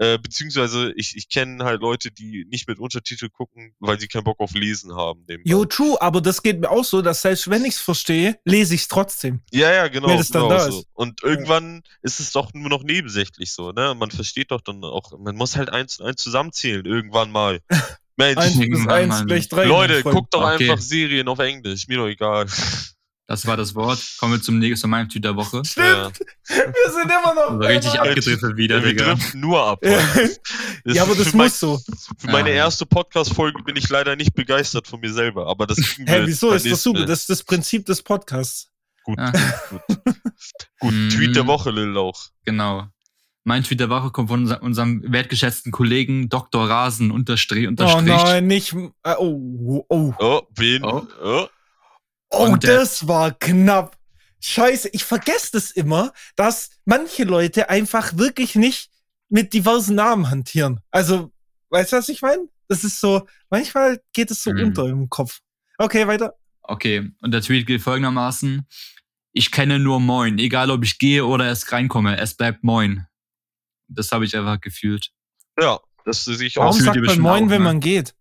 äh, 0.00 0.16
beziehungsweise 0.16 0.92
ich, 0.94 1.16
ich 1.16 1.28
kenne 1.28 1.64
halt 1.64 1.80
Leute, 1.80 2.12
die 2.12 2.46
nicht 2.48 2.68
mit 2.68 2.78
Untertitel 2.78 3.28
gucken, 3.30 3.74
weil 3.80 3.98
sie 3.98 4.06
keinen 4.06 4.22
Bock 4.22 4.38
auf 4.38 4.52
Lesen 4.54 4.94
haben. 4.94 5.24
nebenbei. 5.28 5.50
Jo, 5.50 5.64
true, 5.64 6.00
aber 6.00 6.20
das 6.20 6.40
geht 6.44 6.60
mir 6.60 6.70
auch 6.70 6.84
so, 6.84 7.02
dass 7.02 7.22
selbst 7.22 7.50
wenn 7.50 7.64
ich's 7.64 7.80
verstehe, 7.80 8.38
lese 8.44 8.76
ich's 8.76 8.86
trotzdem. 8.86 9.40
Ja, 9.50 9.72
ja, 9.72 9.88
genau. 9.88 10.06
Wenn 10.08 10.20
es 10.20 10.28
dann 10.28 10.42
genau 10.44 10.54
da 10.56 10.70
so. 10.70 10.78
ist. 10.78 10.86
Und 10.92 11.22
irgendwann 11.24 11.82
ist 12.02 12.20
es 12.20 12.30
doch 12.30 12.54
nur 12.54 12.68
noch 12.70 12.84
nebensächlich 12.84 13.52
so, 13.52 13.72
ne? 13.72 13.96
Man 13.98 14.12
versteht 14.12 14.52
doch 14.52 14.60
dann 14.60 14.84
auch, 14.84 15.18
man 15.18 15.34
muss 15.34 15.56
halt 15.56 15.70
eins 15.70 15.98
und 15.98 16.06
eins 16.06 16.22
zusammenzählen, 16.22 16.84
irgendwann 16.86 17.32
mal. 17.32 17.58
Mensch, 18.16 18.36
Eins 18.38 18.86
eins 18.88 19.26
gleich 19.26 19.48
drei. 19.48 19.64
Leute, 19.64 20.02
guckt 20.02 20.34
doch 20.34 20.42
Okay. 20.42 20.70
einfach 20.70 20.80
Serien 20.82 21.28
auf 21.28 21.38
Englisch, 21.40 21.86
mir 21.88 21.98
doch 21.98 22.06
egal. 22.08 22.46
Das 23.30 23.46
war 23.46 23.58
das 23.58 23.74
Wort. 23.74 24.00
Kommen 24.18 24.32
wir 24.32 24.40
zum 24.42 24.58
nächsten, 24.58 24.80
zu 24.80 24.88
meinem 24.88 25.08
Tweet 25.10 25.22
der 25.22 25.36
Woche. 25.36 25.62
Stimmt, 25.64 26.18
wir 26.48 26.92
sind 26.92 27.04
immer 27.12 27.34
noch. 27.34 27.60
Richtig 27.60 28.00
abgedriftet 28.00 28.56
wieder, 28.56 28.82
wir 28.82 28.88
Digga. 28.94 29.12
driften 29.14 29.40
nur 29.40 29.62
ab. 29.62 29.84
Ja. 29.84 30.00
Ja, 30.86 31.02
aber 31.02 31.14
das 31.14 31.28
für 31.28 31.36
mein- 31.36 31.46
muss 31.48 31.60
so. 31.60 31.78
Für 32.18 32.30
meine 32.30 32.48
Ja. 32.48 32.56
erste 32.56 32.86
Podcast-Folge 32.86 33.62
bin 33.64 33.76
ich 33.76 33.88
leider 33.90 34.16
nicht 34.16 34.32
begeistert 34.34 34.88
von 34.88 35.00
mir 35.00 35.12
selber, 35.12 35.46
aber 35.46 35.66
das 35.66 35.76
wir 35.98 36.06
Hä, 36.06 36.18
jetzt 36.20 36.26
wieso 36.26 36.52
ist 36.52 36.64
das 36.70 36.82
super? 36.82 37.04
Das 37.04 37.20
ist 37.20 37.30
das 37.30 37.42
Prinzip 37.44 37.84
des 37.84 38.02
Podcasts. 38.02 38.70
Gut, 39.04 39.18
Ja. 39.18 39.30
gut. 39.68 39.82
Gut, 40.80 40.92
Tweet 41.12 41.36
der 41.36 41.44
Mhm. 41.44 41.48
Woche, 41.48 41.70
Lil 41.70 41.88
Lauch. 41.88 42.28
Genau. 42.46 42.86
Mein 43.44 43.62
Tweet 43.62 43.80
der 43.80 43.90
Woche 43.90 44.10
kommt 44.10 44.30
von 44.30 44.40
unser, 44.40 44.62
unserem 44.62 45.02
wertgeschätzten 45.06 45.70
Kollegen 45.70 46.30
Dr. 46.30 46.68
Rasen 46.68 47.10
unterstrich 47.10 47.68
Oh 47.68 48.00
nein, 48.00 48.46
nicht. 48.46 48.72
Äh, 49.02 49.14
oh, 49.18 49.84
oh. 49.88 50.14
Oh, 50.18 50.42
wen? 50.56 50.82
Oh. 50.84 51.06
Oh. 51.22 51.46
Oh, 52.30 52.44
Und 52.44 52.64
das 52.64 53.06
war 53.08 53.32
knapp. 53.32 53.96
Scheiße, 54.40 54.90
ich 54.92 55.04
vergesse 55.04 55.50
das 55.52 55.70
immer, 55.72 56.12
dass 56.36 56.70
manche 56.84 57.24
Leute 57.24 57.70
einfach 57.70 58.16
wirklich 58.16 58.54
nicht 58.54 58.90
mit 59.28 59.52
diversen 59.52 59.96
Namen 59.96 60.30
hantieren. 60.30 60.80
Also, 60.90 61.32
weißt 61.70 61.92
du, 61.92 61.96
was 61.96 62.08
ich 62.08 62.22
meine? 62.22 62.48
Das 62.68 62.84
ist 62.84 63.00
so, 63.00 63.26
manchmal 63.50 64.00
geht 64.12 64.30
es 64.30 64.42
so 64.42 64.52
Mhm. 64.52 64.64
unter 64.66 64.84
im 64.86 65.08
Kopf. 65.08 65.40
Okay, 65.78 66.06
weiter. 66.06 66.34
Okay, 66.62 67.10
und 67.22 67.32
der 67.32 67.40
Tweet 67.40 67.66
geht 67.66 67.80
folgendermaßen. 67.82 68.66
Ich 69.32 69.50
kenne 69.50 69.78
nur 69.78 70.00
Moin, 70.00 70.38
egal 70.38 70.70
ob 70.70 70.84
ich 70.84 70.98
gehe 70.98 71.24
oder 71.24 71.46
erst 71.46 71.72
reinkomme, 71.72 72.18
es 72.18 72.34
bleibt 72.34 72.62
Moin. 72.62 73.06
Das 73.88 74.12
habe 74.12 74.24
ich 74.24 74.36
einfach 74.36 74.60
gefühlt. 74.60 75.10
Ja, 75.58 75.80
das 76.04 76.24
sehe 76.24 76.46
ich 76.46 76.58
auch. 76.58 76.64
Warum 76.64 76.80
sagt 76.80 76.96
man 76.96 77.20
Moin, 77.20 77.44
auch, 77.44 77.50
wenn 77.50 77.62
ne? 77.62 77.64
man 77.64 77.80
geht? 77.80 78.14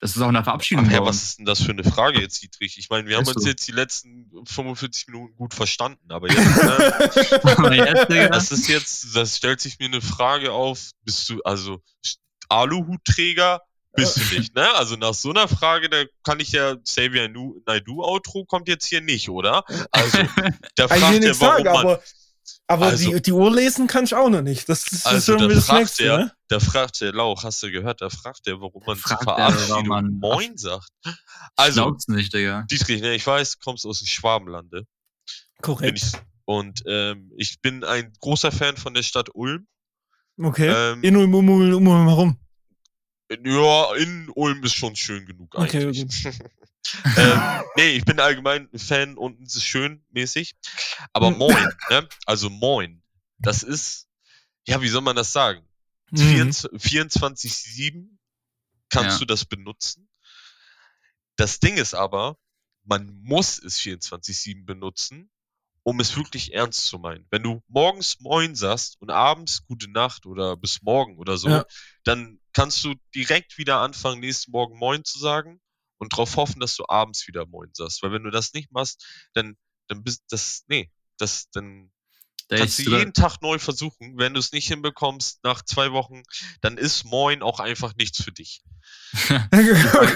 Das 0.00 0.16
ist 0.16 0.22
auch 0.22 0.28
eine 0.28 0.44
Verabschiedung. 0.44 0.86
Ach 0.88 0.92
ja, 0.92 1.04
was 1.04 1.22
ist 1.22 1.38
denn 1.38 1.46
das 1.46 1.62
für 1.62 1.70
eine 1.70 1.84
Frage 1.84 2.20
jetzt, 2.20 2.42
Dietrich? 2.42 2.78
Ich 2.78 2.90
meine, 2.90 3.08
wir 3.08 3.16
haben 3.16 3.26
uns 3.26 3.46
jetzt 3.46 3.66
die 3.66 3.72
letzten 3.72 4.30
45 4.44 5.06
Minuten 5.08 5.34
gut 5.36 5.54
verstanden, 5.54 6.10
aber 6.10 6.30
jetzt, 6.30 6.46
Digga, 8.10 8.28
das 8.28 8.52
ist 8.52 8.68
jetzt, 8.68 9.16
das 9.16 9.36
stellt 9.36 9.60
sich 9.60 9.78
mir 9.78 9.86
eine 9.86 10.02
Frage 10.02 10.52
auf, 10.52 10.90
bist 11.04 11.30
du, 11.30 11.40
also 11.42 11.80
Aluhutträger 12.48 13.62
bist 13.94 14.16
du 14.16 14.34
nicht, 14.34 14.54
ne? 14.54 14.74
Also 14.74 14.96
nach 14.96 15.14
so 15.14 15.30
einer 15.30 15.48
Frage, 15.48 15.88
da 15.88 16.02
kann 16.24 16.40
ich 16.40 16.52
ja 16.52 16.76
Xavier 16.76 17.28
Naidu 17.66 18.02
Outro 18.02 18.44
kommt 18.44 18.68
jetzt 18.68 18.86
hier 18.86 19.00
nicht, 19.00 19.28
oder? 19.28 19.64
Also, 19.90 20.18
da 20.76 20.88
fragt 20.88 21.24
er, 21.24 21.40
warum 21.40 21.64
sagen, 21.64 21.64
man, 21.64 21.98
aber, 22.66 22.86
Also- 22.86 23.10
die, 23.12 23.22
die 23.22 23.32
Uhr 23.32 23.54
lesen 23.54 23.86
kann 23.86 24.04
ich 24.04 24.14
auch 24.14 24.28
noch 24.30 24.42
nicht. 24.42 24.68
Das 24.68 24.86
ist 24.90 25.06
also 25.06 25.32
irgendwie 25.32 25.48
da 25.50 25.54
das 25.56 25.66
fragt 25.66 25.80
nächste, 25.80 26.04
er, 26.04 26.18
ne? 26.18 26.32
da 26.48 26.60
fragt 26.60 27.00
der 27.00 27.12
Lauch, 27.12 27.42
hast 27.44 27.62
du 27.62 27.70
gehört, 27.70 28.00
da 28.00 28.08
fragt 28.10 28.46
er, 28.46 28.60
warum 28.60 28.82
man 28.86 28.96
Fragt 28.96 29.22
er, 29.26 29.34
Verabschiedung 29.36 29.86
man- 29.88 30.18
Moin 30.18 30.56
sagt. 30.56 30.88
ich 31.04 31.12
Also, 31.56 31.82
glaub's 31.82 32.08
nicht, 32.08 32.32
Digga. 32.32 32.62
Dietrich, 32.70 33.00
ne, 33.02 33.14
ich 33.14 33.26
weiß, 33.26 33.52
du 33.52 33.58
kommst 33.64 33.84
aus 33.86 33.98
dem 34.00 34.06
Schwabenlande. 34.06 34.80
bin 34.80 34.86
Korrekt. 35.62 35.98
ich, 36.02 36.12
und 36.46 36.82
ähm, 36.86 37.32
ich 37.36 37.60
bin 37.60 37.84
ein 37.84 38.12
großer 38.20 38.52
Fan 38.52 38.76
von 38.76 38.92
der 38.94 39.02
Stadt 39.02 39.28
Ulm. 39.34 39.66
Okay. 40.42 40.68
Ähm, 40.68 41.02
In 41.02 41.16
Ulm, 41.16 41.34
um 41.34 41.48
Ulm, 41.48 41.74
um 41.74 41.86
Ulm 41.88 42.08
herum. 42.08 42.38
ja, 43.30 43.94
in 43.96 44.28
Ulm 44.34 44.62
ist 44.64 44.74
schon 44.74 44.94
schön 44.96 45.24
genug 45.26 45.54
Okay, 45.54 45.82
eigentlich. 45.86 46.26
ähm, 47.16 47.40
nee, 47.76 47.90
ich 47.96 48.04
bin 48.04 48.20
allgemein 48.20 48.68
ein 48.72 48.78
Fan 48.78 49.16
und 49.16 49.40
es 49.46 49.56
ist 49.56 49.64
schön 49.64 50.04
mäßig. 50.10 50.54
Aber 51.12 51.28
Hm. 51.28 51.38
Moin, 51.38 51.68
ne? 51.90 52.08
Also 52.26 52.50
Moin, 52.50 53.02
das 53.38 53.62
ist, 53.62 54.08
ja, 54.66 54.80
wie 54.82 54.88
soll 54.88 55.02
man 55.02 55.16
das 55.16 55.32
sagen? 55.32 55.66
Mhm. 56.10 56.50
24-7 56.50 58.18
kannst 58.90 59.14
Ja. 59.14 59.18
du 59.20 59.24
das 59.24 59.44
benutzen. 59.44 60.08
Das 61.36 61.58
Ding 61.58 61.76
ist 61.76 61.94
aber, 61.94 62.36
man 62.84 63.18
muss 63.22 63.58
es 63.58 63.80
24-7 63.80 64.64
benutzen, 64.66 65.30
um 65.82 66.00
es 66.00 66.16
wirklich 66.16 66.54
ernst 66.54 66.84
zu 66.86 66.98
meinen. 66.98 67.26
Wenn 67.30 67.42
du 67.42 67.62
morgens 67.68 68.20
Moin 68.20 68.54
sagst 68.54 69.00
und 69.00 69.10
abends 69.10 69.66
Gute 69.66 69.90
Nacht 69.90 70.26
oder 70.26 70.56
bis 70.56 70.82
morgen 70.82 71.18
oder 71.18 71.36
so, 71.36 71.48
Ja. 71.48 71.64
dann 72.04 72.38
kannst 72.52 72.84
du 72.84 72.94
direkt 73.14 73.58
wieder 73.58 73.80
anfangen, 73.80 74.20
nächsten 74.20 74.52
Morgen 74.52 74.78
Moin 74.78 75.04
zu 75.04 75.18
sagen 75.18 75.60
und 75.98 76.12
darauf 76.12 76.36
hoffen, 76.36 76.60
dass 76.60 76.76
du 76.76 76.84
abends 76.88 77.26
wieder 77.26 77.46
Moin 77.46 77.70
sagst. 77.72 78.02
Weil 78.02 78.12
wenn 78.12 78.24
du 78.24 78.30
das 78.30 78.52
nicht 78.52 78.72
machst, 78.72 79.04
dann, 79.34 79.56
dann 79.88 80.02
bist 80.02 80.24
das, 80.30 80.64
nee, 80.68 80.90
das, 81.18 81.50
dann 81.50 81.90
Da 82.48 82.58
kannst 82.58 82.78
ist 82.78 82.86
du 82.86 82.96
jeden 82.96 83.12
Tag 83.12 83.40
neu 83.42 83.58
versuchen. 83.58 84.18
Wenn 84.18 84.34
du 84.34 84.40
es 84.40 84.52
nicht 84.52 84.66
hinbekommst 84.68 85.42
nach 85.44 85.62
zwei 85.62 85.92
Wochen, 85.92 86.22
dann 86.60 86.76
ist 86.76 87.04
Moin 87.04 87.42
auch 87.42 87.60
einfach 87.60 87.94
nichts 87.96 88.22
für 88.22 88.32
dich. 88.32 88.62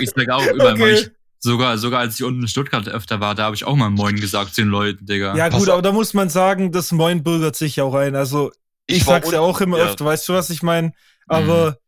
ich 0.00 0.10
sag 0.10 0.28
auch 0.30 0.46
überall, 0.54 0.74
Okay. 0.74 0.94
ich, 0.94 1.10
sogar, 1.38 1.78
sogar 1.78 2.00
als 2.00 2.16
ich 2.16 2.24
unten 2.24 2.42
in 2.42 2.48
Stuttgart 2.48 2.88
öfter 2.88 3.20
war, 3.20 3.34
da 3.34 3.44
habe 3.44 3.56
ich 3.56 3.64
auch 3.64 3.76
mal 3.76 3.90
Moin 3.90 4.16
gesagt 4.16 4.54
zu 4.54 4.62
den 4.62 4.70
Leuten, 4.70 5.06
Digga. 5.06 5.36
Ja, 5.36 5.48
Pass 5.48 5.60
gut, 5.60 5.68
auf. 5.68 5.74
aber 5.74 5.82
da 5.82 5.92
muss 5.92 6.14
man 6.14 6.28
sagen, 6.28 6.72
das 6.72 6.92
Moin 6.92 7.22
bürgert 7.22 7.56
sich 7.56 7.76
ja 7.76 7.84
auch 7.84 7.94
ein. 7.94 8.16
Also, 8.16 8.52
ich, 8.86 9.06
war 9.06 9.14
sag's 9.14 9.30
ja 9.32 9.40
auch 9.40 9.60
immer 9.60 9.78
ja. 9.78 9.84
öfter, 9.84 10.04
weißt 10.04 10.28
du, 10.28 10.32
was 10.32 10.50
ich 10.50 10.62
meine? 10.62 10.92
Aber, 11.26 11.78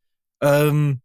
ähm, 0.40 1.00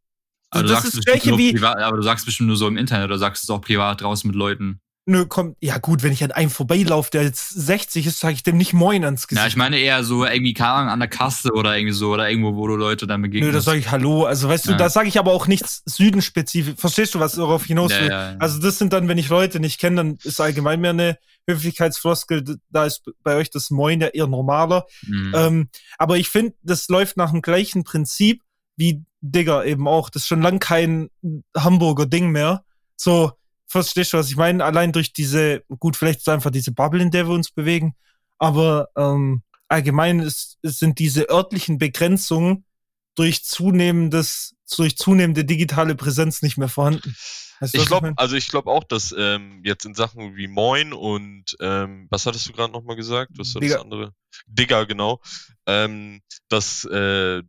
aber, 0.55 0.63
du 0.63 0.69
das 0.73 0.83
sagst 0.83 0.97
ist 0.97 1.25
nur 1.25 1.37
wie, 1.37 1.53
privat, 1.53 1.77
aber 1.77 1.97
du 1.97 2.03
sagst 2.03 2.25
bestimmt 2.25 2.47
nur 2.47 2.57
so 2.57 2.67
im 2.67 2.77
Internet 2.77 3.05
oder 3.05 3.17
sagst 3.17 3.43
es 3.43 3.49
auch 3.49 3.61
privat 3.61 4.01
draußen 4.01 4.27
mit 4.27 4.35
Leuten. 4.35 4.79
nö, 5.07 5.25
komm, 5.27 5.55
ja 5.61 5.77
gut, 5.77 6.01
wenn 6.01 6.11
ich 6.11 6.23
an 6.23 6.31
einem 6.31 6.49
vorbeilaufe, 6.49 7.11
der 7.11 7.23
jetzt 7.23 7.49
60 7.49 8.07
ist, 8.07 8.19
sage 8.19 8.33
ich 8.33 8.41
dem 8.43 8.57
nicht 8.57 8.73
Moin 8.73 9.03
ans 9.05 9.27
Gesicht. 9.27 9.43
Ja, 9.43 9.47
ich 9.47 9.55
meine 9.55 9.77
eher 9.77 10.03
so 10.03 10.25
irgendwie, 10.25 10.55
Ahnung, 10.59 10.89
an 10.89 10.99
der 10.99 11.07
Kasse 11.07 11.51
oder 11.53 11.77
irgendwie 11.77 11.93
so 11.93 12.11
oder 12.11 12.27
irgendwo, 12.27 12.55
wo 12.55 12.65
du 12.67 12.75
Leute 12.75 13.05
dann 13.05 13.21
begegnest. 13.21 13.51
Nö, 13.51 13.53
da 13.55 13.61
sage 13.61 13.77
ich 13.77 13.91
Hallo. 13.91 14.25
Also, 14.25 14.49
weißt 14.49 14.65
du, 14.65 14.71
Ja. 14.71 14.77
da 14.77 14.89
sage 14.89 15.07
ich 15.07 15.19
aber 15.19 15.31
auch 15.31 15.45
nichts 15.45 15.83
Südenspezifisch. 15.85 16.73
Verstehst 16.77 17.13
du, 17.13 17.19
was 17.19 17.33
darauf 17.33 17.65
hinaus 17.65 17.91
will? 17.91 18.07
ja, 18.09 18.31
ja. 18.31 18.37
Also, 18.39 18.59
das 18.59 18.79
sind 18.79 18.93
dann, 18.93 19.07
wenn 19.07 19.19
ich 19.19 19.29
Leute 19.29 19.59
nicht 19.59 19.79
kenne, 19.79 19.97
dann 19.97 20.17
ist 20.23 20.41
allgemein 20.41 20.81
mehr 20.81 20.89
eine 20.89 21.19
Höflichkeitsfloskel. 21.47 22.57
Da 22.69 22.85
ist 22.85 23.03
bei 23.23 23.35
euch 23.35 23.49
das 23.51 23.69
Moin 23.69 24.01
ja 24.01 24.07
eher 24.07 24.27
normaler. 24.27 24.85
Mhm. 25.05 25.33
Ähm, 25.35 25.69
aber 25.97 26.17
ich 26.17 26.29
finde, 26.29 26.55
das 26.63 26.87
läuft 26.89 27.17
nach 27.17 27.31
dem 27.31 27.41
gleichen 27.41 27.83
Prinzip 27.83 28.41
wie 28.77 29.03
Digger 29.31 29.65
eben 29.65 29.87
auch. 29.87 30.09
Das 30.09 30.23
ist 30.23 30.27
schon 30.27 30.41
lang 30.41 30.59
kein 30.59 31.09
Hamburger 31.55 32.05
Ding 32.05 32.29
mehr. 32.29 32.63
So, 32.95 33.31
verstehst 33.67 34.13
du, 34.13 34.17
was 34.17 34.29
ich 34.29 34.37
meine? 34.37 34.63
Allein 34.63 34.91
durch 34.91 35.13
diese, 35.13 35.63
gut, 35.79 35.95
vielleicht 35.95 36.19
ist 36.19 36.27
es 36.27 36.33
einfach 36.33 36.51
diese 36.51 36.71
Bubble, 36.71 37.01
in 37.01 37.11
der 37.11 37.27
wir 37.27 37.33
uns 37.33 37.51
bewegen, 37.51 37.95
aber 38.37 38.89
ähm, 38.95 39.41
allgemein 39.67 40.19
ist, 40.19 40.57
sind 40.61 40.99
diese 40.99 41.29
örtlichen 41.29 41.77
Begrenzungen 41.77 42.65
durch 43.15 43.43
zunehmendes, 43.43 44.55
durch 44.75 44.97
zunehmende 44.97 45.45
digitale 45.45 45.95
Präsenz 45.95 46.41
nicht 46.41 46.57
mehr 46.57 46.69
vorhanden. 46.69 47.15
Weißt 47.59 47.73
du, 47.73 47.77
ich 47.79 47.85
glaube, 47.85 48.13
also 48.17 48.35
ich 48.35 48.49
glaube 48.49 48.69
auch, 48.69 48.83
dass 48.83 49.15
ähm, 49.17 49.61
jetzt 49.63 49.85
in 49.85 49.95
Sachen 49.95 50.35
wie 50.35 50.47
Moin 50.47 50.91
und 50.91 51.55
ähm, 51.61 52.07
was 52.09 52.25
hattest 52.25 52.47
du 52.49 52.53
gerade 52.53 52.73
nochmal 52.73 52.97
gesagt? 52.97 53.31
Was 53.37 53.55
war 53.55 53.61
Digger. 53.61 53.75
das 53.75 53.83
andere? 53.83 54.13
Digger, 54.47 54.85
genau. 54.85 55.21
Ähm, 55.65 56.21
dass 56.49 56.83
äh, 56.83 57.41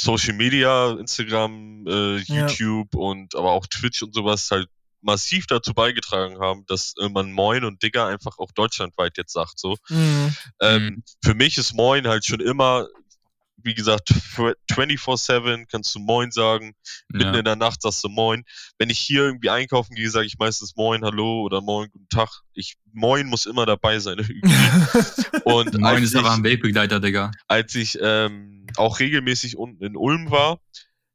Social 0.00 0.34
Media, 0.34 0.92
Instagram, 0.92 1.86
äh, 1.86 2.16
YouTube 2.16 2.94
ja. 2.94 3.00
und 3.00 3.34
aber 3.34 3.52
auch 3.52 3.66
Twitch 3.66 4.02
und 4.02 4.14
sowas 4.14 4.50
halt 4.50 4.68
massiv 5.02 5.46
dazu 5.46 5.72
beigetragen 5.72 6.40
haben, 6.40 6.64
dass 6.66 6.94
äh, 7.00 7.08
man 7.08 7.32
Moin 7.32 7.64
und 7.64 7.82
Digger 7.82 8.06
einfach 8.06 8.38
auch 8.38 8.52
deutschlandweit 8.52 9.16
jetzt 9.16 9.32
sagt. 9.32 9.58
So. 9.58 9.76
Mhm. 9.88 10.34
Ähm, 10.60 10.84
mhm. 10.84 11.02
für 11.22 11.34
mich 11.34 11.58
ist 11.58 11.74
Moin 11.74 12.06
halt 12.06 12.26
schon 12.26 12.40
immer 12.40 12.86
wie 13.62 13.74
gesagt, 13.74 14.10
24-7 14.10 15.66
kannst 15.70 15.94
du 15.94 15.98
Moin 15.98 16.30
sagen. 16.30 16.74
Mitten 17.08 17.34
ja. 17.34 17.38
in 17.38 17.44
der 17.44 17.56
Nacht 17.56 17.82
sagst 17.82 18.02
du 18.04 18.08
Moin. 18.08 18.44
Wenn 18.78 18.90
ich 18.90 18.98
hier 18.98 19.22
irgendwie 19.22 19.50
einkaufen 19.50 19.94
gehe, 19.94 20.10
sage 20.10 20.26
ich 20.26 20.38
meistens 20.38 20.76
Moin, 20.76 21.04
Hallo 21.04 21.42
oder 21.42 21.60
Moin, 21.60 21.88
Guten 21.90 22.08
Tag. 22.08 22.28
Ich, 22.54 22.76
Moin 22.92 23.26
muss 23.26 23.46
immer 23.46 23.66
dabei 23.66 23.98
sein. 23.98 24.18
und 25.44 25.78
Moin 25.78 26.02
ist 26.02 26.16
aber 26.16 26.32
ein 26.32 26.44
Wegbegleiter, 26.44 27.00
Digga. 27.00 27.30
Als 27.48 27.74
ich 27.74 27.98
ähm, 28.00 28.66
auch 28.76 29.00
regelmäßig 29.00 29.56
unten 29.56 29.84
in 29.84 29.96
Ulm 29.96 30.30
war, 30.30 30.60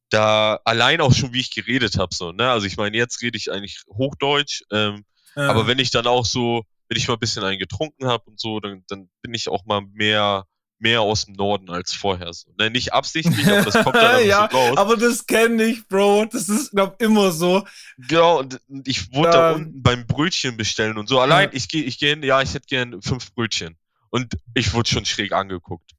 da 0.10 0.60
allein 0.64 1.02
auch 1.02 1.14
schon, 1.14 1.34
wie 1.34 1.42
ich 1.42 1.54
geredet 1.54 1.98
habe, 1.98 2.14
so, 2.14 2.32
ne? 2.32 2.50
Also 2.50 2.68
ich 2.68 2.78
meine, 2.78 2.96
jetzt 2.96 3.22
rede 3.22 3.38
ich 3.38 3.52
eigentlich 3.52 3.82
Hochdeutsch, 3.90 4.62
ähm, 4.72 5.04
ja. 5.36 5.50
aber 5.50 5.68
wenn 5.68 5.80
ich 5.80 5.92
dann 5.92 6.08
auch 6.08 6.26
so, 6.26 6.64
wenn 6.88 6.98
ich 6.98 7.08
mal 7.08 7.16
ein 7.16 7.20
bisschen 7.20 7.44
einen 7.44 7.60
getrunken 7.60 8.06
habe 8.08 8.24
und 8.26 8.40
so, 8.40 8.60
dann, 8.60 8.84
dann 8.88 9.10
bin 9.22 9.34
ich 9.34 9.50
auch 9.50 9.66
mal 9.66 9.82
mehr 9.94 10.46
mehr 10.80 11.02
aus 11.02 11.26
dem 11.26 11.36
Norden 11.36 11.70
als 11.70 11.94
vorher. 11.94 12.34
So. 12.34 12.52
Ne, 12.58 12.70
nicht 12.70 12.94
absichtlich, 12.94 13.48
aber 13.48 13.64
das 13.64 13.84
kommt 13.84 13.96
dann 13.96 14.26
ja, 14.28 14.50
so 14.52 14.58
raus. 14.58 14.78
Aber 14.78 14.98
das 14.98 15.26
kenne 15.26 15.64
ich, 15.64 15.88
Bro. 15.88 16.26
Das 16.26 16.50
ist, 16.50 16.72
glaub 16.72 17.02
immer 17.02 17.32
so. 17.32 17.66
Genau, 17.98 18.40
und 18.40 18.60
ich 18.86 19.14
wurde 19.14 19.30
ähm, 19.30 19.34
da 19.34 19.52
unten 19.54 19.82
beim 19.82 20.06
Brötchen 20.06 20.58
bestellen 20.58 20.98
und 20.98 21.08
so. 21.08 21.20
Allein, 21.20 21.50
ja. 21.50 21.56
ich 21.56 21.68
gehe, 21.68 21.84
ich 21.84 21.98
gehe, 21.98 22.18
ja, 22.26 22.42
ich 22.42 22.54
hätte 22.54 22.68
gern 22.68 23.02
fünf 23.02 23.34
Brötchen. 23.34 23.78
Und 24.10 24.34
ich 24.54 24.74
wurde 24.74 24.90
schon 24.90 25.06
schräg 25.06 25.34
angeguckt. 25.34 25.92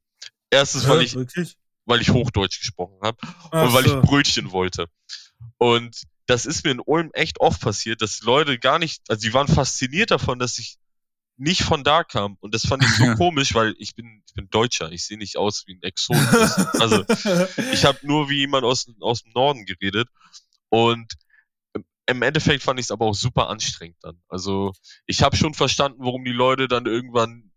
Erstens, 0.50 0.84
ja, 0.84 0.90
weil 0.90 1.02
ich, 1.02 1.14
wirklich? 1.14 1.56
weil 1.84 2.00
ich 2.00 2.10
Hochdeutsch 2.10 2.60
gesprochen 2.60 2.98
habe 3.02 3.18
und 3.50 3.72
weil 3.74 3.84
so. 3.84 3.98
ich 3.98 4.02
Brötchen 4.02 4.52
wollte. 4.52 4.86
Und 5.58 6.02
das 6.26 6.46
ist 6.46 6.64
mir 6.64 6.72
in 6.72 6.80
Ulm 6.80 7.10
echt 7.12 7.40
oft 7.40 7.60
passiert, 7.60 8.02
dass 8.02 8.20
Leute 8.22 8.58
gar 8.58 8.78
nicht, 8.78 9.02
also 9.08 9.20
die 9.20 9.32
waren 9.32 9.48
fasziniert 9.48 10.10
davon, 10.10 10.38
dass 10.38 10.58
ich 10.58 10.78
nicht 11.36 11.62
von 11.62 11.84
da 11.84 12.04
kam. 12.04 12.36
Und 12.40 12.54
das 12.54 12.66
fand 12.66 12.84
ich 12.84 12.90
so 12.90 13.04
komisch, 13.16 13.54
weil 13.54 13.74
ich 13.78 13.94
bin, 13.94 14.22
ich 14.26 14.34
bin 14.34 14.48
Deutscher. 14.50 14.90
Ich 14.92 15.06
sehe 15.06 15.18
nicht 15.18 15.36
aus 15.36 15.64
wie 15.66 15.74
ein 15.74 15.82
Exot. 15.82 16.16
also 16.80 17.04
ich 17.72 17.84
habe 17.84 17.98
nur 18.02 18.28
wie 18.28 18.38
jemand 18.38 18.64
aus, 18.64 18.86
aus 19.00 19.22
dem 19.22 19.32
Norden 19.32 19.64
geredet. 19.66 20.08
Und 20.68 21.12
im 22.06 22.22
Endeffekt 22.22 22.62
fand 22.62 22.78
ich 22.78 22.86
es 22.86 22.90
aber 22.90 23.06
auch 23.06 23.14
super 23.14 23.48
anstrengend 23.48 23.98
dann. 24.02 24.20
Also 24.28 24.72
ich 25.06 25.22
habe 25.22 25.36
schon 25.36 25.54
verstanden, 25.54 25.98
warum 26.00 26.24
die 26.24 26.32
Leute 26.32 26.68
dann 26.68 26.86
irgendwann 26.86 27.50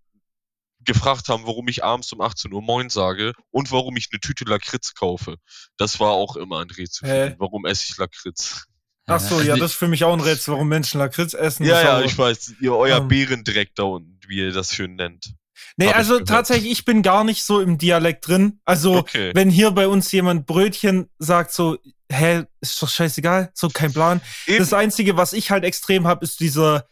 gefragt 0.81 1.29
haben, 1.29 1.45
warum 1.45 1.67
ich 1.67 1.83
abends 1.83 2.11
um 2.13 2.21
18 2.21 2.51
Uhr 2.53 2.61
Moin 2.61 2.89
sage 2.89 3.33
und 3.51 3.71
warum 3.71 3.95
ich 3.97 4.07
eine 4.11 4.19
Tüte 4.19 4.45
Lakritz 4.45 4.93
kaufe. 4.93 5.35
Das 5.77 5.99
war 5.99 6.11
auch 6.11 6.35
immer 6.35 6.61
ein 6.61 6.69
Rätsel. 6.69 7.09
Äh. 7.09 7.35
Warum 7.37 7.65
esse 7.65 7.85
ich 7.89 7.97
Lakritz? 7.97 8.65
Ach 9.09 9.19
so, 9.19 9.41
ja, 9.41 9.55
das 9.57 9.71
ist 9.71 9.77
für 9.77 9.87
mich 9.87 10.03
auch 10.03 10.13
ein 10.13 10.19
Rätsel, 10.19 10.53
warum 10.53 10.67
Menschen 10.67 10.99
Lakritz 10.99 11.33
essen. 11.33 11.65
Ja, 11.65 11.81
ja, 11.81 12.01
ich 12.01 12.17
weiß. 12.17 12.55
Ihr, 12.61 12.75
euer 12.75 12.97
ähm, 12.97 13.07
Bärendreck 13.07 13.75
da 13.75 13.83
unten, 13.83 14.19
wie 14.27 14.37
ihr 14.37 14.51
das 14.51 14.73
schön 14.73 14.95
nennt. 14.95 15.33
Nee, 15.77 15.91
also 15.91 16.19
ich 16.19 16.25
tatsächlich, 16.25 16.71
ich 16.71 16.85
bin 16.85 17.01
gar 17.01 17.23
nicht 17.23 17.43
so 17.43 17.61
im 17.61 17.77
Dialekt 17.77 18.27
drin. 18.27 18.59
Also, 18.65 18.97
okay. 18.97 19.31
wenn 19.33 19.49
hier 19.49 19.71
bei 19.71 19.87
uns 19.87 20.11
jemand 20.11 20.45
Brötchen 20.45 21.09
sagt, 21.19 21.53
so, 21.53 21.77
hä, 22.11 22.43
ist 22.59 22.81
doch 22.81 22.89
scheißegal, 22.89 23.51
so 23.53 23.69
kein 23.69 23.93
Plan. 23.93 24.21
Eben. 24.45 24.59
Das 24.59 24.73
Einzige, 24.73 25.15
was 25.15 25.33
ich 25.33 25.51
halt 25.51 25.63
extrem 25.63 26.05
habe, 26.05 26.25
ist 26.25 26.39
dieser, 26.39 26.87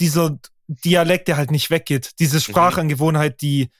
dieser 0.00 0.38
Dialekt, 0.66 1.28
der 1.28 1.36
halt 1.36 1.50
nicht 1.50 1.70
weggeht. 1.70 2.18
Diese 2.18 2.36
mhm. 2.36 2.42
Sprachangewohnheit, 2.42 3.40
die 3.40 3.70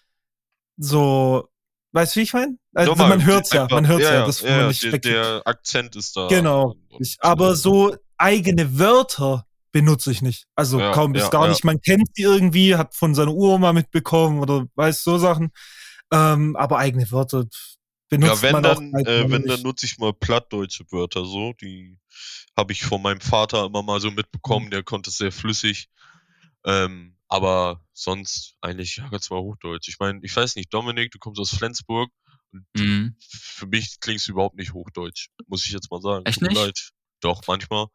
so, 0.77 1.49
weißt 1.93 2.17
du, 2.17 2.21
wie 2.21 2.25
ich 2.25 2.33
meine? 2.33 2.57
Also 2.75 2.93
Normal, 2.93 3.09
man 3.09 3.27
hört's 3.27 3.53
ja, 3.53 3.67
man 3.71 3.87
hört's 3.87 4.05
ja, 4.05 4.15
ja, 4.15 4.27
das 4.27 4.41
ja, 4.41 4.57
man 4.57 4.69
nicht 4.69 4.83
der, 4.83 4.99
der 4.99 5.43
Akzent 5.45 5.95
ist 5.95 6.17
da. 6.17 6.29
Genau. 6.29 6.75
Ich, 6.99 7.19
aber 7.21 7.55
so 7.55 7.95
eigene 8.17 8.79
Wörter 8.79 9.47
benutze 9.73 10.11
ich 10.11 10.23
nicht. 10.23 10.47
Also 10.55 10.79
ja, 10.79 10.93
kaum 10.93 11.13
bis 11.13 11.31
gar 11.31 11.49
nicht. 11.49 11.65
Man 11.65 11.81
kennt 11.81 12.17
die 12.17 12.23
irgendwie, 12.23 12.77
hat 12.77 12.95
von 12.95 13.15
seiner 13.15 13.33
Uroma 13.33 13.73
mitbekommen 13.73 14.41
oder 14.41 14.67
weiß 14.75 15.03
so 15.03 15.19
Sachen. 15.19 15.51
Ähm, 16.13 16.57
aber 16.57 16.79
eigene 16.79 17.11
Wörter 17.11 17.47
benutzt 18.09 18.43
ja, 18.43 18.49
wenn 18.49 18.53
man 18.53 18.63
dann, 18.63 18.95
auch 18.95 19.07
äh, 19.07 19.31
wenn 19.31 19.45
dann 19.45 19.63
nutze 19.63 19.87
ich 19.87 19.99
mal 19.99 20.13
plattdeutsche 20.13 20.85
Wörter 20.91 21.25
so. 21.25 21.55
Die 21.61 21.99
habe 22.57 22.73
ich 22.73 22.83
von 22.83 23.03
meinem 23.03 23.21
Vater 23.21 23.67
immer 23.67 23.83
mal 23.83 24.01
so 24.01 24.11
mitbekommen. 24.11 24.67
Mhm. 24.67 24.71
Der 24.71 24.83
konnte 24.83 25.11
es 25.11 25.17
sehr 25.17 25.33
flüssig. 25.33 25.89
Ähm, 26.65 27.17
aber 27.29 27.83
sonst 27.95 28.57
eigentlich 28.61 28.97
ja, 28.97 29.09
ganz 29.09 29.31
mal 29.31 29.41
Hochdeutsch. 29.41 29.89
Ich 29.89 29.99
meine, 29.99 30.21
ich 30.23 30.37
weiß 30.37 30.55
nicht, 30.57 30.73
Dominik, 30.73 31.11
du 31.11 31.19
kommst 31.19 31.41
aus 31.41 31.55
Flensburg. 31.55 32.11
Mhm. 32.75 33.17
Für 33.21 33.67
mich 33.67 34.01
klingst 34.01 34.29
du 34.29 34.33
überhaupt 34.33 34.57
nicht 34.57 34.73
Hochdeutsch, 34.73 35.29
muss 35.47 35.65
ich 35.65 35.73
jetzt 35.73 35.91
mal 35.91 36.01
sagen. 36.01 36.27
Echt 36.27 36.43
nicht? 36.43 36.55
Leid. 36.55 36.91
Doch, 37.21 37.43
manchmal. 37.47 37.87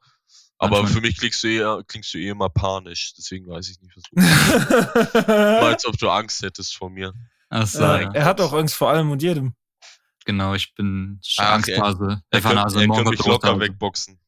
Aber 0.59 0.81
manchmal. 0.81 0.93
für 0.93 1.01
mich 1.01 1.17
klingst 1.17 1.43
du 1.43 1.47
eher, 1.47 1.83
klingst 1.87 2.13
du 2.13 2.17
eher 2.17 2.35
mal 2.35 2.49
panisch, 2.49 3.13
deswegen 3.15 3.47
weiß 3.47 3.69
ich 3.69 3.79
nicht, 3.81 3.95
was 3.95 4.03
du 4.03 4.15
Mal 5.27 5.73
als 5.73 5.85
ob 5.85 5.97
du 5.97 6.09
Angst 6.09 6.41
hättest 6.41 6.75
vor 6.75 6.89
mir. 6.89 7.13
Ach 7.49 7.67
so, 7.67 7.81
ja, 7.81 8.11
er 8.11 8.25
hat 8.25 8.41
auch 8.41 8.53
Angst 8.53 8.75
vor 8.75 8.89
allem 8.89 9.11
und 9.11 9.21
jedem. 9.21 9.53
Genau, 10.25 10.55
ich 10.55 10.73
bin 10.73 11.21
Ach, 11.37 11.53
Angsthase. 11.53 12.21
Er, 12.29 12.37
er, 12.37 12.41
könnte, 12.41 12.79
er 12.79 12.87
könnte 12.87 13.11
mich 13.11 13.25
locker 13.25 13.59
wegboxen. 13.59 14.19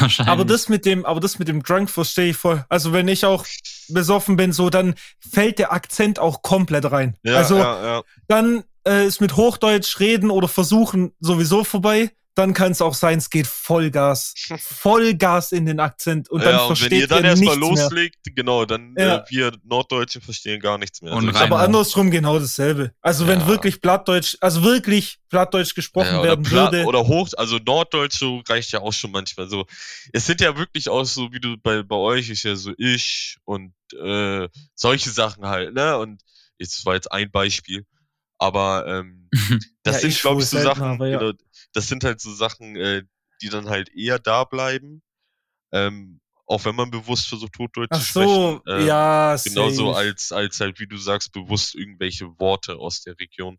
Wahrscheinlich. 0.00 0.32
Aber 0.32 0.44
das 0.44 0.68
mit 0.68 0.84
dem, 0.84 1.06
aber 1.06 1.20
das 1.20 1.38
mit 1.38 1.48
dem 1.48 1.62
Drunk 1.62 1.88
verstehe 1.88 2.30
ich 2.30 2.36
voll. 2.36 2.64
Also 2.68 2.92
wenn 2.92 3.08
ich 3.08 3.24
auch 3.24 3.46
besoffen 3.88 4.36
bin, 4.36 4.52
so 4.52 4.68
dann 4.68 4.94
fällt 5.20 5.58
der 5.58 5.72
Akzent 5.72 6.18
auch 6.18 6.42
komplett 6.42 6.90
rein. 6.90 7.16
Ja, 7.22 7.36
also 7.36 7.56
ja, 7.56 7.82
ja. 7.84 8.02
dann 8.26 8.64
äh, 8.88 9.06
ist 9.06 9.20
mit 9.20 9.36
Hochdeutsch 9.36 10.00
reden 10.00 10.30
oder 10.30 10.48
versuchen 10.48 11.12
sowieso 11.20 11.64
vorbei 11.64 12.10
dann 12.38 12.54
kann 12.54 12.70
es 12.70 12.80
auch 12.80 12.94
sein, 12.94 13.18
es 13.18 13.30
geht 13.30 13.48
Vollgas, 13.48 14.32
Vollgas 14.60 15.50
in 15.50 15.66
den 15.66 15.80
Akzent 15.80 16.30
und 16.30 16.44
dann 16.44 16.54
ja, 16.54 16.60
und 16.60 16.66
versteht 16.68 16.92
wenn 16.92 17.00
ihr 17.00 17.08
dann 17.08 17.24
erstmal 17.24 17.58
loslegt, 17.58 18.26
mehr. 18.26 18.34
genau, 18.36 18.64
dann 18.64 18.94
ja. 18.96 19.16
äh, 19.16 19.24
wir 19.28 19.52
Norddeutsche 19.64 20.20
verstehen 20.20 20.60
gar 20.60 20.78
nichts 20.78 21.02
mehr. 21.02 21.12
Also 21.12 21.30
aber 21.34 21.58
andersrum 21.58 22.12
genau 22.12 22.38
dasselbe. 22.38 22.92
Also 23.00 23.24
ja. 23.24 23.30
wenn 23.30 23.46
wirklich 23.48 23.80
Plattdeutsch, 23.80 24.36
also 24.40 24.62
wirklich 24.62 25.18
Plattdeutsch 25.28 25.74
gesprochen 25.74 26.14
ja, 26.14 26.22
werden 26.22 26.44
Pla 26.44 26.70
würde. 26.70 26.84
Oder 26.84 27.08
hoch, 27.08 27.28
also 27.36 27.58
Norddeutsch 27.58 28.16
so 28.16 28.40
reicht 28.48 28.70
ja 28.70 28.80
auch 28.80 28.92
schon 28.92 29.10
manchmal 29.10 29.48
so. 29.48 29.66
Es 30.12 30.26
sind 30.26 30.40
ja 30.40 30.56
wirklich 30.56 30.88
auch 30.88 31.04
so, 31.04 31.32
wie 31.32 31.40
du 31.40 31.56
bei, 31.60 31.82
bei 31.82 31.96
euch 31.96 32.30
ist 32.30 32.44
ja 32.44 32.54
so 32.54 32.72
ich 32.78 33.38
und 33.44 33.72
äh, 34.00 34.48
solche 34.76 35.10
Sachen 35.10 35.44
halt, 35.46 35.74
ne? 35.74 35.98
Und 35.98 36.22
jetzt 36.56 36.86
war 36.86 36.94
jetzt 36.94 37.10
ein 37.10 37.32
Beispiel. 37.32 37.84
Aber 38.38 38.86
ähm, 38.86 39.28
das 39.82 40.02
ja, 40.02 40.10
sind, 40.10 40.20
glaube 40.20 40.42
ich, 40.42 40.48
so 40.48 40.58
Sachen, 40.58 41.00
ja. 41.02 41.18
genau, 41.18 41.32
das 41.72 41.88
sind 41.88 42.04
halt 42.04 42.20
so 42.20 42.32
Sachen, 42.32 42.76
äh, 42.76 43.02
die 43.42 43.48
dann 43.48 43.68
halt 43.68 43.90
eher 43.94 44.18
da 44.18 44.44
bleiben. 44.44 45.02
Ähm, 45.72 46.20
auch 46.46 46.64
wenn 46.64 46.74
man 46.74 46.90
bewusst 46.90 47.28
versucht, 47.28 47.58
Hochdeutsch 47.58 47.88
Ach 47.90 48.02
zu 48.02 48.12
so, 48.12 48.60
sprechen. 48.60 48.80
Äh, 48.80 48.86
ja, 48.86 49.36
Genauso 49.44 49.92
safe. 49.92 49.98
als, 49.98 50.32
als 50.32 50.60
halt, 50.60 50.80
wie 50.80 50.86
du 50.86 50.96
sagst, 50.96 51.32
bewusst 51.32 51.74
irgendwelche 51.74 52.26
Worte 52.38 52.76
aus 52.76 53.02
der 53.02 53.18
Region. 53.18 53.58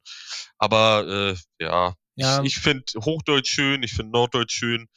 Aber 0.58 1.06
äh, 1.08 1.64
ja, 1.64 1.94
ja, 2.16 2.40
ich, 2.42 2.48
ich 2.48 2.56
finde 2.58 2.86
Hochdeutsch 2.98 3.52
schön, 3.52 3.84
ich 3.84 3.94
finde 3.94 4.12
Norddeutsch 4.12 4.54
schön. 4.54 4.88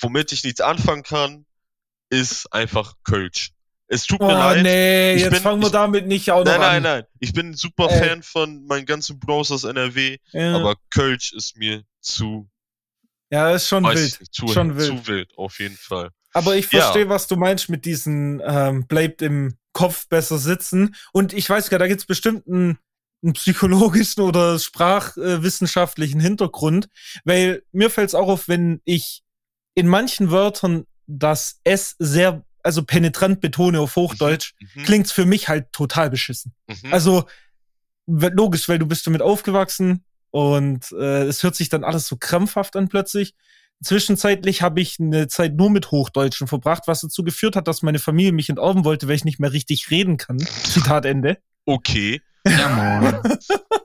Womit 0.00 0.32
ich 0.32 0.42
nichts 0.42 0.60
anfangen 0.60 1.04
kann, 1.04 1.46
ist 2.10 2.52
einfach 2.52 2.94
Kölsch. 3.04 3.52
Es 3.90 4.06
tut 4.06 4.20
mir 4.20 4.26
oh, 4.26 4.30
leid. 4.30 4.62
nee, 4.62 5.14
ich 5.14 5.22
jetzt 5.22 5.32
bin, 5.32 5.40
fangen 5.40 5.62
wir 5.62 5.68
ich, 5.68 5.72
damit 5.72 6.06
nicht 6.06 6.30
auch 6.30 6.44
nein, 6.44 6.60
noch 6.60 6.66
an. 6.66 6.72
Nein, 6.74 6.82
nein, 6.82 7.00
nein. 7.00 7.04
Ich 7.20 7.32
bin 7.32 7.50
ein 7.50 7.54
super 7.54 7.88
Ey. 7.90 8.06
Fan 8.06 8.22
von 8.22 8.66
meinen 8.66 8.84
ganzen 8.84 9.18
Bros 9.18 9.50
aus 9.50 9.64
NRW, 9.64 10.18
ja. 10.32 10.54
aber 10.54 10.76
Kölsch 10.90 11.32
ist 11.32 11.56
mir 11.56 11.82
zu. 12.00 12.48
Ja, 13.30 13.50
ist 13.50 13.66
schon 13.66 13.84
wild. 13.84 13.96
Nicht, 13.96 14.34
zu, 14.34 14.48
schon 14.48 14.76
wild. 14.76 14.88
Zu 14.88 15.06
wild, 15.06 15.32
auf 15.36 15.58
jeden 15.58 15.76
Fall. 15.76 16.10
Aber 16.34 16.56
ich 16.56 16.66
verstehe, 16.66 17.04
ja. 17.04 17.08
was 17.08 17.26
du 17.26 17.36
meinst 17.36 17.70
mit 17.70 17.86
diesen 17.86 18.42
ähm, 18.44 18.86
bleibt 18.86 19.22
im 19.22 19.56
Kopf 19.72 20.06
besser 20.08 20.38
sitzen. 20.38 20.94
Und 21.12 21.32
ich 21.32 21.48
weiß 21.48 21.70
gar, 21.70 21.78
da 21.78 21.88
gibt's 21.88 22.06
bestimmt 22.06 22.46
einen, 22.46 22.78
einen 23.22 23.32
psychologischen 23.32 24.22
oder 24.22 24.58
sprachwissenschaftlichen 24.58 26.20
Hintergrund, 26.20 26.88
weil 27.24 27.62
mir 27.72 27.90
fällt 27.90 28.08
es 28.08 28.14
auch 28.14 28.28
auf, 28.28 28.48
wenn 28.48 28.82
ich 28.84 29.22
in 29.74 29.88
manchen 29.88 30.30
Wörtern 30.30 30.84
das 31.06 31.60
S 31.64 31.96
sehr 31.98 32.44
also 32.68 32.82
penetrant 32.84 33.40
betone 33.40 33.80
auf 33.80 33.96
Hochdeutsch, 33.96 34.52
mhm. 34.60 34.68
mhm. 34.74 34.84
klingt's 34.84 35.10
für 35.10 35.24
mich 35.24 35.48
halt 35.48 35.72
total 35.72 36.10
beschissen. 36.10 36.52
Mhm. 36.66 36.92
Also 36.92 37.24
logisch, 38.06 38.68
weil 38.68 38.78
du 38.78 38.86
bist 38.86 39.06
damit 39.06 39.22
aufgewachsen 39.22 40.04
und 40.30 40.92
äh, 40.92 41.22
es 41.24 41.42
hört 41.42 41.56
sich 41.56 41.70
dann 41.70 41.82
alles 41.82 42.06
so 42.06 42.18
krampfhaft 42.18 42.76
an 42.76 42.88
plötzlich. 42.88 43.34
Zwischenzeitlich 43.82 44.60
habe 44.60 44.82
ich 44.82 45.00
eine 45.00 45.28
Zeit 45.28 45.54
nur 45.54 45.70
mit 45.70 45.90
Hochdeutschen 45.90 46.46
verbracht, 46.46 46.82
was 46.86 47.00
dazu 47.00 47.24
geführt 47.24 47.56
hat, 47.56 47.68
dass 47.68 47.80
meine 47.80 48.00
Familie 48.00 48.32
mich 48.32 48.50
enterben 48.50 48.84
wollte, 48.84 49.08
weil 49.08 49.14
ich 49.14 49.24
nicht 49.24 49.40
mehr 49.40 49.52
richtig 49.54 49.90
reden 49.90 50.18
kann. 50.18 50.38
Zitat 50.38 51.06
Ende. 51.06 51.38
Okay, 51.64 52.20
Ja, 52.46 52.68
moin. 52.68 53.38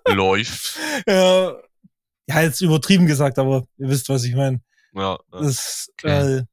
läuft. 0.14 0.78
Ja, 1.08 1.54
ja, 2.28 2.42
jetzt 2.42 2.60
übertrieben 2.60 3.06
gesagt, 3.06 3.40
aber 3.40 3.66
ihr 3.78 3.88
wisst, 3.88 4.10
was 4.10 4.26
ich 4.26 4.36
meine. 4.36 4.60
Ja, 4.94 5.14
ja. 5.32 5.40
Das, 5.40 5.90
Okay. 6.04 6.40
äh, 6.40 6.44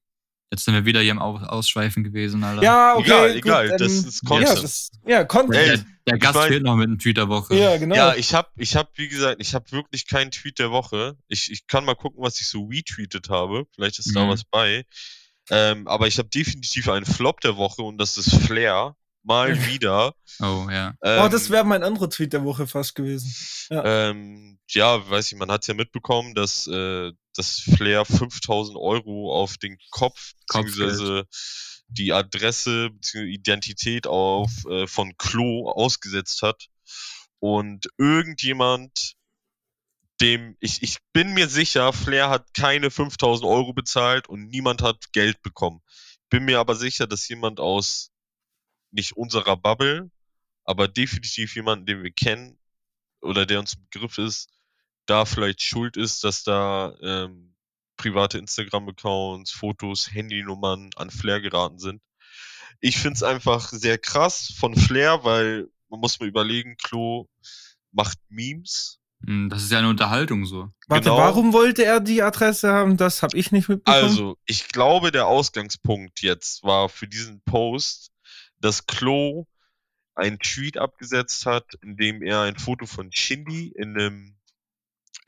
Jetzt 0.52 0.64
sind 0.64 0.74
wir 0.74 0.84
wieder 0.84 1.00
hier 1.00 1.12
im 1.12 1.20
Au- 1.20 1.38
Ausschweifen 1.38 2.02
gewesen, 2.02 2.42
Alter. 2.42 2.62
ja, 2.62 2.94
okay. 2.96 3.04
Egal, 3.06 3.28
gut, 3.34 3.36
egal, 3.44 3.70
ähm, 3.70 3.76
das 3.78 3.92
ist 3.92 4.22
ja, 4.24 4.28
Content. 4.28 4.62
das, 4.64 4.90
ja, 5.06 5.24
Content. 5.24 5.54
Ey, 5.56 5.66
Der, 5.76 5.84
der 6.08 6.18
Gast 6.18 6.34
mein- 6.34 6.48
fehlt 6.48 6.62
noch 6.64 6.74
mit 6.76 6.88
einem 6.88 6.98
Tweet 6.98 7.16
der 7.18 7.28
Woche. 7.28 7.54
ja, 7.56 7.76
genau. 7.76 7.94
Ja, 7.94 8.14
ich 8.16 8.34
habe, 8.34 8.48
ich 8.56 8.74
hab, 8.74 8.98
wie 8.98 9.06
gesagt, 9.08 9.36
ich 9.40 9.54
habe 9.54 9.70
wirklich 9.70 10.08
keinen 10.08 10.32
Tweet 10.32 10.58
der 10.58 10.70
Woche. 10.72 11.16
Ich, 11.28 11.50
ich 11.52 11.66
kann 11.68 11.84
mal 11.84 11.94
gucken, 11.94 12.22
was 12.22 12.40
ich 12.40 12.48
so 12.48 12.64
retweetet 12.66 13.28
habe. 13.28 13.64
Vielleicht 13.76 14.00
ist 14.00 14.14
da 14.16 14.24
Mhm. 14.24 14.28
was 14.30 14.42
bei. 14.44 14.84
Ähm, 15.50 15.86
aber 15.88 16.06
ich 16.08 16.18
habe 16.18 16.28
definitiv 16.28 16.88
einen 16.88 17.06
Flop 17.06 17.40
der 17.40 17.56
Woche 17.56 17.82
und 17.82 17.98
das 17.98 18.16
ist 18.18 18.34
Flair. 18.34 18.96
Mal 19.22 19.54
wieder. 19.66 20.14
Oh, 20.40 20.66
ja. 20.70 20.94
Ähm, 21.04 21.22
oh, 21.24 21.28
das 21.28 21.50
wäre 21.50 21.64
mein 21.64 21.82
anderer 21.82 22.08
Tweet 22.08 22.32
der 22.32 22.42
Woche 22.44 22.66
fast 22.66 22.94
gewesen. 22.94 23.32
ähm, 23.70 24.58
ja, 24.68 25.08
weiß 25.10 25.30
ich, 25.32 25.38
man 25.38 25.50
hat 25.50 25.66
ja 25.66 25.74
mitbekommen, 25.74 26.34
dass, 26.34 26.66
äh, 26.66 27.12
dass 27.36 27.60
Flair 27.60 28.04
5000 28.04 28.76
Euro 28.76 29.34
auf 29.34 29.56
den 29.58 29.78
Kopf, 29.90 30.32
beziehungsweise 30.46 31.26
die 31.88 32.12
Adresse, 32.12 32.90
beziehungsweise 32.90 33.32
Identität 33.32 34.06
auf, 34.06 34.50
äh, 34.66 34.86
von 34.86 35.16
Klo 35.16 35.70
ausgesetzt 35.70 36.42
hat. 36.42 36.66
Und 37.38 37.88
irgendjemand, 37.98 39.14
dem, 40.20 40.56
ich, 40.60 40.82
ich 40.82 40.98
bin 41.12 41.32
mir 41.32 41.48
sicher, 41.48 41.92
Flair 41.92 42.28
hat 42.28 42.52
keine 42.54 42.90
5000 42.90 43.48
Euro 43.48 43.72
bezahlt 43.72 44.28
und 44.28 44.48
niemand 44.48 44.82
hat 44.82 45.12
Geld 45.12 45.40
bekommen. 45.42 45.80
Bin 46.28 46.44
mir 46.44 46.60
aber 46.60 46.76
sicher, 46.76 47.06
dass 47.06 47.28
jemand 47.28 47.58
aus 47.58 48.10
nicht 48.90 49.12
unserer 49.16 49.56
Bubble, 49.56 50.10
aber 50.64 50.88
definitiv 50.88 51.56
jemanden, 51.56 51.86
den 51.86 52.02
wir 52.02 52.12
kennen 52.12 52.58
oder 53.20 53.46
der 53.46 53.60
uns 53.60 53.74
im 53.74 53.88
Begriff 53.88 54.18
ist, 54.18 54.48
da 55.06 55.24
vielleicht 55.24 55.62
schuld 55.62 55.96
ist, 55.96 56.24
dass 56.24 56.42
da 56.44 56.94
ähm, 57.02 57.54
private 57.96 58.38
Instagram-Accounts, 58.38 59.50
Fotos, 59.52 60.12
Handynummern 60.12 60.90
an 60.96 61.10
Flair 61.10 61.40
geraten 61.40 61.78
sind. 61.78 62.00
Ich 62.80 62.98
find's 62.98 63.22
einfach 63.22 63.68
sehr 63.70 63.98
krass 63.98 64.54
von 64.58 64.74
Flair, 64.74 65.24
weil 65.24 65.68
man 65.90 66.00
muss 66.00 66.18
mal 66.20 66.28
überlegen, 66.28 66.76
Klo 66.82 67.26
macht 67.92 68.18
Memes. 68.28 69.00
Hm, 69.26 69.50
Das 69.50 69.62
ist 69.62 69.70
ja 69.72 69.78
eine 69.80 69.88
Unterhaltung 69.90 70.46
so. 70.46 70.70
Warte, 70.88 71.04
Genau. 71.10 71.18
warum 71.18 71.52
wollte 71.52 71.84
er 71.84 72.00
die 72.00 72.22
Adresse 72.22 72.72
haben? 72.72 72.96
Das 72.96 73.22
habe 73.22 73.36
ich 73.36 73.52
nicht 73.52 73.68
mitbekommen. 73.68 74.04
Also, 74.04 74.38
ich 74.46 74.68
glaube, 74.68 75.10
der 75.12 75.26
Ausgangspunkt 75.26 76.22
jetzt 76.22 76.62
war 76.62 76.88
für 76.88 77.06
diesen 77.06 77.42
Post, 77.42 78.12
dass 78.60 78.86
Klo 78.86 79.46
einen 80.14 80.38
Tweet 80.38 80.78
abgesetzt 80.78 81.44
hat, 81.44 81.74
in 81.82 81.96
dem 81.96 82.22
er 82.22 82.42
ein 82.42 82.56
Foto 82.56 82.86
von 82.86 83.10
Shindy 83.12 83.72
in 83.76 83.98
einem, 83.98 84.36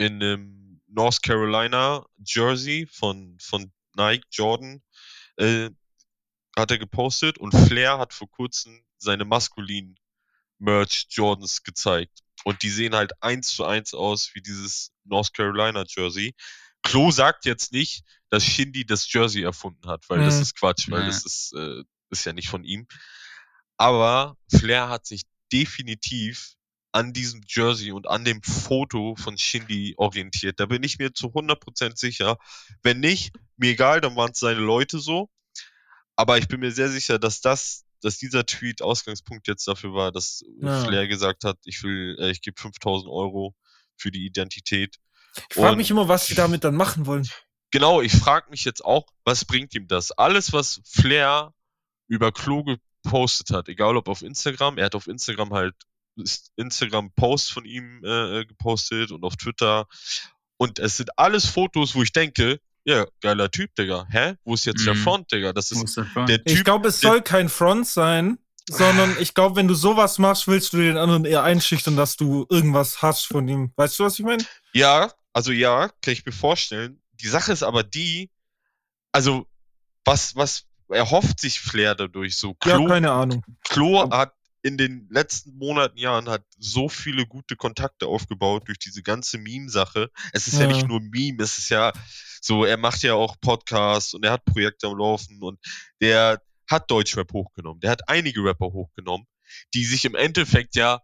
in 0.02 0.22
einem 0.22 0.80
North 0.88 1.22
Carolina 1.22 2.04
Jersey 2.24 2.86
von, 2.90 3.38
von 3.40 3.72
Nike 3.96 4.26
Jordan 4.30 4.82
äh, 5.36 5.70
hat 6.56 6.70
er 6.70 6.78
gepostet 6.78 7.38
und 7.38 7.52
Flair 7.52 7.98
hat 7.98 8.12
vor 8.12 8.30
kurzem 8.30 8.84
seine 8.98 9.24
maskulinen 9.24 9.96
Merch 10.58 11.06
Jordans 11.10 11.62
gezeigt. 11.62 12.20
Und 12.44 12.62
die 12.62 12.70
sehen 12.70 12.94
halt 12.94 13.12
eins 13.22 13.48
zu 13.48 13.64
eins 13.64 13.94
aus 13.94 14.34
wie 14.34 14.42
dieses 14.42 14.92
North 15.04 15.32
Carolina 15.32 15.84
Jersey. 15.88 16.34
Klo 16.82 17.10
sagt 17.10 17.44
jetzt 17.46 17.72
nicht, 17.72 18.04
dass 18.28 18.44
Shindy 18.44 18.84
das 18.84 19.10
Jersey 19.12 19.42
erfunden 19.42 19.88
hat, 19.88 20.08
weil 20.10 20.22
das 20.22 20.36
Mhm. 20.36 20.42
ist 20.42 20.56
Quatsch, 20.56 20.90
weil 20.90 21.00
Nee. 21.02 21.06
das 21.06 21.24
ist, 21.24 21.52
äh, 21.56 21.82
ist 22.10 22.24
ja 22.26 22.32
nicht 22.32 22.48
von 22.48 22.64
ihm. 22.64 22.86
Aber 23.76 24.36
Flair 24.48 24.88
hat 24.88 25.06
sich 25.06 25.22
definitiv 25.52 26.54
an 26.92 27.12
diesem 27.12 27.42
Jersey 27.48 27.90
und 27.92 28.06
an 28.06 28.24
dem 28.24 28.42
Foto 28.42 29.16
von 29.16 29.38
Shindy 29.38 29.94
orientiert. 29.96 30.60
Da 30.60 30.66
bin 30.66 30.82
ich 30.82 30.98
mir 30.98 31.12
zu 31.14 31.28
100% 31.28 31.96
sicher. 31.96 32.36
Wenn 32.82 33.00
nicht, 33.00 33.34
mir 33.56 33.70
egal, 33.70 34.00
dann 34.00 34.14
waren 34.14 34.32
es 34.32 34.38
seine 34.40 34.60
Leute 34.60 34.98
so. 34.98 35.30
Aber 36.16 36.36
ich 36.38 36.48
bin 36.48 36.60
mir 36.60 36.70
sehr 36.70 36.90
sicher, 36.90 37.18
dass 37.18 37.40
das, 37.40 37.84
dass 38.02 38.18
dieser 38.18 38.44
Tweet 38.44 38.82
Ausgangspunkt 38.82 39.48
jetzt 39.48 39.66
dafür 39.66 39.94
war, 39.94 40.12
dass 40.12 40.44
Ja. 40.60 40.84
Flair 40.84 41.08
gesagt 41.08 41.44
hat, 41.44 41.58
ich 41.64 41.82
will, 41.82 42.16
äh, 42.20 42.30
ich 42.30 42.42
gebe 42.42 42.60
5000 42.60 43.10
Euro 43.10 43.54
für 43.96 44.10
die 44.10 44.26
Identität. 44.26 44.96
ich 45.48 45.56
frage 45.56 45.76
mich 45.76 45.90
immer, 45.90 46.08
was 46.08 46.26
sie 46.26 46.34
damit 46.34 46.62
dann 46.64 46.74
machen 46.76 47.06
wollen. 47.06 47.26
Genau, 47.70 48.02
ich 48.02 48.12
frage 48.12 48.50
mich 48.50 48.64
jetzt 48.64 48.84
auch, 48.84 49.06
was 49.24 49.46
bringt 49.46 49.74
ihm 49.74 49.88
das? 49.88 50.12
Alles, 50.12 50.52
was 50.52 50.82
Flair 50.84 51.54
über 52.06 52.32
Klo 52.32 52.64
gepostet 52.64 53.50
hat, 53.50 53.68
egal 53.70 53.96
ob 53.96 54.08
auf 54.08 54.20
Instagram, 54.20 54.76
er 54.76 54.84
hat 54.86 54.94
auf 54.94 55.06
Instagram 55.06 55.54
halt 55.54 55.74
Instagram-Posts 56.56 57.50
von 57.50 57.64
ihm 57.64 58.02
äh, 58.04 58.44
gepostet 58.44 59.10
und 59.12 59.24
auf 59.24 59.36
Twitter. 59.36 59.86
Und 60.56 60.78
es 60.78 60.96
sind 60.96 61.18
alles 61.18 61.46
Fotos, 61.46 61.94
wo 61.94 62.02
ich 62.02 62.12
denke, 62.12 62.60
ja, 62.84 63.06
geiler 63.20 63.50
Typ, 63.50 63.74
Digga. 63.76 64.06
Hä? 64.10 64.34
Wo 64.44 64.54
ist 64.54 64.64
jetzt 64.64 64.84
der 64.86 64.94
Mhm. 64.94 64.98
Front, 64.98 65.32
Digga? 65.32 65.52
Das 65.52 65.70
ist 65.70 65.82
ist 65.82 65.96
der 65.96 66.04
Front? 66.04 66.28
der 66.28 66.40
Ich 66.44 66.54
Typ. 66.56 66.64
glaube, 66.64 66.88
es 66.88 67.00
soll 67.00 67.22
kein 67.22 67.48
Front 67.48 67.86
sein, 67.86 68.38
sondern 68.68 69.16
ich 69.20 69.34
glaube, 69.34 69.56
wenn 69.56 69.68
du 69.68 69.74
sowas 69.74 70.18
machst, 70.18 70.48
willst 70.48 70.72
du 70.72 70.78
den 70.78 70.96
anderen 70.96 71.24
eher 71.24 71.42
einschüchtern, 71.42 71.96
dass 71.96 72.16
du 72.16 72.46
irgendwas 72.50 73.02
hast 73.02 73.26
von 73.26 73.46
ihm. 73.48 73.72
Weißt 73.76 73.98
du, 73.98 74.04
was 74.04 74.18
ich 74.18 74.24
meine? 74.24 74.44
Ja, 74.72 75.12
also 75.32 75.52
ja, 75.52 75.88
kann 76.02 76.12
ich 76.12 76.26
mir 76.26 76.32
vorstellen. 76.32 77.00
Die 77.20 77.28
Sache 77.28 77.52
ist 77.52 77.62
aber 77.62 77.82
die, 77.84 78.30
also 79.12 79.46
was, 80.04 80.34
was 80.34 80.64
erhofft 80.88 81.38
sich 81.40 81.60
Flair 81.60 81.94
dadurch 81.94 82.36
so? 82.36 82.56
Ja, 82.64 82.76
Klo, 82.76 82.86
keine 82.86 83.12
Ahnung. 83.12 83.44
Klo 83.68 84.10
hat 84.10 84.34
in 84.62 84.78
den 84.78 85.08
letzten 85.10 85.56
Monaten, 85.58 85.98
Jahren 85.98 86.28
hat 86.28 86.44
so 86.56 86.88
viele 86.88 87.26
gute 87.26 87.56
Kontakte 87.56 88.06
aufgebaut 88.06 88.68
durch 88.68 88.78
diese 88.78 89.02
ganze 89.02 89.38
Meme-Sache. 89.38 90.10
Es 90.32 90.46
ist 90.46 90.54
ja. 90.54 90.62
Ja. 90.62 90.66
nicht 90.68 90.88
nur 90.88 91.00
Meme, 91.00 91.42
es 91.42 91.58
ist 91.58 91.68
ja 91.68 91.92
so, 92.40 92.64
er 92.64 92.76
macht 92.76 93.02
ja 93.02 93.14
auch 93.14 93.36
Podcasts 93.40 94.14
und 94.14 94.24
er 94.24 94.32
hat 94.32 94.44
Projekte 94.44 94.86
am 94.86 94.96
Laufen 94.96 95.42
und 95.42 95.58
der 96.00 96.40
hat 96.68 96.90
Deutschrap 96.90 97.32
hochgenommen. 97.32 97.80
Der 97.80 97.90
hat 97.90 98.08
einige 98.08 98.42
Rapper 98.42 98.66
hochgenommen, 98.66 99.26
die 99.74 99.84
sich 99.84 100.04
im 100.04 100.14
Endeffekt 100.14 100.76
ja 100.76 101.00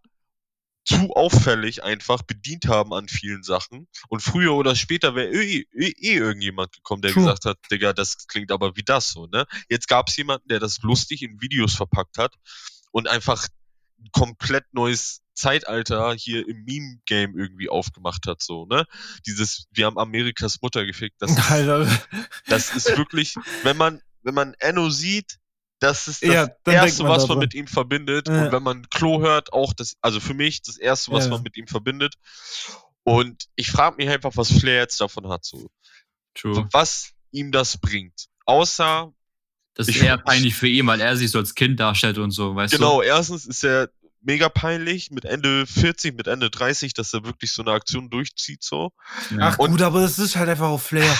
zu 0.84 1.10
auffällig 1.14 1.82
einfach 1.82 2.22
bedient 2.22 2.66
haben 2.66 2.94
an 2.94 3.08
vielen 3.08 3.42
Sachen. 3.42 3.88
Und 4.08 4.22
früher 4.22 4.54
oder 4.54 4.74
später 4.74 5.14
wäre 5.14 5.30
eh, 5.30 5.66
eh, 5.72 5.92
eh 5.98 6.16
irgendjemand 6.16 6.72
gekommen, 6.72 7.02
der 7.02 7.12
True. 7.12 7.24
gesagt 7.24 7.44
hat, 7.44 7.58
Digga, 7.70 7.92
das 7.92 8.26
klingt 8.26 8.50
aber 8.50 8.74
wie 8.76 8.84
das 8.84 9.10
so, 9.10 9.26
ne? 9.26 9.46
Jetzt 9.68 9.88
gab 9.88 10.08
es 10.08 10.16
jemanden, 10.16 10.48
der 10.48 10.60
das 10.60 10.78
lustig 10.78 11.22
in 11.22 11.42
Videos 11.42 11.74
verpackt 11.74 12.16
hat 12.16 12.34
und 12.90 13.08
einfach 13.08 13.46
ein 13.98 14.08
komplett 14.12 14.64
neues 14.72 15.22
Zeitalter 15.34 16.14
hier 16.14 16.46
im 16.48 16.64
Meme-Game 16.64 17.38
irgendwie 17.38 17.68
aufgemacht 17.68 18.26
hat, 18.26 18.42
so, 18.42 18.66
ne? 18.66 18.84
Dieses, 19.26 19.66
wir 19.70 19.86
haben 19.86 19.98
Amerikas 19.98 20.60
Mutter 20.62 20.84
gefickt, 20.84 21.16
das 21.20 21.30
ist, 21.32 21.50
Alter. 21.50 21.88
das 22.46 22.74
ist 22.74 22.96
wirklich, 22.96 23.34
wenn 23.62 23.76
man, 23.76 24.02
wenn 24.22 24.34
man 24.34 24.54
Enno 24.58 24.90
sieht, 24.90 25.38
das 25.80 26.08
ist 26.08 26.22
das 26.22 26.28
Ja, 26.28 26.48
Erste, 26.72 27.04
man 27.04 27.12
was 27.12 27.28
man 27.28 27.38
mit 27.38 27.54
ihm 27.54 27.68
verbindet. 27.68 28.26
Ja. 28.28 28.46
Und 28.46 28.52
wenn 28.52 28.62
man 28.64 28.88
Klo 28.90 29.20
hört, 29.20 29.52
auch 29.52 29.72
das, 29.72 29.94
also 30.00 30.18
für 30.18 30.34
mich 30.34 30.60
das 30.62 30.76
Erste, 30.76 31.12
was 31.12 31.24
Ja. 31.24 31.30
man 31.30 31.42
mit 31.42 31.56
ihm 31.56 31.68
verbindet. 31.68 32.14
Und 33.04 33.44
ich 33.54 33.70
frage 33.70 33.96
mich 33.96 34.08
einfach, 34.08 34.32
was 34.34 34.50
Flair 34.50 34.80
jetzt 34.80 35.00
davon 35.00 35.28
hat, 35.28 35.44
so. 35.44 35.70
True. 36.34 36.68
Was 36.72 37.12
ihm 37.30 37.52
das 37.52 37.78
bringt. 37.78 38.26
Außer, 38.44 39.12
Das 39.78 39.88
ist 39.88 39.96
Ich- 39.96 40.02
eher 40.02 40.18
peinlich 40.18 40.54
für 40.54 40.68
ihn, 40.68 40.86
weil 40.86 41.00
er 41.00 41.16
sich 41.16 41.30
so 41.30 41.38
als 41.38 41.54
Kind 41.54 41.80
darstellt 41.80 42.18
und 42.18 42.32
so, 42.32 42.54
weißt 42.54 42.74
genau, 42.74 43.00
erstens 43.00 43.46
ist 43.46 43.64
er 43.64 43.88
mega 44.20 44.48
peinlich 44.50 45.10
mit 45.10 45.24
Ende 45.24 45.66
40, 45.66 46.14
mit 46.16 46.26
Ende 46.26 46.50
30, 46.50 46.92
dass 46.92 47.14
er 47.14 47.24
wirklich 47.24 47.52
so 47.52 47.62
eine 47.62 47.70
Aktion 47.70 48.10
durchzieht, 48.10 48.62
so. 48.62 48.92
du? 49.30 49.36
Ja, 49.36 49.48
Ach 49.52 49.58
Und- 49.58 49.70
gut, 49.70 49.80
aber 49.82 50.00
das 50.02 50.18
ist 50.18 50.36
halt 50.36 50.48
einfach 50.50 50.68
auf 50.68 50.82
Flair. 50.82 51.16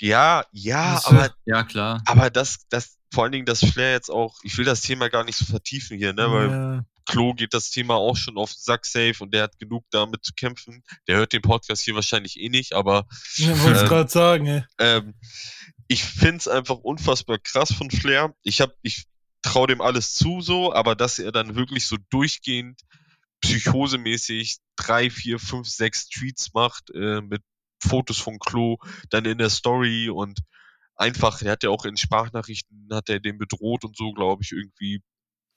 Ja, 0.00 0.44
ja, 0.52 0.94
Das 0.94 1.06
aber 1.06 1.20
halt- 1.22 1.34
ja 1.46 1.64
klar. 1.64 2.02
Aber 2.06 2.28
das, 2.30 2.66
das, 2.68 2.98
vor 3.14 3.24
allen 3.24 3.32
Dingen, 3.32 3.46
dass 3.46 3.60
Flair 3.64 3.92
jetzt 3.92 4.10
auch, 4.10 4.36
ich 4.42 4.56
will 4.58 4.66
das 4.66 4.82
Thema 4.82 5.08
gar 5.08 5.24
nicht 5.24 5.38
so 5.38 5.46
vertiefen 5.46 5.96
hier, 5.96 6.12
ne, 6.12 6.30
weil 6.30 6.50
ja. 6.50 6.84
Klo 7.06 7.32
geht 7.34 7.54
das 7.54 7.70
Thema 7.70 7.94
auch 7.94 8.16
schon 8.16 8.36
auf 8.36 8.50
den 8.50 8.58
Sack 8.60 8.84
safe 8.84 9.14
und 9.20 9.32
der 9.32 9.44
hat 9.44 9.58
genug 9.58 9.84
damit 9.90 10.22
zu 10.24 10.32
kämpfen. 10.34 10.82
Der 11.08 11.16
hört 11.16 11.32
den 11.32 11.40
Podcast 11.40 11.82
hier 11.82 11.94
wahrscheinlich 11.94 12.38
eh 12.38 12.48
nicht, 12.50 12.74
aber 12.74 13.06
Ich 13.36 13.46
wollte 13.48 13.76
es 13.76 13.82
Ähm, 13.82 13.88
gerade 13.88 14.10
sagen, 14.10 14.46
ey. 14.48 14.64
ähm, 14.78 15.14
ich 15.88 16.04
find's 16.04 16.48
einfach 16.48 16.76
unfassbar 16.76 17.38
krass 17.38 17.72
von 17.72 17.90
Flair. 17.90 18.34
Ich 18.42 18.60
hab, 18.60 18.74
ich 18.82 19.04
trau 19.42 19.66
dem 19.66 19.80
alles 19.80 20.14
zu 20.14 20.40
so, 20.40 20.72
aber 20.72 20.94
dass 20.96 21.18
er 21.18 21.32
dann 21.32 21.54
wirklich 21.54 21.86
so 21.86 21.96
durchgehend 22.10 22.80
psychosemäßig 23.40 24.58
drei, 24.76 25.10
vier, 25.10 25.38
fünf, 25.38 25.68
sechs 25.68 26.08
Tweets 26.08 26.52
macht 26.54 26.90
äh, 26.94 27.20
mit 27.20 27.42
Fotos 27.80 28.18
von 28.18 28.38
Klo, 28.38 28.78
dann 29.10 29.24
in 29.24 29.38
der 29.38 29.50
Story 29.50 30.08
und 30.08 30.40
einfach, 30.96 31.42
er 31.42 31.52
hat 31.52 31.62
ja 31.62 31.70
auch 31.70 31.84
in 31.84 31.96
Sprachnachrichten, 31.96 32.88
hat 32.90 33.08
er 33.08 33.20
den 33.20 33.38
bedroht 33.38 33.84
und 33.84 33.96
so, 33.96 34.12
glaube 34.12 34.42
ich, 34.42 34.52
irgendwie 34.52 35.02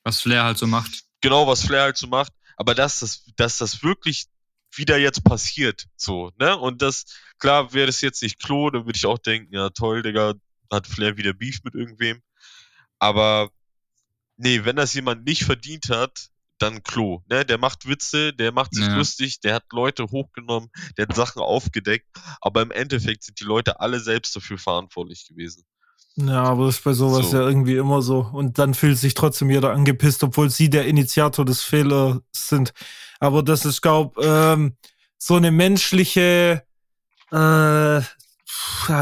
Was 0.04 0.22
Flair 0.22 0.44
halt 0.44 0.58
so 0.58 0.68
macht. 0.68 1.04
genau, 1.22 1.48
was 1.48 1.64
Flair 1.64 1.84
halt 1.84 1.98
so 1.98 2.08
macht, 2.08 2.34
aber 2.58 2.76
dass 2.76 3.00
das, 3.00 3.26
dass 3.38 3.58
das 3.58 3.84
wirklich 3.84 4.26
wieder 4.74 4.98
jetzt 4.98 5.24
passiert, 5.24 5.86
so, 5.96 6.32
ne? 6.40 6.58
Und 6.58 6.82
das, 6.82 7.06
klar, 7.40 7.74
wäre 7.74 7.88
das 7.88 8.02
jetzt 8.02 8.22
nicht 8.22 8.40
Klo, 8.42 8.70
dann 8.70 8.86
würde 8.86 8.98
ich 8.98 9.06
auch 9.06 9.18
denken, 9.20 9.54
ja 9.54 9.70
toll, 9.70 10.02
Digga, 10.04 10.36
hat 10.72 10.88
Flair 10.88 11.18
wieder 11.18 11.34
Beef 11.34 11.60
mit 11.64 11.76
irgendwem. 11.76 12.22
Aber 13.00 13.50
nee, 14.38 14.64
wenn 14.66 14.76
das 14.76 14.94
jemand 14.94 15.26
nicht 15.26 15.44
verdient 15.44 15.90
hat, 15.90 16.30
dann 16.60 16.84
Klo. 16.84 17.24
Ne? 17.30 17.46
Der 17.46 17.58
macht 17.58 17.88
Witze, 17.88 18.34
der 18.34 18.52
macht 18.52 18.74
sich 18.76 18.86
Ja. 18.86 18.98
lustig, 18.98 19.40
der 19.40 19.56
hat 19.56 19.64
Leute 19.72 20.04
hochgenommen, 20.06 20.70
der 20.98 21.08
hat 21.08 21.16
Sachen 21.16 21.42
aufgedeckt, 21.42 22.08
aber 22.42 22.62
im 22.62 22.72
Endeffekt 22.72 23.24
sind 23.24 23.40
die 23.40 23.46
Leute 23.46 23.80
alle 23.80 24.00
selbst 24.00 24.36
dafür 24.36 24.58
verantwortlich 24.58 25.26
gewesen. 25.28 25.64
Ja, 26.22 26.44
aber 26.44 26.66
das 26.66 26.78
ist 26.78 26.84
bei 26.84 26.94
sowas 26.94 27.30
So. 27.30 27.38
ja 27.38 27.48
irgendwie 27.48 27.78
immer 27.78 28.02
so. 28.02 28.28
Und 28.32 28.60
dann 28.60 28.74
fühlt 28.74 28.98
sich 28.98 29.14
trotzdem 29.14 29.50
jeder 29.50 29.72
angepisst, 29.72 30.24
obwohl 30.24 30.50
sie 30.50 30.70
der 30.70 30.86
Initiator 30.86 31.46
des 31.46 31.62
Fehlers 31.62 32.18
sind. 32.32 32.74
Aber 33.20 33.44
das 33.44 33.66
ist, 33.66 33.82
glaub, 33.82 34.18
ähm, 34.18 34.76
so 35.18 35.36
eine 35.36 35.52
menschliche 35.52 36.64
äh, 37.32 38.02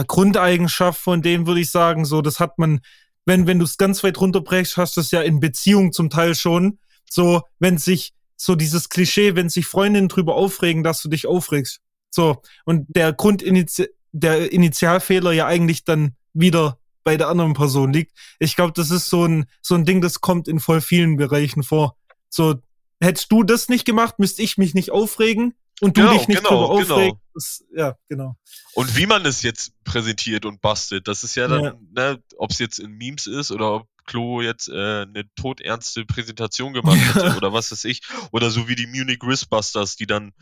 Grundeigenschaft 0.07 0.99
von 0.99 1.21
denen, 1.21 1.47
würde 1.47 1.61
ich 1.61 1.71
sagen. 1.71 2.05
So, 2.05 2.21
das 2.21 2.39
hat 2.39 2.59
man, 2.59 2.81
wenn, 3.25 3.47
wenn 3.47 3.59
du 3.59 3.65
es 3.65 3.77
ganz 3.77 4.03
weit 4.03 4.19
runterbrechst, 4.19 4.77
hast 4.77 4.97
du 4.97 5.01
es 5.01 5.11
ja 5.11 5.21
in 5.21 5.39
Beziehung 5.39 5.93
zum 5.93 6.09
Teil 6.09 6.35
schon. 6.35 6.79
So, 7.09 7.41
wenn 7.59 7.77
sich, 7.77 8.13
so 8.35 8.55
dieses 8.55 8.89
Klischee, 8.89 9.35
wenn 9.35 9.49
sich 9.49 9.65
Freundinnen 9.65 10.09
drüber 10.09 10.35
aufregen, 10.35 10.83
dass 10.83 11.01
du 11.01 11.09
dich 11.09 11.25
aufregst. 11.25 11.79
So, 12.11 12.41
und 12.65 12.85
der 12.89 13.13
Grundiniti 13.13 13.87
der 14.11 14.51
Initialfehler 14.51 15.31
ja 15.31 15.45
eigentlich 15.45 15.83
dann 15.83 16.15
wieder 16.33 16.79
bei 17.07 17.15
der 17.15 17.29
anderen 17.29 17.53
Person 17.53 17.93
liegt. 17.93 18.11
Ich 18.37 18.57
glaube, 18.57 18.73
das 18.73 18.91
ist 18.91 19.07
so 19.09 19.23
ein, 19.25 19.45
so 19.61 19.75
ein 19.75 19.85
Ding, 19.85 20.01
das 20.01 20.19
kommt 20.19 20.49
in 20.49 20.59
voll 20.59 20.81
vielen 20.81 21.15
Bereichen 21.15 21.63
vor. 21.63 21.95
So, 22.27 22.55
hättest 22.99 23.31
du 23.31 23.43
das 23.43 23.69
nicht 23.69 23.85
gemacht, 23.85 24.19
müsste 24.19 24.41
ich 24.41 24.57
mich 24.57 24.73
nicht 24.73 24.91
aufregen 24.91 25.53
und 25.79 25.95
du 25.95 26.01
Genau, 26.01 26.11
dich 26.17 26.27
nicht 26.27 26.43
genau, 26.43 26.67
drüber 26.67 26.81
genau. 26.81 26.95
aufregen. 26.95 27.19
Das, 27.33 27.63
ja, 27.73 27.95
genau. 28.09 28.35
Und 28.73 28.97
wie 28.97 29.05
man 29.05 29.25
es 29.25 29.41
jetzt 29.41 29.71
präsentiert 29.85 30.43
und 30.45 30.59
bastelt, 30.59 31.07
das 31.07 31.23
ist 31.23 31.35
ja 31.35 31.47
dann, 31.47 31.63
Ja. 31.63 31.73
ne, 31.95 32.21
ob 32.37 32.51
es 32.51 32.59
jetzt 32.59 32.77
in 32.79 32.91
Memes 32.91 33.25
ist 33.25 33.51
oder 33.51 33.75
ob 33.75 33.87
Klo 34.05 34.41
jetzt 34.41 34.67
äh, 34.67 34.73
eine 35.03 35.23
todernste 35.37 36.03
Präsentation 36.05 36.73
gemacht 36.73 36.99
hat 37.15 37.37
oder 37.37 37.53
was 37.53 37.71
weiß 37.71 37.85
ich. 37.85 38.01
Oder 38.33 38.51
so 38.51 38.67
wie 38.67 38.75
die 38.75 38.87
Munich 38.87 39.19
Wristbusters, 39.21 39.95
die 39.95 40.07
dann 40.07 40.33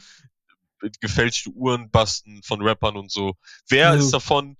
gefälschte 1.00 1.52
Uhren 1.52 1.92
basten 1.92 2.42
von 2.42 2.62
Rappern 2.62 2.98
und 2.98 3.12
so. 3.12 3.36
Wer 3.70 3.90
Ja. 3.90 3.94
ist 3.94 4.10
davon? 4.12 4.58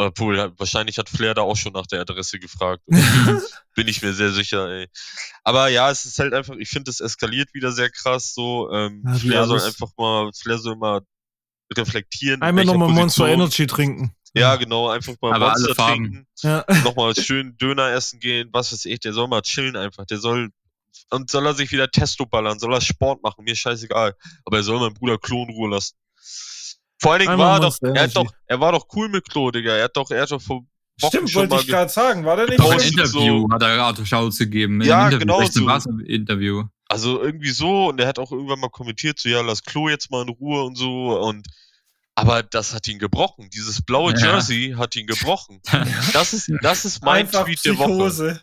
Obwohl, 0.00 0.52
wahrscheinlich 0.58 0.96
hat 0.96 1.08
Flair 1.08 1.34
da 1.34 1.42
auch 1.42 1.56
schon 1.56 1.72
nach 1.72 1.86
der 1.88 2.00
Adresse 2.02 2.38
gefragt. 2.38 2.82
Bin 3.74 3.88
ich 3.88 4.00
mir 4.00 4.12
sehr 4.12 4.30
sicher, 4.30 4.68
ey. 4.70 4.86
Aber 5.42 5.68
ja, 5.68 5.90
es 5.90 6.04
ist 6.04 6.20
halt 6.20 6.32
einfach, 6.34 6.54
ich 6.56 6.68
finde, 6.68 6.90
es 6.92 7.00
eskaliert 7.00 7.52
wieder 7.52 7.72
sehr 7.72 7.90
krass 7.90 8.32
so. 8.32 8.70
Ähm, 8.72 9.02
Ja, 9.04 9.14
Flair 9.14 9.46
soll 9.46 9.60
einfach 9.60 9.88
mal, 9.96 10.30
Flair 10.32 10.58
soll 10.58 10.76
mal 10.76 11.00
reflektieren. 11.76 12.40
in 12.40 12.42
Einmal 12.42 12.64
nochmal 12.64 12.88
Monster 12.90 13.26
Energy 13.28 13.66
trinken. 13.66 14.14
ja, 14.34 14.54
genau, 14.54 14.88
einfach 14.88 15.14
mal 15.20 15.32
Aber 15.34 15.48
Monster 15.48 15.74
trinken, 15.74 16.26
Ja. 16.42 16.64
nochmal 16.84 17.16
schön 17.16 17.56
Döner 17.58 17.90
essen 17.90 18.20
gehen, 18.20 18.50
was 18.52 18.72
weiß 18.72 18.84
ich, 18.84 19.00
der 19.00 19.12
soll 19.12 19.26
mal 19.26 19.42
chillen 19.42 19.76
einfach, 19.76 20.06
der 20.06 20.18
soll, 20.18 20.50
und 21.10 21.28
soll 21.28 21.44
er 21.44 21.54
sich 21.54 21.72
wieder 21.72 21.90
Testo 21.90 22.24
ballern, 22.24 22.58
soll 22.60 22.72
er 22.72 22.80
Sport 22.80 23.22
machen, 23.24 23.42
mir 23.44 23.56
scheißegal, 23.56 24.14
aber 24.44 24.56
er 24.58 24.62
soll 24.62 24.78
meinen 24.78 24.94
Bruder 24.94 25.18
Klo 25.18 25.42
in 25.44 25.50
Ruhe 25.54 25.70
lassen. 25.70 25.96
Vor 27.00 27.12
allen 27.12 27.20
Dingen 27.20 27.32
Einmal 27.32 27.46
war 27.46 27.56
er 27.56 27.60
doch, 27.60 27.78
er 27.82 28.02
hat 28.02 28.16
doch, 28.16 28.32
er 28.46 28.60
war 28.60 28.72
doch 28.72 28.86
cool 28.94 29.08
mit 29.08 29.28
Klo, 29.30 29.50
Digga, 29.50 29.72
er 29.74 29.84
hat 29.84 29.96
doch, 29.96 30.10
er 30.10 30.22
hat 30.22 30.30
doch 30.30 30.42
vor 30.42 30.64
Wochen 31.00 31.10
Stimmt, 31.12 31.30
schon 31.30 31.42
wollte 31.42 31.54
mal 31.54 31.60
ich 31.60 31.68
gerade 31.68 31.90
sagen. 31.92 32.24
War 32.24 32.34
der 32.36 32.46
nicht 32.48 32.58
ein 32.58 32.66
Draußen 32.66 32.90
so? 33.06 33.20
Interview 33.20 33.48
hat 33.52 33.62
er 33.62 33.76
gerade 33.76 34.04
Shouts 34.04 34.38
gegeben. 34.38 34.80
In 34.80 34.88
Ja, 34.88 35.04
Interview. 35.06 35.18
genau 35.20 35.38
16 35.40 35.62
so. 35.62 35.68
war's 35.68 35.86
im 35.86 36.00
Interview. 36.00 36.64
Also 36.88 37.22
irgendwie 37.22 37.50
so, 37.50 37.88
und 37.90 38.00
er 38.00 38.08
hat 38.08 38.18
auch 38.18 38.32
irgendwann 38.32 38.58
mal 38.58 38.70
kommentiert, 38.70 39.18
so 39.20 39.28
ja, 39.28 39.40
lass 39.42 39.62
Klo 39.62 39.88
jetzt 39.88 40.10
mal 40.10 40.22
in 40.22 40.28
Ruhe 40.30 40.64
und 40.64 40.76
so, 40.76 41.20
und 41.20 41.46
aber 42.16 42.42
das 42.42 42.74
hat 42.74 42.88
ihn 42.88 42.98
gebrochen. 42.98 43.48
Dieses 43.54 43.80
blaue 43.80 44.12
Ja. 44.14 44.32
Jersey 44.32 44.74
hat 44.76 44.96
ihn 44.96 45.06
gebrochen. 45.06 45.60
Das 46.12 46.32
ist, 46.32 46.50
das 46.62 46.84
ist 46.84 47.04
mein 47.04 47.26
Einfach 47.26 47.44
Tweet 47.44 47.64
der 47.64 47.78
Woche. 47.78 47.88
Psychose. 47.90 48.42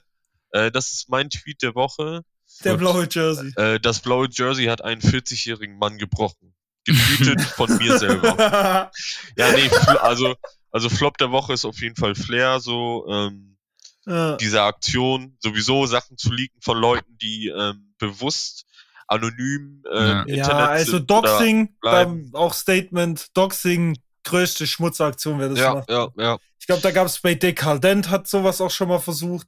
Äh, 0.51 0.71
das 0.71 0.93
ist 0.93 1.09
mein 1.09 1.29
Tweet 1.29 1.61
der 1.61 1.75
Woche. 1.75 2.21
Der 2.63 2.71
Gut. 2.73 2.79
blaue 2.79 3.07
Jersey. 3.11 3.51
Äh, 3.57 3.81
das 3.81 3.99
blaue 3.99 4.29
Jersey 4.31 4.67
hat 4.67 4.81
einen 4.81 5.01
40-jährigen 5.01 5.77
Mann 5.77 5.97
gebrochen. 5.97 6.54
Getweetet 6.85 7.41
von 7.41 7.75
mir 7.77 7.97
selber. 7.97 8.91
Ja, 9.37 9.51
nee, 9.51 9.69
also, 9.99 10.35
also 10.71 10.89
Flop 10.89 11.17
der 11.17 11.31
Woche 11.31 11.53
ist 11.53 11.65
auf 11.65 11.81
jeden 11.81 11.95
Fall 11.95 12.15
Flair, 12.15 12.59
so, 12.59 13.05
ähm, 13.09 13.57
ja. 14.05 14.37
diese 14.37 14.61
Aktion, 14.61 15.37
sowieso 15.39 15.85
Sachen 15.87 16.17
zu 16.17 16.31
leaken 16.31 16.61
von 16.61 16.77
Leuten, 16.77 17.17
die 17.17 17.47
ähm, 17.47 17.93
bewusst 17.97 18.65
anonym 19.07 19.83
äh, 19.91 19.95
Ja. 19.97 20.21
im 20.21 20.27
ja, 20.27 20.35
Internet 20.35 20.67
also 20.67 20.99
Doxing, 20.99 21.75
dann 21.81 22.29
auch 22.33 22.53
Statement, 22.53 23.35
Doxing, 23.35 23.97
größte 24.23 24.67
Schmutzaktion 24.67 25.39
wäre 25.39 25.49
das 25.51 25.59
Ja, 25.59 25.73
macht. 25.75 25.89
ja, 25.89 26.07
ja. 26.17 26.37
Ich 26.59 26.67
glaube, 26.67 26.81
da 26.81 26.91
gab 26.91 27.05
es 27.05 27.19
bei 27.19 27.35
Decadent 27.35 28.09
hat 28.09 28.27
sowas 28.27 28.59
auch 28.61 28.71
schon 28.71 28.87
mal 28.87 28.99
versucht. 28.99 29.47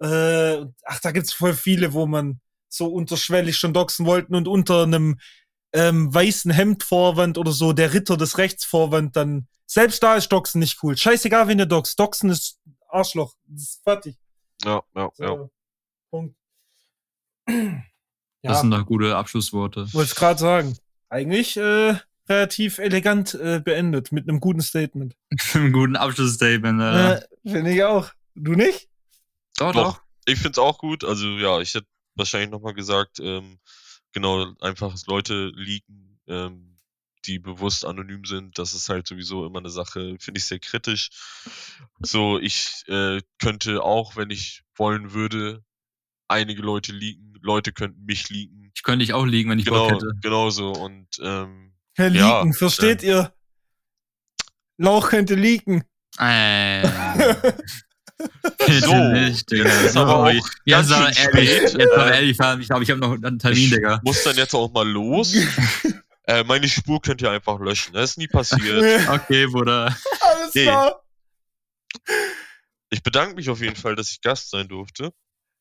Äh, 0.00 0.64
ach, 0.84 1.00
da 1.02 1.12
gibt's 1.12 1.32
voll 1.32 1.54
viele, 1.54 1.92
wo 1.92 2.06
man 2.06 2.40
so 2.68 2.86
unterschwellig 2.86 3.56
schon 3.56 3.74
doxen 3.74 4.06
wollten 4.06 4.34
und 4.34 4.48
unter 4.48 4.82
einem 4.82 5.18
ähm, 5.74 6.12
weißen 6.14 6.50
Hemdvorwand 6.50 7.36
oder 7.36 7.52
so 7.52 7.72
der 7.74 7.92
Ritter 7.92 8.16
des 8.16 8.38
Rechtsvorwand 8.38 9.14
dann. 9.16 9.46
Selbst 9.66 10.02
da 10.02 10.14
ist 10.16 10.28
Doxen 10.30 10.60
nicht 10.60 10.82
cool. 10.82 10.96
Scheißegal, 10.96 11.48
wenn 11.48 11.58
ihr 11.58 11.66
doxt. 11.66 11.98
Doxen 12.00 12.30
ist 12.30 12.58
Arschloch. 12.88 13.34
Das 13.48 13.62
ist 13.62 13.82
fertig. 13.82 14.16
Ja, 14.64 14.82
ja, 14.94 15.10
So, 15.14 15.24
ja. 15.24 15.48
Punkt. 16.10 16.36
Das 17.46 17.54
Ja, 18.42 18.54
sind 18.54 18.70
doch 18.70 18.86
gute 18.86 19.16
Abschlussworte. 19.16 19.92
wollte 19.92 20.10
ich 20.10 20.16
gerade 20.16 20.38
sagen. 20.38 20.76
Eigentlich 21.08 21.56
äh, 21.56 21.96
relativ 22.28 22.78
elegant 22.78 23.34
äh, 23.34 23.60
beendet 23.64 24.12
mit 24.12 24.28
einem 24.28 24.40
guten 24.40 24.60
Statement. 24.62 25.16
Ein 25.54 25.72
guten 25.72 25.96
Abschlussstatement, 25.96 26.80
Alter. 26.80 27.22
Äh, 27.44 27.50
Finde 27.50 27.72
ich 27.72 27.82
auch. 27.84 28.10
Du 28.34 28.52
nicht? 28.54 28.88
doch, 29.56 29.72
Doch. 29.72 29.94
doch. 29.94 30.00
Ich 30.26 30.38
find's 30.38 30.58
auch 30.58 30.78
gut. 30.78 31.04
Also 31.04 31.26
ja, 31.38 31.60
ich 31.60 31.74
hätte 31.74 31.86
wahrscheinlich 32.14 32.50
nochmal 32.50 32.74
gesagt, 32.74 33.18
ähm, 33.20 33.58
genau, 34.14 34.54
einfach 34.60 34.96
Leute 35.06 35.52
leaken, 35.54 36.18
ähm, 36.26 36.78
die 37.26 37.38
bewusst 37.38 37.84
anonym 37.84 38.24
sind. 38.24 38.58
Das 38.58 38.72
ist 38.74 38.88
halt 38.88 39.06
sowieso 39.06 39.44
immer 39.46 39.58
eine 39.58 39.70
Sache, 39.70 40.16
finde 40.18 40.38
ich 40.38 40.46
sehr 40.46 40.58
kritisch. 40.58 41.10
So, 42.00 42.38
ich 42.38 42.84
äh, 42.88 43.20
könnte 43.38 43.82
auch, 43.82 44.16
wenn 44.16 44.30
ich 44.30 44.62
wollen 44.76 45.12
würde, 45.12 45.62
einige 46.28 46.62
Leute 46.62 46.92
leaken. 46.92 47.34
Leute 47.42 47.72
könnten 47.72 48.04
mich 48.06 48.30
leaken. 48.30 48.72
Ich 48.74 48.82
könnte 48.82 49.04
dich 49.04 49.12
auch 49.12 49.26
liegen, 49.26 49.50
wenn 49.50 49.58
ich 49.58 49.66
Genau, 49.66 49.88
Bock 49.88 49.96
hätte. 50.02 50.14
genau 50.22 50.50
so. 50.50 50.72
Und 50.72 51.08
ähm, 51.22 51.74
Herr 51.94 52.08
Ja, 52.10 52.36
Leaken, 52.38 52.54
versteht 52.54 53.02
ihr? 53.02 53.34
Lauch 54.78 55.08
könnte 55.10 55.34
leaken. 55.34 55.84
Äh. 56.18 56.82
So, 58.80 58.94
nicht, 58.94 59.50
Digga. 59.50 59.70
ist 59.82 59.96
aber 59.96 60.16
auch 60.16 60.32
ja, 60.64 60.78
ganz 60.78 60.88
sag 60.88 61.14
schön 61.14 61.34
ehrlich, 61.34 61.50
spät. 61.50 61.62
jetzt 61.80 61.92
aber 61.92 62.12
ehrlich, 62.12 62.30
ich 62.30 62.36
glaube, 62.68 62.82
ich 62.82 62.90
habe 62.90 63.00
noch 63.00 63.12
einen 63.12 63.38
Termin, 63.38 63.58
ich 63.64 63.70
Digga. 63.70 64.00
muss 64.04 64.22
dann 64.22 64.36
jetzt 64.36 64.54
auch 64.54 64.72
mal 64.72 64.86
los. 64.88 65.34
äh, 66.26 66.44
meine 66.44 66.68
Spur 66.68 67.00
könnt 67.00 67.22
ihr 67.22 67.30
einfach 67.30 67.58
löschen. 67.60 67.92
Das 67.94 68.10
ist 68.12 68.18
nie 68.18 68.28
passiert. 68.28 69.00
Okay, 69.10 69.46
Bruder. 69.46 69.96
Alles 70.20 70.54
Nee. 70.54 70.62
klar. 70.64 71.00
Ich 72.90 73.02
bedanke 73.02 73.34
mich 73.36 73.48
auf 73.50 73.60
jeden 73.60 73.76
Fall, 73.76 73.96
dass 73.96 74.10
ich 74.10 74.20
Gast 74.20 74.50
sein 74.50 74.68
durfte. 74.68 75.04
Ja, 75.04 75.10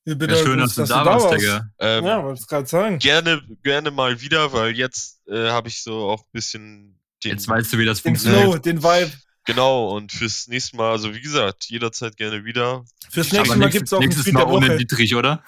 Ja, 0.06 0.16
bitte, 0.16 0.36
schön, 0.38 0.54
gut, 0.60 0.62
dass 0.64 0.76
du 0.76 0.86
da 0.86 1.06
warst, 1.06 1.32
Digga. 1.32 1.70
Ähm, 1.80 2.06
Ja, 2.06 2.24
wollte 2.24 2.42
ich 2.42 2.48
gerade 2.48 2.68
sagen. 2.68 3.00
gerne, 3.00 3.42
gerne 3.64 3.92
mal 3.92 4.20
wieder, 4.22 4.52
weil 4.54 4.76
jetzt 4.76 5.22
äh, 5.28 5.50
habe 5.50 5.68
ich 5.70 5.82
so 5.82 6.10
auch 6.10 6.22
ein 6.22 6.32
bisschen 6.32 7.00
den, 7.24 7.32
Jetzt 7.32 7.48
weißt 7.48 7.72
du, 7.74 7.78
wie 7.78 7.86
das 7.86 8.02
Den 8.02 8.16
funktioniert. 8.16 8.44
Flow, 8.44 8.58
den 8.58 8.84
Vibe. 8.84 9.12
Genau, 9.46 9.90
und 9.96 10.12
fürs 10.12 10.48
nächste 10.48 10.78
Mal, 10.78 10.92
also 10.92 11.14
wie 11.14 11.22
gesagt, 11.22 11.66
jederzeit 11.70 12.18
gerne 12.18 12.44
wieder. 12.46 12.84
Fürs 13.10 13.28
Aber 13.30 13.38
nächste 13.40 13.58
Mal 13.58 13.66
nächstes- 13.66 13.80
gibt's 13.80 13.94
auch 13.94 14.00
ein 14.02 14.08
nächstes 14.10 14.34
Mal 14.34 14.44
ohne 14.46 14.68
Woche. 14.70 14.78
Dietrich, 14.78 15.16
oder? 15.16 15.44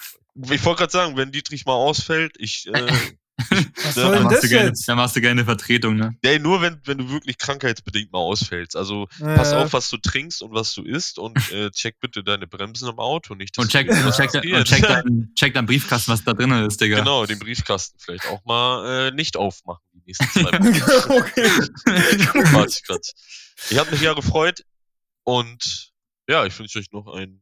Ich 0.51 0.63
wollte 0.65 0.79
gerade 0.79 0.91
sagen, 0.91 1.15
wenn 1.17 1.31
Dietrich 1.31 1.65
mal 1.65 1.73
ausfällt, 1.73 2.35
ich, 2.39 2.67
äh, 2.67 2.87
Was 3.83 3.95
soll 3.95 4.03
Dann 4.05 4.13
denn 4.13 4.23
machst, 4.23 4.35
das 4.37 4.41
du 4.43 4.47
gerne, 4.47 4.67
jetzt? 4.69 4.87
dann 4.87 4.95
machst 4.95 5.15
du 5.17 5.21
gerne 5.21 5.43
Vertretung, 5.43 5.97
ne? 5.97 6.15
nee, 6.23 6.39
nur 6.39 6.61
wenn, 6.61 6.79
wenn 6.85 6.97
du 6.99 7.09
wirklich 7.09 7.37
krankheitsbedingt 7.37 8.13
mal 8.13 8.19
ausfällst. 8.19 8.77
Also 8.77 9.07
pass 9.19 9.51
Äh, 9.51 9.55
auf, 9.55 9.73
was 9.73 9.89
du 9.89 9.97
trinkst 9.97 10.41
und 10.41 10.53
was 10.53 10.73
du 10.73 10.83
isst 10.83 11.19
und 11.19 11.37
äh, 11.51 11.69
check 11.71 11.99
bitte 11.99 12.23
deine 12.23 12.47
Bremsen 12.47 12.87
im 12.89 12.97
Auto, 12.97 13.35
nicht 13.35 13.57
Und 13.59 13.69
check, 13.69 13.89
dir 13.89 14.05
und 14.05 14.13
check, 14.15 14.33
und 14.33 14.63
check, 14.65 14.81
dein, 14.87 15.31
check 15.35 15.53
dein 15.53 15.65
Briefkasten, 15.65 16.13
was 16.13 16.23
da 16.23 16.33
drin 16.33 16.49
ist, 16.65 16.79
Digga. 16.79 16.99
Genau, 16.99 17.25
den 17.25 17.37
Briefkasten 17.39 17.99
vielleicht 17.99 18.25
auch 18.27 18.43
mal 18.45 19.09
äh, 19.09 19.11
nicht 19.11 19.35
aufmachen 19.35 19.83
nächsten 20.05 20.27
zwei 20.29 20.41
Wochen. 20.51 21.11
okay. 21.21 21.49
Quatsch. 22.85 23.11
Ich 23.69 23.77
habe 23.77 23.91
mich 23.91 24.01
ja 24.01 24.13
gefreut 24.13 24.63
und 25.23 25.91
ja, 26.29 26.45
ich 26.45 26.57
wünsche 26.59 26.79
euch 26.79 26.91
noch 26.91 27.07
ein. 27.13 27.41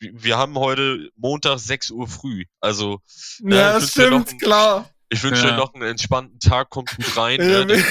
Wir 0.00 0.36
haben 0.36 0.58
heute 0.58 1.10
Montag 1.16 1.58
6 1.58 1.90
Uhr 1.92 2.06
früh. 2.08 2.44
Also 2.60 3.00
Ja, 3.40 3.78
ich 3.78 3.82
wünsch 3.82 3.94
dir 3.94 4.10
noch 4.10 4.20
stimmt, 4.26 4.32
ein- 4.32 4.38
klar. 4.38 4.90
ich 5.08 5.22
wünsche 5.22 5.42
Ja. 5.46 5.52
euch 5.52 5.56
noch 5.56 5.74
einen 5.74 5.84
entspannten 5.88 6.38
Tag, 6.38 6.68
kommt 6.70 6.94
gut 6.96 7.16
rein, 7.16 7.40
Ja, 7.40 7.64
ne? 7.64 7.66
der, 7.66 7.84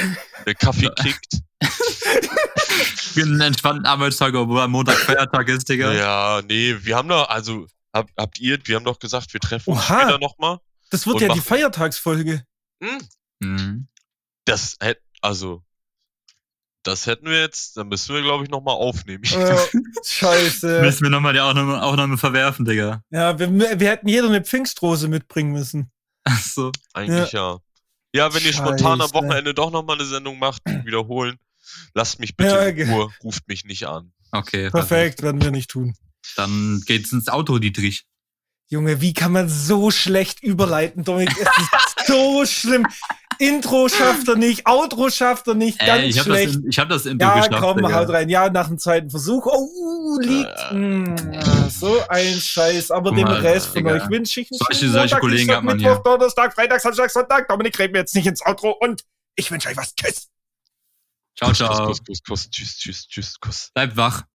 der 0.45 0.55
Kaffee 0.55 0.89
kickt. 1.01 1.39
Einen 3.17 3.39
entspannten 3.41 3.85
Arbeitstag, 3.85 4.33
obwohl 4.35 4.59
am 4.59 4.71
Montag 4.71 4.97
Feiertag 4.97 5.47
ist, 5.47 5.69
Digga. 5.69 5.93
Ja, 5.93 6.41
nee, 6.47 6.75
wir 6.81 6.97
haben 6.97 7.07
doch, 7.07 7.29
also 7.29 7.65
hab, 7.93 8.09
habt 8.17 8.39
ihr, 8.39 8.59
wir 8.65 8.75
haben 8.75 8.83
doch 8.83 8.99
gesagt, 8.99 9.31
wir 9.33 9.39
treffen 9.39 9.71
uns 9.71 9.79
Oha. 9.89 10.01
später 10.01 10.19
nochmal. 10.19 10.59
Das 10.89 11.07
wird 11.07 11.21
ja 11.21 11.27
die 11.29 11.39
machen- 11.39 11.41
Feiertagsfolge. 11.43 12.43
Hm? 12.83 13.01
Mhm. 13.39 13.87
Das 14.45 14.77
hätte, 14.79 15.01
also, 15.21 15.63
das 16.83 17.07
hätten 17.07 17.25
wir 17.25 17.41
jetzt, 17.41 17.77
dann 17.77 17.87
müssen 17.87 18.13
wir, 18.13 18.21
glaube 18.21 18.43
ich, 18.43 18.49
nochmal 18.49 18.75
aufnehmen. 18.75 19.23
Äh, 19.23 19.57
scheiße. 20.05 20.81
Müssen 20.81 21.03
wir 21.03 21.09
nochmal 21.09 21.33
die 21.33 21.39
Aufnahme, 21.39 21.81
Aufnahme 21.81 22.17
verwerfen, 22.17 22.63
Digga. 22.63 23.01
Ja, 23.09 23.37
wir, 23.39 23.79
wir 23.79 23.89
hätten 23.89 24.07
jeder 24.07 24.27
eine 24.27 24.43
Pfingstrose 24.43 25.07
mitbringen 25.07 25.51
müssen. 25.51 25.91
Ach 26.25 26.41
so. 26.41 26.71
Eigentlich 26.93 27.31
ja. 27.31 27.59
Ja, 28.13 28.33
wenn 28.33 28.43
ihr 28.43 28.53
spontan 28.53 29.01
am. 29.01 29.13
Wochenende 29.13 29.53
doch 29.53 29.71
nochmal 29.71 29.97
eine 29.97 30.05
Sendung 30.05 30.39
macht, 30.39 30.61
wiederholen, 30.85 31.37
lasst 31.93 32.19
mich 32.19 32.37
bitte 32.37 32.51
Ja, 32.51 32.61
in 32.61 32.89
Ruhe, 32.89 33.11
ruft 33.23 33.47
mich 33.47 33.65
nicht 33.65 33.87
an. 33.87 34.13
Okay. 34.31 34.69
Perfekt, 34.69 35.21
werden 35.21 35.41
wir 35.41 35.51
nicht 35.51 35.69
tun. 35.69 35.95
Dann 36.35 36.81
geht's 36.85 37.11
ins 37.11 37.27
Auto, 37.27 37.59
Dietrich. 37.59 38.05
Junge, 38.67 38.99
wie 39.01 39.13
kann 39.13 39.31
man 39.31 39.47
so 39.47 39.91
schlecht 39.91 40.41
überleiten, 40.41 41.03
Dominik? 41.03 41.35
Es 41.39 41.47
ist 41.47 41.71
so 42.07 42.45
schlimm. 42.45 42.87
Intro 43.37 43.89
schafft 43.89 44.27
er 44.29 44.37
nicht, 44.37 44.65
Outro 44.65 45.09
schafft 45.09 45.47
er 45.49 45.55
nicht, 45.55 45.77
ganz 45.77 46.03
Äh, 46.03 46.05
ich 46.05 46.17
habe 46.19 46.29
schlecht. 46.29 46.47
das, 46.47 46.55
in- 46.55 46.69
ich 46.69 46.79
hab 46.79 46.89
das 46.89 47.05
Intro 47.05 47.27
ja, 47.27 47.35
geschafft. 47.47 47.61
komm, 47.61 47.77
Digga. 47.77 47.93
haut 47.93 48.09
rein. 48.09 48.29
Ja, 48.29 48.49
nach 48.49 48.67
dem 48.69 48.77
zweiten 48.79 49.09
Versuch. 49.09 49.45
Oh, 49.45 49.67
uh, 50.15 50.19
liegt. 50.21 50.49
Äh. 50.71 50.73
Mm, 50.73 51.33
ja, 51.33 51.69
so 51.69 51.99
ein 52.07 52.33
Scheiß. 52.39 52.91
Aber 52.91 53.11
dem 53.11 53.27
Rest 53.27 53.67
von 53.67 53.83
Digga. 53.83 53.91
euch 53.95 54.09
wünsche 54.09 54.39
ich 54.39 54.49
einen 54.51 54.59
Solche- 54.59 54.89
solche 54.89 54.97
Montag, 55.15 55.19
Kollegen 55.19 55.37
Dienstag, 55.39 55.57
hat 55.57 55.63
man 55.65 55.77
Mittwoch, 55.77 55.93
hier. 55.95 56.03
Donnerstag, 56.03 56.53
Freitag, 56.53 56.79
Samstag, 56.81 57.11
Sonntag. 57.11 57.47
Dominik, 57.49 57.77
reden 57.77 57.93
wir 57.93 57.99
jetzt 58.01 58.15
nicht 58.15 58.25
ins 58.25 58.41
Outro 58.45 58.71
und 58.79 59.03
ich 59.35 59.51
wünsche 59.51 59.67
euch 59.67 59.75
was. 59.77 59.93
Tschüss. 59.95 60.29
Ciao, 61.37 61.51
ciao. 61.51 61.87
Kuss, 61.87 61.97
Kuss, 61.97 61.99
Kuss, 62.07 62.23
Kuss, 62.23 62.49
tschüss, 62.49 62.77
tschüss, 62.77 63.07
tschüss, 63.09 63.39
Kuss. 63.41 63.69
Bleib 63.73 63.97
wach. 63.97 64.23